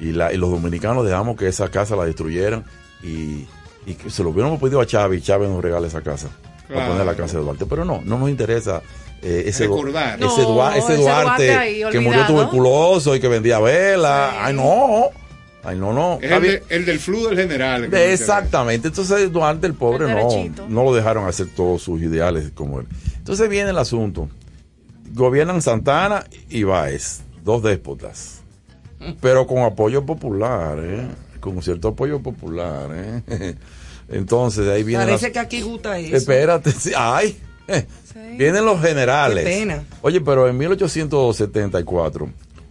Y, 0.00 0.12
la, 0.12 0.32
y 0.32 0.36
los 0.36 0.50
dominicanos 0.50 1.04
dejamos 1.04 1.36
que 1.36 1.48
esa 1.48 1.70
casa 1.70 1.96
la 1.96 2.04
destruyeran 2.04 2.64
y, 3.02 3.46
y 3.88 3.94
que 3.94 4.10
se 4.10 4.22
lo 4.22 4.30
hubiéramos 4.30 4.60
pedido 4.60 4.80
a 4.80 4.86
Chávez 4.86 5.20
y 5.20 5.22
Chávez 5.22 5.48
nos 5.48 5.62
regala 5.62 5.86
esa 5.86 6.02
casa. 6.02 6.28
Para 6.72 6.88
poner 6.88 7.06
la 7.06 7.14
casa 7.14 7.38
de 7.38 7.42
Duarte. 7.44 7.64
Pero 7.66 7.84
no, 7.84 8.02
no 8.04 8.18
nos 8.18 8.28
interesa 8.28 8.82
eh, 9.22 9.44
ese, 9.46 9.64
Recordar. 9.64 10.18
ese, 10.22 10.42
No, 10.42 10.98
Duarte, 10.98 11.54
ahí, 11.56 11.82
que 11.90 11.98
murió 12.00 12.26
tuberculoso 12.26 13.16
y 13.16 13.20
que 13.20 13.28
vendía 13.28 13.58
vela. 13.58 14.44
Ay, 14.44 14.54
no. 14.54 15.06
Ay, 15.64 15.78
no, 15.78 15.92
no. 15.92 16.18
Es 16.20 16.30
el, 16.30 16.42
de- 16.68 16.84
del 16.84 16.98
flu 17.00 17.26
del 17.26 17.38
general. 17.38 17.86
interesa. 17.86 18.12
Exactamente. 18.12 18.88
Entonces 18.88 19.32
Duarte, 19.32 19.66
el 19.66 19.74
pobre, 19.74 20.10
El 20.10 20.14
no, 20.16 20.68
no 20.68 20.84
lo 20.84 20.94
dejaron 20.94 21.26
hacer 21.26 21.46
todos 21.56 21.82
sus 21.82 22.00
ideales 22.02 22.52
como 22.54 22.80
él. 22.80 22.86
Entonces 23.16 23.48
viene 23.48 23.70
el 23.70 23.78
asunto. 23.78 24.28
Gobiernan 25.14 25.62
Santana 25.62 26.24
y 26.50 26.64
Báez, 26.64 27.22
dos 27.42 27.62
déspotas, 27.62 28.42
pero 29.22 29.46
con 29.46 29.62
apoyo 29.62 30.04
popular, 30.04 30.78
¿eh? 30.82 31.06
con 31.40 31.56
un 31.56 31.62
cierto 31.62 31.88
apoyo 31.88 32.20
popular. 32.20 32.90
¿eh? 32.92 33.54
Entonces 34.10 34.64
de 34.66 34.72
ahí 34.72 34.82
viene... 34.82 35.04
Parece 35.04 35.32
que 35.32 35.38
aquí 35.38 35.60
gusta 35.62 35.98
eso. 35.98 36.16
Espérate, 36.16 36.72
sí, 36.72 36.92
ay, 36.96 37.38
vienen 38.36 38.64
los 38.64 38.80
generales. 38.80 39.44
Qué 39.44 39.50
pena. 39.60 39.84
Oye, 40.02 40.20
pero 40.20 40.48
en 40.48 40.56
1874 40.56 42.28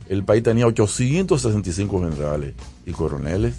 el 0.09 0.23
país 0.23 0.41
tenía 0.43 0.65
865 0.67 1.99
generales 2.09 2.53
y 2.85 2.91
coroneles. 2.91 3.53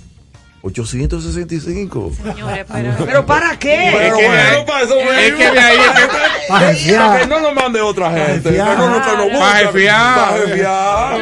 865. 0.62 2.12
Señores, 2.16 2.66
pero... 2.72 2.94
¿Pero 3.06 3.26
para 3.26 3.56
qué? 3.58 3.90
Pero 3.92 4.16
que 4.16 4.26
bueno, 4.26 4.42
ahí- 4.42 4.64
para 4.66 4.84
eso 4.84 4.98
es 4.98 5.32
que 5.34 5.50
de 5.50 5.58
ahí 5.60 5.78
es 5.78 5.86
Para 6.48 6.72
Que 7.18 7.26
no 7.26 7.40
nos 7.40 7.54
mande 7.54 7.80
otra 7.80 8.10
gente. 8.10 8.50
Que 8.50 8.58
no, 8.58 8.88
nos. 8.88 9.38
Para 9.38 9.58
jefiar. 9.58 11.18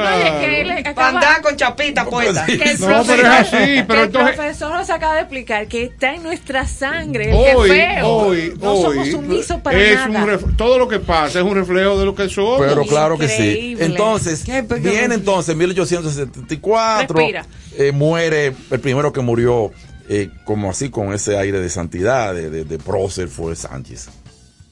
Para 0.95 1.43
con 1.43 1.57
chapita 1.57 2.05
puesta. 2.05 2.47
No, 2.81 3.03
pero 3.05 3.23
es 3.23 3.25
así, 3.25 3.83
pero 3.87 4.01
el 4.01 4.07
entonces- 4.07 4.37
profesor 4.37 4.73
nos 4.73 4.91
acaba 4.91 5.15
de 5.15 5.21
explicar 5.21 5.67
que 5.67 5.85
está 5.85 6.15
en 6.15 6.23
nuestra 6.23 6.67
sangre, 6.67 7.33
Hoy, 7.33 7.71
hoy, 8.03 8.55
no 8.61 8.73
hoy, 8.73 8.83
somos 8.83 9.09
sumisos 9.11 9.61
para 9.61 9.79
es 9.79 10.09
nada. 10.09 10.25
un 10.25 10.31
ref- 10.31 10.57
todo 10.57 10.79
lo 10.79 10.89
que 10.89 10.99
pasa 10.99 11.39
es 11.41 11.45
un 11.45 11.55
reflejo 11.55 11.99
de 11.99 12.05
lo 12.05 12.15
que 12.15 12.29
somos. 12.29 12.61
Pero 12.61 12.85
claro 12.85 13.19
que 13.19 13.29
sí. 13.29 13.77
Entonces, 13.79 14.45
viene 14.81 15.15
entonces 15.15 15.53
en 15.53 15.59
1874, 15.59 17.17
Respira. 17.17 17.47
eh, 17.77 17.93
muere, 17.93 18.55
el 18.71 18.81
primero 18.81 19.13
que 19.13 19.21
murió 19.21 19.73
eh, 20.09 20.31
como 20.45 20.71
así 20.71 20.89
con 20.91 21.13
ese 21.13 21.37
aire 21.37 21.61
de 21.61 21.69
santidad, 21.69 22.33
de, 22.35 22.49
de, 22.51 22.65
de 22.65 22.79
prócer, 22.79 23.29
fue 23.29 23.57
Sánchez. 23.57 24.09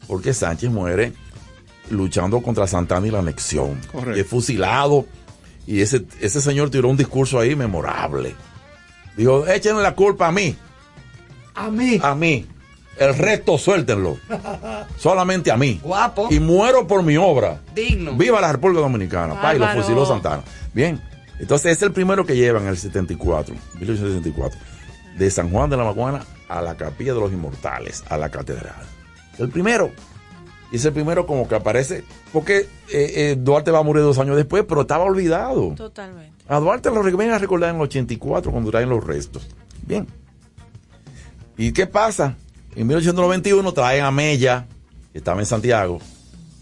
Porque 0.07 0.35
Sánchez 0.35 0.71
muere 0.71 1.13
luchando 1.91 2.41
contra 2.43 2.67
Santana 2.67 3.07
y 3.07 3.11
la 3.11 3.19
anexión. 3.21 3.81
Correcto. 3.93 4.17
Y 4.17 4.21
es 4.21 4.27
fusilado. 4.27 5.07
Y 5.67 5.81
ese, 5.81 6.05
ese 6.21 6.41
señor 6.41 6.71
tiró 6.71 6.89
un 6.89 6.97
discurso 6.97 7.39
ahí 7.39 7.57
memorable. 7.57 8.35
Dijo, 9.17 9.47
échenle 9.47 9.83
la 9.83 9.95
culpa 9.95 10.29
a 10.29 10.33
mí. 10.33 10.57
A 11.55 11.71
mí. 11.71 12.01
A 12.03 12.15
mí. 12.15 12.47
El 12.99 13.17
resto 13.17 13.59
suéltenlo. 13.59 14.19
Solamente 14.99 15.51
a 15.51 15.57
mí. 15.57 15.81
Guapo. 15.83 16.29
Y 16.31 16.41
muero 16.41 16.87
por 16.87 17.03
mi 17.03 17.17
obra. 17.17 17.61
Digno. 17.75 18.15
Viva 18.15 18.41
la 18.41 18.53
República 18.53 18.83
Dominicana. 18.83 19.41
Pa, 19.41 19.55
y 19.55 19.59
lo 19.59 19.69
fusiló 19.69 20.07
Santana. 20.07 20.43
Bien. 20.73 21.01
Entonces 21.39 21.77
es 21.77 21.83
el 21.83 21.93
primero 21.93 22.25
que 22.25 22.37
llevan 22.37 22.63
en 22.65 22.69
el 22.69 22.77
74, 22.77 23.55
1874, 23.81 24.59
de 25.19 25.31
San 25.31 25.51
Juan 25.51 25.69
de 25.69 25.77
la 25.77 25.85
Maguana 25.85 26.25
a 26.49 26.63
la 26.63 26.77
Capilla 26.77 27.15
de 27.15 27.21
los 27.21 27.33
Inmortales, 27.33 28.05
a 28.09 28.17
la 28.17 28.31
catedral. 28.31 28.94
El 29.39 29.49
primero. 29.49 29.91
Y 30.73 30.77
es 30.77 30.85
el 30.85 30.93
primero 30.93 31.25
como 31.27 31.47
que 31.47 31.55
aparece, 31.55 32.03
porque 32.33 32.59
eh, 32.59 32.67
eh, 32.91 33.37
Duarte 33.39 33.71
va 33.71 33.79
a 33.79 33.83
morir 33.83 34.03
dos 34.03 34.19
años 34.19 34.37
después, 34.37 34.65
pero 34.69 34.81
estaba 34.81 35.05
olvidado. 35.05 35.73
Totalmente. 35.77 36.33
A 36.49 36.59
Duarte 36.59 36.91
lo 36.91 37.03
vienen 37.03 37.31
a 37.33 37.39
recordar 37.39 37.71
en 37.71 37.77
el 37.77 37.83
84 37.83 38.51
cuando 38.51 38.71
traen 38.71 38.89
los 38.89 39.05
restos. 39.05 39.47
Bien. 39.87 40.07
¿Y 41.57 41.73
qué 41.73 41.87
pasa? 41.87 42.37
En 42.75 42.87
1891 42.89 43.73
traen 43.73 44.05
a 44.05 44.11
Mella, 44.11 44.67
que 45.13 45.19
estaba 45.19 45.39
en 45.41 45.47
Santiago, 45.47 46.01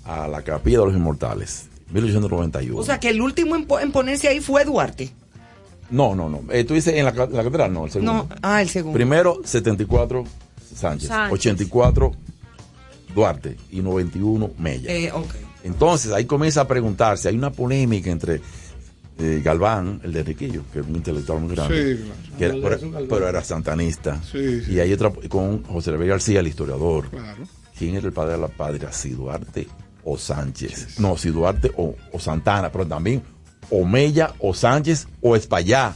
a 0.05 0.29
la 0.29 0.43
Capilla 0.43 0.81
de 0.81 0.87
los 0.87 0.95
Inmortales. 0.95 1.69
1891. 1.91 2.79
O 2.79 2.85
sea, 2.85 3.01
que 3.01 3.09
el 3.09 3.21
último 3.23 3.57
en, 3.57 3.65
po- 3.67 3.81
en 3.81 3.93
ponerse 3.93 4.29
ahí 4.29 4.41
fue 4.41 4.65
Duarte. 4.65 5.11
no, 5.91 6.15
no, 6.15 6.29
no. 6.29 6.41
Eh, 6.51 6.65
tú 6.65 6.75
dices 6.75 6.95
en 6.95 7.05
la, 7.07 7.13
la 7.13 7.27
catedral, 7.45 7.73
no, 7.73 7.87
el 7.87 7.91
segundo. 7.91 8.13
No, 8.13 8.29
ah, 8.43 8.61
el 8.61 8.69
segundo. 8.69 8.95
Primero, 8.95 9.41
74 9.45 10.25
Sánchez, 10.75 11.09
Sánchez. 11.09 11.33
84 11.33 12.13
Duarte 13.15 13.57
y 13.71 13.81
91 13.81 14.51
Mella. 14.59 14.91
Eh, 14.93 15.11
ok. 15.13 15.35
Entonces 15.65 16.13
ahí 16.13 16.25
comienza 16.25 16.63
a 16.63 16.69
preguntarse, 16.69 17.29
hay 17.29 17.37
una 17.37 17.51
polémica 17.53 18.11
entre 18.11 18.41
eh, 19.19 19.41
Galván, 19.45 20.01
el 20.03 20.13
de 20.13 20.21
Enriquillo, 20.21 20.63
que 20.73 20.81
es 20.81 20.87
un 20.87 20.97
intelectual 20.97 21.41
muy 21.41 21.55
grande, 21.55 21.97
Sí, 21.97 22.03
claro. 22.03 22.19
que 22.39 22.45
era- 22.69 22.79
pero, 22.79 23.09
pero 23.09 23.29
era 23.29 23.45
santanista, 23.45 24.21
Sí, 24.23 24.63
sí. 24.63 24.73
y 24.73 24.81
hay 24.81 24.93
otra 24.93 25.11
con 25.29 25.63
José 25.65 25.93
Luis 25.93 26.09
García, 26.09 26.41
el 26.41 26.49
historiador. 26.49 27.09
Claro. 27.11 27.45
¿Quién 27.79 27.95
era 27.97 28.07
el 28.07 28.13
padre 28.13 28.33
de 28.33 28.39
la 28.39 28.49
patria? 28.49 28.91
Si 28.93 29.11
Duarte 29.11 29.69
o 30.05 30.17
Sánchez. 30.19 30.99
No, 30.99 31.17
si 31.17 31.29
Duarte 31.31 31.71
o, 31.77 31.95
o 32.13 32.19
Santana, 32.19 32.73
pero 32.73 32.87
también 32.87 33.23
o 33.71 33.85
Mella 33.85 34.35
o 34.41 34.53
Sánchez 34.55 35.07
o 35.21 35.37
Espaillá 35.37 35.95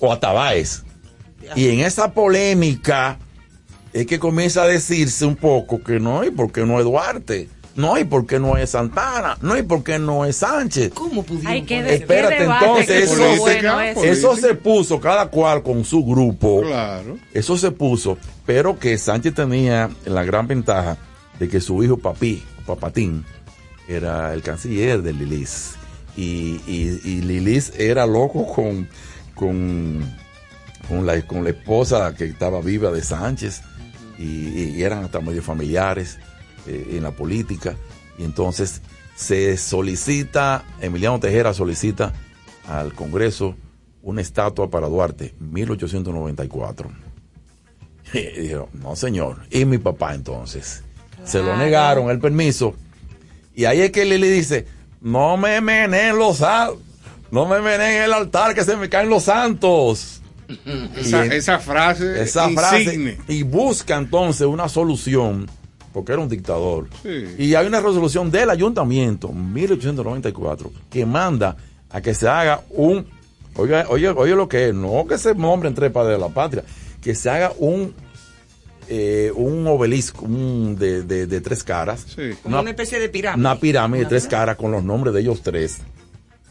o 0.00 0.12
Atabáez. 0.12 0.82
Y 1.54 1.68
en 1.68 1.80
esa 1.80 2.12
polémica 2.12 3.18
es 3.94 4.06
que 4.06 4.18
comienza 4.18 4.64
a 4.64 4.66
decirse 4.66 5.24
un 5.24 5.36
poco 5.36 5.82
que 5.82 5.98
no, 6.00 6.22
y 6.24 6.30
por 6.30 6.52
qué 6.52 6.66
no 6.66 6.78
es 6.78 6.84
Duarte, 6.84 7.48
no, 7.76 7.98
y 7.98 8.04
por 8.04 8.26
qué 8.26 8.38
no 8.38 8.56
es 8.56 8.70
Santana, 8.70 9.38
no, 9.40 9.56
y 9.56 9.62
por 9.62 9.82
qué 9.82 9.98
no 9.98 10.24
es 10.26 10.36
Sánchez. 10.36 10.92
¿Cómo 10.94 11.22
pudieron? 11.22 11.52
Ay, 11.52 11.62
qué, 11.62 11.76
poner- 11.78 11.86
de, 11.88 11.94
Espérate, 11.94 12.34
qué 12.36 12.40
debate, 12.42 12.64
entonces, 12.66 12.86
qué 12.86 13.02
eso- 13.04 13.40
bueno 13.40 13.80
eso. 13.80 14.36
se 14.36 14.54
puso 14.54 15.00
cada 15.00 15.26
cual 15.28 15.62
con 15.62 15.84
su 15.84 16.04
grupo. 16.04 16.60
Claro. 16.62 17.16
Eso 17.32 17.56
se 17.56 17.70
puso, 17.70 18.18
pero 18.44 18.78
que 18.78 18.98
Sánchez 18.98 19.34
tenía 19.34 19.88
la 20.04 20.22
gran 20.24 20.46
ventaja 20.46 20.98
de 21.38 21.48
que 21.48 21.60
su 21.60 21.82
hijo 21.82 21.96
Papi, 21.96 22.42
Papatín, 22.66 23.24
era 23.88 24.32
el 24.34 24.42
canciller 24.42 25.02
de 25.02 25.12
Lilis. 25.12 25.72
Y, 26.16 26.60
y, 26.68 27.00
y 27.04 27.20
Lilis 27.22 27.72
era 27.76 28.06
loco 28.06 28.46
con, 28.46 28.88
con, 29.34 30.00
con, 30.88 31.04
la, 31.04 31.20
con 31.26 31.42
la 31.42 31.50
esposa 31.50 32.14
que 32.14 32.24
estaba 32.26 32.60
viva 32.60 32.90
de 32.92 33.02
Sánchez. 33.02 33.62
Y, 34.18 34.76
y 34.76 34.82
eran 34.82 35.04
hasta 35.04 35.20
medio 35.20 35.42
familiares 35.42 36.18
eh, 36.66 36.96
en 36.96 37.02
la 37.02 37.10
política. 37.10 37.76
Y 38.18 38.24
entonces 38.24 38.80
se 39.14 39.56
solicita, 39.56 40.64
Emiliano 40.80 41.20
Tejera 41.20 41.52
solicita 41.52 42.12
al 42.66 42.94
Congreso 42.94 43.54
una 44.02 44.20
estatua 44.20 44.70
para 44.70 44.88
Duarte, 44.88 45.34
1894. 45.40 46.90
Y 48.12 48.18
dijeron, 48.40 48.68
no 48.74 48.96
señor, 48.96 49.46
y 49.50 49.64
mi 49.64 49.78
papá 49.78 50.14
entonces. 50.14 50.82
Se 51.24 51.42
lo 51.42 51.56
negaron 51.56 52.10
el 52.10 52.18
permiso. 52.18 52.74
Y 53.54 53.64
ahí 53.64 53.80
es 53.80 53.92
que 53.92 54.04
Lili 54.04 54.28
dice, 54.28 54.66
no 55.00 55.36
me 55.36 55.60
menen 55.60 56.18
los 56.18 56.42
no 57.30 57.46
me 57.46 57.60
menen 57.60 58.02
el 58.02 58.12
altar 58.12 58.54
que 58.54 58.64
se 58.64 58.76
me 58.76 58.88
caen 58.88 59.08
los 59.08 59.24
santos. 59.24 60.13
Esa, 60.96 61.24
Y 61.24 61.26
en- 61.26 61.32
esa 61.32 61.58
frase. 61.58 62.22
esa 62.22 62.48
frase 62.50 62.82
insigne. 62.84 63.18
y 63.28 63.42
busca 63.42 63.96
entonces 63.96 64.46
una 64.46 64.68
solución 64.68 65.46
porque 65.92 66.12
era 66.12 66.20
un 66.22 66.28
dictador 66.28 66.88
Sí. 67.02 67.24
y 67.38 67.54
hay 67.54 67.66
una 67.66 67.80
resolución 67.80 68.30
del 68.30 68.50
ayuntamiento 68.50 69.28
1894 69.32 70.72
que 70.90 71.06
manda 71.06 71.56
a 71.90 72.00
que 72.00 72.14
se 72.14 72.28
haga 72.28 72.62
un 72.70 73.06
oiga 73.56 73.86
oye 73.88 74.08
oye 74.08 74.34
lo 74.34 74.48
que 74.48 74.68
es 74.68 74.74
no 74.74 75.06
que 75.08 75.16
se 75.18 75.34
nombre 75.34 75.68
en 75.68 75.74
tres 75.74 75.90
padres 75.92 76.16
de 76.18 76.20
la 76.20 76.28
patria 76.32 76.64
que 77.00 77.14
se 77.14 77.30
haga 77.30 77.52
un 77.58 77.94
eh, 78.88 79.30
un 79.34 79.66
obelisco 79.66 80.24
un 80.26 80.76
de, 80.78 81.02
de- 81.04 81.26
de 81.26 81.40
tres 81.40 81.62
caras 81.64 82.04
Sí. 82.14 82.30
Como 82.42 82.60
una 82.60 82.70
especie 82.70 82.98
de 82.98 83.08
pirámide. 83.08 83.40
una 83.40 83.58
pirámide 83.58 84.02
de 84.04 84.08
tres 84.10 84.26
caras 84.26 84.56
con 84.56 84.72
los 84.72 84.82
nombres 84.84 85.14
de 85.14 85.20
ellos 85.20 85.40
tres 85.42 85.78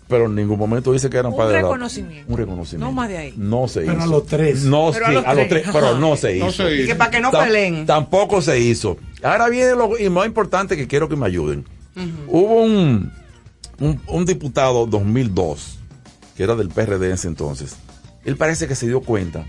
pero 0.08 0.26
en 0.26 0.36
ningún 0.36 0.60
momento 0.60 0.92
dice 0.94 1.10
que 1.10 1.18
eran 1.18 1.32
Un 1.32 1.38
padres 1.38 1.56
de 1.58 1.62
la- 1.62 1.68
reconocimiento. 1.70 2.32
un 2.32 2.38
reconocimiento 2.38 2.86
No 2.86 2.92
más 2.92 3.10
de 3.10 3.18
ahí. 3.18 3.34
no 3.38 3.68
se 3.68 3.82
Pero 3.82 3.94
hizo 3.94 4.02
a 4.04 4.08
los 4.08 4.26
tres. 4.26 4.64
no 4.64 4.92
Pero 4.94 5.06
a 5.06 5.10
sí, 5.10 5.14
los 5.16 5.26
a 5.26 5.34
los 5.34 5.48
tres. 5.48 5.64
tres 5.64 5.74
pero 5.76 5.98
no 5.98 6.16
se 6.16 6.36
hizo 6.38 6.46
No 6.46 6.52
se 6.52 6.76
Y 6.82 6.86
que 6.88 6.96
para 6.96 7.12
que 7.12 7.20
no 7.22 7.32
peleen. 7.32 7.86
Tampoco 7.86 8.42
se 8.42 8.60
hizo. 8.60 8.98
Ahora 9.24 9.50
viene 9.50 9.72
lo 9.76 9.98
y 9.98 10.10
más 10.10 10.26
importante 10.26 10.76
que 10.78 10.88
quiero 10.88 11.08
que 11.10 11.16
me 11.16 11.26
ayuden. 11.26 11.66
Hubo 12.28 12.64
un, 12.64 13.12
un, 13.80 14.02
un 14.08 14.26
diputado 14.26 14.86
2002, 14.88 15.80
que 16.36 16.44
era 16.44 16.56
del 16.56 16.70
PRD 16.70 17.06
en 17.08 17.12
ese 17.14 17.28
entonces. 17.28 17.76
Él 18.26 18.36
parece 18.38 18.68
que 18.68 18.76
se 18.76 18.88
dio 18.88 19.02
cuenta 19.02 19.46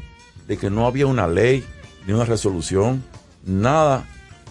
de 0.46 0.56
que 0.58 0.68
no 0.70 0.86
había 0.86 1.06
una 1.06 1.26
ley, 1.26 1.64
ni 2.06 2.12
una 2.12 2.24
resolución, 2.26 3.02
nada 3.46 4.06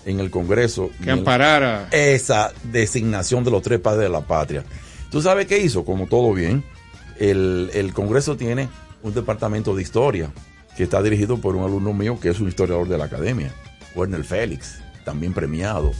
en 0.05 0.19
el 0.19 0.31
Congreso. 0.31 0.89
Que 1.03 1.11
amparara. 1.11 1.87
esa 1.91 2.51
designación 2.71 3.43
de 3.43 3.51
los 3.51 3.61
tres 3.61 3.79
padres 3.79 4.03
de 4.03 4.09
la 4.09 4.21
patria. 4.21 4.63
¿Tú 5.13 5.21
sabes 5.21 5.45
qué 5.45 5.59
hizo? 5.59 5.85
Como 5.85 6.07
todo 6.07 6.33
bien, 6.33 6.63
el, 7.19 7.69
el 7.75 7.93
Congreso 7.93 8.35
tiene 8.35 8.67
un 9.03 9.13
departamento 9.13 9.75
de 9.75 9.83
historia 9.83 10.31
que 10.75 10.81
está 10.81 11.03
dirigido 11.03 11.37
por 11.37 11.55
un 11.55 11.63
alumno 11.63 11.93
mío 11.93 12.19
que 12.19 12.29
es 12.29 12.39
un 12.39 12.47
historiador 12.47 12.87
de 12.87 12.97
la 12.97 13.05
academia, 13.05 13.53
Werner 13.93 14.23
Félix, 14.23 14.79
también 15.05 15.31
premiado. 15.31 15.91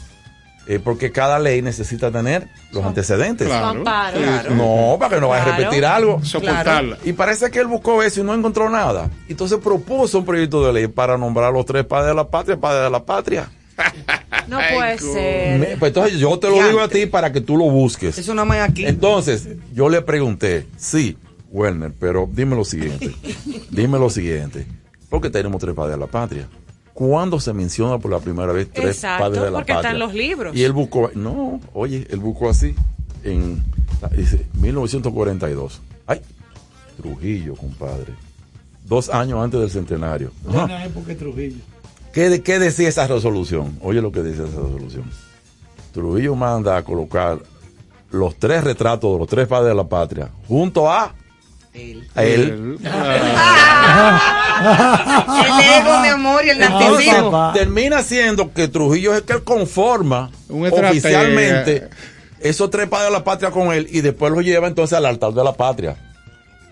Eh, 0.65 0.80
porque 0.80 1.11
cada 1.11 1.38
ley 1.38 1.61
necesita 1.61 2.10
tener 2.10 2.48
los 2.72 2.84
antecedentes. 2.84 3.48
Claro. 3.48 3.84
Claro. 3.84 4.56
No, 4.56 4.98
para 4.98 5.14
que 5.14 5.22
no 5.22 5.27
vaya 5.27 5.44
a 5.44 5.57
repetir 5.57 5.85
algo. 5.85 6.23
Soportarla. 6.23 6.98
Y 7.03 7.14
parece 7.14 7.52
que 7.52 7.60
él 7.60 7.68
buscó 7.68 8.02
eso 8.02 8.22
y 8.22 8.23
no 8.23 8.34
encontró 8.34 8.68
nada. 8.68 9.11
Entonces 9.30 9.60
propuso 9.60 10.18
un 10.18 10.26
proyecto 10.26 10.65
de 10.65 10.73
ley 10.73 10.88
para 10.88 11.19
nombrar 11.19 11.49
a 11.49 11.52
los 11.52 11.68
tres 11.68 11.85
padres 11.85 12.07
de 12.07 12.15
la 12.15 12.27
patria, 12.27 12.60
padres 12.60 12.85
de 12.85 12.90
la 12.90 13.06
patria. 13.06 13.48
No 14.47 14.57
puede 14.57 14.97
ser. 14.99 15.59
Me- 15.59 15.77
pues 15.77 15.89
entonces 15.91 16.19
yo 16.19 16.37
te 16.37 16.49
lo 16.49 16.55
digo 16.67 16.81
a 16.81 16.89
ti 16.89 17.05
para 17.05 17.31
que 17.31 17.39
tú 17.39 17.55
lo 17.55 17.65
busques. 17.69 18.17
Eso 18.17 18.33
no 18.33 18.45
más 18.45 18.59
aquí. 18.69 18.85
Entonces, 18.85 19.47
yo 19.73 19.87
le 19.87 20.01
pregunté, 20.01 20.67
sí, 20.75 21.17
Werner, 21.49 21.93
pero 21.97 22.29
dime 22.31 22.55
lo 22.55 22.65
siguiente. 22.65 23.11
dime 23.71 23.97
lo 23.99 24.09
siguiente. 24.09 24.67
Porque 25.09 25.29
tenemos 25.29 25.61
tres 25.61 25.73
padres 25.73 25.95
de 25.95 25.99
la 25.99 26.07
patria. 26.07 26.47
¿Cuándo 26.93 27.39
se 27.39 27.53
menciona 27.53 27.97
por 27.99 28.11
la 28.11 28.19
primera 28.19 28.51
vez 28.51 28.69
tres 28.71 28.97
Exacto, 28.97 29.23
padres 29.23 29.43
de 29.43 29.51
la 29.51 29.57
porque 29.59 29.73
patria? 29.73 29.89
están 29.91 29.99
los 29.99 30.13
libros. 30.13 30.55
Y 30.55 30.63
él 30.63 30.73
buscó, 30.73 31.09
no, 31.15 31.61
oye, 31.73 32.05
él 32.09 32.19
buscó 32.19 32.49
así, 32.49 32.75
en, 33.23 33.63
dice, 34.15 34.45
1942. 34.59 35.81
Ay, 36.05 36.19
Trujillo, 36.97 37.55
compadre. 37.55 38.13
Dos 38.85 39.09
años 39.09 39.41
antes 39.43 39.59
del 39.59 39.69
centenario. 39.71 40.31
Ajá. 40.47 40.59
Buena 40.65 40.85
época 40.85 41.07
de 41.07 41.15
Trujillo. 41.15 41.61
¿Qué, 42.14 42.41
¿Qué 42.44 42.60
decía 42.60 42.88
esa 42.88 43.07
resolución? 43.07 43.80
Oye 43.81 44.02
lo 44.02 44.11
que 44.11 44.22
dice 44.22 44.44
esa 44.44 44.61
resolución. 44.61 45.10
Trujillo 45.91 46.35
manda 46.35 46.77
a 46.77 46.84
colocar 46.84 47.40
los 48.11 48.35
tres 48.38 48.64
retratos 48.64 49.11
de 49.11 49.19
los 49.19 49.27
tres 49.27 49.48
padres 49.48 49.69
de 49.69 49.76
la 49.76 49.84
patria 49.84 50.30
junto 50.48 50.90
a, 50.90 51.15
él. 51.73 52.07
Ah, 54.56 55.41
el 55.45 55.81
ego, 55.81 55.99
mi 55.99 56.07
amor, 56.07 56.45
y 56.45 56.49
el 56.52 56.60
narcisismo. 56.60 57.52
termina 57.53 58.03
siendo 58.03 58.53
que 58.53 58.68
Trujillo 58.68 59.14
es 59.14 59.22
el 59.22 59.26
que 59.26 59.44
conforma 59.44 60.30
oficialmente 60.49 61.90
esos 62.40 62.69
tres 62.69 62.88
padres 62.88 63.07
de 63.07 63.14
la 63.18 63.23
patria 63.23 63.49
con 63.49 63.73
él 63.73 63.88
y 63.90 64.02
después 64.02 64.31
los 64.31 64.44
lleva 64.44 64.68
entonces 64.68 64.95
al 64.95 65.07
altar 65.07 65.34
de 65.34 65.44
la 65.44 65.53
patria. 65.53 66.12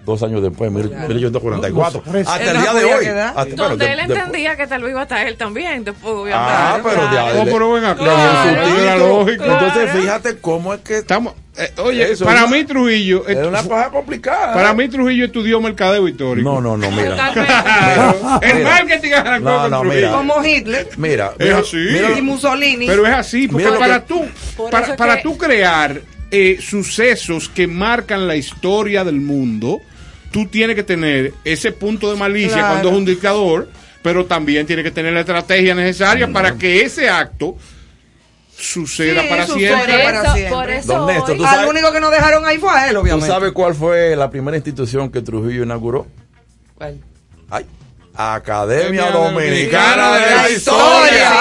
Dos 0.05 0.23
años 0.23 0.41
después, 0.41 0.71
mil- 0.71 0.89
1844. 0.89 2.01
Los 2.03 2.11
tres. 2.11 2.27
Hasta 2.27 2.43
Él 2.43 2.55
el 2.55 2.61
día 2.61 2.73
de 2.73 2.85
hoy. 2.85 3.05
Hasta- 3.05 3.45
Donde 3.55 3.85
de- 3.85 3.91
él 3.93 3.97
de- 4.07 4.13
entendía 4.15 4.55
que 4.57 4.65
tal 4.67 4.81
vez 4.81 4.91
iba 4.91 4.99
a 5.01 5.03
estar 5.03 5.27
él 5.27 5.37
también, 5.37 5.83
después 5.83 6.31
Ah, 6.33 6.79
pero 6.83 7.01
de 7.03 7.07
claro. 7.09 7.27
ahí- 7.27 7.45
No, 7.45 7.51
pero 7.51 7.71
ven 7.73 7.85
acá. 7.85 8.03
Claro. 8.03 9.07
Lógico. 9.19 9.43
Entonces, 9.43 9.83
Claro. 9.83 10.01
fíjate 10.01 10.37
cómo 10.39 10.73
es 10.73 10.79
que 10.81 10.97
Estamos, 10.97 11.33
eh, 11.57 11.71
oye, 11.77 12.11
Eso 12.11 12.25
para 12.25 12.45
es 12.45 12.49
mí 12.49 12.63
Trujillo, 12.63 13.27
es 13.27 13.37
una 13.45 13.61
cosa 13.63 13.89
complicada. 13.89 14.53
para 14.53 14.73
mí 14.73 14.87
Trujillo 14.89 15.25
estudió 15.25 15.61
mercadeo 15.61 16.07
histórico. 16.07 16.49
No, 16.51 16.61
no, 16.61 16.77
no, 16.77 16.89
mira. 16.91 17.31
Claro. 17.33 18.39
El 18.41 18.55
Mira. 18.57 18.69
marketing 18.69 19.11
arrancó 19.13 19.49
No, 19.49 19.61
con 19.61 19.71
no, 19.71 19.79
Trujillo. 19.81 20.07
mira. 20.07 20.11
Como 20.17 20.43
Hitler 20.45 20.87
Mira, 20.97 21.31
Es 21.37 21.45
mira, 21.45 21.57
así. 21.59 21.77
mira- 21.77 22.17
y 22.17 22.21
Mussolini. 22.21 22.87
Pero 22.87 23.05
es 23.05 23.13
así, 23.13 23.47
porque 23.47 23.67
para 23.67 23.99
que- 24.01 24.07
tú, 24.07 24.25
para, 24.71 24.95
para 24.95 25.17
que- 25.17 25.23
tú 25.23 25.37
crear 25.37 26.01
eh, 26.31 26.57
sucesos 26.61 27.49
que 27.49 27.67
marcan 27.67 28.27
la 28.27 28.35
historia 28.35 29.03
del 29.03 29.19
mundo, 29.21 29.81
tú 30.31 30.45
tienes 30.47 30.75
que 30.75 30.83
tener 30.83 31.33
ese 31.43 31.71
punto 31.73 32.09
de 32.11 32.17
malicia 32.17 32.53
Claro. 32.57 32.67
cuando 32.69 32.89
es 32.89 32.95
un 32.95 33.05
dictador, 33.05 33.69
pero 34.01 34.25
también 34.25 34.65
tienes 34.65 34.83
que 34.85 34.91
tener 34.91 35.13
la 35.13 35.19
estrategia 35.21 35.75
necesaria 35.75 36.27
para 36.31 36.55
que 36.55 36.81
ese 36.83 37.09
acto 37.09 37.55
suceda 38.57 39.23
Sí, 39.23 39.27
para 39.29 39.47
siempre. 39.47 39.93
Por 39.93 40.03
para 40.03 40.21
eso, 40.23 40.33
siempre. 40.33 40.55
por 40.55 40.69
eso 40.69 40.93
Don 40.93 41.07
Néstor, 41.07 41.31
hoy- 41.31 41.37
tú 41.37 41.45
Al 41.45 41.67
único 41.67 41.91
que 41.91 41.99
no 41.99 42.09
dejaron 42.11 42.45
ahí 42.45 42.57
fue 42.57 42.69
a 42.71 42.87
él, 42.87 42.93
¿Tú 42.93 42.99
obviamente. 43.01 43.27
sabes 43.27 43.51
cuál 43.53 43.73
fue 43.75 44.15
la 44.15 44.29
primera 44.29 44.55
institución 44.57 45.09
que 45.11 45.21
Trujillo 45.21 45.63
inauguró? 45.63 46.07
¿Cuál? 46.75 46.99
Ay, 47.49 47.65
Academia 48.15 49.09
Dominicana 49.11 50.15
de 50.17 50.35
la 50.35 50.49
Historia. 50.49 51.31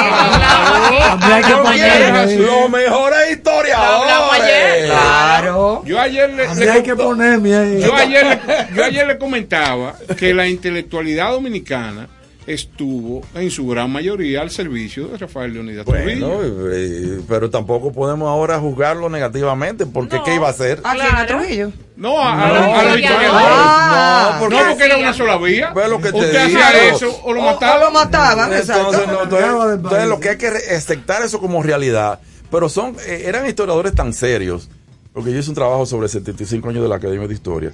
Mejores 1.21 1.41
hablamos 1.43 1.69
ayer. 1.71 3.31
historiadores. 3.31 4.91
Claro. 4.91 5.83
Yo 5.85 6.01
ayer 6.01 6.31
le, 6.31 6.71
hay 6.71 6.83
que 6.83 6.95
ponerme 6.97 7.55
ahí. 7.57 7.83
yo 7.83 7.95
ayer 7.95 8.27
le- 8.27 8.41
yo 8.75 8.85
ayer 8.85 9.07
le 9.07 9.19
comentaba 9.19 9.95
que 10.19 10.33
la 10.35 10.47
intelectualidad 10.47 11.31
dominicana 11.33 12.09
estuvo 12.47 13.23
en 13.35 13.51
su 13.51 13.67
gran 13.69 13.91
mayoría 13.91 14.41
al 14.43 14.51
servicio 14.51 15.09
de 15.09 15.19
Rafael 15.19 15.53
Leonidas 15.53 15.85
Trujillo. 15.87 16.29
Bueno, 16.29 16.53
eh, 16.73 17.21
pero 17.29 17.51
tampoco 17.51 17.93
podemos 17.93 18.29
ahora 18.29 18.59
juzgarlo 18.59 19.09
negativamente, 19.09 19.87
porque 19.87 20.17
No. 20.17 20.25
¿qué 20.25 20.35
iba 20.35 20.49
a 20.49 20.51
hacer? 20.51 20.81
¿A 20.85 20.95
quién? 20.95 21.07
¿A 21.15 21.27
Trujillo? 21.27 21.73
No, 21.97 22.19
a, 22.19 22.33
a 22.33 22.49
No, 22.49 22.55
los- 22.55 22.63
a. 23.05 23.41
Ah, 23.43 24.31
no, 24.35 24.41
porque 24.41 24.57
No, 24.57 24.69
porque 24.71 24.85
era 24.85 24.97
una 24.97 25.13
sola 25.13 25.37
vía. 25.37 25.73
Ve 25.75 25.89
lo 25.89 26.01
que 26.01 26.13
te 26.13 26.19
Usted 26.19 26.37
hacía 26.37 26.89
eso 26.89 27.21
o 27.25 27.33
lo 27.33 27.41
O- 27.41 27.45
mataba. 27.45 27.77
o 27.77 27.85
lo 27.85 27.91
mataban, 27.91 28.53
Entonces, 28.53 28.69
exacto. 28.71 29.07
no, 29.07 29.23
entonces, 29.23 29.75
entonces 29.75 30.09
lo 30.09 30.21
que 30.21 30.29
hay 30.31 30.39
que 30.39 30.49
aceptar 30.49 31.23
eso 31.23 31.41
como 31.41 31.63
realidad. 31.63 32.21
Pero 32.51 32.69
son, 32.69 32.97
eh, 33.07 33.25
eran 33.27 33.47
historiadores 33.47 33.95
tan 33.95 34.13
serios, 34.13 34.69
porque 35.13 35.33
yo 35.33 35.39
hice 35.39 35.51
un 35.51 35.55
trabajo 35.55 35.87
sobre 35.87 36.09
75 36.09 36.69
años 36.69 36.83
de 36.83 36.89
la 36.89 36.97
Academia 36.97 37.29
de 37.29 37.35
Historia, 37.35 37.73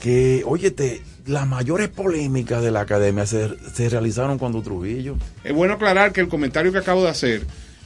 que, 0.00 0.42
óyete, 0.46 1.02
las 1.26 1.46
mayores 1.46 1.88
polémicas 1.88 2.62
de 2.62 2.70
la 2.70 2.80
Academia 2.80 3.26
se, 3.26 3.48
se 3.74 3.88
realizaron 3.88 4.38
cuando 4.38 4.62
Trujillo. 4.62 5.16
Es 5.44 5.52
bueno 5.54 5.74
aclarar 5.74 6.12
que 6.12 6.20
el 6.20 6.28
comentario 6.28 6.72
que 6.72 6.78
acabo 6.78 7.02
de 7.02 7.10
hacer 7.10 7.42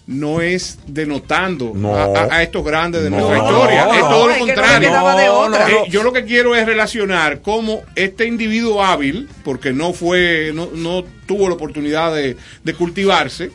no 0.07 0.41
es 0.41 0.79
denotando 0.87 1.73
No. 1.75 1.95
a, 1.97 2.05
a- 2.05 2.35
a 2.37 2.43
estos 2.43 2.65
grandes 2.65 3.03
de 3.03 3.11
No, 3.11 3.19
nuestra 3.21 3.39
historia. 3.39 3.85
no, 3.87 3.95
es 3.95 4.01
no. 4.01 4.09
todo 4.09 4.29
lo 4.29 4.39
contrario. 4.39 4.91
Eh, 5.69 5.91
yo 5.91 6.03
lo 6.03 6.13
que 6.13 6.25
quiero 6.25 6.55
es 6.57 6.67
relacionar 6.67 7.41
cómo 7.41 7.83
este 7.95 8.27
individuo 8.27 8.83
hábil, 8.85 9.29
porque 9.45 9.73
no 9.73 9.93
fue, 9.93 10.51
no, 10.55 10.69
no 10.75 11.05
tuvo 11.27 11.49
la 11.49 11.55
oportunidad 11.55 12.13
de, 12.15 12.37
de 12.65 12.75
cultivarse, 12.75 13.51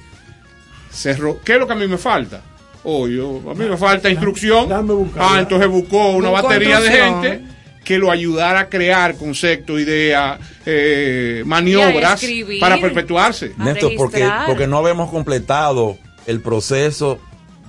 cerró. 0.92 1.40
¿Qué 1.44 1.54
es 1.54 1.60
lo 1.60 1.68
que 1.68 1.74
a 1.74 1.78
mí 1.78 1.88
me 1.88 1.98
falta? 1.98 2.42
Oh, 2.84 3.08
yo, 3.08 3.42
a 3.50 3.54
mí 3.54 3.66
me 3.66 3.76
falta 3.78 4.10
instrucción. 4.10 4.70
dame 4.70 4.94
buscar. 4.94 5.24
Ah, 5.26 5.40
entonces 5.40 5.68
buscó 5.68 6.12
una 6.12 6.30
Buscó 6.30 6.48
batería 6.48 6.80
de 6.80 6.90
gente 6.92 7.42
que 7.88 7.98
lo 7.98 8.12
ayudara 8.12 8.60
a 8.60 8.70
crear 8.70 9.16
conceptos, 9.16 9.80
ideas, 9.80 10.40
eh, 10.66 11.42
maniobras 11.46 12.22
escribir. 12.22 12.60
para 12.60 12.82
perpetuarse. 12.82 13.54
Néstor, 13.58 13.94
porque, 13.96 14.30
porque 14.46 14.68
no 14.68 14.78
habíamos 14.80 15.10
completado 15.10 15.98
el 16.26 16.42
proceso 16.42 17.18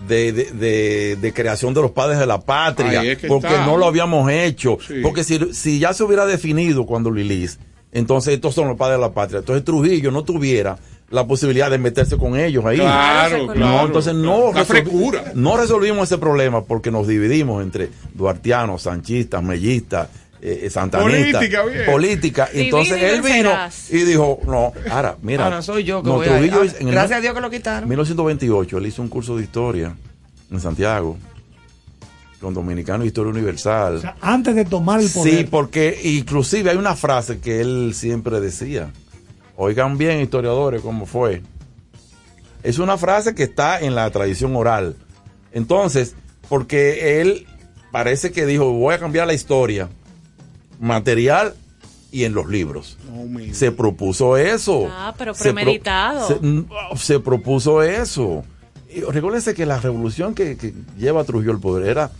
de, 0.08 0.32
de, 0.32 0.44
de- 0.52 1.16
de 1.20 1.32
creación 1.32 1.72
de 1.74 1.82
los 1.82 1.92
padres 1.92 2.18
de 2.18 2.26
la 2.26 2.40
patria, 2.40 3.00
Ahí 3.00 3.10
es 3.10 3.18
que 3.18 3.28
porque 3.28 3.46
está. 3.46 3.64
no 3.66 3.76
lo 3.76 3.86
habíamos 3.86 4.28
hecho. 4.30 4.78
Sí. 4.86 4.94
Porque 5.02 5.22
si, 5.22 5.38
si 5.54 5.78
ya 5.78 5.92
se 5.92 6.02
hubiera 6.02 6.26
definido 6.26 6.84
cuando 6.86 7.10
Lilis, 7.12 7.58
entonces 7.92 8.34
estos 8.34 8.54
son 8.56 8.66
los 8.68 8.76
padres 8.76 8.98
de 8.98 9.02
la 9.02 9.12
patria. 9.12 9.38
Entonces 9.38 9.64
Trujillo 9.64 10.10
no 10.10 10.24
tuviera 10.24 10.78
la 11.10 11.26
posibilidad 11.26 11.70
de 11.70 11.78
meterse 11.78 12.16
con 12.18 12.38
ellos 12.38 12.64
ahí. 12.66 12.76
Claro, 12.78 13.46
No, 13.46 13.52
claro. 13.54 13.86
entonces 13.86 14.14
no, 14.14 14.52
La 14.52 14.64
frescura. 14.64 15.32
no 15.34 15.56
resolvimos 15.56 16.08
ese 16.08 16.18
problema 16.18 16.64
porque 16.64 16.90
nos 16.90 17.06
dividimos 17.08 17.62
entre 17.62 17.88
duartianos, 18.14 18.82
sanchistas, 18.82 19.42
mellistas, 19.42 20.08
eh, 20.42 20.60
eh, 20.64 20.70
santanistas, 20.70 21.32
Política, 21.40 21.64
bien. 21.64 21.86
política. 21.86 22.46
Divide 22.52 22.64
Entonces 22.66 23.00
y 23.00 23.04
él 23.04 23.22
vino 23.22 23.50
y 23.90 23.96
dijo, 24.04 24.38
no, 24.46 24.72
ahora, 24.90 25.16
mira, 25.22 25.44
Ahora 25.44 25.62
soy 25.62 25.82
yo 25.84 26.02
que 26.02 26.08
no, 26.10 26.16
voy 26.16 26.26
a... 26.28 26.30
Trujillo 26.36 26.64
hizo- 26.64 26.76
en 26.78 26.88
el 26.88 26.94
Gracias 26.94 27.18
a 27.18 27.20
Dios 27.22 27.34
que 27.34 27.40
lo 27.40 27.50
quitaron. 27.50 27.88
1928 27.88 28.78
él 28.78 28.86
hizo 28.86 29.02
un 29.02 29.08
curso 29.08 29.36
de 29.36 29.42
historia 29.44 29.96
en 30.50 30.60
Santiago 30.60 31.16
con 32.40 32.54
Dominicano 32.54 33.04
Historia 33.04 33.32
Universal. 33.32 33.96
O 33.96 34.00
sea, 34.00 34.16
antes 34.20 34.54
de 34.54 34.64
tomar 34.64 35.00
el 35.00 35.08
poder. 35.10 35.38
Sí, 35.38 35.44
porque 35.50 35.98
inclusive 36.04 36.70
hay 36.70 36.76
una 36.76 36.94
frase 36.94 37.40
que 37.40 37.60
él 37.60 37.92
siempre 37.94 38.40
decía. 38.40 38.90
Oigan 39.60 39.98
bien, 39.98 40.20
historiadores, 40.20 40.80
cómo 40.82 41.04
fue. 41.04 41.42
Es 42.62 42.78
una 42.78 42.96
frase 42.96 43.34
que 43.34 43.42
está 43.42 43.80
en 43.80 43.94
la 43.96 44.08
tradición 44.10 44.54
oral. 44.54 44.94
Entonces, 45.52 46.14
porque 46.48 47.20
él 47.20 47.46
parece 47.90 48.30
que 48.30 48.46
dijo, 48.46 48.72
voy 48.72 48.94
a 48.94 48.98
cambiar 49.00 49.26
la 49.26 49.34
historia 49.34 49.88
material 50.78 51.54
y 52.12 52.24
en 52.24 52.34
los 52.34 52.48
libros. 52.48 52.96
Se 53.52 53.72
propuso 53.72 54.36
eso. 54.36 54.86
Ah, 54.90 55.12
pero 55.18 55.34
Se 55.34 55.44
pro- 55.52 55.54
premeditado. 55.54 56.28
Se, 56.28 56.38
se 56.96 57.20
propuso 57.20 57.82
eso. 57.82 58.44
Y 58.94 59.00
recuérdense 59.00 59.54
que 59.54 59.66
la 59.66 59.78
revolución 59.80 60.34
que, 60.34 60.56
que 60.56 60.72
lleva 60.96 61.22
a 61.22 61.24
Trujillo 61.24 61.52
al 61.52 61.60
poder 61.60 61.88
era. 61.88 62.10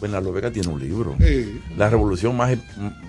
Bueno, 0.00 0.18
la 0.18 0.30
Vega 0.30 0.50
tiene 0.50 0.68
un 0.68 0.80
libro. 0.80 1.14
Sí. 1.20 1.60
La 1.76 1.90
revolución 1.90 2.34
más 2.34 2.52
em- 2.52 2.60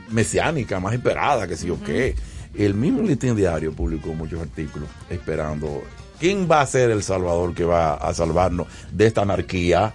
mesiánica, 0.09 0.79
más 0.81 0.93
esperada, 0.93 1.47
que 1.47 1.55
sé 1.55 1.67
yo 1.67 1.81
qué. 1.83 2.15
El 2.53 2.73
mismo 2.73 3.01
Listín 3.01 3.35
Diario 3.35 3.71
publicó 3.71 4.13
muchos 4.13 4.41
artículos 4.41 4.89
esperando. 5.09 5.83
¿Quién 6.19 6.47
va 6.49 6.61
a 6.61 6.65
ser 6.67 6.91
el 6.91 7.01
salvador 7.01 7.53
que 7.53 7.63
va 7.65 7.95
a 7.95 8.13
salvarnos 8.13 8.67
de 8.91 9.07
esta 9.07 9.21
anarquía? 9.21 9.93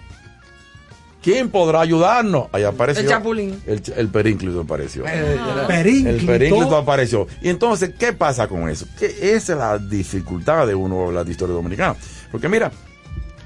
¿Quién 1.21 1.49
podrá 1.49 1.81
ayudarnos? 1.81 2.47
Ahí 2.51 2.63
apareció. 2.63 3.03
El 3.03 3.09
Chapulín. 3.09 3.61
El, 3.65 3.81
el 3.95 4.07
perínclito 4.09 4.61
apareció. 4.61 5.03
Perínclito. 5.03 6.09
El 6.09 6.25
perínclito 6.25 6.75
apareció. 6.77 7.27
Y 7.41 7.49
entonces, 7.49 7.91
¿qué 7.97 8.13
pasa 8.13 8.47
con 8.47 8.69
eso? 8.69 8.85
Que 8.97 9.35
esa 9.35 9.53
es 9.53 9.59
la 9.59 9.77
dificultad 9.77 10.67
de 10.67 10.75
uno 10.75 11.05
hablar 11.05 11.25
de 11.25 11.31
historia 11.31 11.55
dominicana. 11.55 11.95
Porque 12.31 12.47
mira, 12.47 12.71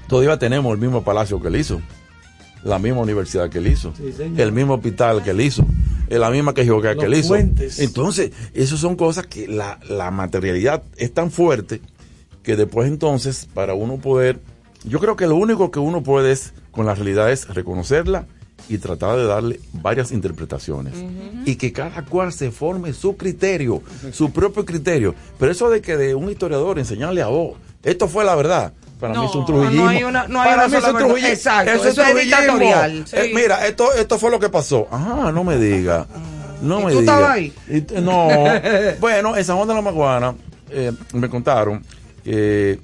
todavía 0.06 0.38
tenemos 0.38 0.72
el 0.72 0.78
mismo 0.80 1.02
palacio 1.02 1.40
que 1.40 1.48
él 1.48 1.56
hizo, 1.56 1.80
la 2.62 2.78
misma 2.78 3.00
universidad 3.00 3.48
que 3.50 3.58
él 3.58 3.66
hizo, 3.66 3.92
Sí, 3.96 4.14
el 4.36 4.52
mismo 4.52 4.74
hospital 4.74 5.22
que 5.22 5.30
él 5.30 5.40
hizo, 5.40 5.66
eh, 6.12 6.18
la 6.18 6.30
misma 6.30 6.54
que 6.54 6.64
geografía 6.64 7.00
que 7.00 7.06
él 7.06 7.14
hizo. 7.14 7.28
puentes. 7.28 7.78
Entonces, 7.78 8.32
esas 8.54 8.78
son 8.80 8.96
cosas 8.96 9.26
que 9.26 9.48
la, 9.48 9.80
la 9.88 10.10
materialidad 10.10 10.82
es 10.96 11.12
tan 11.12 11.30
fuerte 11.30 11.80
que 12.42 12.56
después 12.56 12.88
entonces, 12.88 13.48
para 13.52 13.74
uno 13.74 13.98
poder, 13.98 14.40
yo 14.84 14.98
creo 14.98 15.16
que 15.16 15.26
lo 15.26 15.36
único 15.36 15.70
que 15.70 15.78
uno 15.78 16.02
puede 16.02 16.32
es, 16.32 16.52
con 16.70 16.86
la 16.86 16.94
realidad 16.94 17.30
es 17.30 17.48
reconocerla 17.48 18.26
y 18.68 18.78
tratar 18.78 19.16
de 19.16 19.24
darle 19.24 19.60
varias 19.72 20.12
interpretaciones. 20.12 20.94
Y 21.44 21.56
que 21.56 21.72
cada 21.72 22.04
cual 22.04 22.32
se 22.32 22.50
forme 22.50 22.92
su 22.92 23.16
criterio, 23.16 23.82
su 24.12 24.32
propio 24.32 24.64
criterio. 24.64 25.14
Pero 25.38 25.52
eso 25.52 25.70
de 25.70 25.80
que 25.80 25.96
de 25.96 26.14
un 26.14 26.30
historiador 26.30 26.78
enseñarle 26.78 27.22
a 27.22 27.28
vos, 27.28 27.56
esto 27.82 28.08
fue 28.08 28.24
la 28.24 28.34
verdad. 28.34 28.72
Para 29.02 29.20
mí 29.20 29.26
es 29.26 29.34
un 29.34 29.44
trujillismo. 29.44 29.82
no 29.84 29.88
hay 29.90 30.04
una- 30.04 30.28
no 30.28 30.40
hay 30.40 30.48
Para 30.50 30.66
una 30.66 30.74
mí 30.76 30.80
sola 30.82 30.98
es 30.98 31.04
trujilli- 31.04 31.28
Exacto, 31.32 31.70
eso 31.72 31.88
eso 31.88 32.02
es 32.04 32.24
dictatorial. 32.24 33.04
Eh, 33.12 33.32
mira, 33.34 33.66
esto, 33.66 33.92
esto 33.92 34.18
fue 34.18 34.30
lo 34.30 34.38
que 34.38 34.48
pasó. 34.48 34.86
Ajá, 34.90 35.32
no 35.32 35.42
me 35.44 35.58
diga. 35.58 36.06
No 36.62 36.80
¿Y 36.80 36.84
me 36.84 36.92
tú 36.92 37.00
diga. 37.00 37.12
estabas 37.12 37.30
ahí? 37.32 37.52
Y 37.68 38.00
no. 38.00 38.28
bueno, 39.00 39.36
en 39.36 39.44
San 39.44 39.56
Juan 39.56 39.68
de 39.68 39.74
la 39.74 39.82
Maguana 39.82 40.34
eh, 40.70 40.92
me 41.12 41.28
contaron 41.28 41.84
que 42.24 42.78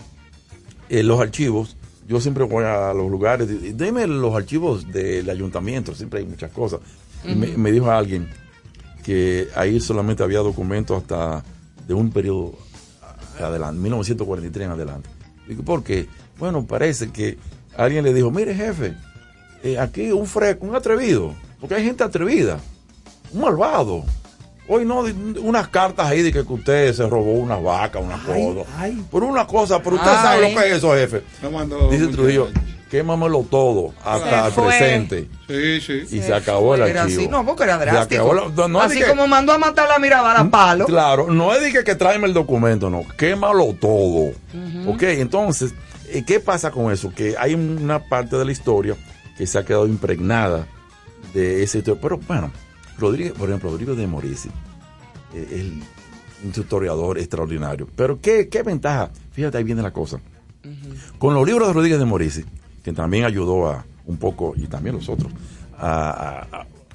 eh, 0.88 1.02
los 1.04 1.20
archivos, 1.20 1.76
yo 2.08 2.20
siempre 2.20 2.42
voy 2.44 2.64
a 2.64 2.92
los 2.92 3.08
lugares, 3.10 3.48
deme 3.76 4.06
los 4.08 4.34
archivos 4.34 4.90
del 4.90 5.30
ayuntamiento, 5.30 5.94
siempre 5.94 6.18
hay 6.20 6.26
muchas 6.26 6.50
cosas. 6.50 6.80
Y 7.24 7.34
me, 7.36 7.46
me 7.56 7.70
dijo 7.70 7.90
alguien 7.90 8.28
que 9.04 9.48
ahí 9.54 9.78
solamente 9.80 10.22
había 10.24 10.40
documentos 10.40 11.00
hasta 11.00 11.44
de 11.86 11.94
un 11.94 12.10
periodo 12.10 12.54
adelante, 13.40 13.80
1943 13.80 14.66
en 14.66 14.72
adelante. 14.72 15.08
Digo, 15.48 15.62
¿por 15.62 15.82
qué? 15.82 16.06
Bueno, 16.38 16.64
parece 16.64 17.10
que 17.10 17.38
alguien 17.76 18.04
le 18.04 18.12
dijo, 18.14 18.30
mire 18.30 18.54
jefe, 18.54 18.94
eh, 19.62 19.78
aquí 19.78 20.12
un 20.12 20.26
fresco, 20.26 20.66
un 20.66 20.76
atrevido, 20.76 21.34
porque 21.60 21.74
hay 21.76 21.84
gente 21.84 22.04
atrevida, 22.04 22.58
un 23.32 23.40
malvado. 23.40 24.04
Hoy 24.70 24.84
no, 24.84 25.00
unas 25.40 25.68
cartas 25.68 26.06
ahí 26.06 26.20
de 26.20 26.30
que 26.30 26.40
usted 26.40 26.92
se 26.92 27.08
robó 27.08 27.32
una 27.32 27.56
vaca, 27.56 27.98
una 28.00 28.16
Ay, 28.28 28.54
cosa. 28.54 28.70
ay. 28.78 29.02
Por 29.10 29.24
una 29.24 29.46
cosa, 29.46 29.82
pero 29.82 29.96
usted 29.96 30.10
Ay. 30.10 30.16
sabe 30.22 30.42
lo 30.54 30.60
que 30.60 30.68
es 30.68 30.76
eso, 30.76 30.92
jefe. 30.92 31.22
No 31.42 31.88
Dice. 31.90 32.08
Trujillo, 32.08 32.48
quémamelo 32.90 33.42
todo, 33.50 33.92
hasta 34.04 34.46
el 34.48 34.52
presente. 34.54 35.28
Sí, 35.46 35.80
sí. 35.80 36.16
Y 36.16 36.20
se 36.22 36.32
acabó 36.34 36.74
el 36.74 36.82
Era 36.82 37.02
archivo. 37.02 37.20
así, 37.20 37.28
no, 37.28 37.44
porque 37.44 37.64
era 37.64 37.78
Se 37.78 37.84
drástico. 37.86 38.22
acabó 38.32 38.50
la- 38.50 38.68
no, 38.68 38.80
así 38.80 38.98
que- 38.98 39.06
como 39.06 39.26
mandó 39.26 39.52
a 39.52 39.58
matar 39.58 39.90
a 39.90 39.98
Mirabal 39.98 40.36
a 40.36 40.50
palo. 40.50 40.86
Claro, 40.86 41.26
no 41.32 41.52
es 41.54 41.60
de 41.60 41.72
que, 41.72 41.84
que 41.84 41.94
tráeme 41.94 42.26
el 42.26 42.34
documento, 42.34 42.90
no, 42.90 43.02
quémalo 43.16 43.74
todo. 43.80 44.32
Ok, 44.86 45.02
entonces, 45.04 45.74
eh, 46.08 46.24
¿qué 46.26 46.40
pasa 46.40 46.70
con 46.70 46.92
eso? 46.92 47.12
Que 47.14 47.34
hay 47.38 47.54
una 47.54 47.98
parte 48.08 48.36
de 48.36 48.44
la 48.44 48.52
historia 48.52 48.96
que 49.36 49.46
se 49.46 49.58
ha 49.58 49.64
quedado 49.64 49.86
impregnada 49.86 50.66
de 51.34 51.62
ese 51.62 51.78
historia. 51.78 52.00
Pero 52.00 52.18
bueno, 52.26 52.50
Rodríguez, 52.98 53.32
por 53.32 53.48
ejemplo, 53.48 53.70
Rodrigo 53.70 53.94
de 53.94 54.06
Morici, 54.06 54.48
eh, 55.34 55.46
es 55.50 55.62
un 56.44 56.50
historiador 56.60 57.18
extraordinario. 57.18 57.88
Pero 57.94 58.20
¿qué, 58.20 58.48
qué 58.48 58.62
ventaja? 58.62 59.10
Fíjate, 59.32 59.58
ahí 59.58 59.64
viene 59.64 59.82
la 59.82 59.92
cosa. 59.92 60.18
Con 61.18 61.34
los 61.34 61.46
libros 61.46 61.68
de 61.68 61.74
Rodríguez 61.74 61.98
de 61.98 62.04
Morici, 62.04 62.44
que 62.88 62.94
también 62.94 63.24
ayudó 63.26 63.68
a 63.70 63.84
un 64.06 64.16
poco, 64.16 64.54
y 64.56 64.66
también 64.66 64.96
los 64.96 65.08
otros, 65.10 65.30
a- 65.78 66.46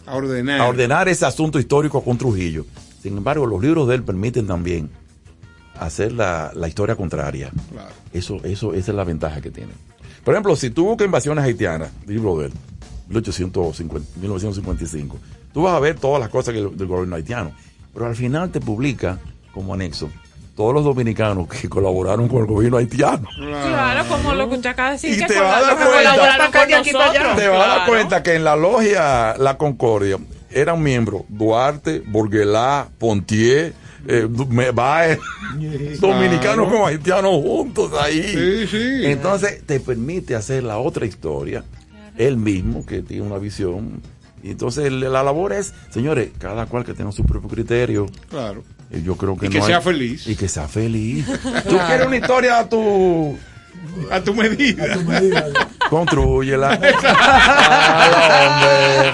a- 0.07 0.15
ordenar. 0.15 0.59
a 0.61 0.65
ordenar 0.67 1.07
ese 1.07 1.25
asunto 1.25 1.59
histórico 1.59 2.03
con 2.03 2.17
Trujillo. 2.17 2.65
Sin 3.01 3.15
embargo, 3.17 3.45
los 3.45 3.61
libros 3.61 3.87
de 3.87 3.95
él 3.95 4.03
permiten 4.03 4.47
también 4.47 4.89
hacer 5.79 6.11
la, 6.13 6.51
la 6.55 6.67
historia 6.67 6.95
contraria. 6.95 7.51
Claro. 7.71 7.89
Eso, 8.11 8.37
eso, 8.43 8.73
esa 8.73 8.91
es 8.91 8.95
la 8.97 9.03
ventaja 9.03 9.39
que 9.41 9.51
tiene. 9.51 9.71
Por 10.23 10.33
ejemplo, 10.33 10.55
si 10.55 10.71
tú 10.71 10.85
buscas 10.85 11.05
invasiones 11.05 11.43
haitianas, 11.45 11.91
libro 12.07 12.37
de 12.39 12.47
él, 12.47 12.53
1850, 13.09 14.09
1955, 14.19 15.17
tú 15.53 15.61
vas 15.63 15.75
a 15.75 15.79
ver 15.79 15.99
todas 15.99 16.19
las 16.19 16.29
cosas 16.29 16.53
que 16.55 16.61
del 16.61 16.87
gobierno 16.87 17.15
haitiano, 17.15 17.51
pero 17.93 18.07
al 18.07 18.15
final 18.15 18.49
te 18.49 18.59
publica 18.59 19.19
como 19.53 19.73
anexo 19.75 20.09
todos 20.55 20.73
los 20.73 20.83
dominicanos 20.83 21.47
que 21.47 21.67
colaboraron 21.67 22.27
con 22.27 22.39
el 22.41 22.45
gobierno 22.45 22.77
haitiano. 22.77 23.27
Claro, 23.35 24.05
como 24.07 24.33
lo 24.33 24.49
que 24.49 24.55
usted 24.55 24.69
acaba 24.69 24.89
de 24.89 24.93
decir, 24.95 25.13
Y 25.13 25.17
que 25.17 25.25
te 25.25 25.33
con 25.35 25.43
vas 25.43 25.57
a 25.57 25.61
la- 25.61 25.67
dar 25.67 25.77
cuenta. 25.77 26.51
con 26.51 26.69
nosotros. 26.71 27.35
Te 27.35 27.47
vas 27.47 27.57
a 27.57 27.67
dar 27.67 27.75
Claro. 27.77 27.91
cuenta 27.91 28.23
que 28.23 28.33
en 28.35 28.43
la 28.43 28.55
logia 28.55 29.35
La 29.37 29.57
Concordia 29.57 30.17
eran 30.51 30.83
miembros 30.83 31.23
Duarte, 31.29 32.03
Borguelá, 32.05 32.87
Pontier, 32.99 33.73
eh, 34.07 34.27
Me- 34.49 34.69
Baez, 34.71 35.17
dominicanos 35.99 36.71
con 36.71 36.87
haitianos 36.87 37.31
juntos 37.41 37.91
ahí. 37.99 38.21
Sí, 38.21 38.67
sí. 38.67 39.05
Entonces 39.05 39.65
te 39.65 39.79
permite 39.79 40.35
hacer 40.35 40.63
la 40.63 40.77
otra 40.77 41.05
historia, 41.05 41.63
él 42.17 42.37
mismo 42.37 42.85
que 42.85 43.01
tiene 43.01 43.23
una 43.23 43.37
visión. 43.37 44.01
Y 44.43 44.51
entonces 44.51 44.91
la 44.91 45.23
labor 45.23 45.53
es, 45.53 45.73
señores, 45.89 46.31
cada 46.37 46.65
cual 46.65 46.83
que 46.83 46.93
tenga 46.93 47.13
su 47.13 47.23
propio 47.25 47.47
criterio. 47.49 48.07
Claro. 48.29 48.63
Yo 49.03 49.15
creo 49.17 49.35
que 49.37 49.47
Y 49.47 49.49
que 49.49 49.59
no 49.59 49.65
sea 49.65 49.77
hay- 49.77 49.83
feliz. 49.83 50.27
Y 50.27 50.35
que 50.35 50.47
sea 50.47 50.67
feliz. 50.67 51.25
Tú 51.67 51.77
quieres 51.87 52.05
una 52.07 52.17
historia 52.17 52.59
a 52.59 52.69
tu 52.69 53.35
A 54.11 54.19
tu 54.21 54.33
medida. 54.33 54.85
Contrúyela. 55.89 56.69
Hombre. 58.33 59.11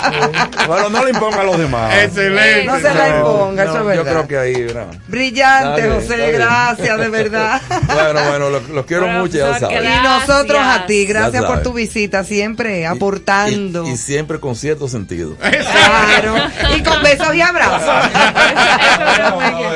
Bueno, 0.67 0.89
no 0.89 1.03
le 1.03 1.11
imponga 1.11 1.41
a 1.41 1.43
los 1.43 1.57
demás. 1.57 1.93
Excelente. 2.03 2.65
No 2.65 2.79
se 2.79 2.93
la 2.93 3.17
imponga, 3.17 3.63
eso 3.63 3.91
es 3.91 3.97
Yo 3.97 4.03
creo 4.03 4.27
que 4.27 4.37
ahí, 4.37 4.63
¿verdad? 4.63 4.87
Brillante, 5.07 5.81
bien, 5.81 5.93
José, 5.95 6.31
gracias, 6.31 6.97
de 6.97 7.09
verdad. 7.09 7.61
Bueno, 7.89 8.19
bueno, 8.29 8.49
los 8.49 8.69
los 8.69 8.85
quiero 8.85 9.07
mucho, 9.07 9.37
ya. 9.37 9.81
Y 9.81 10.03
nosotros 10.03 10.59
a 10.61 10.85
ti, 10.85 11.05
gracias 11.05 11.43
por 11.43 11.61
tu 11.63 11.73
visita, 11.73 12.23
siempre 12.23 12.81
Y- 12.81 12.85
aportando. 12.85 13.85
Y, 13.85 13.91
y 13.91 13.97
siempre 13.97 14.39
con 14.39 14.55
cierto 14.55 14.87
sentido. 14.87 15.35
Claro. 15.37 16.35
Y 16.77 16.83
con 16.83 17.01
besos 17.03 17.35
y 17.35 17.41
abrazos. 17.41 18.09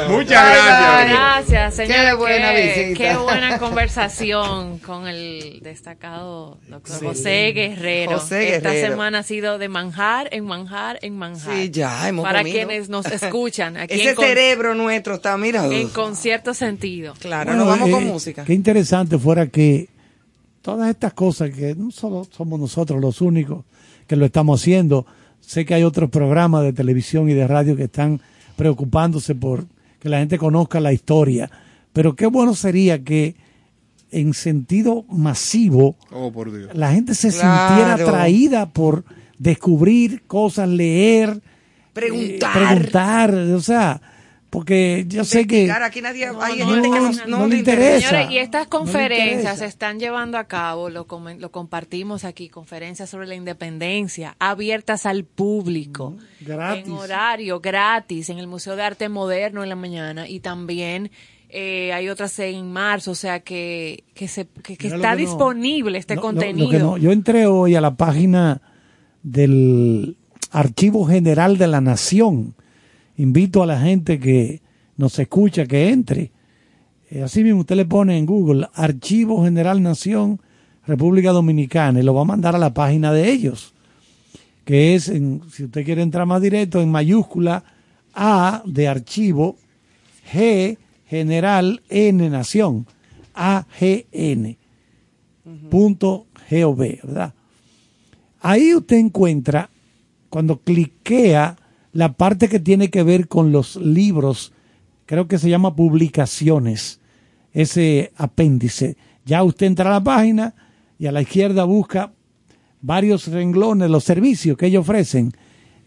Muchas 0.10 0.45
gracias. 0.49 1.10
Gracias, 1.10 1.76
señor. 1.76 1.95
Qué 1.95 2.14
buena 2.14 2.51
qué, 2.53 2.85
visita. 2.93 3.03
qué 3.03 3.18
buena 3.18 3.57
conversación 3.57 4.73
con 4.80 5.08
el 5.08 5.60
destacado 5.62 6.60
doctor 6.70 7.00
Sí. 7.00 7.06
José 7.06 7.52
Guerrero. 7.54 8.20
José 8.20 8.56
Esta 8.56 8.72
semana 8.74 9.20
ha 9.20 9.24
sido 9.24 9.58
de 9.58 9.70
manjar 9.70 10.30
en 10.32 10.45
manjar 10.45 11.00
en 11.02 11.18
manjar. 11.18 11.56
Sí, 11.58 11.70
ya 11.72 12.08
hemos 12.10 12.24
Para 12.24 12.40
comido. 12.40 12.56
quienes 12.68 12.90
nos 12.90 13.06
escuchan 13.08 13.78
aquí 13.78 13.95
Ese 13.95 14.10
en, 14.12 14.16
con- 14.16 14.26
cerebro 14.26 14.76
nuestro 14.76 15.16
está, 15.16 15.38
mira. 15.38 15.66
en 15.68 15.90
concierto 15.90 16.54
sentido. 16.54 17.14
Claro, 17.20 17.52
Bueno, 17.52 17.66
nos 17.66 17.80
vamos 17.80 17.90
con 17.91 18.04
eh, 18.04 18.12
música. 18.12 18.44
Qué 18.45 18.54
interesante 18.54 19.18
fuera 19.18 19.48
que 19.48 19.90
todas 20.62 20.90
estas 20.90 21.14
cosas 21.14 21.50
que 21.52 21.76
no 21.76 21.91
solo 21.91 22.26
somos 22.32 22.60
nosotros 22.60 23.02
los 23.02 23.22
únicos 23.22 23.66
que 24.08 24.16
lo 24.16 24.26
estamos 24.26 24.62
haciendo, 24.62 25.06
sé 25.41 25.66
que 25.66 25.74
hay 25.74 25.84
otros 25.84 26.10
programas 26.10 26.64
de 26.64 26.74
televisión 26.74 27.30
y 27.30 27.34
de 27.34 27.48
radio 27.48 27.76
que 27.76 27.84
están 27.84 28.22
preocupándose 28.56 29.36
por 29.36 29.66
que 30.00 30.10
la 30.10 30.20
gente 30.20 30.38
conozca 30.38 30.80
la 30.80 30.91
historia, 30.94 31.50
pero 31.94 32.16
qué 32.16 32.26
bueno 32.28 32.56
sería 32.56 33.04
que 33.04 33.36
en 34.14 34.34
sentido 34.34 35.03
masivo 35.10 35.95
Oh, 36.11 36.31
por 36.31 36.56
Dios. 36.56 36.69
la 36.73 36.91
gente 36.94 37.14
se 37.15 37.30
Claro. 37.30 37.68
sintiera 37.76 37.94
atraída 37.95 38.69
por 38.69 39.03
descubrir 39.38 40.23
cosas, 40.27 40.69
leer, 40.69 41.41
Preguntar. 41.94 42.52
eh, 42.56 42.65
preguntar, 42.68 43.34
o 43.34 43.60
sea, 43.61 44.02
porque 44.49 45.06
yo 45.07 45.23
sé 45.26 45.48
que 45.48 45.69
aquí 45.72 45.99
nadie, 46.02 46.26
hay 46.27 46.60
no, 46.60 46.69
gente 46.69 46.90
que 46.91 46.99
no, 46.99 47.11
no, 47.11 47.40
no 47.40 47.48
le 47.48 47.57
interesa. 47.57 48.10
Señores, 48.10 48.30
y 48.31 48.38
estas 48.38 48.68
conferencias 48.68 49.57
se 49.60 49.65
están 49.65 49.99
llevando 49.99 50.38
a 50.38 50.44
cabo, 50.44 50.90
lo, 50.91 51.07
comen- 51.07 51.40
lo 51.40 51.52
compartimos 51.52 52.23
aquí, 52.23 52.49
conferencias 52.49 53.10
sobre 53.10 53.26
la 53.26 53.34
independencia, 53.34 54.35
abiertas 54.40 55.07
al 55.07 55.23
público, 55.23 56.15
Gratis. 56.40 56.85
en 56.85 56.91
horario 56.91 57.60
gratis, 57.61 58.30
en 58.30 58.38
el 58.38 58.45
Museo 58.48 58.76
de 58.76 58.84
Arte 58.84 59.10
Moderno 59.10 59.64
en 59.64 59.69
la 59.69 59.76
mañana 59.76 60.30
y 60.30 60.40
también 60.40 61.10
eh, 61.56 61.94
hay 61.94 62.10
otras 62.10 62.38
en 62.40 62.72
marzo, 62.72 63.12
o 63.12 63.16
sea 63.16 63.42
que, 63.42 64.04
que, 64.16 64.28
se, 64.28 64.48
que, 64.48 64.74
está 64.74 64.90
que 64.90 64.98
no- 65.00 65.16
disponible 65.16 65.98
este 66.00 66.16
No, 66.16 66.22
lo- 66.22 66.28
lo 66.28 66.34
contenido. 66.34 66.70
que 66.70 66.80
no- 66.80 66.98
yo 66.98 67.12
entré 67.12 67.46
hoy 67.46 67.76
a 67.76 67.82
la 67.82 67.96
página 67.96 68.62
del 69.22 70.18
Archivo 70.52 71.06
General 71.06 71.58
de 71.58 71.68
la 71.68 71.82
Nación. 71.82 72.56
Invito 73.18 73.64
a 73.64 73.66
la 73.66 73.80
gente 73.80 74.20
que 74.20 74.62
nos 74.98 75.18
escucha 75.20 75.66
que 75.66 75.90
entre. 75.90 76.32
Eh, 77.10 77.22
así 77.24 77.44
mismo 77.44 77.62
usted 77.62 77.76
le 77.76 77.86
pone 77.86 78.18
en 78.18 78.26
Google 78.26 78.68
Archivo 78.74 79.44
General 79.44 79.82
Nación 79.82 80.42
República 80.86 81.32
Dominicana 81.32 82.00
y 82.00 82.04
lo 82.04 82.14
va 82.14 82.22
a 82.22 82.26
mandar 82.26 82.56
a 82.56 82.60
la 82.60 82.74
página 82.74 83.14
de 83.14 83.32
ellos. 83.32 83.74
Que 84.66 84.96
es, 84.96 85.10
en- 85.10 85.42
si 85.52 85.66
usted 85.66 85.86
quiere 85.86 86.02
entrar 86.02 86.26
más 86.26 86.42
directo, 86.42 86.82
en 86.82 86.90
mayúscula 86.92 87.64
A 88.16 88.62
de 88.66 88.88
archivo, 88.88 89.56
G 90.32 90.78
General 91.14 91.80
N 91.90 92.27
Nación, 92.27 92.88
AGN 93.35 94.57
¿verdad? 97.03 97.34
Ahí 98.41 98.73
usted 98.73 98.98
encuentra, 98.98 99.69
cuando 100.30 100.57
cliquea, 100.57 101.56
la 101.91 102.14
parte 102.14 102.49
que 102.49 102.60
tiene 102.60 102.90
que 102.90 103.03
ver 103.03 103.27
con 103.27 103.52
los 103.52 103.76
libros, 103.76 104.53
creo 105.06 105.27
que 105.27 105.38
se 105.38 105.52
llama 105.52 105.76
publicaciones, 105.76 106.99
ese 107.52 108.11
apéndice. 108.18 108.98
Ya 109.23 109.44
usted 109.44 109.68
entra 109.68 109.91
a 109.91 109.99
la 109.99 110.03
página 110.03 110.56
y 110.98 111.06
a 111.06 111.11
la 111.11 111.22
izquierda 111.22 111.64
busca 111.64 112.11
varios 112.81 113.27
renglones, 113.27 113.91
los 113.91 114.03
servicios 114.03 114.57
que 114.57 114.65
ellos 114.65 114.81
ofrecen, 114.81 115.31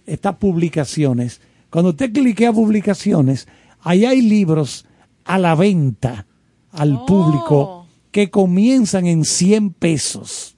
estas 0.07 0.36
publicaciones. 0.36 1.40
Cuando 1.69 1.90
usted 1.90 2.12
cliquea 2.12 2.53
publicaciones, 2.53 3.48
ahí 3.81 4.05
hay 4.05 4.23
libros 4.23 4.86
a 5.27 5.39
la 5.39 5.55
venta 5.55 6.27
al 6.73 6.94
Oh. 6.94 7.07
público 7.07 7.86
que 8.11 8.31
comienzan 8.31 9.07
en 9.07 9.24
100 9.24 9.70
pesos. 9.70 10.57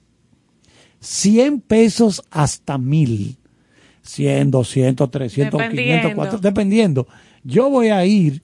100 0.99 1.61
pesos 1.61 2.21
hasta 2.31 2.77
1000. 2.77 3.37
100, 4.01 4.49
200, 4.51 5.11
300, 5.11 5.59
500, 5.61 5.69
Dependiendo. 5.75 6.15
400, 6.15 6.41
dependiendo. 6.41 7.07
Yo 7.43 7.69
voy 7.69 7.89
a 7.89 8.05
ir 8.05 8.41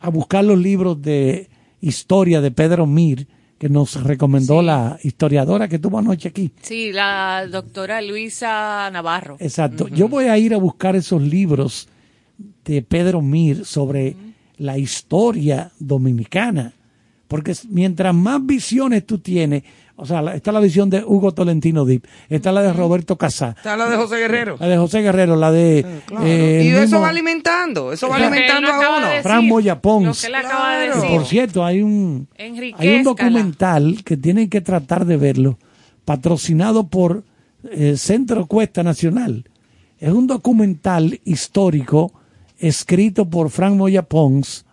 a 0.00 0.10
buscar 0.10 0.44
los 0.44 0.58
libros 0.58 1.00
de 1.00 1.48
historia 1.80 2.40
de 2.40 2.50
Pedro 2.50 2.86
Mir, 2.86 3.28
que 3.58 3.68
nos 3.68 4.02
recomendó 4.02 4.60
Sí. 4.60 4.66
la 4.66 4.98
historiadora 5.02 5.68
que 5.68 5.78
tuvo 5.78 5.98
anoche 5.98 6.28
aquí. 6.28 6.50
Sí, 6.62 6.92
la 6.92 7.46
doctora 7.50 8.00
Luisa 8.02 8.90
Navarro. 8.90 9.36
Exacto. 9.38 9.86
Yo 9.88 10.08
voy 10.08 10.24
a 10.26 10.36
ir 10.38 10.52
a 10.54 10.58
buscar 10.58 10.96
esos 10.96 11.22
libros 11.22 11.88
de 12.64 12.82
Pedro 12.82 13.20
Mir 13.22 13.64
sobre 13.66 14.16
la 14.60 14.78
historia 14.78 15.70
dominicana. 15.78 16.72
Porque 17.28 17.54
mientras 17.68 18.12
más 18.14 18.44
visiones 18.44 19.06
tú 19.06 19.18
tienes, 19.18 19.62
o 19.94 20.04
sea, 20.04 20.20
está 20.34 20.50
la 20.50 20.58
visión 20.58 20.90
de 20.90 21.04
Hugo 21.04 21.32
Tolentino 21.32 21.84
Dip, 21.84 22.04
está 22.28 22.50
la 22.50 22.60
de 22.62 22.72
Roberto 22.72 23.16
Casá, 23.16 23.50
Está 23.56 23.76
la 23.76 23.88
de 23.88 23.96
José 23.96 24.16
Guerrero. 24.16 24.56
la 24.58 24.66
de 24.66 24.76
José 24.76 25.00
Guerrero, 25.02 25.36
la 25.36 25.52
de... 25.52 25.86
Claro. 26.06 26.26
eh, 26.26 26.62
y 26.64 26.68
eso 26.70 27.00
va 27.00 27.08
alimentando, 27.10 27.92
eso 27.92 28.08
va 28.08 28.16
alimentando 28.16 28.72
a 28.72 28.78
de 28.80 28.86
uno. 28.98 29.06
decir. 29.06 29.22
Fran 29.22 29.46
Moya 29.46 29.74
Lo 29.74 29.80
Pons. 29.80 30.20
que 30.20 30.26
él 30.26 30.34
acaba 30.34 30.76
de 30.78 30.86
Claro. 30.86 31.00
decir. 31.02 31.16
Por 31.16 31.26
cierto, 31.26 31.64
hay 31.64 31.82
un, 31.82 32.26
hay 32.36 32.96
un 32.96 33.02
documental 33.04 34.02
que 34.04 34.16
tienen 34.16 34.48
que 34.50 34.60
tratar 34.60 35.04
de 35.06 35.16
verlo, 35.16 35.56
patrocinado 36.04 36.88
por 36.88 37.22
eh, 37.70 37.94
Centro 37.96 38.46
Cuesta 38.46 38.82
Nacional. 38.82 39.44
Es 40.00 40.10
un 40.10 40.26
documental 40.26 41.20
histórico 41.24 42.12
escrito 42.60 43.28
por 43.28 43.50
Frank 43.50 43.74
Moya 43.74 44.02
Pons, 44.02 44.66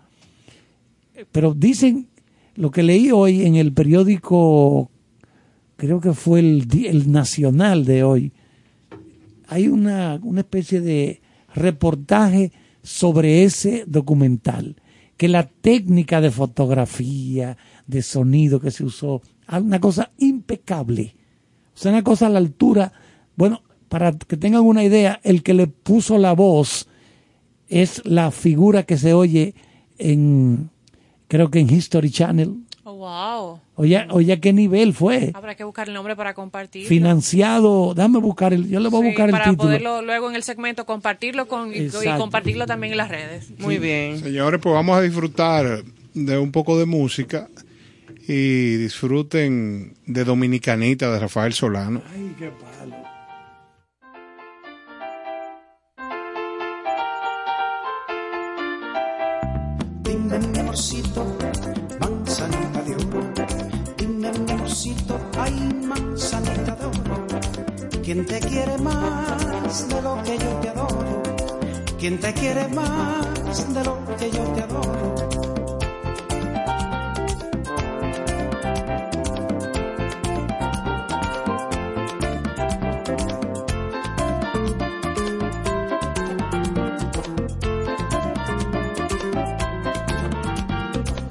pero 1.31 1.53
dicen 1.53 2.07
lo 2.55 2.69
que 2.69 2.83
leí 2.83 3.11
hoy 3.11 3.45
en 3.45 3.55
el 3.55 3.73
periódico, 3.73 4.91
creo 5.77 6.01
que 6.01 6.13
fue 6.13 6.39
el, 6.41 7.11
Nacional 7.11 7.85
de 7.85 8.03
hoy, 8.03 8.33
hay 9.47 9.69
una, 9.69 10.19
una 10.21 10.41
especie 10.41 10.81
de 10.81 11.21
reportaje 11.55 12.51
sobre 12.83 13.43
ese 13.43 13.85
documental, 13.87 14.75
que 15.15 15.29
la 15.29 15.47
técnica 15.47 16.19
de 16.19 16.29
fotografía, 16.29 17.57
de 17.87 18.01
sonido 18.01 18.59
que 18.59 18.71
se 18.71 18.83
usó, 18.83 19.21
ah, 19.47 19.59
una 19.59 19.79
cosa 19.79 20.11
impecable, 20.17 21.15
o 21.73 21.77
sea, 21.77 21.91
una 21.91 22.03
cosa 22.03 22.27
a 22.27 22.29
la 22.29 22.39
altura, 22.39 22.91
bueno, 23.35 23.61
para 23.87 24.11
que 24.11 24.35
tengan 24.35 24.63
una 24.63 24.83
idea, 24.83 25.21
el 25.23 25.41
que 25.41 25.53
le 25.53 25.67
puso 25.67 26.17
la 26.17 26.33
voz 26.33 26.87
es 27.69 28.01
la 28.05 28.31
figura 28.31 28.83
que 28.83 28.97
se 28.97 29.13
oye 29.13 29.53
en, 29.97 30.69
creo 31.27 31.49
que 31.51 31.59
en 31.59 31.69
History 31.73 32.09
Channel, 32.11 32.53
Oh, 32.89 32.93
wow. 32.93 33.59
oye, 33.75 34.07
oye 34.11 34.39
qué 34.39 34.53
nivel 34.53 34.93
fue, 34.93 35.31
Habrá 35.35 35.55
que 35.55 35.65
buscar 35.65 35.89
el 35.89 35.93
nombre 35.93 36.15
para 36.15 36.33
compartirlo. 36.33 36.87
financiado, 36.87 37.93
déjame 37.93 38.19
buscar 38.19 38.53
el, 38.53 38.69
yo 38.69 38.79
le 38.79 38.87
voy 38.87 39.03
a 39.03 39.09
buscar 39.09 39.25
el 39.27 39.31
para 39.33 39.43
título. 39.45 39.63
poderlo 39.67 40.01
luego 40.01 40.29
en 40.29 40.35
el 40.37 40.43
segmento 40.43 40.85
compartirlo 40.85 41.49
con, 41.49 41.73
y, 41.75 41.89
compartirlo 42.17 42.65
también 42.65 42.93
en 42.93 42.97
las 42.97 43.09
redes. 43.09 43.51
Muy 43.59 43.77
bien. 43.77 44.19
Señores, 44.19 44.61
pues 44.63 44.73
vamos 44.73 44.97
a 44.97 45.01
disfrutar 45.01 45.83
de 46.13 46.37
un 46.37 46.53
poco 46.53 46.79
de 46.79 46.85
música 46.85 47.49
y 48.25 48.75
disfruten 48.77 49.93
de 50.05 50.23
Dominicanita 50.23 51.11
de 51.11 51.19
Rafael 51.19 51.51
Solano. 51.53 52.01
Ay, 52.15 52.35
qué 52.39 52.49
palo. 52.51 52.95
¿Quién 68.07 68.25
te 68.25 68.39
quiere 68.39 68.77
más 68.77 69.89
de 69.89 70.01
lo 70.01 70.23
que 70.23 70.37
yo 70.37 70.49
te 70.61 70.69
adoro? 70.69 71.21
¿Quién 71.99 72.17
te 72.21 72.33
quiere 72.33 72.65
más 72.69 73.73
de 73.73 73.83
lo 73.83 73.97
que 74.17 74.31
yo 74.31 74.43
te 74.53 74.61
adoro? 74.61 75.27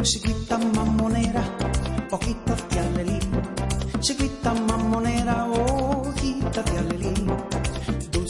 Chiquita 0.02 0.58
mamonera, 0.58 1.42
hojitas 2.10 2.68
de 2.68 2.78
alelí. 2.80 3.18
Chiquita 4.00 4.52
mamonera, 4.52 5.05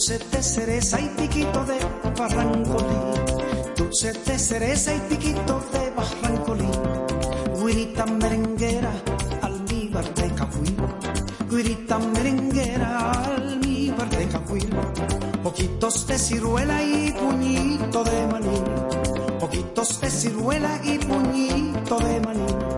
Dulce 0.06 0.24
de 0.36 0.40
cereza 0.40 1.00
y 1.00 1.08
piquito 1.20 1.64
de 1.64 1.78
barrancolí. 2.16 2.94
Dulce 3.76 4.12
de 4.12 4.38
cereza 4.38 4.94
y 4.94 5.00
piquito 5.00 5.60
de 5.72 5.90
barrancolí. 5.90 6.70
Guirita 7.58 8.06
merenguera, 8.06 8.92
almíbar 9.42 10.14
de 10.14 10.30
cahuil. 10.32 10.76
Guirita 11.50 11.98
merenguera, 11.98 13.10
almíbar 13.10 14.08
de 14.10 14.28
cahuil. 14.28 14.70
Poquitos 15.42 16.06
de 16.06 16.18
ciruela 16.20 16.80
y 16.84 17.10
puñito 17.10 18.04
de 18.04 18.26
maní. 18.28 18.60
Poquitos 19.40 20.00
de 20.00 20.08
ciruela 20.08 20.80
y 20.84 20.98
puñito 20.98 21.98
de 21.98 22.20
maní. 22.20 22.75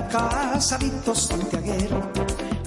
casa, 0.00 0.78
Vito 0.78 1.14
Santiaguero. 1.14 2.00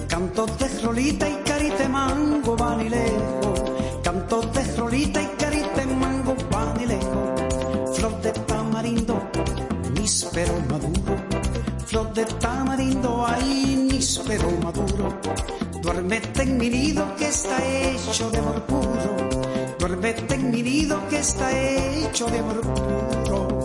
Cantos 0.08 0.58
de 0.58 0.68
rolita 0.80 1.28
y 1.28 1.34
carite 1.44 1.88
mango 1.88 2.56
van 2.56 2.86
y 2.86 2.88
lejos. 2.88 3.62
Cantos 4.02 4.52
de 4.52 4.76
rolita 4.76 5.20
y 5.20 5.26
carite 5.38 5.86
mango 5.86 6.36
van 6.50 6.80
y 6.80 6.86
lejos. 6.86 7.96
Flor 7.96 8.20
de 8.22 8.30
tamarindo, 8.32 9.20
níspero 9.94 10.54
maduro. 10.70 11.16
Flor 11.86 12.12
de 12.14 12.24
tamarindo, 12.24 13.26
ay, 13.26 13.88
níspero 13.90 14.50
maduro. 14.62 15.18
Duérmete 15.82 16.42
en 16.42 16.58
mi 16.58 16.70
nido 16.70 17.04
que 17.16 17.28
está 17.28 17.56
hecho 17.64 18.30
de 18.30 18.38
amor 18.38 18.62
puro. 18.62 19.16
Duérmete 19.78 20.34
en 20.34 20.50
mi 20.50 20.62
nido 20.62 21.00
que 21.08 21.18
está 21.18 21.50
hecho 21.52 22.26
de 22.26 22.38
amor. 22.38 23.55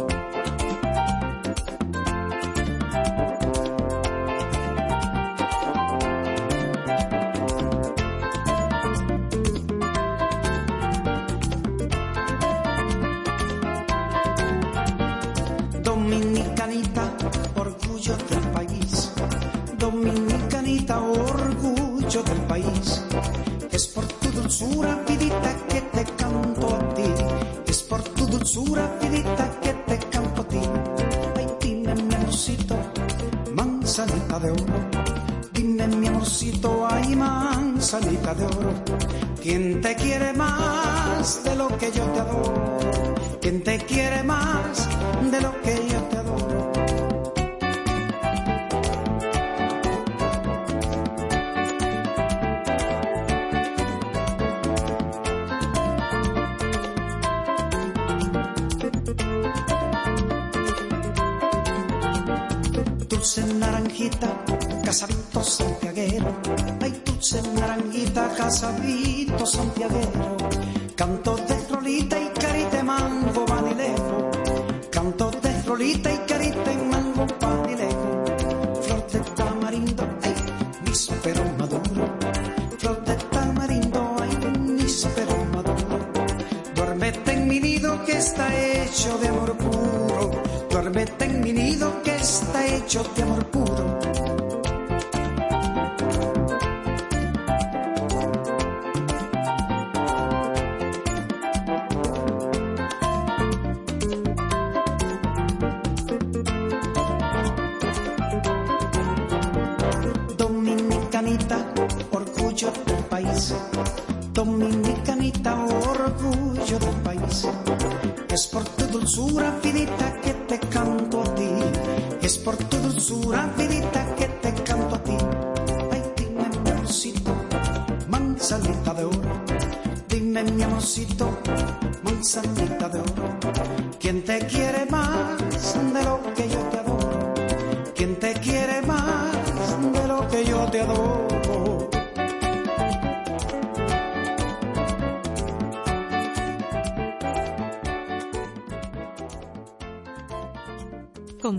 Santiago. 69.62 70.01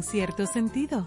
cierto 0.02 0.46
sentido. 0.46 1.06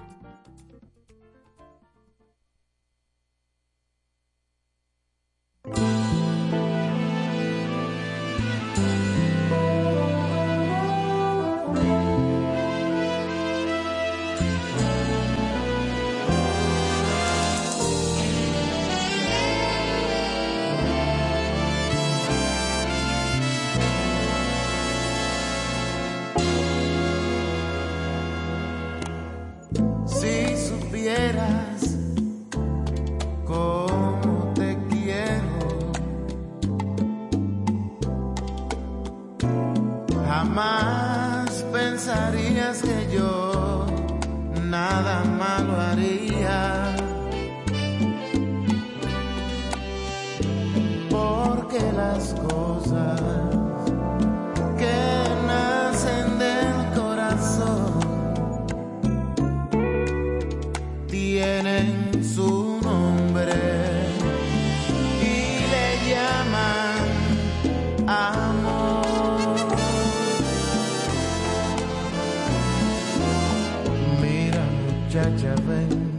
judge 75.15 75.45
of 75.45 75.69
it. 75.69 76.14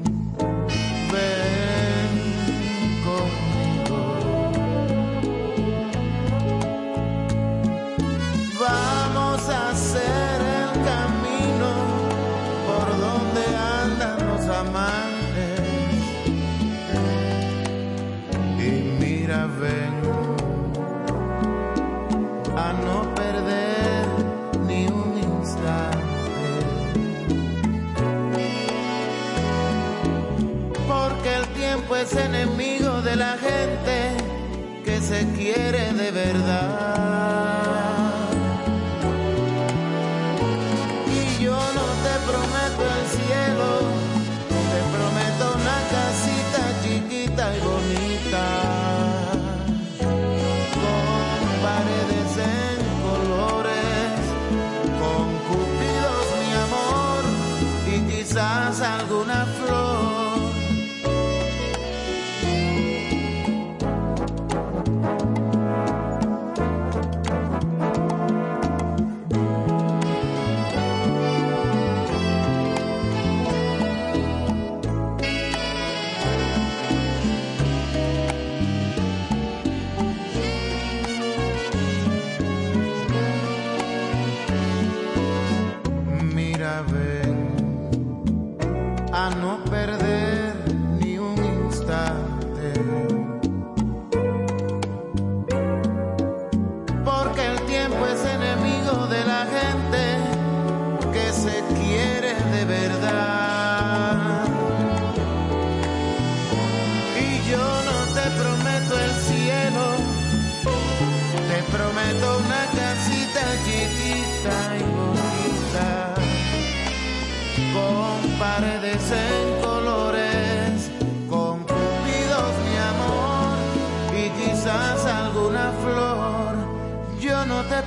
gente 33.47 34.82
que 34.85 35.01
se 35.01 35.27
quiere 35.36 35.93
de 35.93 36.10
verdad. 36.10 37.56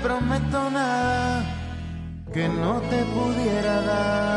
Prometo 0.01 0.69
nada 0.69 1.43
que 2.33 2.47
no 2.47 2.79
te 2.81 3.03
pudiera 3.05 3.81
dar. 3.81 4.29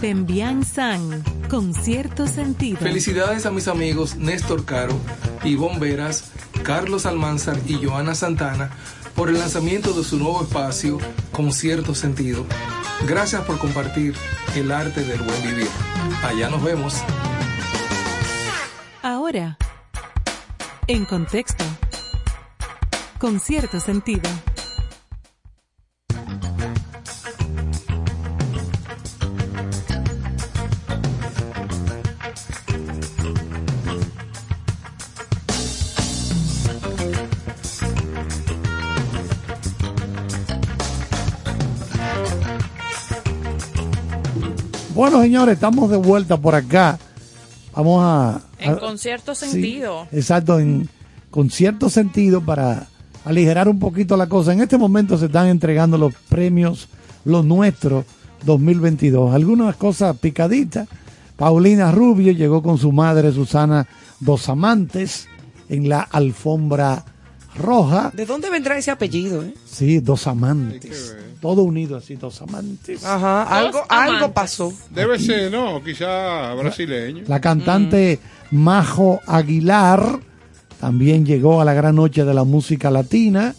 Pembian 0.00 0.64
San, 0.64 1.24
con 1.50 1.74
cierto 1.74 2.26
sentido. 2.28 2.78
Felicidades 2.78 3.46
a 3.46 3.50
mis 3.50 3.66
amigos 3.66 4.16
Néstor 4.16 4.64
Caro, 4.64 4.96
Ivonne 5.44 5.80
Veras, 5.80 6.30
Carlos 6.62 7.04
Almanzar 7.04 7.58
y 7.66 7.84
Joana 7.84 8.14
Santana 8.14 8.70
por 9.18 9.30
el 9.30 9.38
lanzamiento 9.40 9.92
de 9.94 10.04
su 10.04 10.16
nuevo 10.16 10.42
espacio 10.42 10.96
con 11.32 11.52
cierto 11.52 11.92
sentido. 11.92 12.46
Gracias 13.04 13.42
por 13.42 13.58
compartir 13.58 14.14
el 14.54 14.70
arte 14.70 15.02
del 15.02 15.20
buen 15.20 15.42
vivir. 15.42 15.66
Allá 16.22 16.48
nos 16.48 16.62
vemos. 16.62 16.94
Ahora, 19.02 19.58
en 20.86 21.04
contexto, 21.04 21.64
con 23.18 23.40
cierto 23.40 23.80
sentido. 23.80 24.30
Bueno, 44.98 45.22
señores, 45.22 45.54
estamos 45.54 45.88
de 45.92 45.96
vuelta 45.96 46.36
por 46.38 46.56
acá. 46.56 46.98
Vamos 47.72 48.02
a. 48.02 48.40
En 48.58 48.72
a- 48.72 48.78
concierto 48.80 49.32
sí, 49.32 49.46
sentido. 49.48 50.08
exacto, 50.10 50.58
en, 50.58 50.88
con 51.30 51.50
cierto 51.50 51.88
sentido 51.88 52.40
para 52.40 52.88
aligerar 53.24 53.68
un 53.68 53.78
poquito 53.78 54.16
la 54.16 54.26
cosa. 54.28 54.52
En 54.52 54.60
este 54.60 54.76
momento 54.76 55.16
se 55.16 55.26
están 55.26 55.46
entregando 55.46 55.98
los 55.98 56.12
premios, 56.28 56.88
los 57.24 57.44
nuestros 57.44 58.06
2022. 58.44 59.32
Algunas 59.32 59.76
cosas 59.76 60.16
picaditas. 60.18 60.88
Paulina 61.36 61.92
Rubio 61.92 62.32
llegó 62.32 62.60
con 62.60 62.76
su 62.76 62.90
madre 62.90 63.30
Susana 63.30 63.86
Dos 64.18 64.48
Amantes 64.48 65.28
en 65.68 65.88
la 65.88 66.00
alfombra 66.00 67.04
roja. 67.56 68.10
¿De 68.14 68.26
dónde 68.26 68.50
vendrá 68.50 68.76
ese 68.78 68.90
apellido? 68.90 69.42
eh? 69.42 69.54
Sí, 69.66 70.00
Dos 70.00 70.26
Amantes. 70.26 71.16
Todo 71.40 71.62
unido 71.62 71.96
así, 71.96 72.16
Dos 72.16 72.40
Amantes. 72.42 73.04
Ajá, 73.04 73.42
algo, 73.44 73.82
algo 73.88 74.32
pasó. 74.32 74.72
Debe 74.90 75.18
ser, 75.18 75.50
¿no? 75.52 75.82
Quizá 75.82 76.54
brasileño. 76.54 77.24
La 77.26 77.40
cantante 77.40 78.18
Majo 78.50 79.20
Aguilar 79.26 80.20
también 80.80 81.24
llegó 81.26 81.60
a 81.60 81.64
la 81.64 81.74
gran 81.74 81.96
noche 81.96 82.24
de 82.24 82.34
la 82.34 82.44
música 82.44 82.90
latina. 82.90 83.54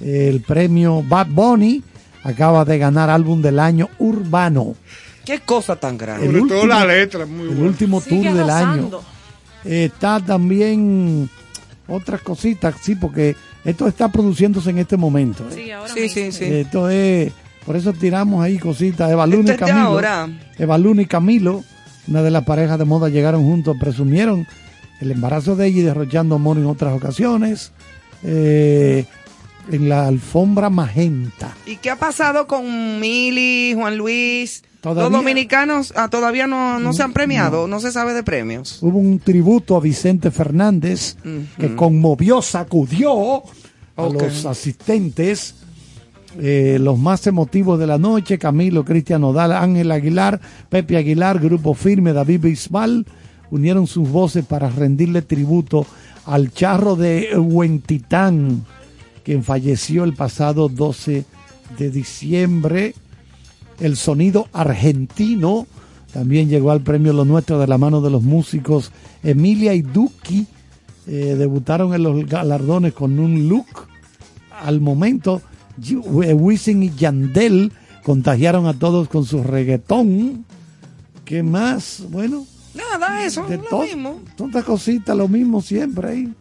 El 0.00 0.40
premio 0.42 1.02
Bad 1.06 1.28
Bunny 1.28 1.82
acaba 2.24 2.64
de 2.64 2.78
ganar 2.78 3.08
álbum 3.10 3.40
del 3.42 3.58
año 3.60 3.88
urbano. 3.98 4.74
Qué 5.24 5.38
cosa 5.40 5.76
tan 5.76 5.96
grande. 5.96 6.26
El 6.26 6.32
Sobre 6.32 6.48
todo 6.48 6.62
último- 6.62 6.74
la 6.80 6.84
letra, 6.86 7.26
muy 7.26 7.42
El 7.42 7.48
buena. 7.48 7.62
último 7.64 8.00
Sigue 8.00 8.28
tour 8.30 8.38
del 8.38 8.50
año. 8.50 8.90
Está 9.64 10.18
también 10.18 11.30
otras 11.92 12.20
cositas, 12.22 12.74
sí, 12.82 12.94
porque 12.94 13.36
esto 13.64 13.86
está 13.86 14.10
produciéndose 14.10 14.70
en 14.70 14.78
este 14.78 14.96
momento. 14.96 15.44
¿eh? 15.50 15.54
Sí, 15.54 15.70
ahora 15.70 15.92
Sí, 15.92 16.00
mismo. 16.00 16.14
sí, 16.14 16.32
sí. 16.32 16.44
Esto 16.44 16.88
es, 16.90 17.32
por 17.66 17.76
eso 17.76 17.92
tiramos 17.92 18.42
ahí 18.44 18.58
cositas. 18.58 19.10
Eva 19.10 19.26
Luna 19.26 19.54
y 19.54 19.56
Camilo. 19.56 19.78
ahora. 19.86 20.28
Eva 20.58 20.78
Luna 20.78 21.02
y 21.02 21.06
Camilo, 21.06 21.62
una 22.08 22.22
de 22.22 22.30
las 22.30 22.44
parejas 22.44 22.78
de 22.78 22.84
moda, 22.84 23.08
llegaron 23.08 23.44
juntos, 23.44 23.76
presumieron 23.78 24.46
el 25.00 25.10
embarazo 25.10 25.56
de 25.56 25.66
ella 25.66 25.78
y 25.78 25.82
derrochando 25.82 26.34
amor 26.36 26.56
en 26.58 26.66
otras 26.66 26.92
ocasiones. 26.94 27.72
Eh, 28.24 29.04
en 29.70 29.88
la 29.88 30.08
alfombra 30.08 30.70
magenta. 30.70 31.54
¿Y 31.66 31.76
qué 31.76 31.90
ha 31.90 31.96
pasado 31.96 32.48
con 32.48 32.98
Mili, 32.98 33.74
Juan 33.76 33.96
Luis? 33.96 34.64
Todavía- 34.82 35.04
Los 35.04 35.12
dominicanos 35.12 35.94
ah, 35.96 36.08
todavía 36.10 36.46
no, 36.48 36.78
no 36.80 36.92
se 36.92 37.02
han 37.04 37.12
premiado, 37.12 37.68
no. 37.68 37.78
se 37.80 37.92
sabe 37.92 38.12
de 38.14 38.22
premios. 38.24 38.78
Hubo 38.82 38.98
un 38.98 39.20
tributo 39.20 39.76
a 39.76 39.80
Vicente 39.80 40.30
Fernández 40.32 41.16
que 41.58 41.74
conmovió, 41.76 42.42
sacudió 42.42 43.42
a 43.96 44.08
los 44.08 44.44
asistentes. 44.44 45.54
Eh, 46.40 46.78
los 46.80 46.98
más 46.98 47.26
emotivos 47.26 47.78
de 47.78 47.86
la 47.86 47.98
noche, 47.98 48.38
Camilo, 48.38 48.84
Cristian 48.86 49.20
Nodal, 49.20 49.52
Ángel 49.52 49.92
Aguilar, 49.92 50.40
Pepe 50.70 50.96
Aguilar, 50.96 51.38
Grupo 51.38 51.74
Firme, 51.74 52.12
David 52.14 52.40
Bisbal, 52.40 53.06
unieron 53.50 53.86
sus 53.86 54.08
voces 54.08 54.44
para 54.46 54.70
rendirle 54.70 55.20
tributo 55.22 55.86
al 56.24 56.50
charro 56.52 56.96
de 56.96 57.36
Huentitán, 57.38 58.64
quien 59.24 59.44
falleció 59.44 60.04
el 60.04 60.14
pasado 60.14 60.68
12 60.70 61.24
de 61.78 61.90
diciembre. 61.90 62.94
El 63.82 63.96
sonido 63.96 64.46
argentino 64.52 65.66
también 66.12 66.48
llegó 66.48 66.70
al 66.70 66.82
premio 66.82 67.12
Lo 67.12 67.24
Nuestro 67.24 67.58
de 67.58 67.66
la 67.66 67.78
mano 67.78 68.00
de 68.00 68.10
los 68.10 68.22
músicos 68.22 68.92
Emilia 69.24 69.74
y 69.74 69.82
Duki. 69.82 70.46
eh, 71.08 71.34
debutaron 71.36 71.92
en 71.92 72.04
los 72.04 72.24
galardones 72.26 72.92
con 72.92 73.18
un 73.18 73.48
look 73.48 73.66
al 74.64 74.80
momento. 74.80 75.42
Eh, 76.22 76.32
Wisin 76.32 76.84
y 76.84 76.90
Yandel 76.94 77.72
contagiaron 78.04 78.66
a 78.66 78.74
todos 78.74 79.08
con 79.08 79.24
su 79.24 79.42
reggaetón. 79.42 80.44
¿Qué 81.24 81.42
más? 81.42 82.04
Bueno, 82.08 82.46
Nada, 82.74 83.24
eso, 83.24 83.44
de 83.46 83.58
lo 83.58 83.82
mismo. 83.82 84.20
Tantas 84.36 84.64
cositas, 84.64 85.16
lo 85.16 85.26
mismo 85.26 85.60
siempre 85.60 86.08
ahí. 86.08 86.32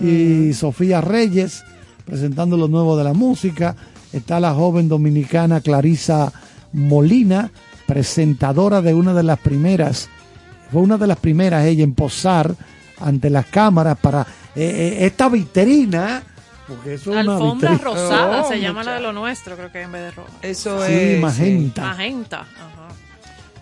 Y 0.00 0.52
Sofía 0.54 1.00
Reyes 1.00 1.64
presentando 2.04 2.56
lo 2.56 2.68
nuevo 2.68 2.96
de 2.96 3.02
la 3.02 3.14
música. 3.14 3.74
Está 4.12 4.38
la 4.38 4.54
joven 4.54 4.88
dominicana 4.88 5.60
Clarisa 5.60 6.32
Molina, 6.74 7.50
presentadora 7.86 8.82
de 8.82 8.92
una 8.94 9.14
de 9.14 9.22
las 9.22 9.38
primeras, 9.38 10.08
fue 10.70 10.82
una 10.82 10.98
de 10.98 11.06
las 11.06 11.18
primeras 11.18 11.64
ella 11.66 11.84
en 11.84 11.94
posar 11.94 12.54
ante 13.00 13.30
las 13.30 13.46
cámaras 13.46 13.96
para 13.98 14.22
eh, 14.54 14.96
eh, 15.00 15.06
esta 15.06 15.28
vitrina. 15.28 16.22
Porque 16.66 16.94
eso 16.94 17.14
es 17.16 17.24
una 17.24 17.34
Alfombra 17.34 17.70
vitrina. 17.72 17.90
rosada 17.92 18.42
Oh, 18.42 18.48
se 18.48 18.60
llama 18.60 18.82
la 18.84 18.94
de 18.94 19.00
lo 19.00 19.12
nuestro, 19.12 19.56
creo 19.56 19.70
que 19.70 19.82
en 19.82 19.92
vez 19.92 20.02
de 20.02 20.10
roja. 20.12 20.30
Eso 20.42 20.84
Sí, 20.86 20.92
es. 20.92 21.20
magenta. 21.20 21.82
Magenta. 21.82 22.40
Ajá. 22.40 22.88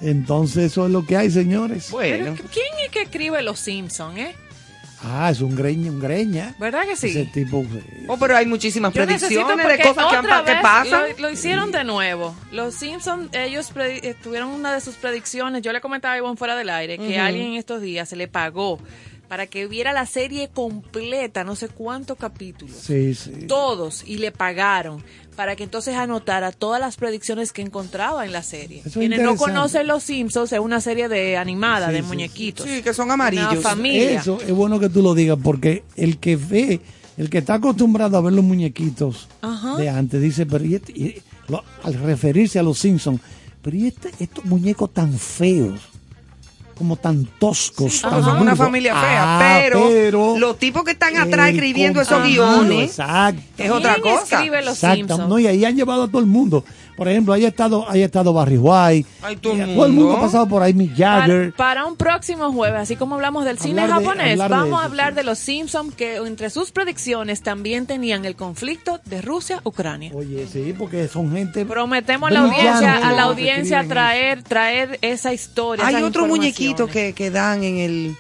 Entonces 0.01 0.65
eso 0.73 0.87
es 0.87 0.93
lo 0.93 1.05
que 1.07 1.17
hay, 1.17 1.31
señores. 1.31 1.91
Bueno, 1.91 2.33
Pero, 2.35 2.49
¿quién 2.53 2.67
es 2.85 2.91
que 2.91 3.03
escribe 3.03 3.43
Los 3.43 3.61
Simpsons, 3.61 4.19
eh? 4.19 4.35
Ah, 5.05 5.31
es 5.31 5.41
un 5.41 5.55
greña, 5.57 5.91
un 5.91 6.01
greña. 6.01 6.55
¿Verdad 6.59 6.85
que 6.85 6.97
sí? 6.97 7.09
Ese 7.09 7.24
tipo. 7.27 7.65
Oh, 8.09 8.16
pero 8.19 8.37
hay 8.37 8.47
muchísimas 8.47 8.93
Yo 8.95 9.05
necesito 9.05 9.47
predicciones 9.47 9.57
de 9.57 9.62
porque 9.62 9.83
cosas 9.89 10.11
que, 10.11 10.16
han 10.16 10.45
que 10.45 10.62
pasan. 10.62 11.03
Lo, 11.16 11.23
lo 11.23 11.31
hicieron 11.31 11.73
de 11.73 11.85
nuevo. 11.85 12.35
Los 12.53 12.74
Simpsons, 12.74 13.29
ellos 13.33 13.73
eh, 13.77 14.15
tuvieron 14.23 14.51
una 14.51 14.73
de 14.73 14.81
sus 14.81 14.95
predicciones. 14.97 15.62
Yo 15.62 15.73
le 15.73 15.81
comentaba 15.81 16.15
a 16.15 16.19
Ivonne 16.19 16.37
fuera 16.37 16.57
del 16.57 16.70
aire 16.70 16.99
que 16.99 17.16
Ujú. 17.16 17.20
alguien 17.20 17.47
en 17.49 17.55
estos 17.55 17.81
días 17.81 18.09
se 18.09 18.16
le 18.16 18.29
pagó 18.29 18.79
para 19.33 19.47
que 19.47 19.67
viera 19.67 19.95
la 19.95 20.05
serie 20.05 20.51
completa, 20.53 21.43
no 21.43 21.57
sé 21.57 21.69
cuántos 21.71 22.19
capítulos. 22.19 22.77
Sí, 22.77 23.15
sí. 23.15 23.31
Todos, 23.49 24.05
y 24.07 24.19
le 24.19 24.31
pagaron 24.31 25.03
para 25.37 25.57
que 25.57 25.65
entonces 25.65 25.95
anotara 25.95 26.53
todas 26.53 26.79
las 26.79 26.97
predicciones 26.97 27.51
que 27.51 27.63
encontraba 27.63 28.27
en 28.27 28.33
la 28.33 28.43
serie. 28.43 28.83
Es 28.85 28.93
Quienes 28.93 29.23
no 29.23 29.37
conocen 29.37 29.87
Los 29.87 30.03
Simpsons, 30.03 30.53
es 30.53 30.59
una 30.61 30.83
serie 30.83 31.09
de 31.09 31.39
animada, 31.39 31.87
Sí, 31.87 31.93
de 31.95 32.01
sí, 32.03 32.07
muñequitos. 32.09 32.67
Sí, 32.67 32.83
que 32.83 32.93
son 32.93 33.07
Una 33.07 33.15
amarillos. 33.15 33.63
familia. 33.63 34.21
Eso 34.21 34.39
es 34.47 34.53
bueno 34.53 34.79
que 34.79 34.91
tú 34.91 35.01
lo 35.01 35.15
digas 35.15 35.39
porque 35.43 35.83
el 35.97 36.19
que 36.19 36.37
ve, 36.37 36.83
el 37.17 37.31
que 37.31 37.39
está 37.39 37.55
acostumbrado 37.55 38.19
a 38.19 38.21
ver 38.21 38.35
los 38.35 38.45
muñequitos 38.45 39.29
Ajá. 39.41 39.77
de 39.79 39.89
antes 39.89 40.21
dice, 40.21 40.45
pero 40.45 40.63
y 40.67 40.75
este- 40.75 40.93
y 40.93 41.23
lo- 41.49 41.65
al 41.85 41.95
referirse 41.95 42.59
a 42.59 42.63
los 42.63 42.79
Simpsons, 42.79 43.19
pero 43.63 43.75
y 43.79 43.87
este, 43.87 44.11
estos 44.21 44.45
muñecos 44.45 44.93
tan 44.93 45.19
feos, 45.19 45.81
como 46.83 46.97
tan 46.97 47.25
toscos, 47.39 48.01
Porque 48.03 48.17
tan 48.17 48.25
son 48.25 48.43
una 48.43 48.57
familia 48.57 48.93
fea, 49.01 49.23
Ah, 49.39 49.61
pero, 49.63 50.37
los 50.37 50.59
tipos 50.59 50.83
que 50.83 50.91
están 50.91 51.17
atrás 51.17 51.51
escribiendo 51.51 52.01
esos 52.01 52.25
guiones 52.25 52.91
Exacto. 52.91 53.41
es 53.57 53.71
otra 53.71 53.95
¿Quién 54.03 54.17
cosa. 54.17 54.37
escribe 54.39 54.63
Los 54.65 54.75
Exacto, 54.75 54.97
Simpsons? 54.97 55.29
no, 55.29 55.39
y 55.39 55.47
ahí 55.47 55.65
han 55.65 55.77
llevado 55.77 56.03
a 56.03 56.09
todo 56.09 56.19
el 56.19 56.27
mundo. 56.27 56.65
Por 56.97 57.09
ejemplo, 57.09 57.32
ahí 57.32 57.44
ha 57.44 57.48
estado, 57.48 57.89
ahí 57.89 58.02
ha 58.02 58.05
estado 58.05 58.32
Barry 58.35 58.59
White. 58.59 59.09
Ay, 59.23 59.36
todo 59.36 59.55
el 59.55 59.70
y 59.70 59.74
todo 59.74 59.86
el 59.86 59.93
mundo 59.93 60.16
ha 60.16 60.20
pasado 60.20 60.47
por 60.47 60.62
ahí, 60.62 60.74
Mick 60.74 60.94
Jagger. 60.97 61.52
Para, 61.55 61.81
para 61.81 61.86
un 61.86 61.97
próximo 61.97 62.52
jueves, 62.52 62.81
así 62.81 62.97
como 62.97 63.14
hablamos 63.14 63.44
del 63.47 63.59
cine 63.59 63.82
de- 63.82 63.89
japonés, 63.89 64.39
vamos 64.39 64.81
a 64.81 64.85
hablar 64.85 65.10
sí. 65.10 65.16
de 65.16 65.23
los 65.24 65.39
Simpsons 65.39 65.94
que 65.94 66.16
entre 66.16 66.51
sus 66.51 66.70
predicciones 66.70 67.43
también 67.43 67.86
tenían 67.86 68.24
el 68.27 68.36
conflicto 68.36 69.01
de 69.06 69.23
Rusia-Ucrania. 69.23 70.12
Oye, 70.14 70.47
sí, 70.47 70.74
porque 70.78 71.09
son 71.09 71.32
gente. 71.32 71.64
Prometemos 71.64 72.31
a 72.31 72.32
la 72.35 72.40
audiencia, 72.40 73.09
a 73.09 73.12
la 73.12 73.23
audiencia 73.23 73.89
traer, 73.89 74.43
traer 74.43 74.98
esa 75.02 75.32
historia. 75.32 75.86
Hay 75.86 76.02
otro 76.02 76.27
muñequito 76.27 76.86
que, 76.86 77.14
que 77.14 77.31
dan 77.31 77.64
en 77.64 77.78
el... 77.78 78.16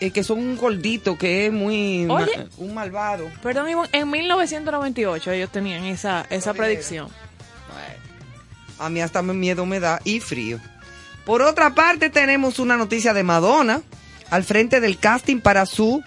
eh, 0.00 0.10
que 0.10 0.24
son 0.24 0.38
un 0.38 0.56
gordito 0.56 1.18
que 1.18 1.46
es 1.46 1.52
muy... 1.52 2.06
ma- 2.06 2.14
Oye. 2.14 2.32
un 2.56 2.72
malvado. 2.72 3.28
Perdón, 3.42 3.68
Ivonne, 3.68 3.88
en 3.92 4.08
1998 4.10 5.30
ellos 5.32 5.50
tenían 5.50 5.84
esa, 5.84 6.24
esa 6.30 6.54
predicción. 6.54 7.08
A 8.78 8.88
mí 8.88 9.00
hasta 9.00 9.22
miedo 9.22 9.66
me 9.66 9.80
da 9.80 10.00
y 10.04 10.20
frío. 10.20 10.58
Por 11.24 11.42
otra 11.42 11.74
parte, 11.74 12.10
tenemos 12.10 12.58
una 12.58 12.76
noticia 12.76 13.12
de 13.12 13.22
Madonna 13.22 13.82
al 14.30 14.44
frente 14.44 14.80
del 14.80 14.98
casting 14.98 15.40
para 15.40 15.66
su 15.66 16.02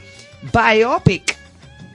biopic 0.53 1.37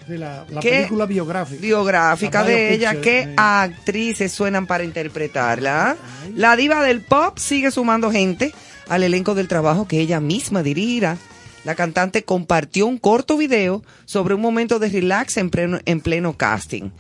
Sí, 0.07 0.17
la 0.17 0.45
película 0.63 1.05
biográfica. 1.07 1.61
biográfica 1.61 2.45
de 2.45 2.75
ella. 2.75 2.93
sí. 2.93 2.99
¿Qué 3.03 3.35
actrices 3.37 4.31
suenan 4.33 4.67
para 4.69 4.85
interpretarla? 4.85 5.97
La 6.35 6.55
diva 6.55 6.85
del 6.85 7.01
pop 7.01 7.39
sigue 7.39 7.73
sumando 7.73 8.13
gente 8.13 8.55
al 8.89 9.03
elenco 9.03 9.35
del 9.35 9.49
trabajo 9.49 9.89
que 9.89 10.01
ella 10.01 10.21
misma 10.21 10.63
dirigirá. 10.63 11.17
La 11.65 11.75
cantante 11.75 12.23
compartió 12.23 12.87
un 12.87 12.99
corto 12.99 13.37
video 13.37 13.83
sobre 14.05 14.35
un 14.35 14.41
momento 14.41 14.79
de 14.79 14.89
relax 14.91 15.39
en 15.39 15.51
pleno, 15.51 15.81
en 15.85 16.01
pleno 16.01 16.37
casting. 16.37 16.91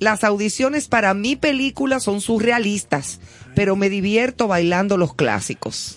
Las 0.00 0.24
audiciones 0.24 0.88
para 0.88 1.14
mi 1.14 1.36
película 1.36 2.00
son 2.00 2.20
surrealistas, 2.20 3.20
pero 3.54 3.76
me 3.76 3.88
divierto 3.88 4.48
bailando 4.48 4.96
los 4.96 5.14
clásicos. 5.14 5.96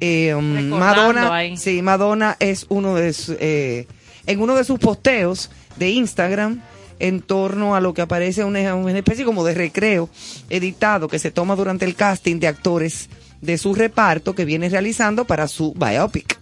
Eh, 0.00 0.34
um, 0.34 0.68
Madonna, 0.68 1.34
ahí. 1.34 1.56
sí, 1.56 1.80
Madonna 1.80 2.36
es 2.40 2.66
uno 2.68 2.94
de 2.96 3.12
su- 3.12 3.36
eh, 3.40 3.86
en 4.26 4.40
uno 4.40 4.56
de 4.56 4.64
sus 4.64 4.78
posteos 4.80 5.50
de 5.76 5.90
Instagram 5.90 6.60
en 6.98 7.20
torno 7.22 7.74
a 7.76 7.80
lo 7.80 7.94
que 7.94 8.02
aparece 8.02 8.44
una, 8.44 8.74
una 8.74 8.98
especie 8.98 9.24
como 9.24 9.44
de 9.44 9.54
recreo 9.54 10.08
editado 10.50 11.08
que 11.08 11.18
se 11.20 11.30
toma 11.30 11.54
durante 11.56 11.84
el 11.84 11.94
casting 11.94 12.38
de 12.40 12.48
actores 12.48 13.08
de 13.40 13.58
su 13.58 13.74
reparto 13.74 14.34
que 14.34 14.44
viene 14.44 14.68
realizando 14.68 15.24
para 15.24 15.46
su 15.48 15.72
biopic. 15.74 16.36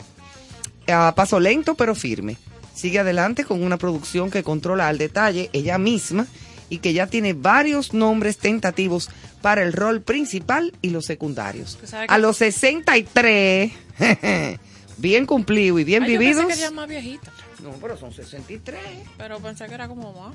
A 0.89 1.15
paso 1.15 1.39
lento 1.40 1.74
pero 1.74 1.94
firme. 1.94 2.36
Sigue 2.74 2.98
adelante 2.98 3.44
con 3.44 3.62
una 3.62 3.77
producción 3.77 4.31
que 4.31 4.43
controla 4.43 4.89
al 4.89 4.97
detalle 4.98 5.51
ella 5.52 5.77
misma 5.78 6.27
y 6.71 6.79
que 6.79 6.93
ya 6.95 7.07
tiene 7.07 7.35
varios 7.35 7.93
nombres 7.93 8.39
tentativos 8.39 9.11
para 9.43 9.63
el 9.63 9.73
rol 9.75 10.01
principal 10.01 10.73
y 10.81 10.91
los 10.91 11.05
secundarios. 11.05 11.77
Que- 11.81 11.97
A 12.09 12.17
los 12.19 12.39
63, 12.39 13.73
bien 14.97 15.27
cumplido 15.27 15.79
y 15.79 15.85
bien 15.85 16.05
Ay, 16.05 16.13
yo 16.15 16.19
vividos. 16.19 16.45
pensé 16.47 16.59
que 16.59 16.63
era 16.67 16.71
más 16.75 16.89
viejita, 16.89 17.33
No, 17.63 17.71
pero 17.81 17.97
son 17.99 18.13
63. 18.13 18.81
pero 19.19 19.39
pensé 19.41 19.67
que 19.67 19.75
era 19.75 19.89
como 19.89 20.13
más. 20.13 20.35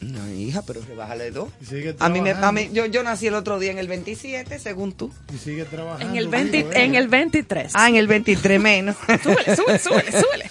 No, 0.00 0.28
hija, 0.30 0.60
pero 0.66 0.82
rebájale 0.82 1.30
dos. 1.30 1.48
Y 1.62 1.64
sigue 1.66 1.96
A 1.98 2.10
mí, 2.10 2.20
me, 2.20 2.32
a 2.32 2.52
mí 2.52 2.68
yo, 2.74 2.84
yo 2.84 3.02
nací 3.02 3.26
el 3.28 3.34
otro 3.34 3.58
día 3.58 3.70
en 3.70 3.78
el 3.78 3.88
27, 3.88 4.58
según 4.58 4.92
tú. 4.92 5.10
Y 5.34 5.38
sigue 5.38 5.64
trabajando. 5.64 6.06
En 6.12 6.16
el, 6.18 6.28
20 6.28 6.56
digo, 6.58 6.72
eh. 6.72 6.84
en 6.84 6.94
el 6.94 7.08
23. 7.08 7.72
Ah, 7.74 7.88
en 7.88 7.96
el 7.96 8.06
23 8.06 8.60
menos. 8.60 8.96
Súbele, 9.22 9.56
súbele, 9.56 9.78
súbele, 9.78 10.12
súbele. 10.12 10.50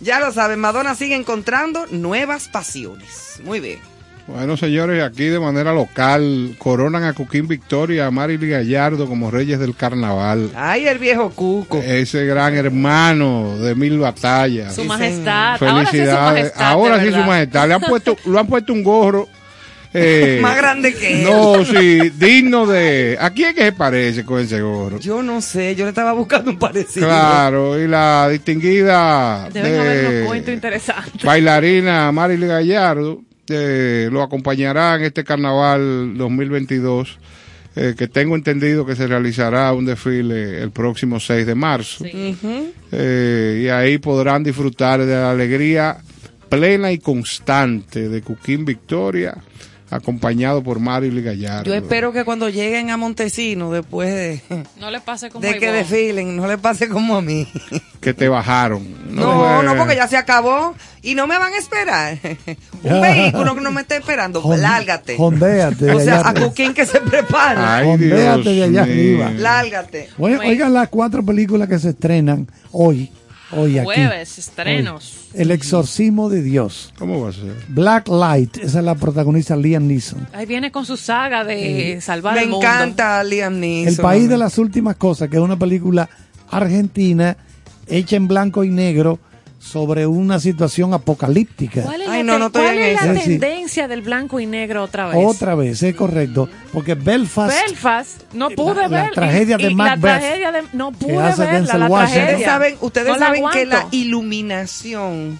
ya 0.00 0.20
lo 0.20 0.30
saben, 0.30 0.58
Madonna 0.60 0.94
sigue 0.94 1.14
encontrando 1.14 1.86
nuevas 1.86 2.48
pasiones. 2.48 3.40
Muy 3.44 3.60
bien. 3.60 3.78
Bueno, 4.28 4.56
señores, 4.56 5.02
aquí 5.02 5.24
de 5.24 5.40
manera 5.40 5.72
local 5.72 6.54
coronan 6.58 7.02
a 7.04 7.12
Cuquín 7.12 7.48
Victoria, 7.48 8.06
a 8.06 8.10
Marily 8.10 8.48
Gallardo 8.48 9.06
como 9.06 9.30
reyes 9.30 9.58
del 9.58 9.74
carnaval. 9.74 10.50
Ay, 10.54 10.86
el 10.86 10.98
viejo 10.98 11.30
Cuco. 11.30 11.78
Ese 11.78 12.24
gran 12.24 12.54
hermano 12.54 13.58
de 13.58 13.74
mil 13.74 13.98
batallas. 13.98 14.74
Su 14.74 14.84
majestad. 14.84 15.60
Ahora 15.62 15.80
sí 15.80 15.84
su 15.86 15.90
Felicidades. 15.90 16.32
majestad. 16.44 16.64
Ahora 16.64 17.00
sí 17.02 17.10
su 17.10 17.18
majestad. 17.18 17.68
Le 17.68 17.74
han 17.74 17.80
puesto, 17.80 18.16
lo 18.26 18.38
han 18.38 18.46
puesto 18.46 18.72
un 18.72 18.82
gorro. 18.84 19.28
eh, 19.92 20.38
Más 20.42 20.56
grande 20.56 20.94
que 20.94 21.22
él. 21.22 21.24
No, 21.28 21.64
sí, 21.64 22.10
digno 22.16 22.64
de. 22.66 23.18
¿A 23.20 23.30
quién 23.30 23.54
que 23.54 23.62
se 23.64 23.72
parece 23.72 24.24
con 24.24 24.40
ese 24.40 24.60
gorro? 24.62 24.98
Yo 25.00 25.20
no 25.22 25.40
sé, 25.40 25.74
yo 25.74 25.84
le 25.84 25.88
estaba 25.90 26.12
buscando 26.12 26.52
un 26.52 26.58
parecido. 26.60 27.06
Claro, 27.08 27.78
y 27.78 27.88
la 27.88 28.28
distinguida 28.30 29.48
Deben 29.52 29.72
de- 30.20 30.24
cuentos 30.26 30.54
interesantes. 30.54 31.22
bailarina 31.24 32.10
Marily 32.12 32.46
Gallardo 32.46 33.20
eh, 33.48 34.08
lo 34.10 34.22
acompañará 34.22 34.96
en 34.96 35.02
este 35.02 35.24
carnaval 35.24 36.16
2022 36.16 37.18
eh, 37.74 37.94
que 37.96 38.06
tengo 38.06 38.36
entendido 38.36 38.84
que 38.84 38.94
se 38.94 39.06
realizará 39.06 39.72
un 39.72 39.86
desfile 39.86 40.62
el 40.62 40.70
próximo 40.72 41.18
6 41.18 41.46
de 41.46 41.54
marzo. 41.54 42.04
Eh, 42.04 43.62
y 43.64 43.68
ahí 43.68 43.96
podrán 43.96 44.42
disfrutar 44.42 45.04
de 45.04 45.14
la 45.14 45.30
alegría 45.30 45.96
plena 46.50 46.92
y 46.92 46.98
constante 46.98 48.10
de 48.10 48.20
Cuquín 48.20 48.66
Victoria 48.66 49.34
acompañado 49.92 50.62
por 50.62 50.80
Marily 50.80 51.22
Gallardo 51.22 51.64
Yo 51.64 51.74
espero 51.74 52.12
que 52.12 52.24
cuando 52.24 52.48
lleguen 52.48 52.90
a 52.90 52.96
Montesino, 52.96 53.70
después 53.70 54.08
de, 54.10 54.64
No 54.80 54.90
le 54.90 55.00
pase 55.00 55.28
como 55.30 55.42
de 55.46 55.58
que 55.58 55.66
Ivonne. 55.66 55.78
desfilen, 55.78 56.36
no 56.36 56.46
le 56.46 56.58
pase 56.58 56.88
como 56.88 57.16
a 57.16 57.22
mí. 57.22 57.46
que 58.00 58.14
te 58.14 58.28
bajaron 58.28 58.86
No, 59.14 59.60
eh, 59.60 59.64
no, 59.64 59.76
porque 59.76 59.94
ya 59.94 60.08
se 60.08 60.16
acabó 60.16 60.74
y 61.02 61.14
no 61.14 61.26
me 61.26 61.38
van 61.38 61.52
a 61.52 61.58
esperar. 61.58 62.16
Un 62.82 63.00
vehículo 63.00 63.54
que 63.54 63.60
no 63.60 63.70
me 63.70 63.82
está 63.82 63.96
esperando, 63.96 64.40
Jon- 64.40 64.60
lárgate. 64.60 65.16
Jondéate 65.16 65.90
O 65.92 66.00
sea, 66.00 66.20
a. 66.26 66.32
Cuquín 66.34 66.74
que 66.74 66.86
se 66.86 67.00
prepare. 67.00 67.60
Ay, 67.60 67.84
Jondéate 67.86 68.48
de 68.50 68.62
allá 68.64 68.84
mío. 68.86 69.24
arriba. 69.24 69.30
Lárgate. 69.36 70.08
Oigan 70.18 70.72
las 70.72 70.88
cuatro 70.88 71.24
películas 71.24 71.68
que 71.68 71.78
se 71.78 71.90
estrenan 71.90 72.48
hoy. 72.70 73.10
Hoy 73.52 73.78
aquí. 73.78 73.84
Jueves, 73.84 74.38
estrenos. 74.38 75.18
Hoy. 75.34 75.40
El 75.42 75.50
exorcismo 75.50 76.28
de 76.28 76.42
Dios. 76.42 76.92
¿Cómo 76.98 77.20
va 77.20 77.30
a 77.30 77.32
ser? 77.32 77.54
Black 77.68 78.08
Light, 78.08 78.56
esa 78.58 78.78
es 78.78 78.84
la 78.84 78.94
protagonista 78.94 79.56
Liam 79.56 79.86
Neeson. 79.86 80.26
Ahí 80.32 80.46
viene 80.46 80.70
con 80.72 80.86
su 80.86 80.96
saga 80.96 81.44
de 81.44 82.00
salvar 82.00 82.34
Me 82.34 82.42
el 82.42 82.48
mundo. 82.48 82.66
encanta 82.66 83.22
Liam 83.24 83.60
Neeson. 83.60 83.92
El 83.94 83.96
país 84.00 84.28
de 84.28 84.38
las 84.38 84.58
últimas 84.58 84.96
cosas, 84.96 85.28
que 85.28 85.36
es 85.36 85.42
una 85.42 85.58
película 85.58 86.08
argentina 86.50 87.36
hecha 87.86 88.16
en 88.16 88.28
blanco 88.28 88.64
y 88.64 88.70
negro 88.70 89.18
sobre 89.62 90.06
una 90.08 90.40
situación 90.40 90.92
apocalíptica. 90.92 91.82
¿Cuál 91.82 92.02
es, 92.02 92.08
Ay, 92.08 92.22
la, 92.24 92.32
no, 92.32 92.38
no 92.40 92.52
cuál 92.52 92.76
es 92.78 92.98
tendencia 93.00 93.86
del 93.86 94.02
blanco 94.02 94.40
y 94.40 94.46
negro 94.46 94.82
otra 94.82 95.06
vez? 95.06 95.16
Otra 95.24 95.54
vez, 95.54 95.82
es 95.84 95.94
correcto. 95.94 96.48
Porque 96.72 96.94
Belfast, 96.94 97.54
Belfast, 97.66 98.22
no 98.34 98.50
pude 98.50 98.74
La- 98.82 98.88
la 98.88 99.02
ver. 99.04 99.12
tragedia 99.14 99.56
de 99.56 99.70
la 99.70 99.76
Macbeth, 99.76 100.00
tragedia 100.00 100.52
de, 100.52 100.62
no 100.72 100.90
pude 100.92 101.12
verla, 101.16 101.78
la 101.78 101.86
Washington. 101.86 101.88
tragedia. 101.88 102.24
Ustedes 102.26 102.44
saben, 102.44 102.76
ustedes 102.80 103.06
No 103.08 103.16
la 103.16 103.26
saben 103.26 103.44
que 103.52 103.66
la 103.66 103.86
iluminación 103.92 105.38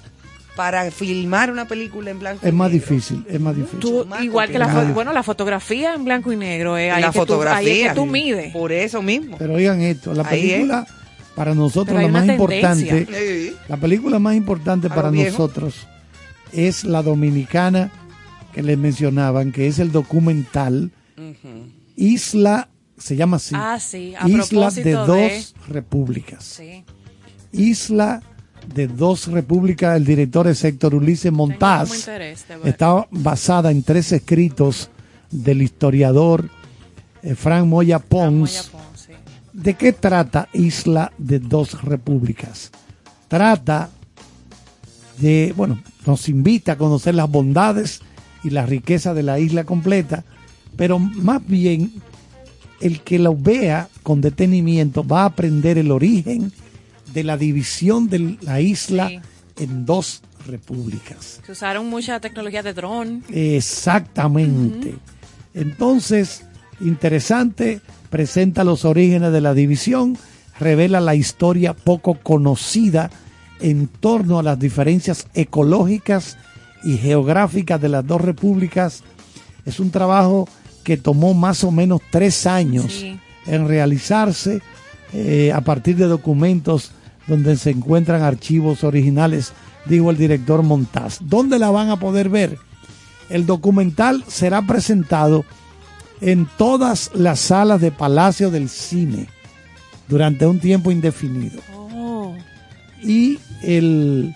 para 0.56 0.90
filmar 0.90 1.50
una 1.50 1.66
película 1.66 2.10
en 2.10 2.18
blanco 2.18 2.40
y 2.44 2.48
es 2.48 2.54
más 2.54 2.70
negro, 2.70 2.86
difícil, 2.88 3.24
es 3.28 3.40
más 3.40 3.56
difícil. 3.56 3.80
Tú, 3.80 4.04
más 4.06 4.22
igual 4.22 4.50
que 4.50 4.58
la, 4.58 4.66
bueno, 4.94 5.12
la 5.12 5.22
fotografía 5.22 5.94
en 5.94 6.04
blanco 6.04 6.30
y 6.30 6.36
negro. 6.36 6.76
Eh, 6.78 6.90
ahí 6.90 7.00
la 7.00 7.08
es 7.08 7.12
que 7.12 7.18
tú- 7.18 7.26
fotografía. 7.26 7.58
ahí 7.72 7.80
es 7.82 7.88
que 7.88 7.94
tú 7.94 8.06
mides. 8.06 8.52
Por 8.52 8.70
eso 8.70 9.02
mismo. 9.02 9.36
Pero 9.38 9.54
oigan 9.54 9.80
esto, 9.80 10.12
la 10.14 10.22
Ahí 10.28 10.46
es. 10.50 10.52
película 10.52 10.86
para 11.34 11.54
nosotros 11.54 12.00
la 12.02 12.08
más 12.08 12.28
importante, 12.28 13.54
la 13.68 13.76
película 13.76 14.18
más 14.18 14.34
importante 14.36 14.88
para 14.88 15.10
viejo. 15.10 15.30
nosotros 15.30 15.86
es 16.52 16.84
la 16.84 17.02
dominicana 17.02 17.90
que 18.52 18.62
les 18.62 18.76
mencionaban, 18.76 19.50
que 19.52 19.66
es 19.66 19.78
el 19.78 19.92
documental 19.92 20.90
Isla, 21.96 22.68
se 22.98 23.16
llama 23.16 23.36
así, 23.36 23.54
Ah, 23.56 23.78
sí, 23.80 24.14
a 24.18 24.28
Isla 24.28 24.70
de 24.70 24.82
de- 24.84 24.92
dos 24.92 25.54
repúblicas. 25.68 26.44
Sí. 26.44 26.84
Isla 27.52 28.22
de 28.74 28.86
dos 28.86 29.26
repúblicas, 29.28 29.96
el 29.96 30.04
director 30.04 30.46
es 30.46 30.62
Héctor 30.64 30.94
Ulises 30.94 31.32
Montaz. 31.32 32.08
Está 32.64 33.06
basada 33.10 33.70
en 33.70 33.82
tres 33.82 34.12
escritos 34.12 34.90
del 35.30 35.62
historiador 35.62 36.48
eh, 37.22 37.34
Frank 37.34 37.66
Moya 37.66 37.98
Pons. 37.98 38.70
¿De 39.52 39.74
qué 39.74 39.92
trata 39.92 40.48
Isla 40.52 41.12
de 41.18 41.38
dos 41.38 41.82
repúblicas? 41.82 42.70
Trata 43.28 43.90
de, 45.18 45.52
bueno, 45.56 45.80
nos 46.06 46.28
invita 46.28 46.72
a 46.72 46.78
conocer 46.78 47.14
las 47.14 47.30
bondades 47.30 48.00
y 48.44 48.50
la 48.50 48.66
riqueza 48.66 49.14
de 49.14 49.22
la 49.22 49.38
isla 49.38 49.64
completa, 49.64 50.24
pero 50.76 50.98
más 50.98 51.46
bien 51.46 51.92
el 52.80 53.00
que 53.02 53.18
lo 53.18 53.36
vea 53.36 53.88
con 54.02 54.20
detenimiento 54.20 55.06
va 55.06 55.22
a 55.22 55.26
aprender 55.26 55.78
el 55.78 55.90
origen 55.90 56.52
de 57.12 57.22
la 57.24 57.36
división 57.36 58.08
de 58.08 58.36
la 58.40 58.60
isla 58.60 59.08
Sí. 59.08 59.20
en 59.58 59.84
dos 59.86 60.22
repúblicas. 60.46 61.40
Se 61.46 61.52
usaron 61.52 61.88
mucha 61.88 62.18
tecnología 62.20 62.62
de 62.62 62.72
dron. 62.72 63.22
Exactamente. 63.28 64.94
Entonces, 65.54 66.42
interesante, 66.82 67.80
presenta 68.10 68.64
los 68.64 68.84
orígenes 68.84 69.32
de 69.32 69.40
la 69.40 69.54
división, 69.54 70.16
revela 70.58 71.00
la 71.00 71.14
historia 71.14 71.74
poco 71.74 72.14
conocida 72.14 73.10
en 73.60 73.86
torno 73.88 74.38
a 74.38 74.42
las 74.42 74.58
diferencias 74.58 75.26
ecológicas 75.34 76.36
y 76.84 76.96
geográficas 76.98 77.80
de 77.80 77.88
las 77.88 78.06
dos 78.06 78.20
repúblicas. 78.20 79.02
Es 79.64 79.78
un 79.80 79.90
trabajo 79.90 80.48
que 80.84 80.96
tomó 80.96 81.32
más 81.34 81.62
o 81.64 81.70
menos 81.70 82.00
tres 82.10 82.46
años 82.46 82.92
Sí. 82.92 83.18
en 83.46 83.68
realizarse 83.68 84.60
eh, 85.12 85.52
a 85.54 85.60
partir 85.60 85.96
de 85.96 86.06
documentos 86.06 86.90
donde 87.28 87.56
se 87.56 87.70
encuentran 87.70 88.22
archivos 88.22 88.82
originales, 88.82 89.52
dijo 89.86 90.10
el 90.10 90.16
director 90.16 90.62
Montaz. 90.62 91.18
¿Dónde 91.20 91.58
la 91.58 91.70
van 91.70 91.90
a 91.90 91.98
poder 91.98 92.28
ver? 92.28 92.58
El 93.30 93.46
documental 93.46 94.24
será 94.26 94.62
presentado 94.62 95.44
en 96.22 96.48
todas 96.56 97.10
las 97.14 97.40
salas 97.40 97.80
de 97.80 97.90
Palacio 97.90 98.50
del 98.50 98.68
Cine 98.68 99.26
durante 100.08 100.46
un 100.46 100.60
tiempo 100.60 100.90
indefinido. 100.90 101.60
Oh. 101.74 102.34
Y 103.02 103.38
el, 103.62 104.32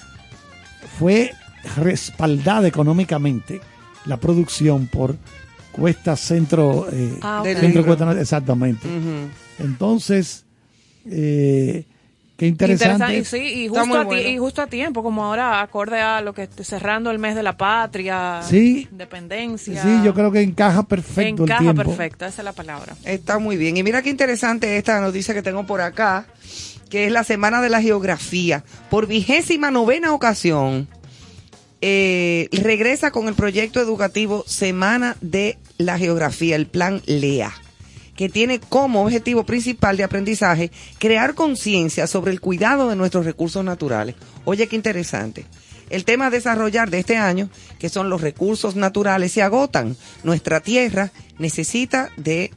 fue 0.99 1.33
respaldada 1.77 2.67
económicamente 2.67 3.61
la 4.05 4.19
producción 4.19 4.89
por 4.89 5.17
Cuesta 5.73 6.17
Centro, 6.17 6.87
eh, 6.93 7.19
Ah. 7.23 7.43
Centro 7.45 7.85
Cuesta, 7.85 8.21
exactamente. 8.21 8.89
Entonces, 9.59 10.45
eh, 11.05 11.85
qué 12.37 12.47
interesante. 12.47 13.19
Y 13.19 13.25
sí, 13.25 13.39
y 13.39 13.69
justo, 13.69 13.83
a 13.97 14.01
ti- 14.01 14.07
bueno. 14.07 14.29
y 14.29 14.39
justo 14.39 14.63
a 14.63 14.67
tiempo, 14.67 15.03
como 15.03 15.25
ahora 15.25 15.61
acorde 15.63 16.01
a 16.01 16.21
lo 16.21 16.35
que 16.35 16.43
esté 16.45 16.65
cerrando 16.65 17.11
el 17.11 17.19
mes 17.19 17.35
de 17.35 17.43
la 17.43 17.57
patria, 17.57 18.41
Sí. 18.43 18.89
independencia. 18.91 19.83
Sí, 19.83 19.89
yo 20.05 20.13
creo 20.15 20.31
que 20.31 20.43
encaja 20.43 20.83
perfecto 20.83 21.45
el 21.45 21.51
Encaja 21.51 21.61
tiempo. 21.63 21.83
perfecto, 21.85 22.27
esa 22.27 22.43
es 22.43 22.45
la 22.45 22.53
palabra. 22.53 22.95
Está 23.05 23.39
muy 23.39 23.57
bien. 23.57 23.77
Y 23.77 23.83
mira 23.83 24.03
qué 24.03 24.11
interesante 24.11 24.77
esta 24.77 25.01
noticia 25.01 25.35
que 25.35 25.43
tengo 25.43 25.65
por 25.67 25.81
acá, 25.81 26.27
que 26.91 27.07
es 27.07 27.13
la 27.13 27.25
Semana 27.25 27.61
de 27.63 27.69
la 27.71 27.81
Geografía. 27.83 28.63
Por 28.91 29.07
vigésima 29.07 29.71
novena 29.71 30.13
ocasión, 30.13 30.89
eh, 31.81 32.49
regresa 32.53 33.11
con 33.11 33.29
el 33.29 33.35
proyecto 33.35 33.81
educativo 33.81 34.45
Semana 34.47 35.17
de 35.21 35.59
la 35.79 35.99
Geografía, 35.99 36.57
el 36.57 36.67
plan 36.67 37.03
LEA, 37.07 37.53
que 38.17 38.29
tiene 38.29 38.59
como 38.59 39.03
objetivo 39.03 39.45
principal 39.45 39.97
de 39.97 40.05
aprendizaje 40.05 40.71
crear 40.99 41.35
conciencia 41.35 42.07
sobre 42.07 42.33
el 42.33 42.41
cuidado 42.41 42.89
de 42.89 42.97
nuestros 42.97 43.25
recursos 43.25 43.65
naturales. 43.65 44.17
Oye, 44.45 44.67
qué 44.67 44.77
interesante. 44.77 45.45
El 45.91 46.05
tema 46.05 46.27
a 46.27 46.31
desarrollar 46.31 46.91
de 46.91 46.99
este 46.99 47.17
año, 47.17 47.49
que 47.79 47.89
son 47.89 48.11
los 48.11 48.21
recursos 48.21 48.75
naturales, 48.75 49.33
se 49.33 49.43
agotan. 49.43 49.97
Nuestra 50.25 50.61
tierra 50.61 51.13
necesita 51.39 52.11
de 52.17 52.51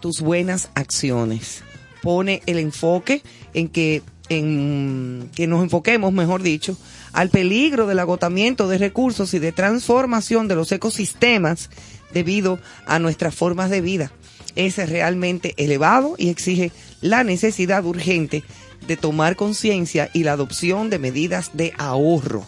tus 0.00 0.20
buenas 0.20 0.68
acciones. 0.74 1.62
Pone 2.02 2.42
el 2.46 2.58
enfoque 2.58 3.22
en 3.54 3.68
que, 3.68 4.02
en 4.28 5.30
que 5.34 5.46
nos 5.46 5.62
enfoquemos, 5.62 6.12
mejor 6.12 6.42
dicho, 6.42 6.76
al 7.12 7.30
peligro 7.30 7.86
del 7.86 7.98
agotamiento 7.98 8.68
de 8.68 8.76
recursos 8.76 9.32
y 9.32 9.38
de 9.38 9.52
transformación 9.52 10.46
de 10.46 10.56
los 10.56 10.70
ecosistemas 10.70 11.70
debido 12.12 12.58
a 12.86 12.98
nuestras 12.98 13.34
formas 13.34 13.70
de 13.70 13.80
vida. 13.80 14.12
Es 14.56 14.76
realmente 14.88 15.54
elevado 15.58 16.14
y 16.18 16.30
exige 16.30 16.72
la 17.00 17.22
necesidad 17.24 17.84
urgente 17.84 18.42
de 18.86 18.96
tomar 18.96 19.36
conciencia 19.36 20.10
y 20.12 20.24
la 20.24 20.32
adopción 20.32 20.90
de 20.90 20.98
medidas 20.98 21.50
de 21.54 21.72
ahorro. 21.78 22.44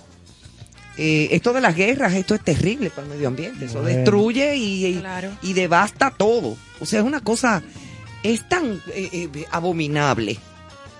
Eh, 0.97 1.29
esto 1.33 1.53
de 1.53 1.61
las 1.61 1.77
guerras, 1.77 2.15
esto 2.15 2.35
es 2.35 2.43
terrible 2.43 2.91
para 2.91 3.07
el 3.07 3.13
medio 3.15 3.29
ambiente. 3.29 3.67
Eso 3.67 3.81
Bueno. 3.83 3.97
destruye 3.99 4.57
y, 4.57 4.87
y- 4.87 4.99
Claro. 4.99 5.31
y 5.43 5.53
devasta 5.53 6.11
todo. 6.11 6.57
O 6.81 6.87
sea, 6.87 7.01
es 7.01 7.07
una 7.07 7.21
cosa, 7.21 7.63
es 8.25 8.49
tan 8.49 8.83
eh, 8.93 9.09
eh, 9.33 9.45
abominable 9.53 10.39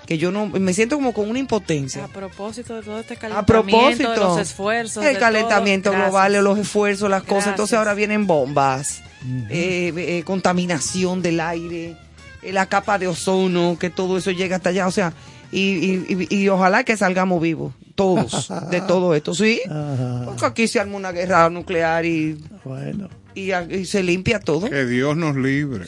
que 0.05 0.17
yo 0.17 0.31
no, 0.31 0.47
me 0.47 0.73
siento 0.73 0.95
como 0.95 1.13
con 1.13 1.29
una 1.29 1.37
impotencia. 1.39 2.05
A 2.05 2.07
propósito 2.07 2.75
de 2.75 2.81
todo 2.81 2.99
este 2.99 3.15
A 3.15 3.17
calentamiento, 3.17 3.53
propósito, 3.71 4.11
de 4.11 4.17
los 4.17 4.39
esfuerzos. 4.39 5.03
el 5.05 5.13
de 5.15 5.19
calentamiento 5.19 5.89
todo. 5.89 5.97
Gracias. 5.99 6.11
global, 6.11 6.43
los 6.43 6.59
esfuerzos, 6.59 7.09
las 7.09 7.23
cosas. 7.23 7.47
Entonces 7.49 7.77
ahora 7.77 7.93
vienen 7.93 8.25
bombas, 8.25 9.01
eh, 9.49 9.93
eh, 9.95 10.23
contaminación 10.25 11.21
del 11.21 11.39
aire, 11.39 11.95
eh, 12.41 12.51
la 12.53 12.65
capa 12.67 12.97
de 12.99 13.07
ozono, 13.07 13.77
que 13.79 13.89
todo 13.89 14.17
eso 14.17 14.31
llega 14.31 14.55
hasta 14.57 14.69
allá. 14.69 14.87
O 14.87 14.91
sea, 14.91 15.13
y, 15.51 15.59
y, 15.61 16.27
y- 16.29 16.35
y 16.43 16.49
ojalá 16.49 16.83
que 16.83 16.95
salgamos 16.95 17.41
vivos, 17.41 17.73
todos, 17.95 18.51
de 18.69 18.81
todo 18.87 19.15
esto. 19.15 19.33
Sí, 19.33 19.61
Ajá. 19.69 20.23
porque 20.25 20.45
aquí 20.45 20.67
se 20.67 20.79
arma 20.79 20.95
una 20.97 21.11
guerra 21.11 21.49
nuclear 21.49 22.05
y, 22.05 22.37
Bueno, 22.63 23.09
y, 23.35 23.51
y 23.53 23.85
se 23.85 24.03
limpia 24.03 24.39
todo. 24.39 24.69
Que 24.69 24.85
Dios 24.85 25.17
nos 25.17 25.35
libre. 25.35 25.85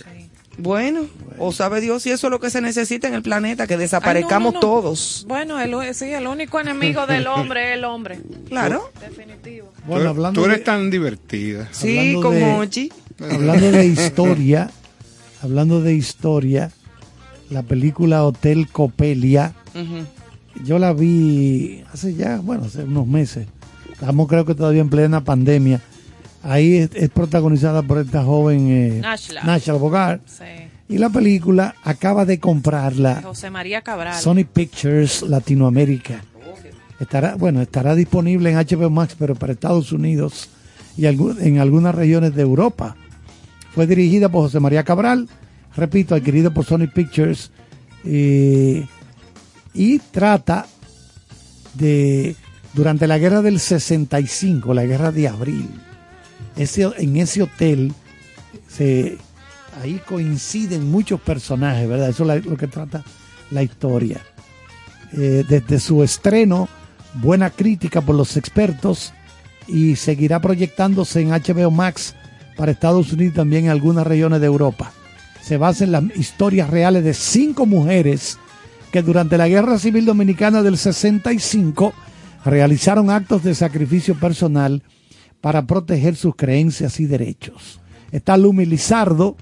Bueno, 0.58 1.06
o 1.40 1.54
sabe 1.54 1.80
Dios 1.80 2.04
si 2.04 2.12
eso 2.12 2.28
es 2.28 2.32
lo 2.32 2.40
que 2.40 2.50
se 2.50 2.60
necesita 2.62 3.08
en 3.08 3.14
el 3.14 3.22
planeta, 3.24 3.66
que 3.68 3.78
desaparezcamos 3.78 4.54
no, 4.54 4.60
no. 4.60 4.60
todos. 4.60 5.26
Bueno, 5.28 5.60
el, 5.60 5.96
sí, 5.96 6.06
el 6.12 6.28
único 6.28 6.60
enemigo 6.60 7.08
del 7.08 7.26
hombre 7.28 7.70
es 7.72 7.78
el 7.78 7.86
hombre. 7.86 8.20
Claro. 8.50 8.92
Definitivo. 9.00 9.72
bueno 9.88 10.04
tú, 10.04 10.10
hablando 10.10 10.42
tú 10.42 10.46
eres 10.46 10.60
de- 10.60 10.64
tan 10.66 10.92
divertida. 10.92 11.70
Sí, 11.72 11.98
Hablando 11.98 12.22
con 12.22 12.36
de- 12.36 12.46
Mochi. 12.46 12.92
Hablando 13.30 13.72
de 13.72 13.86
historia, 13.88 14.70
hablando 15.42 15.82
de 15.82 15.94
historia, 15.94 16.72
la 17.50 17.64
película 17.64 18.24
Hotel 18.24 18.68
Copelia, 18.70 19.54
yo 20.64 20.80
la 20.80 20.94
vi 20.94 21.84
hace 21.94 22.16
ya, 22.16 22.40
bueno, 22.40 22.66
hace 22.66 22.84
unos 22.84 23.08
meses. 23.08 23.48
Estamos 23.92 24.28
creo 24.28 24.46
que 24.46 24.56
todavía 24.56 24.82
en 24.82 24.90
plena 24.90 25.24
pandemia. 25.24 25.82
Ahí 26.44 26.78
es, 26.78 26.90
es 26.96 27.10
protagonizada 27.10 27.84
por 27.84 28.00
esta 28.00 28.24
joven 28.24 28.68
eh, 28.70 29.00
Nashla. 29.00 29.44
Nashla 29.44 29.74
Bogart. 29.74 30.22
Sí. 30.26 30.44
Y 30.90 30.98
la 30.98 31.10
película 31.10 31.76
acaba 31.84 32.26
de 32.26 32.40
comprarla 32.40 33.22
José 33.22 33.52
María 33.52 33.82
Cabral. 33.82 34.20
Sony 34.20 34.44
Pictures 34.52 35.22
Latinoamérica. 35.22 36.24
Estará, 37.00 37.36
bueno, 37.36 37.62
estará 37.62 37.96
disponible 37.96 38.52
en 38.52 38.58
HBO 38.58 38.90
Max, 38.90 39.16
pero 39.18 39.36
para 39.36 39.54
Estados 39.54 39.92
Unidos 39.92 40.50
y 40.98 41.06
en 41.06 41.60
algunas 41.60 41.96
regiones 41.96 42.36
de 42.36 42.42
Europa. 42.42 42.96
Fue 43.74 43.88
dirigida 43.88 44.30
por 44.30 44.44
José 44.44 44.60
María 44.60 44.84
Cabral, 44.84 45.30
repito, 45.76 46.16
adquirido 46.16 46.54
por 46.54 46.66
Sony 46.66 46.88
Pictures, 46.94 47.52
eh, 48.04 48.86
y 49.74 50.00
trata 50.00 50.66
de, 51.76 52.36
durante 52.74 53.08
la 53.08 53.18
guerra 53.18 53.42
del 53.42 53.60
65, 53.60 54.74
la 54.74 54.86
guerra 54.86 55.12
de 55.12 55.28
abril, 55.28 55.70
ese, 56.58 56.90
en 56.98 57.18
ese 57.18 57.44
hotel, 57.44 57.94
se, 58.68 59.18
ahí 59.82 60.02
coinciden 60.06 60.90
muchos 60.92 61.22
personajes, 61.22 61.88
¿verdad? 61.88 62.10
Eso 62.10 62.30
es 62.32 62.46
lo 62.46 62.58
que 62.58 62.68
trata 62.68 63.04
la 63.52 63.64
historia. 63.64 64.22
Eh, 65.14 65.44
desde 65.48 65.80
su 65.80 66.04
estreno, 66.04 66.68
buena 67.16 67.50
crítica 67.50 68.02
por 68.02 68.16
los 68.16 68.38
expertos 68.38 69.14
y 69.68 69.96
seguirá 69.96 70.40
proyectándose 70.40 71.22
en 71.22 71.30
HBO 71.30 71.72
Max 71.72 72.16
para 72.62 72.74
Estados 72.74 73.12
Unidos 73.12 73.34
y 73.34 73.36
también 73.36 73.66
en 73.66 73.72
algunas 73.72 74.06
regiones 74.06 74.40
de 74.40 74.46
Europa. 74.46 74.92
Se 75.42 75.58
basa 75.58 75.84
en 75.84 75.92
las 75.92 76.04
historias 76.16 76.70
reales 76.70 77.04
de 77.04 77.16
cinco 77.16 77.66
mujeres 77.66 78.38
que 78.92 79.02
durante 79.02 79.36
la 79.36 79.48
Guerra 79.48 79.80
Civil 79.80 80.06
Dominicana 80.06 80.62
del 80.62 80.78
65 80.78 81.92
realizaron 82.46 83.10
actos 83.10 83.44
de 83.44 83.56
sacrificio 83.56 84.14
personal 84.14 84.84
para 85.42 85.66
proteger 85.66 86.16
sus 86.16 86.36
creencias 86.36 87.00
y 87.00 87.08
derechos. 87.08 87.80
Está 88.12 88.38
Lumi 88.38 88.68
Lizardo, 88.68 89.38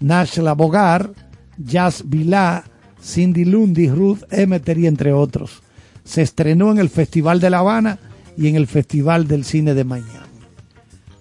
Nashla 0.00 0.54
Bogar, 0.54 1.12
Jazz 1.58 2.04
Vilá, 2.06 2.64
Cindy 3.04 3.44
Lundy, 3.44 3.90
Ruth 3.90 4.20
Emeter 4.30 4.78
y 4.78 4.86
entre 4.86 5.12
otros. 5.12 5.62
Se 6.04 6.22
estrenó 6.22 6.72
en 6.72 6.78
el 6.78 6.88
Festival 6.88 7.38
de 7.38 7.50
La 7.50 7.58
Habana 7.58 7.98
y 8.34 8.48
en 8.48 8.56
el 8.56 8.66
Festival 8.66 9.28
del 9.28 9.44
Cine 9.44 9.74
de 9.74 9.84
Miami. 9.84 10.25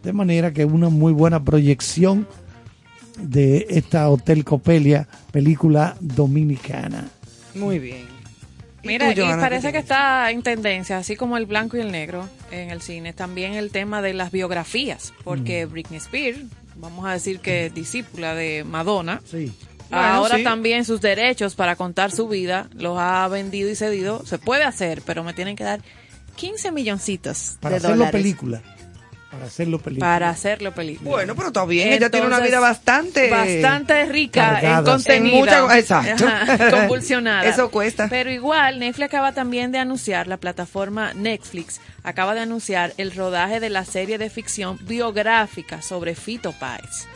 De 0.06 0.14
manera 0.14 0.54
que 0.54 0.66
una 0.66 0.90
muy 0.90 1.14
buena 1.14 1.44
proyección 1.44 2.28
de 3.18 3.66
esta 3.70 4.08
Hotel 4.10 4.44
Copelia, 4.46 5.08
película 5.32 5.96
dominicana. 6.00 7.10
Muy 7.56 7.80
bien. 7.80 8.06
Mira, 8.84 9.12
y, 9.12 9.16
parece 9.16 9.72
que 9.72 9.80
está 9.80 10.30
en 10.30 10.44
tendencia, 10.44 11.00
así 11.00 11.16
como 11.16 11.38
el 11.38 11.48
blanco 11.48 11.76
y 11.76 11.80
el 11.80 11.92
negro 11.92 12.30
en 12.52 12.70
el 12.70 12.82
cine, 12.82 13.14
también 13.14 13.54
el 13.56 13.72
tema 13.72 14.04
de 14.04 14.14
las 14.14 14.32
biografías, 14.32 15.12
porque 15.24 15.66
Britney 15.66 15.98
Spears, 15.98 16.40
vamos 16.76 17.08
a 17.08 17.14
decir 17.14 17.40
que 17.40 17.72
discípula 17.72 18.36
de 18.36 18.64
Madonna, 18.64 19.22
Sí. 19.26 19.52
ahora 19.90 20.20
Bueno, 20.20 20.38
sí. 20.38 20.44
también 20.44 20.86
sus 20.86 21.02
derechos 21.02 21.56
para 21.56 21.76
contar 21.76 22.12
su 22.12 22.28
vida 22.28 22.70
los 22.76 23.00
ha 23.00 23.28
vendido 23.28 23.72
y 23.72 23.76
cedido. 23.76 24.24
Se 24.24 24.38
puede 24.38 24.66
hacer, 24.66 25.02
pero 25.04 25.24
me 25.24 25.34
tienen 25.34 25.56
que 25.56 25.64
dar 25.64 25.82
15 26.36 26.72
milloncitos 26.72 27.58
Para 27.62 27.74
de 27.74 27.78
hacerlo 27.78 27.96
dólares 27.96 28.22
película. 28.22 28.62
Para 29.36 29.46
hacerlo 29.48 29.80
película. 29.80 30.06
para 30.08 30.30
hacerlo 30.30 30.72
película. 30.74 31.10
Bueno, 31.10 31.36
pero 31.36 31.48
está 31.48 31.66
bien. 31.66 31.94
Ella 31.94 32.10
tiene 32.10 32.28
una 32.28 32.40
vida 32.40 32.60
bastante. 32.60 33.30
bastante 33.30 34.06
rica 34.06 34.52
cargada. 34.54 34.80
en 34.80 34.86
contenido. 34.86 35.36
En 35.56 35.62
mucha- 35.64 35.78
exacto. 35.78 36.26
Ajá, 36.28 36.70
convulsionada. 36.72 37.46
Eso 37.46 37.70
cuesta. 37.72 38.08
Pero 38.10 38.32
igual, 38.32 38.80
Netflix 38.80 39.06
acaba 39.08 39.34
también 39.34 39.72
de 39.72 39.80
anunciar, 39.80 40.28
la 40.28 40.38
plataforma 40.38 41.14
Netflix 41.14 41.82
acaba 42.04 42.34
de 42.36 42.42
anunciar 42.42 42.94
el 42.98 43.12
rodaje 43.14 43.60
de 43.60 43.70
la 43.70 43.84
serie 43.86 44.18
de 44.18 44.30
ficción 44.30 44.78
biográfica 44.86 45.82
sobre 45.82 46.16
Fito 46.16 46.52
Páez. 46.54 47.08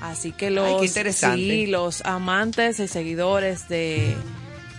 Así 0.00 0.32
que 0.32 0.50
los, 0.50 0.80
Ay, 0.82 1.12
sí, 1.12 1.66
los 1.66 2.00
amantes 2.06 2.78
y 2.80 2.88
seguidores 2.88 3.68
de 3.68 4.14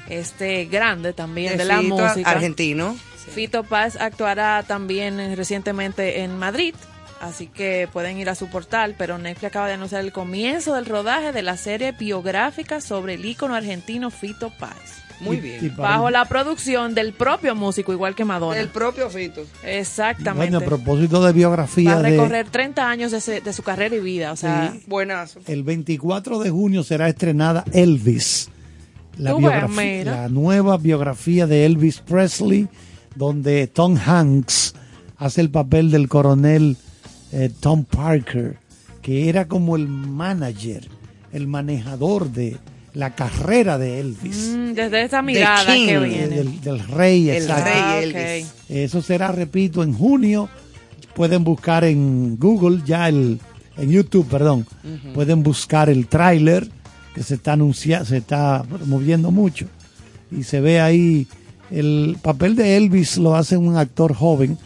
este 0.09 0.65
grande 0.65 1.13
también 1.13 1.51
de, 1.53 1.57
de 1.59 1.65
la 1.65 1.81
música. 1.81 2.29
argentino. 2.31 2.97
Fito 3.33 3.63
Paz 3.63 3.97
actuará 3.99 4.63
también 4.63 5.19
eh, 5.19 5.35
recientemente 5.35 6.21
en 6.21 6.37
Madrid, 6.37 6.73
así 7.21 7.47
que 7.47 7.87
pueden 7.91 8.17
ir 8.17 8.29
a 8.29 8.35
su 8.35 8.47
portal, 8.47 8.95
pero 8.97 9.17
Netflix 9.17 9.45
acaba 9.49 9.67
de 9.67 9.73
anunciar 9.73 10.01
el 10.03 10.11
comienzo 10.11 10.73
del 10.75 10.85
rodaje 10.85 11.31
de 11.31 11.41
la 11.41 11.57
serie 11.57 11.91
biográfica 11.91 12.81
sobre 12.81 13.15
el 13.15 13.25
ícono 13.25 13.55
argentino 13.55 14.09
Fito 14.11 14.51
Páez, 14.59 15.01
Muy 15.19 15.37
bien. 15.37 15.63
y 15.65 15.69
bajo 15.69 16.09
la 16.09 16.25
producción 16.25 16.93
del 16.95 17.13
propio 17.13 17.53
músico, 17.55 17.91
igual 17.93 18.15
que 18.15 18.23
Madonna. 18.25 18.59
El 18.59 18.69
propio 18.69 19.09
Fito. 19.09 19.45
Exactamente. 19.63 20.51
Bueno, 20.51 20.57
a 20.59 20.67
propósito 20.67 21.23
de 21.25 21.33
biografía 21.33 21.93
Va 21.93 21.99
a 21.99 22.01
de 22.03 22.09
recorrer 22.11 22.49
30 22.49 22.89
años 22.89 23.11
de, 23.11 23.53
su 23.53 23.63
carrera 23.63 23.95
y 23.95 23.99
vida, 23.99 24.31
o 24.31 24.35
sea, 24.35 24.71
Sí. 24.73 24.83
Buenazo. 24.87 25.39
el 25.47 25.63
24 25.63 26.39
de 26.39 26.49
junio 26.49 26.83
será 26.83 27.07
estrenada 27.09 27.63
Elvis. 27.73 28.49
La, 29.17 29.33
biografía- 29.33 30.03
la 30.05 30.29
nueva 30.29 30.77
biografía 30.77 31.47
de 31.47 31.65
Elvis 31.65 31.99
Presley, 32.01 32.67
donde 33.17 33.67
Tom 33.67 33.97
Hanks 33.97 34.73
hace 35.17 35.41
el 35.41 35.49
papel 35.49 35.91
del 35.91 36.07
coronel 36.07 36.77
eh, 37.31 37.49
Tom 37.59 37.83
Parker, 37.83 38.57
que 39.01 39.29
era 39.29 39.47
como 39.47 39.75
el 39.75 39.87
manager, 39.87 40.87
el 41.33 41.47
manejador 41.47 42.31
de 42.31 42.57
la 42.93 43.13
carrera 43.15 43.77
de 43.77 43.99
Elvis. 43.99 44.53
mm, 44.55 44.73
desde 44.73 45.03
esa 45.03 45.21
mirada 45.21 45.73
King. 45.73 45.87
que 45.87 45.99
viene. 45.99 46.27
Del, 46.29 46.61
del 46.61 46.79
rey, 46.87 47.29
El 47.29 47.37
exacto. 47.43 47.63
rey 47.65 47.73
Ah, 47.75 47.99
Elvis. 47.99 48.53
Eso 48.69 49.01
será, 49.01 49.31
repito, 49.31 49.83
en 49.83 49.93
junio. 49.93 50.49
Pueden 51.13 51.43
buscar 51.43 51.83
en 51.83 52.37
Google 52.37 52.81
ya 52.85 53.07
el, 53.09 53.39
en 53.77 53.89
YouTube, 53.89 54.27
perdón. 54.27 54.65
Pueden 55.13 55.41
buscar 55.43 55.89
el 55.89 56.07
tráiler 56.07 56.69
que 57.15 57.23
se 57.23 57.35
está 57.35 57.53
anunciando, 57.53 58.05
se 58.05 58.17
está 58.17 58.63
moviendo 58.85 59.31
mucho 59.31 59.65
y 60.31 60.43
se 60.43 60.61
ve 60.61 60.79
ahí 60.79 61.27
el 61.71 62.17
papel 62.21 62.55
de 62.55 62.77
Elvis 62.77 63.17
lo 63.17 63.35
hace 63.35 63.57
un 63.57 63.77
actor 63.77 64.13
joven 64.15 64.57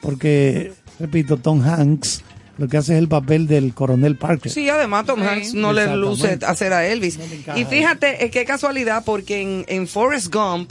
porque, 0.00 0.72
repito, 0.98 1.36
Tom 1.36 1.62
Hanks 1.62 2.22
lo 2.58 2.66
que 2.66 2.76
hace 2.76 2.94
es 2.94 2.98
el 2.98 3.06
papel 3.08 3.46
del 3.46 3.72
coronel 3.72 4.16
Parker. 4.16 4.50
Sí, 4.50 4.68
además 4.68 5.06
Tom 5.06 5.20
Sí. 5.20 5.26
Hanks 5.26 5.54
no 5.54 5.72
le 5.72 5.94
luce 5.96 6.38
hacer 6.44 6.72
a 6.72 6.84
Elvis. 6.88 7.16
No 7.18 7.26
le 7.26 7.36
encaja 7.36 7.58
y 7.58 7.64
fíjate, 7.64 8.24
eh, 8.24 8.30
qué 8.30 8.44
casualidad, 8.44 9.04
porque 9.04 9.40
en, 9.42 9.64
en 9.68 9.86
Forrest 9.86 10.34
Gump, 10.34 10.70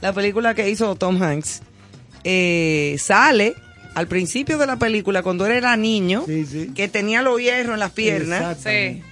la 0.00 0.14
película 0.14 0.54
que 0.54 0.70
hizo 0.70 0.94
Tom 0.94 1.22
Hanks, 1.22 1.60
eh, 2.24 2.96
sale 2.98 3.54
al 3.94 4.06
principio 4.06 4.56
de 4.58 4.66
la 4.66 4.76
película, 4.76 5.22
cuando 5.22 5.44
él 5.44 5.52
era 5.52 5.76
niño, 5.76 6.22
Sí, 6.26 6.46
sí. 6.46 6.70
que 6.74 6.88
tenía 6.88 7.20
los 7.20 7.38
hierros 7.40 7.74
en 7.74 7.80
las 7.80 7.90
piernas. 7.90 8.56
Eh, 8.64 9.02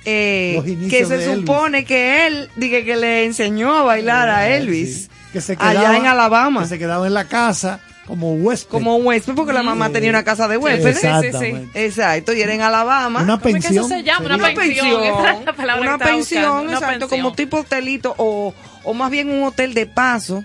que 0.88 1.05
se 1.05 1.34
supone 1.34 1.84
que 1.84 2.26
él 2.26 2.48
dije 2.56 2.84
que 2.84 2.97
le 2.97 3.24
enseñó 3.24 3.74
a 3.76 3.82
bailar 3.82 4.28
a 4.30 4.48
Elvis 4.56 5.02
Sí. 5.02 5.09
Que 5.36 5.40
se 5.42 5.52
allá 5.58 5.80
quedaba- 5.80 5.96
en 5.96 6.06
Alabama 6.06 6.62
Que 6.62 6.68
se 6.68 6.78
quedaba 6.78 7.06
en 7.06 7.14
la 7.14 7.24
casa 7.24 7.80
como 8.06 8.34
huésped. 8.34 8.70
como 8.70 8.96
huésped 8.96 9.34
porque 9.34 9.52
la 9.52 9.62
mamá 9.64 9.88
Sí. 9.88 9.92
tenía 9.94 10.10
una 10.10 10.22
casa 10.24 10.46
de 10.48 10.56
huéspedes 10.56 11.02
Exactamente. 11.04 11.84
exacto 11.86 12.32
y 12.32 12.40
era 12.40 12.54
en 12.54 12.62
Alabama 12.62 13.20
Una 13.22 13.38
¿Cómo 13.40 13.56
es 13.56 13.64
que 13.66 13.74
eso 13.74 13.88
pensión. 13.88 13.88
se 13.88 14.02
llama? 14.04 14.26
Una 14.26 14.34
una 14.36 14.44
pensión. 14.54 14.66
pensión, 14.86 15.02
esa 15.02 15.50
es 15.50 15.66
la 15.66 15.76
una 15.76 15.98
pensión, 15.98 16.60
una 16.68 16.72
exacto, 16.74 16.98
pensión. 17.00 17.08
como 17.22 17.34
tipo 17.34 17.56
hotelito 17.58 18.14
o, 18.16 18.54
o 18.84 18.94
más 18.94 19.10
bien 19.10 19.28
un 19.30 19.42
hotel 19.42 19.74
de 19.74 19.86
paso, 19.86 20.44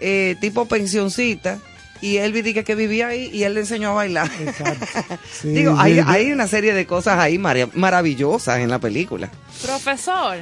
eh, 0.00 0.36
tipo 0.40 0.66
pensioncita. 0.66 1.58
Y 2.00 2.18
él 2.18 2.32
dije 2.32 2.64
que 2.64 2.74
vivía 2.74 3.08
ahí 3.08 3.30
y 3.32 3.44
él 3.44 3.54
le 3.54 3.60
enseñó 3.60 3.90
a 3.90 3.94
bailar. 3.94 4.30
Exacto. 4.40 4.86
Sí, 5.40 5.48
Digo, 5.48 5.72
sí, 5.74 5.78
hay, 5.80 5.94
sí. 5.94 6.00
hay 6.06 6.32
una 6.32 6.46
serie 6.46 6.74
de 6.74 6.86
cosas 6.86 7.18
ahí 7.18 7.38
mara- 7.38 7.68
maravillosas 7.74 8.58
en 8.60 8.68
la 8.70 8.78
película. 8.78 9.30
Profesor, 9.62 10.36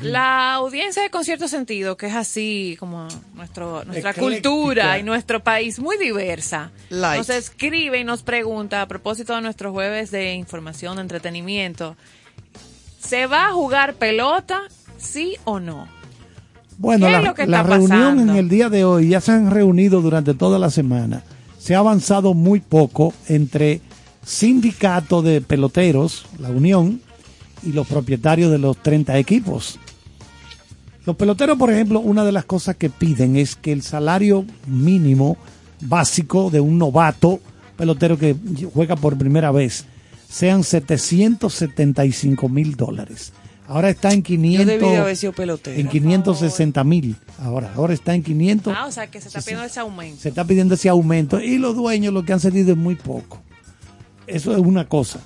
la 0.00 0.54
audiencia 0.54 1.02
de 1.02 1.10
Concierto 1.10 1.48
Sentido, 1.48 1.96
que 1.96 2.06
es 2.06 2.14
así 2.14 2.76
como 2.78 3.08
nuestro, 3.34 3.84
nuestra 3.84 4.10
Ecléctica. 4.10 4.20
cultura 4.20 4.98
y 4.98 5.02
nuestro 5.02 5.42
país 5.42 5.78
muy 5.80 5.96
diversa, 5.98 6.70
Light. 6.90 7.18
nos 7.18 7.30
escribe 7.30 7.98
y 7.98 8.04
nos 8.04 8.22
pregunta 8.22 8.82
a 8.82 8.86
propósito 8.88 9.34
de 9.34 9.40
nuestros 9.40 9.72
jueves 9.72 10.10
de 10.10 10.34
información, 10.34 10.96
de 10.96 11.02
entretenimiento, 11.02 11.96
¿se 13.00 13.26
va 13.26 13.48
a 13.48 13.52
jugar 13.52 13.94
pelota, 13.94 14.60
sí 14.98 15.36
o 15.44 15.58
no? 15.60 15.88
Bueno, 16.78 17.06
¿Qué 17.34 17.46
la, 17.46 17.62
reunión 17.64 17.90
pasando? 17.90 18.22
en 18.22 18.38
el 18.38 18.48
día 18.48 18.68
de 18.68 18.84
hoy 18.84 19.08
ya 19.08 19.20
se 19.20 19.32
han 19.32 19.50
reunido 19.50 20.00
durante 20.00 20.32
toda 20.32 20.60
la 20.60 20.70
semana. 20.70 21.24
Se 21.58 21.74
ha 21.74 21.80
avanzado 21.80 22.34
muy 22.34 22.60
poco 22.60 23.12
entre 23.28 23.80
sindicato 24.24 25.20
de 25.20 25.40
peloteros, 25.40 26.26
la 26.38 26.50
unión, 26.50 27.00
y 27.64 27.72
los 27.72 27.86
propietarios 27.88 28.52
de 28.52 28.58
los 28.58 28.76
30 28.76 29.18
equipos. 29.18 29.78
Los 31.04 31.16
peloteros, 31.16 31.58
por 31.58 31.72
ejemplo, 31.72 31.98
una 32.00 32.24
de 32.24 32.32
las 32.32 32.44
cosas 32.44 32.76
que 32.76 32.90
piden 32.90 33.36
es 33.36 33.56
que 33.56 33.72
el 33.72 33.82
salario 33.82 34.44
mínimo 34.66 35.36
básico 35.80 36.50
de 36.50 36.60
un 36.60 36.78
novato 36.78 37.40
pelotero 37.76 38.18
que 38.18 38.36
juega 38.72 38.94
por 38.94 39.16
primera 39.18 39.50
vez 39.50 39.84
sean 40.28 40.62
775 40.62 42.48
mil 42.48 42.76
dólares. 42.76 43.32
Ahora 43.68 43.90
está 43.90 44.12
en 44.12 44.22
500. 44.22 44.66
Yo 44.66 44.72
debí 44.72 44.90
de 44.90 44.96
haber 44.96 45.16
sido 45.16 45.32
pelotero. 45.34 45.78
En 45.78 45.88
560 45.88 46.84
mil. 46.84 47.16
Ahora, 47.38 47.70
ahora 47.76 47.92
está 47.92 48.14
en 48.14 48.22
500. 48.22 48.74
Ah, 48.74 48.86
o 48.86 48.90
sea, 48.90 49.08
que 49.08 49.20
se 49.20 49.28
está 49.28 49.40
pidiendo 49.40 49.64
ese 49.64 49.80
aumento. 49.80 50.22
Se 50.22 50.30
está 50.30 50.44
pidiendo 50.46 50.74
ese 50.74 50.88
aumento 50.88 51.38
y 51.38 51.58
los 51.58 51.76
dueños 51.76 52.14
lo 52.14 52.24
que 52.24 52.32
han 52.32 52.40
cedido 52.40 52.72
es 52.72 52.78
muy 52.78 52.94
poco. 52.94 53.42
Eso 54.26 54.52
es 54.52 54.58
una 54.58 54.88
cosa. 54.88 55.20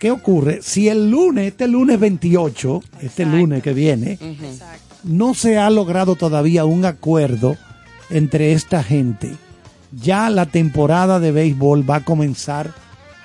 ¿Qué 0.00 0.10
ocurre? 0.10 0.62
Si 0.62 0.88
el 0.88 1.10
lunes, 1.10 1.46
este 1.46 1.68
lunes 1.68 2.00
28, 2.00 2.82
este 3.02 3.24
lunes 3.24 3.62
que 3.62 3.72
viene, 3.72 4.18
no 5.04 5.32
se 5.34 5.56
ha 5.56 5.70
logrado 5.70 6.16
todavía 6.16 6.64
un 6.64 6.84
acuerdo 6.84 7.56
entre 8.10 8.52
esta 8.52 8.82
gente, 8.82 9.32
ya 9.92 10.28
la 10.28 10.46
temporada 10.46 11.20
de 11.20 11.30
béisbol 11.30 11.88
va 11.88 11.96
a 11.96 12.04
comenzar 12.04 12.72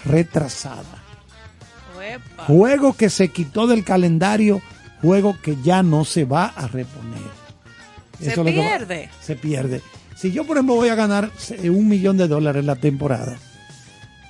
retrasada. 0.06 0.99
Juego 2.48 2.94
que 2.94 3.10
se 3.10 3.30
quitó 3.30 3.68
del 3.68 3.84
calendario, 3.84 4.62
juego 5.02 5.38
que 5.42 5.58
ya 5.64 5.84
no 5.84 6.06
se 6.06 6.26
va 6.26 6.46
a 6.48 6.68
reponer. 6.68 7.20
Se 8.20 8.32
es 8.32 8.38
lo 8.38 8.44
que 8.44 8.58
va- 8.58 8.64
pierde. 8.64 9.10
se 9.22 9.36
pierde. 9.36 9.82
Si 10.16 10.32
yo, 10.32 10.46
por 10.46 10.58
ejemplo, 10.58 10.76
voy 10.76 10.90
a 10.90 10.96
ganar 10.96 11.32
un 11.64 11.88
millón 11.88 12.18
de 12.18 12.28
dólares 12.28 12.66
la 12.66 12.76
temporada, 12.76 13.38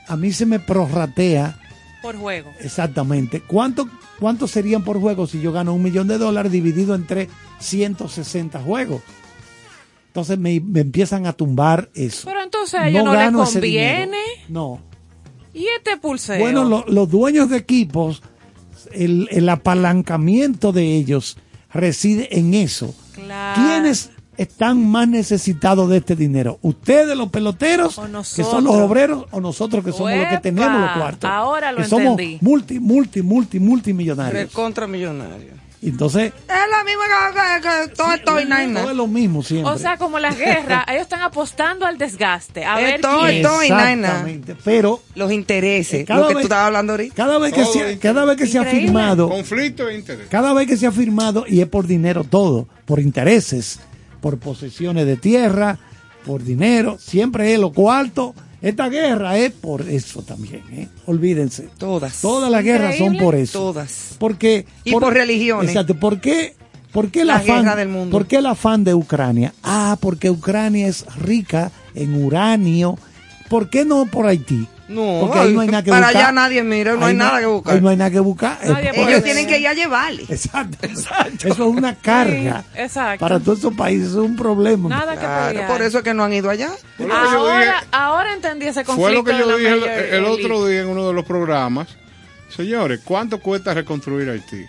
a 0.07 0.15
mí 0.15 0.31
se 0.31 0.45
me 0.45 0.59
prorratea 0.59 1.57
Por 2.03 2.15
juego. 2.17 2.51
exactamente 2.59 3.41
cuánto, 3.41 3.89
cuánto 4.19 4.47
serían 4.47 4.83
por 4.83 4.99
juego 4.99 5.25
si 5.25 5.41
yo 5.41 5.51
gano 5.51 5.73
un 5.73 5.81
millón 5.81 6.07
de 6.07 6.17
dólares 6.19 6.51
dividido 6.51 6.93
entre 6.93 7.27
160 7.59 8.59
juegos. 8.61 9.01
Entonces 10.07 10.37
me, 10.39 10.59
me 10.59 10.81
empiezan 10.81 11.25
a 11.27 11.33
tumbar 11.33 11.89
eso. 11.93 12.27
Pero 12.27 12.41
entonces 12.43 12.79
a 12.79 12.87
ellos 12.87 13.03
no, 13.03 13.11
les 13.13 13.19
gano 13.21 13.43
ese 13.43 13.53
conviene. 13.53 14.17
No. 14.47 14.81
¿Y 15.53 15.65
este 15.77 15.97
pulseo? 15.97 16.39
Bueno, 16.39 16.63
lo- 16.63 16.85
los 16.87 17.09
dueños 17.09 17.49
de 17.49 17.57
equipos, 17.57 18.21
el, 18.91 19.27
el 19.31 19.49
apalancamiento 19.49 20.71
de 20.71 20.95
ellos 20.95 21.37
reside 21.73 22.37
en 22.39 22.53
eso. 22.53 22.93
Claro. 23.13 23.61
¿Quiénes 23.61 24.11
están 24.37 24.87
más 24.89 25.07
necesitados 25.07 25.89
de 25.89 25.97
este 25.97 26.15
dinero? 26.15 26.59
¿Ustedes, 26.61 27.17
los 27.17 27.29
peloteros, 27.29 27.97
O 27.97 28.03
que 28.03 28.09
nosotros. 28.09 28.49
son 28.51 28.63
los 28.63 28.75
obreros, 28.75 29.25
o 29.31 29.41
nosotros, 29.41 29.83
que 29.83 29.91
somos 29.91 30.13
los 30.15 30.27
que 30.27 30.37
tenemos 30.37 30.79
los 30.79 30.91
cuartos? 30.97 31.29
ahora 31.29 31.71
lo 31.71 31.79
que 31.79 31.85
somos 31.85 32.11
entendí. 32.11 32.37
multi, 32.41 32.79
multi, 32.79 33.21
multi, 33.21 33.59
multimillonarios. 33.59 34.43
Recontra 34.49 34.87
Entonces, 35.81 36.33
Es 36.33 36.45
la 36.47 36.83
misma 36.83 37.03
que, 37.33 37.61
que- 37.61 37.87
que 37.89 37.95
todo 37.95 38.13
esto 38.13 38.39
y 38.41 38.45
nada 38.45 38.67
nada. 38.67 38.91
es 38.91 38.97
lo 38.97 39.07
mismo 39.07 39.41
siempre. 39.43 39.71
O 39.71 39.77
sea, 39.77 39.95
como 39.95 40.19
las 40.19 40.37
guerras, 40.37 40.83
ellos 40.89 41.03
están 41.03 41.21
apostando 41.21 41.85
al 41.85 41.97
desgaste. 41.97 42.65
A 42.65 42.75
ver 42.75 42.95
Esto- 42.95 43.19
quién. 43.21 43.37
esto 43.45 43.63
y 43.63 43.69
nada. 43.69 44.25
Pero 44.65 45.01
Los 45.15 45.31
intereses, 45.31 46.05
Cada 46.05 46.19
lo 46.21 46.27
que 46.27 46.33
vez- 46.35 46.41
tú 46.41 46.47
estabas 46.47 46.65
hablando 46.67 46.93
ahorita. 46.93 47.15
cada 47.15 47.37
vez 47.39 47.53
que 47.53 47.61
Todo 47.63 47.71
se, 47.73 47.79
interés. 47.79 47.99
cada 47.99 48.25
vez 48.25 48.37
que 48.37 48.47
se 48.47 48.59
ha 48.59 48.65
firmado, 48.65 49.29
Conflicto 49.29 49.85
de 49.85 49.95
interés. 49.95 50.27
cada 50.29 50.51
vez 50.53 50.67
que 50.67 50.75
se 50.75 50.85
ha 50.85 50.91
firmado 50.91 51.45
y 51.47 51.61
es 51.61 51.67
por 51.67 51.87
dinero 51.87 52.25
todo, 52.25 52.67
por 52.85 52.99
intereses, 52.99 53.79
por 54.19 54.37
posesiones 54.37 55.05
de 55.05 55.15
tierra, 55.15 55.77
por 56.25 56.43
dinero, 56.43 56.97
siempre 56.99 57.53
es 57.53 57.59
lo 57.59 57.71
cuarto. 57.71 58.35
Esta 58.61 58.89
guerra 58.89 59.37
es 59.37 59.51
por 59.51 59.81
eso 59.81 60.21
también, 60.21 60.63
¿eh? 60.71 60.87
olvídense. 61.05 61.69
Todas. 61.77 62.21
Todas 62.21 62.51
las 62.51 62.63
guerras 62.63 62.97
son 62.97 63.17
por 63.17 63.35
eso. 63.35 63.59
Todas. 63.59 64.15
Porque, 64.19 64.65
Y 64.83 64.91
por 64.91 65.13
religiones. 65.13 65.69
Exacto. 65.69 65.95
¿Por 65.95 66.19
qué, 66.19 66.55
por 66.91 67.09
qué 67.09 67.21
el 67.21 67.27
La 67.27 67.37
afán, 67.37 67.63
guerra 67.63 67.75
del 67.77 67.87
mundo. 67.87 68.11
¿Por 68.11 68.27
qué 68.27 68.37
el 68.37 68.45
afán 68.45 68.83
de 68.83 68.93
Ucrania? 68.93 69.53
Ah, 69.63 69.97
porque 70.01 70.29
Ucrania 70.29 70.87
es 70.87 71.05
rica 71.15 71.71
en 71.95 72.21
uranio. 72.23 72.97
¿Por 73.49 73.69
qué 73.69 73.85
no 73.85 74.05
por 74.05 74.27
Haití? 74.27 74.67
No, 74.89 75.19
porque 75.21 75.39
ahí 75.39 75.53
no 75.53 75.61
hay 75.61 75.67
nada 75.67 75.83
que 75.83 75.91
para 75.91 76.07
buscar. 76.07 76.23
allá 76.23 76.31
nadie 76.31 76.63
mira, 76.63 76.93
no 76.95 77.05
Ahí 77.05 77.11
hay 77.11 77.17
nada 77.17 77.39
que 77.39 77.45
buscar. 77.45 77.75
Ahí 77.75 77.81
no 77.81 77.89
hay 77.89 77.95
nada 77.97 78.09
que 78.09 78.19
buscar. 78.19 78.57
Nadie 78.65 78.93
puede 78.93 79.11
Ellos 79.11 79.23
tienen 79.23 79.47
que 79.47 79.59
ir 79.59 79.67
a 79.67 79.73
llevarle. 79.73 80.23
Exacto, 80.29 80.77
exacto. 80.81 81.47
Eso 81.47 81.53
es 81.53 81.59
una 81.77 81.93
carga. 81.95 82.63
Sí, 82.73 82.79
exacto. 82.81 83.19
Para 83.23 83.39
todos 83.39 83.59
esos 83.59 83.73
países 83.75 84.09
eso 84.09 84.23
es 84.23 84.29
un 84.29 84.35
problema. 84.35 84.89
Nada 84.89 85.13
que 85.13 85.19
Claro, 85.19 85.47
pelear. 85.49 85.67
por 85.67 85.81
eso 85.83 85.97
es 85.99 86.03
que 86.03 86.13
no 86.15 86.23
han 86.23 86.33
ido 86.33 86.49
allá. 86.49 86.71
Ahora, 87.11 87.83
ahora 87.91 88.33
entendí 88.33 88.65
ese 88.65 88.83
conflicto. 88.83 89.01
Fue 89.09 89.13
lo 89.13 89.23
que 89.23 89.37
yo 89.37 89.57
dije 89.57 89.73
el, 90.09 90.15
el 90.15 90.25
otro 90.25 90.65
día 90.65 90.81
en 90.81 90.87
uno 90.87 91.07
de 91.07 91.13
los 91.13 91.23
programas. 91.23 91.87
Señores, 92.49 93.01
¿cuánto 93.03 93.39
cuesta 93.39 93.73
reconstruir 93.75 94.27
Haití? 94.29 94.65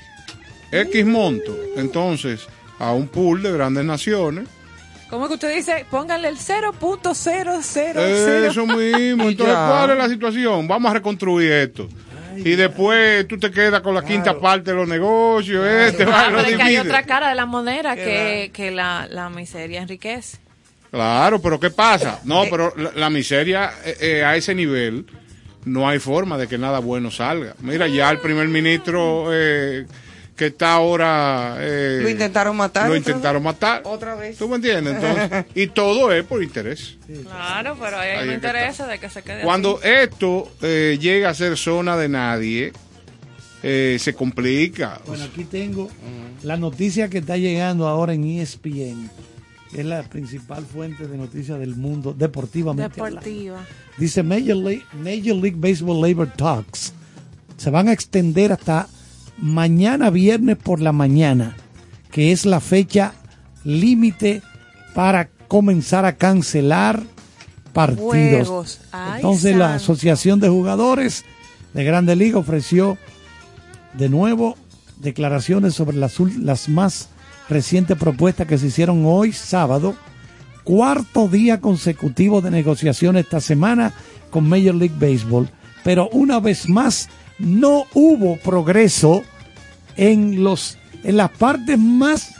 X 0.70 1.06
monto. 1.06 1.56
Entonces, 1.76 2.46
a 2.78 2.92
un 2.92 3.08
pool 3.08 3.42
de 3.42 3.52
grandes 3.52 3.84
naciones. 3.86 4.46
¿Cómo 5.10 5.26
que 5.26 5.34
usted 5.34 5.54
dice? 5.54 5.84
Pónganle 5.90 6.28
el 6.28 6.38
0.000. 6.38 8.48
Eso 8.48 8.66
mismo. 8.66 9.24
Entonces. 9.28 9.54
¿cuál 9.54 9.90
es 9.90 9.98
la 9.98 10.08
situación? 10.08 10.68
Vamos 10.68 10.90
a 10.90 10.94
reconstruir 10.94 11.50
esto. 11.52 11.88
Y 12.36 12.54
después 12.54 13.26
tú 13.26 13.38
te 13.38 13.50
quedas 13.50 13.80
con 13.80 13.94
la 13.94 14.04
quinta 14.04 14.38
parte 14.38 14.70
de 14.70 14.76
los 14.76 14.88
negocios, 14.88 15.66
este, 15.66 16.04
va, 16.04 16.26
Ah, 16.26 16.30
lo 16.30 16.36
pero 16.38 16.48
es 16.48 16.56
que 16.56 16.62
hay 16.62 16.76
otra 16.78 17.02
cara 17.02 17.28
de 17.28 17.34
la 17.34 17.44
moneda 17.44 17.96
que, 17.96 18.50
que 18.54 18.70
la, 18.70 19.08
la 19.10 19.28
miseria 19.28 19.82
enriquece. 19.82 20.38
Claro, 20.90 21.40
pero 21.40 21.60
¿qué 21.60 21.70
pasa? 21.70 22.20
No, 22.24 22.44
pero 22.50 22.72
la, 22.76 22.92
la 22.94 23.10
miseria 23.10 23.72
eh, 23.84 23.96
eh, 24.00 24.24
a 24.24 24.36
ese 24.36 24.54
nivel 24.54 25.06
no 25.64 25.88
hay 25.88 25.98
forma 25.98 26.38
de 26.38 26.48
que 26.48 26.56
nada 26.56 26.78
bueno 26.78 27.10
salga. 27.10 27.54
Mira, 27.60 27.86
ya 27.88 28.10
el 28.10 28.18
primer 28.18 28.48
ministro 28.48 29.26
eh, 29.32 29.86
que 30.40 30.46
está 30.46 30.72
ahora... 30.72 31.56
eh, 31.60 31.98
Lo 32.02 32.08
intentaron 32.08 32.56
matar. 32.56 32.84
Lo 32.88 32.96
otra 32.96 32.98
intentaron 32.98 33.42
vez. 33.42 33.52
matar. 33.52 33.82
Otra 33.84 34.14
vez. 34.14 34.38
¿Tú 34.38 34.48
me 34.48 34.56
entiendes? 34.56 34.94
Entonces, 34.94 35.44
y 35.54 35.66
todo 35.66 36.10
es 36.12 36.24
por 36.24 36.42
interés. 36.42 36.96
Claro, 37.24 37.76
pero 37.78 37.98
hay 37.98 38.12
es 38.16 38.22
un 38.22 38.28
que 38.28 38.34
interés 38.36 38.78
de 38.78 38.98
que 38.98 39.10
se 39.10 39.22
quede 39.22 39.42
Cuando 39.42 39.76
así. 39.76 39.88
esto 39.88 40.50
eh, 40.62 40.96
llega 40.98 41.28
a 41.28 41.34
ser 41.34 41.58
zona 41.58 41.94
de 41.98 42.08
nadie, 42.08 42.72
eh, 43.62 43.98
se 44.00 44.14
complica. 44.14 44.98
Bueno, 45.06 45.24
aquí 45.24 45.44
tengo 45.44 45.90
la 46.42 46.56
noticia 46.56 47.10
que 47.10 47.18
está 47.18 47.36
llegando 47.36 47.86
ahora 47.86 48.14
en 48.14 48.24
ESPN. 48.24 49.10
que 49.70 49.80
Es 49.80 49.84
la 49.84 50.02
principal 50.04 50.64
fuente 50.64 51.06
de 51.06 51.18
noticias 51.18 51.58
del 51.58 51.76
mundo, 51.76 52.14
deportivamente. 52.16 52.98
hablando. 52.98 53.20
Deportiva. 53.20 53.66
Dice 53.98 54.22
Major 54.22 54.56
League, 54.56 54.84
Major 54.94 55.36
League 55.36 55.56
Baseball 55.58 56.00
Labor 56.00 56.32
Talks. 56.32 56.94
Se 57.58 57.68
van 57.68 57.88
a 57.88 57.92
extender 57.92 58.52
hasta 58.52 58.88
mañana 59.40 60.10
viernes 60.10 60.56
por 60.56 60.80
la 60.80 60.92
mañana, 60.92 61.56
que 62.10 62.32
es 62.32 62.46
la 62.46 62.60
fecha 62.60 63.14
límite 63.64 64.42
para 64.94 65.28
comenzar 65.48 66.04
a 66.04 66.16
cancelar 66.16 67.02
partidos. 67.72 68.80
Ay, 68.92 69.16
Entonces 69.16 69.56
la. 69.56 69.74
Asociación 69.74 70.40
de 70.40 70.48
Jugadores 70.48 71.24
de 71.74 71.84
Grande 71.84 72.16
Liga 72.16 72.38
ofreció 72.38 72.98
de 73.94 74.08
nuevo 74.08 74.56
declaraciones 74.98 75.74
sobre 75.74 75.96
las, 75.96 76.18
las 76.38 76.68
más 76.68 77.08
recientes 77.48 77.96
propuestas 77.96 78.46
que 78.46 78.58
se 78.58 78.68
hicieron 78.68 79.04
hoy 79.06 79.32
sábado, 79.32 79.94
cuarto 80.64 81.28
día 81.28 81.60
consecutivo 81.60 82.40
de 82.40 82.50
negociaciones 82.50 83.24
esta 83.24 83.40
semana 83.40 83.92
con 84.30 84.48
Major 84.48 84.74
League 84.74 84.94
Baseball, 84.98 85.48
pero 85.82 86.08
una 86.10 86.38
vez 86.38 86.68
más 86.68 87.08
no 87.40 87.84
hubo 87.94 88.36
progreso 88.36 89.22
en 89.96 90.44
los 90.44 90.78
en 91.02 91.16
las 91.16 91.30
partes 91.30 91.78
más 91.78 92.34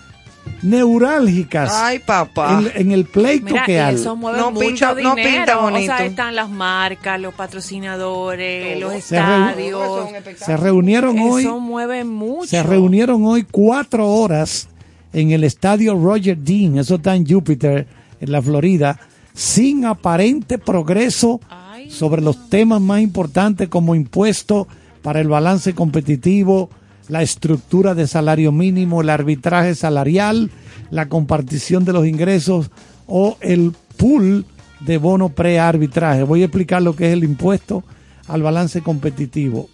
neurálgicas 0.63 1.71
Ay, 1.75 1.99
papá. 2.01 2.63
en, 2.75 2.81
en 2.89 2.93
el 2.93 3.05
pleito 3.05 3.47
Mira, 3.47 3.65
que 3.65 3.81
hay. 3.81 3.95
eso 3.95 4.17
mueve 4.17 4.39
No 4.39 4.51
mucho 4.51 4.67
pinta- 4.67 4.95
dinero. 4.95 5.09
no 5.11 5.15
pinta 5.17 5.57
bonito. 5.57 5.93
O 5.93 5.97
sea, 5.97 6.07
están 6.07 6.35
las 6.35 6.51
marcas, 6.51 7.21
los 7.21 7.35
patrocinadores, 7.35 8.79
los 8.81 8.93
Se 8.93 8.99
estadios. 8.99 10.09
Se 10.37 10.57
reunieron 10.57 11.19
hoy 11.19 11.43
Eso 11.43 11.61
mueve 11.61 12.05
mucho. 12.05 12.47
Se 12.49 12.63
reunieron 12.63 13.25
hoy 13.25 13.47
cuatro 13.51 14.09
horas 14.09 14.69
en 15.13 15.31
el 15.33 15.45
estadio 15.45 15.95
Roger 15.95 16.37
Dean, 16.39 16.79
eso 16.79 16.97
está 16.97 17.17
en 17.17 17.27
Júpiter, 17.27 17.87
en 18.21 18.31
la 18.33 18.41
Florida, 18.41 18.99
sin 19.35 19.85
aparente 19.85 20.59
progreso 20.59 21.41
sobre 21.89 22.23
los 22.23 22.49
temas 22.49 22.81
más 22.81 23.01
importantes 23.01 23.69
como 23.69 23.95
impuestos 23.95 24.67
para 25.03 25.21
el 25.21 25.29
balance 25.29 25.75
competitivo, 25.75 26.71
la 27.09 27.23
estructura 27.23 27.95
de 27.95 28.07
salario 28.07 28.53
mínimo, 28.53 29.01
el 29.01 29.11
arbitraje 29.11 29.75
salarial, 29.75 30.51
la 30.91 31.09
compartición 31.09 31.85
de 31.85 31.93
los 31.93 32.07
ingresos 32.07 32.71
o 33.07 33.37
el 33.41 33.73
pool 33.97 34.45
de 34.81 34.99
bono 34.99 35.31
pre-arbitraje. 35.31 36.23
Voy 36.23 36.43
a 36.43 36.47
explicar 36.47 36.83
lo 36.83 36.95
que 36.95 37.09
es 37.09 37.13
el 37.13 37.25
impuesto 37.25 37.85
al 38.29 38.43
balance 38.43 38.81
competitivo. 38.81 39.69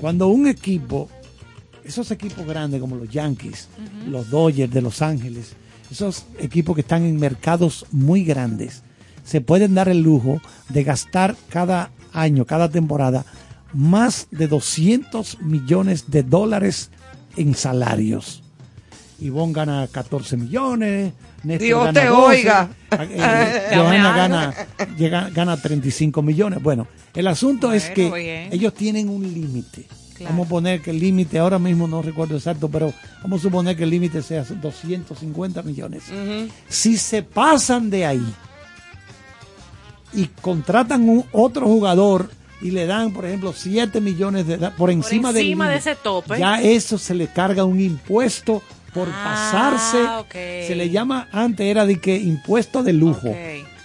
Cuando 0.00 0.28
un 0.28 0.46
equipo 0.46 1.08
esos 1.84 2.10
equipos 2.10 2.46
grandes 2.46 2.80
como 2.80 2.96
los 2.96 3.10
Yankees, 3.10 3.68
los 4.08 4.30
Dodgers 4.30 4.72
de 4.72 4.82
Los 4.82 5.02
Ángeles, 5.02 5.54
esos 5.90 6.24
equipos 6.38 6.74
que 6.74 6.82
están 6.82 7.04
en 7.04 7.18
mercados 7.18 7.86
muy 7.90 8.24
grandes, 8.24 8.82
se 9.24 9.40
pueden 9.40 9.74
dar 9.74 9.88
el 9.88 10.02
lujo 10.02 10.40
de 10.68 10.84
gastar 10.84 11.36
cada 11.48 11.90
año, 12.12 12.44
cada 12.44 12.68
temporada, 12.68 13.24
más 13.72 14.28
de 14.30 14.48
200 14.48 15.40
millones 15.42 16.10
de 16.10 16.22
dólares 16.22 16.90
en 17.36 17.54
salarios. 17.54 18.42
Ivonne 19.20 19.52
gana 19.52 19.86
14 19.90 20.36
millones, 20.36 21.12
Néstor 21.42 21.66
Dios 21.66 21.84
gana 21.86 22.00
te 22.00 22.06
12, 22.06 22.16
oiga. 22.26 22.68
eh, 22.90 23.68
Dame 23.70 23.76
Johanna 23.76 24.16
gana, 24.16 24.54
llega- 24.96 25.28
gana 25.30 25.56
35 25.56 26.22
millones. 26.22 26.62
Bueno, 26.62 26.86
el 27.14 27.26
asunto 27.26 27.72
es 27.72 27.90
que 27.90 28.10
bien. 28.10 28.48
ellos 28.52 28.72
tienen 28.74 29.08
un 29.10 29.22
límite. 29.22 29.86
Claro. 30.16 30.32
Vamos 30.34 30.46
a 30.46 30.50
poner 30.50 30.80
que 30.82 30.90
el 30.90 30.98
límite, 31.00 31.38
ahora 31.38 31.58
mismo 31.58 31.86
no 31.86 32.02
recuerdo 32.02 32.36
exacto, 32.36 32.68
pero 32.70 32.92
vamos 33.22 33.40
a 33.40 33.42
suponer 33.42 33.76
que 33.76 33.84
el 33.84 33.90
límite 33.90 34.22
sea 34.22 34.42
250 34.44 35.62
millones. 35.62 36.02
Si 36.68 36.96
se 36.98 37.22
pasan 37.22 37.88
de 37.90 38.04
ahí 38.06 38.34
y 40.12 40.26
contratan 40.42 41.08
un 41.08 41.24
otro 41.32 41.66
jugador 41.66 42.30
y 42.62 42.70
le 42.72 42.86
dan, 42.86 43.12
por 43.12 43.24
ejemplo, 43.26 43.52
7 43.54 44.00
millones 44.00 44.46
de 44.46 44.58
por 44.70 44.90
encima, 44.90 45.32
del 45.32 45.42
encima 45.44 45.68
de 45.68 45.76
ese 45.76 45.94
tope. 45.96 46.38
ya 46.38 46.60
eso 46.60 46.98
se 46.98 47.14
le 47.14 47.26
carga 47.28 47.64
un 47.64 47.80
impuesto 47.80 48.62
por 48.92 49.08
Ah, 49.08 49.24
pasarse. 49.24 50.66
Se 50.66 50.74
le 50.74 50.90
llama, 50.90 51.28
antes 51.32 51.66
era 51.66 51.86
de 51.86 52.00
que 52.00 52.16
impuesto 52.16 52.82
de 52.82 52.92
lujo. 52.92 53.34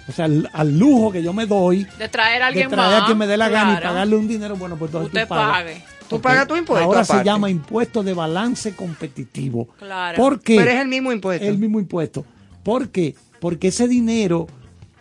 O 0.07 0.11
sea, 0.11 0.25
al, 0.25 0.49
al 0.53 0.77
lujo 0.77 1.11
que 1.11 1.23
yo 1.23 1.33
me 1.33 1.45
doy 1.47 1.87
De 1.97 2.07
traer 2.09 2.43
a 2.43 2.47
alguien 2.47 2.69
de 2.69 2.75
traer 2.75 2.91
más. 2.93 3.03
a 3.03 3.05
quien 3.07 3.17
me 3.17 3.25
dé 3.27 3.37
la 3.37 3.49
gana 3.49 3.79
y 3.79 3.83
pagarle 3.83 4.15
un 4.15 4.27
dinero, 4.27 4.55
bueno, 4.55 4.75
pues 4.77 4.89
entonces 4.89 5.07
Usted 5.07 5.23
tú 5.23 5.29
pagas. 5.29 5.51
pague. 5.51 5.83
Tú 6.07 6.21
pagas 6.21 6.47
tu 6.47 6.55
impuesto 6.55 6.85
Ahora 6.85 7.03
se 7.03 7.23
llama 7.23 7.49
impuesto 7.49 8.03
de 8.03 8.13
balance 8.13 8.75
competitivo. 8.75 9.69
Claro. 9.79 10.15
¿Por 10.15 10.39
qué? 10.41 10.57
Pero 10.57 10.69
es 10.71 10.79
el 10.81 10.87
mismo 10.87 11.11
impuesto. 11.11 11.45
El 11.45 11.57
mismo 11.57 11.79
impuesto. 11.79 12.23
¿Por 12.61 12.89
qué? 12.89 13.15
Porque 13.39 13.69
ese 13.69 13.87
dinero 13.87 14.45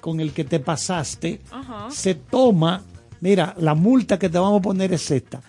con 0.00 0.20
el 0.20 0.32
que 0.32 0.44
te 0.44 0.60
pasaste 0.60 1.40
Ajá. 1.50 1.88
se 1.90 2.14
toma, 2.14 2.82
mira, 3.24 3.54
la 3.58 3.74
multa 3.74 4.18
que 4.18 4.28
te 4.28 4.38
vamos 4.38 4.58
a 4.58 4.62
poner 4.62 4.92
es 4.92 5.10
esta. 5.10 5.40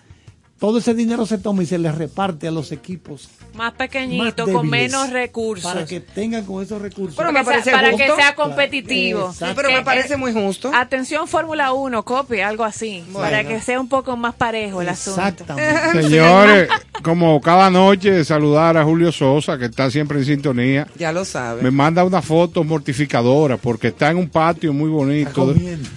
Todo 0.58 0.78
ese 0.78 0.94
dinero 0.94 1.26
se 1.26 1.36
toma 1.36 1.62
y 1.62 1.66
se 1.66 1.76
le 1.78 1.92
reparte 1.92 2.48
a 2.48 2.50
los 2.50 2.72
equipos 2.72 3.28
Más 3.52 3.56
más 3.66 3.72
pequeñito, 3.74 4.46
con 4.50 4.68
menos 4.70 5.10
recursos. 5.10 5.70
para 5.70 5.84
que 5.84 6.00
tengan 6.00 6.44
con 6.46 6.62
esos 6.62 6.80
recursos. 6.80 7.14
Pero 7.16 7.28
Para 7.30 7.32
me 7.32 7.38
que 7.40 7.44
sea- 7.44 7.52
parece 7.52 7.70
para 7.72 7.90
justo. 7.90 8.04
que 8.16 8.22
sea 8.22 8.34
competitivo. 8.34 9.34
Pero 9.54 9.68
me 9.70 9.78
Eh, 9.78 9.82
parece 9.84 10.14
eh, 10.14 10.16
muy 10.16 10.32
justo. 10.32 10.70
Atención 10.74 11.28
Fórmula 11.28 11.72
1, 11.72 12.02
copie, 12.04 12.42
algo 12.42 12.64
así. 12.64 13.04
Para 13.12 13.44
que 13.44 13.60
sea 13.60 13.78
un 13.80 13.88
poco 13.88 14.16
más 14.16 14.34
parejo 14.34 14.80
el 14.80 14.88
asunto. 14.88 15.20
Exactamente. 15.20 15.92
Señores, 16.02 16.68
como 17.02 17.38
cada 17.42 17.68
noche, 17.70 18.24
saludar 18.24 18.76
a 18.78 18.84
Julio 18.84 19.12
Sosa, 19.12 19.58
que 19.58 19.66
está 19.66 19.90
siempre 19.90 20.18
en 20.18 20.24
sintonía. 20.24 20.86
Ya 20.96 21.12
lo 21.12 21.24
sabes. 21.26 21.62
Me 21.62 21.70
manda 21.70 22.02
una 22.04 22.22
foto 22.22 22.64
mortificadora 22.64 23.56
porque 23.58 23.88
está 23.88 24.10
en 24.10 24.16
un 24.18 24.28
patio 24.30 24.72
muy 24.72 24.88
bonito. 24.90 25.54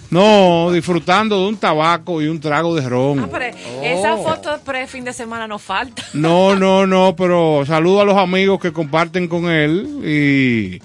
No, 0.09 0.71
disfrutando 0.71 1.41
de 1.43 1.47
un 1.49 1.57
tabaco 1.57 2.21
y 2.21 2.27
un 2.27 2.39
trago 2.39 2.75
de 2.75 2.87
ron. 2.89 3.19
Ah, 3.19 3.29
pero 3.31 3.45
esa 3.83 4.17
foto 4.17 4.48
esto 4.49 4.63
pre-fin 4.63 5.03
de 5.03 5.13
semana 5.13 5.47
no 5.47 5.59
falta. 5.59 6.03
No, 6.13 6.55
no, 6.55 6.85
no, 6.85 7.15
pero 7.15 7.63
saludo 7.65 8.01
a 8.01 8.05
los 8.05 8.17
amigos 8.17 8.59
que 8.59 8.73
comparten 8.73 9.27
con 9.27 9.49
él 9.49 10.01
y 10.03 10.81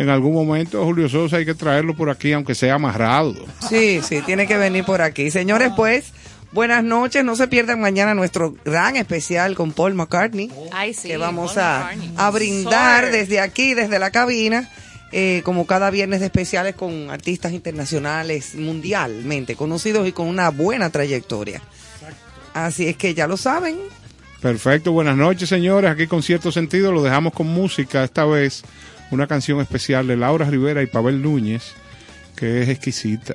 en 0.00 0.08
algún 0.08 0.34
momento 0.34 0.84
Julio 0.84 1.08
Sosa 1.08 1.36
hay 1.36 1.44
que 1.44 1.54
traerlo 1.54 1.94
por 1.94 2.10
aquí, 2.10 2.32
aunque 2.32 2.54
sea 2.54 2.74
amarrado. 2.74 3.34
Sí, 3.68 4.00
sí, 4.02 4.20
tiene 4.22 4.46
que 4.46 4.56
venir 4.56 4.84
por 4.84 5.02
aquí. 5.02 5.30
Señores, 5.30 5.70
pues, 5.76 6.12
buenas 6.52 6.82
noches. 6.82 7.24
No 7.24 7.36
se 7.36 7.46
pierdan 7.46 7.80
mañana 7.80 8.14
nuestro 8.14 8.54
gran 8.64 8.96
especial 8.96 9.54
con 9.54 9.72
Paul 9.72 9.94
McCartney, 9.94 10.50
que 11.02 11.16
vamos 11.16 11.56
a, 11.56 11.90
a, 12.16 12.30
brindar 12.30 13.10
desde 13.10 13.40
aquí, 13.40 13.74
desde 13.74 13.98
la 13.98 14.10
cabina. 14.10 14.68
Eh, 15.16 15.42
como 15.44 15.64
cada 15.64 15.90
viernes 15.90 16.18
de 16.18 16.26
especiales 16.26 16.74
con 16.74 17.08
artistas 17.08 17.52
internacionales 17.52 18.56
mundialmente 18.56 19.54
conocidos 19.54 20.08
y 20.08 20.12
con 20.12 20.26
una 20.26 20.48
buena 20.48 20.90
trayectoria. 20.90 21.62
Así 22.54 22.86
es 22.86 22.96
que 22.96 23.14
ya 23.14 23.26
lo 23.26 23.36
saben. 23.36 23.76
Perfecto, 24.40 24.92
buenas 24.92 25.16
noches 25.16 25.48
señores, 25.48 25.90
aquí 25.90 26.06
con 26.06 26.22
cierto 26.22 26.52
sentido 26.52 26.92
lo 26.92 27.02
dejamos 27.02 27.32
con 27.32 27.46
música 27.46 28.04
esta 28.04 28.24
vez, 28.24 28.62
una 29.10 29.26
canción 29.26 29.60
especial 29.60 30.06
de 30.06 30.16
Laura 30.16 30.48
Rivera 30.48 30.82
y 30.82 30.86
Pavel 30.86 31.22
Núñez, 31.22 31.72
que 32.36 32.62
es 32.62 32.68
exquisita. 32.68 33.34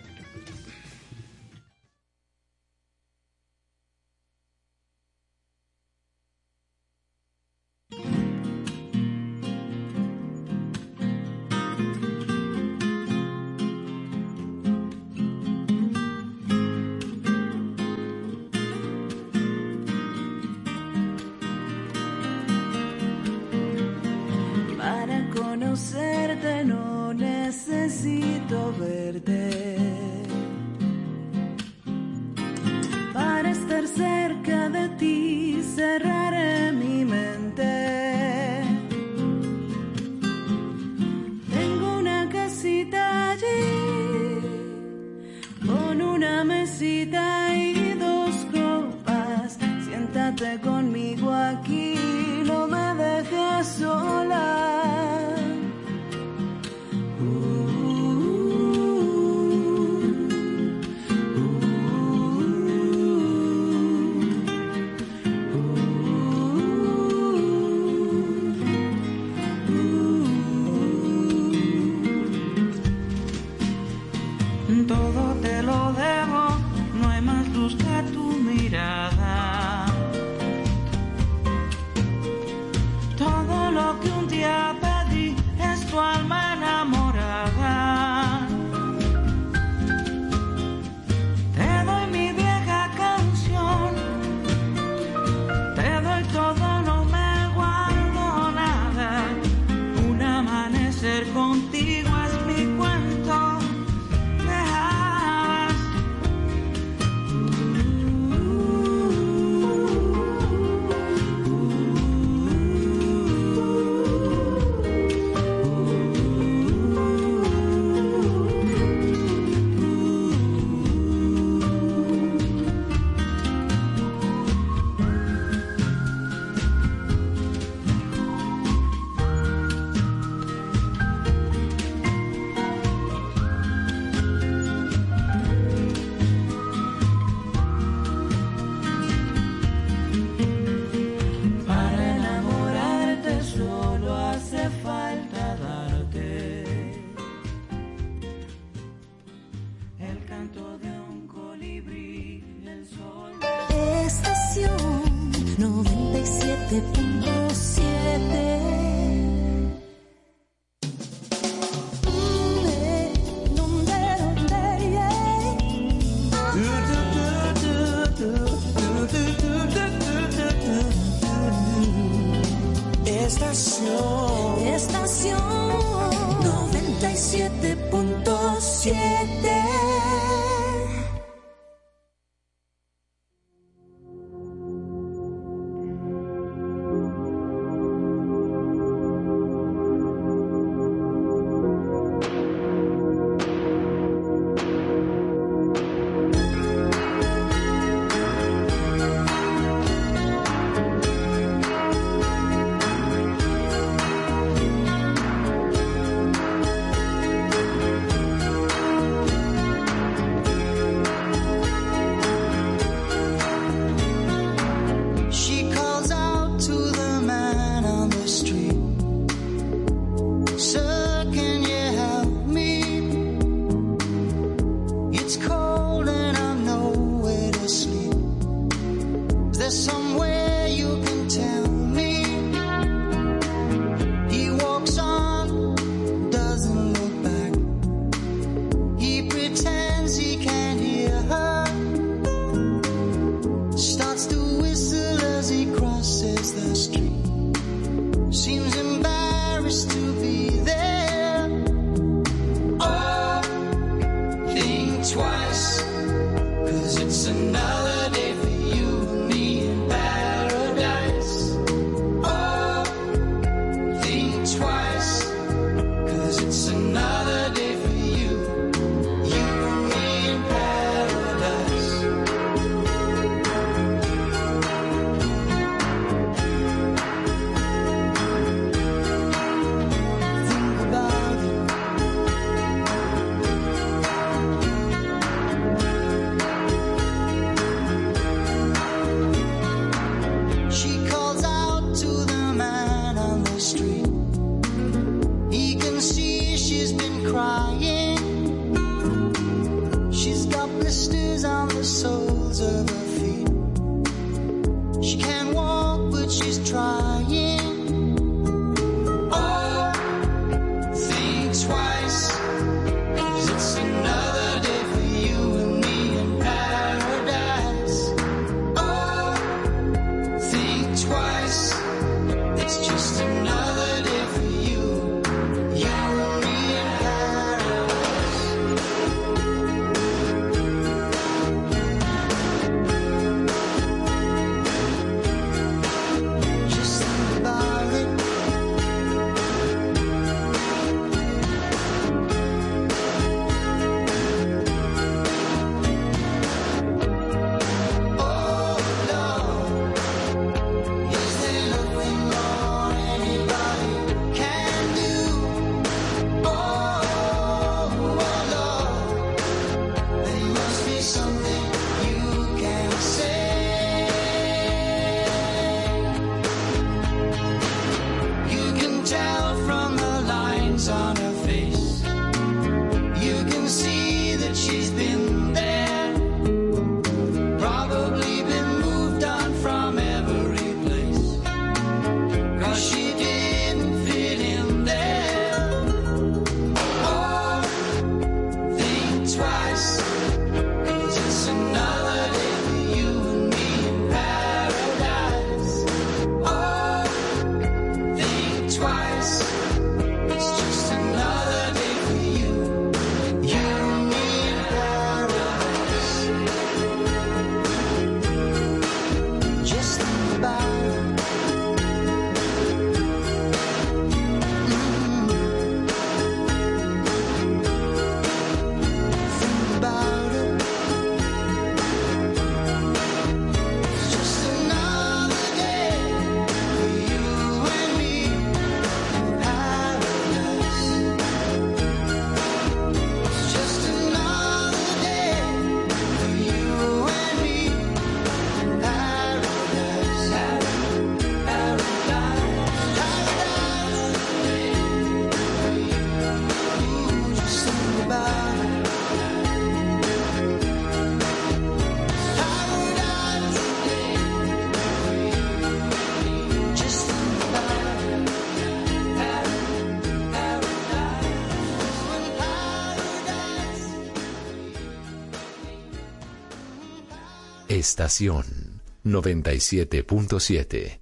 Estación 467.80 468.82
97.7. 469.06 471.00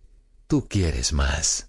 Tú 0.48 0.68
quieres 0.68 1.12
más. 1.12 1.68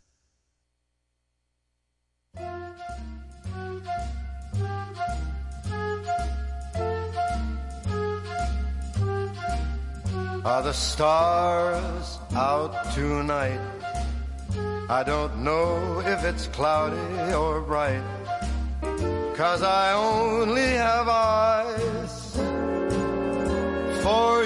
Are 10.45 10.63
the 10.63 10.73
stars 10.73 12.19
out 12.35 12.73
tonight? 12.95 13.61
I 14.89 15.03
don't 15.05 15.39
know 15.45 16.01
if 16.01 16.25
it's 16.25 16.47
cloudy 16.49 17.35
or 17.35 17.61
bright. 17.61 18.03
Cause 19.37 19.63
I 19.63 19.93
only 19.93 20.63
have 20.63 21.09
eyes 21.09 22.37
for 24.03 24.38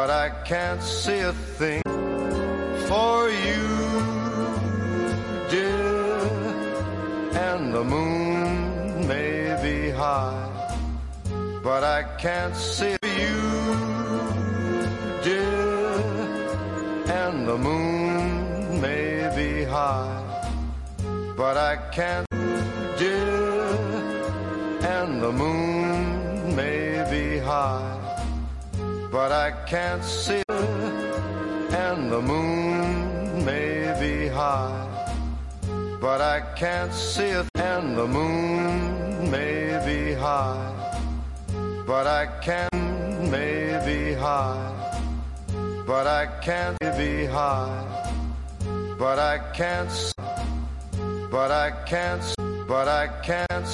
but 0.00 0.08
I 0.08 0.30
can't 0.46 0.82
see 0.82 1.18
a 1.18 1.32
thing 1.58 1.82
for 2.88 3.28
you, 3.46 3.66
dear. 5.50 6.20
And 7.48 7.74
the 7.74 7.84
moon 7.84 9.06
may 9.06 9.60
be 9.62 9.90
high, 9.90 10.78
but 11.62 11.84
I 11.84 12.04
can't 12.16 12.56
see. 12.56 12.99
fancier, 29.90 30.44
and 31.86 32.12
the 32.12 32.22
moon 32.22 33.44
may 33.44 33.96
be 33.98 34.28
high, 34.28 34.86
but 36.00 36.20
I 36.20 36.40
can't 36.54 36.94
see 36.94 37.30
it, 37.40 37.48
and 37.56 37.96
the 37.96 38.06
moon 38.06 39.30
may 39.30 39.82
be 39.84 40.14
high, 40.14 40.72
but 41.86 42.06
I 42.06 42.26
can 42.46 42.68
may 43.30 43.82
be 43.84 44.14
high, 44.14 44.70
but 45.86 46.06
I 46.06 46.26
can't 46.46 46.78
be 46.96 47.24
high, 47.24 47.82
but 48.98 49.18
I 49.18 49.38
can't, 49.58 49.94
but 51.30 51.50
I 51.50 51.68
can't, 51.92 52.24
but 52.68 52.86
I 52.86 53.06
can't. 53.28 53.70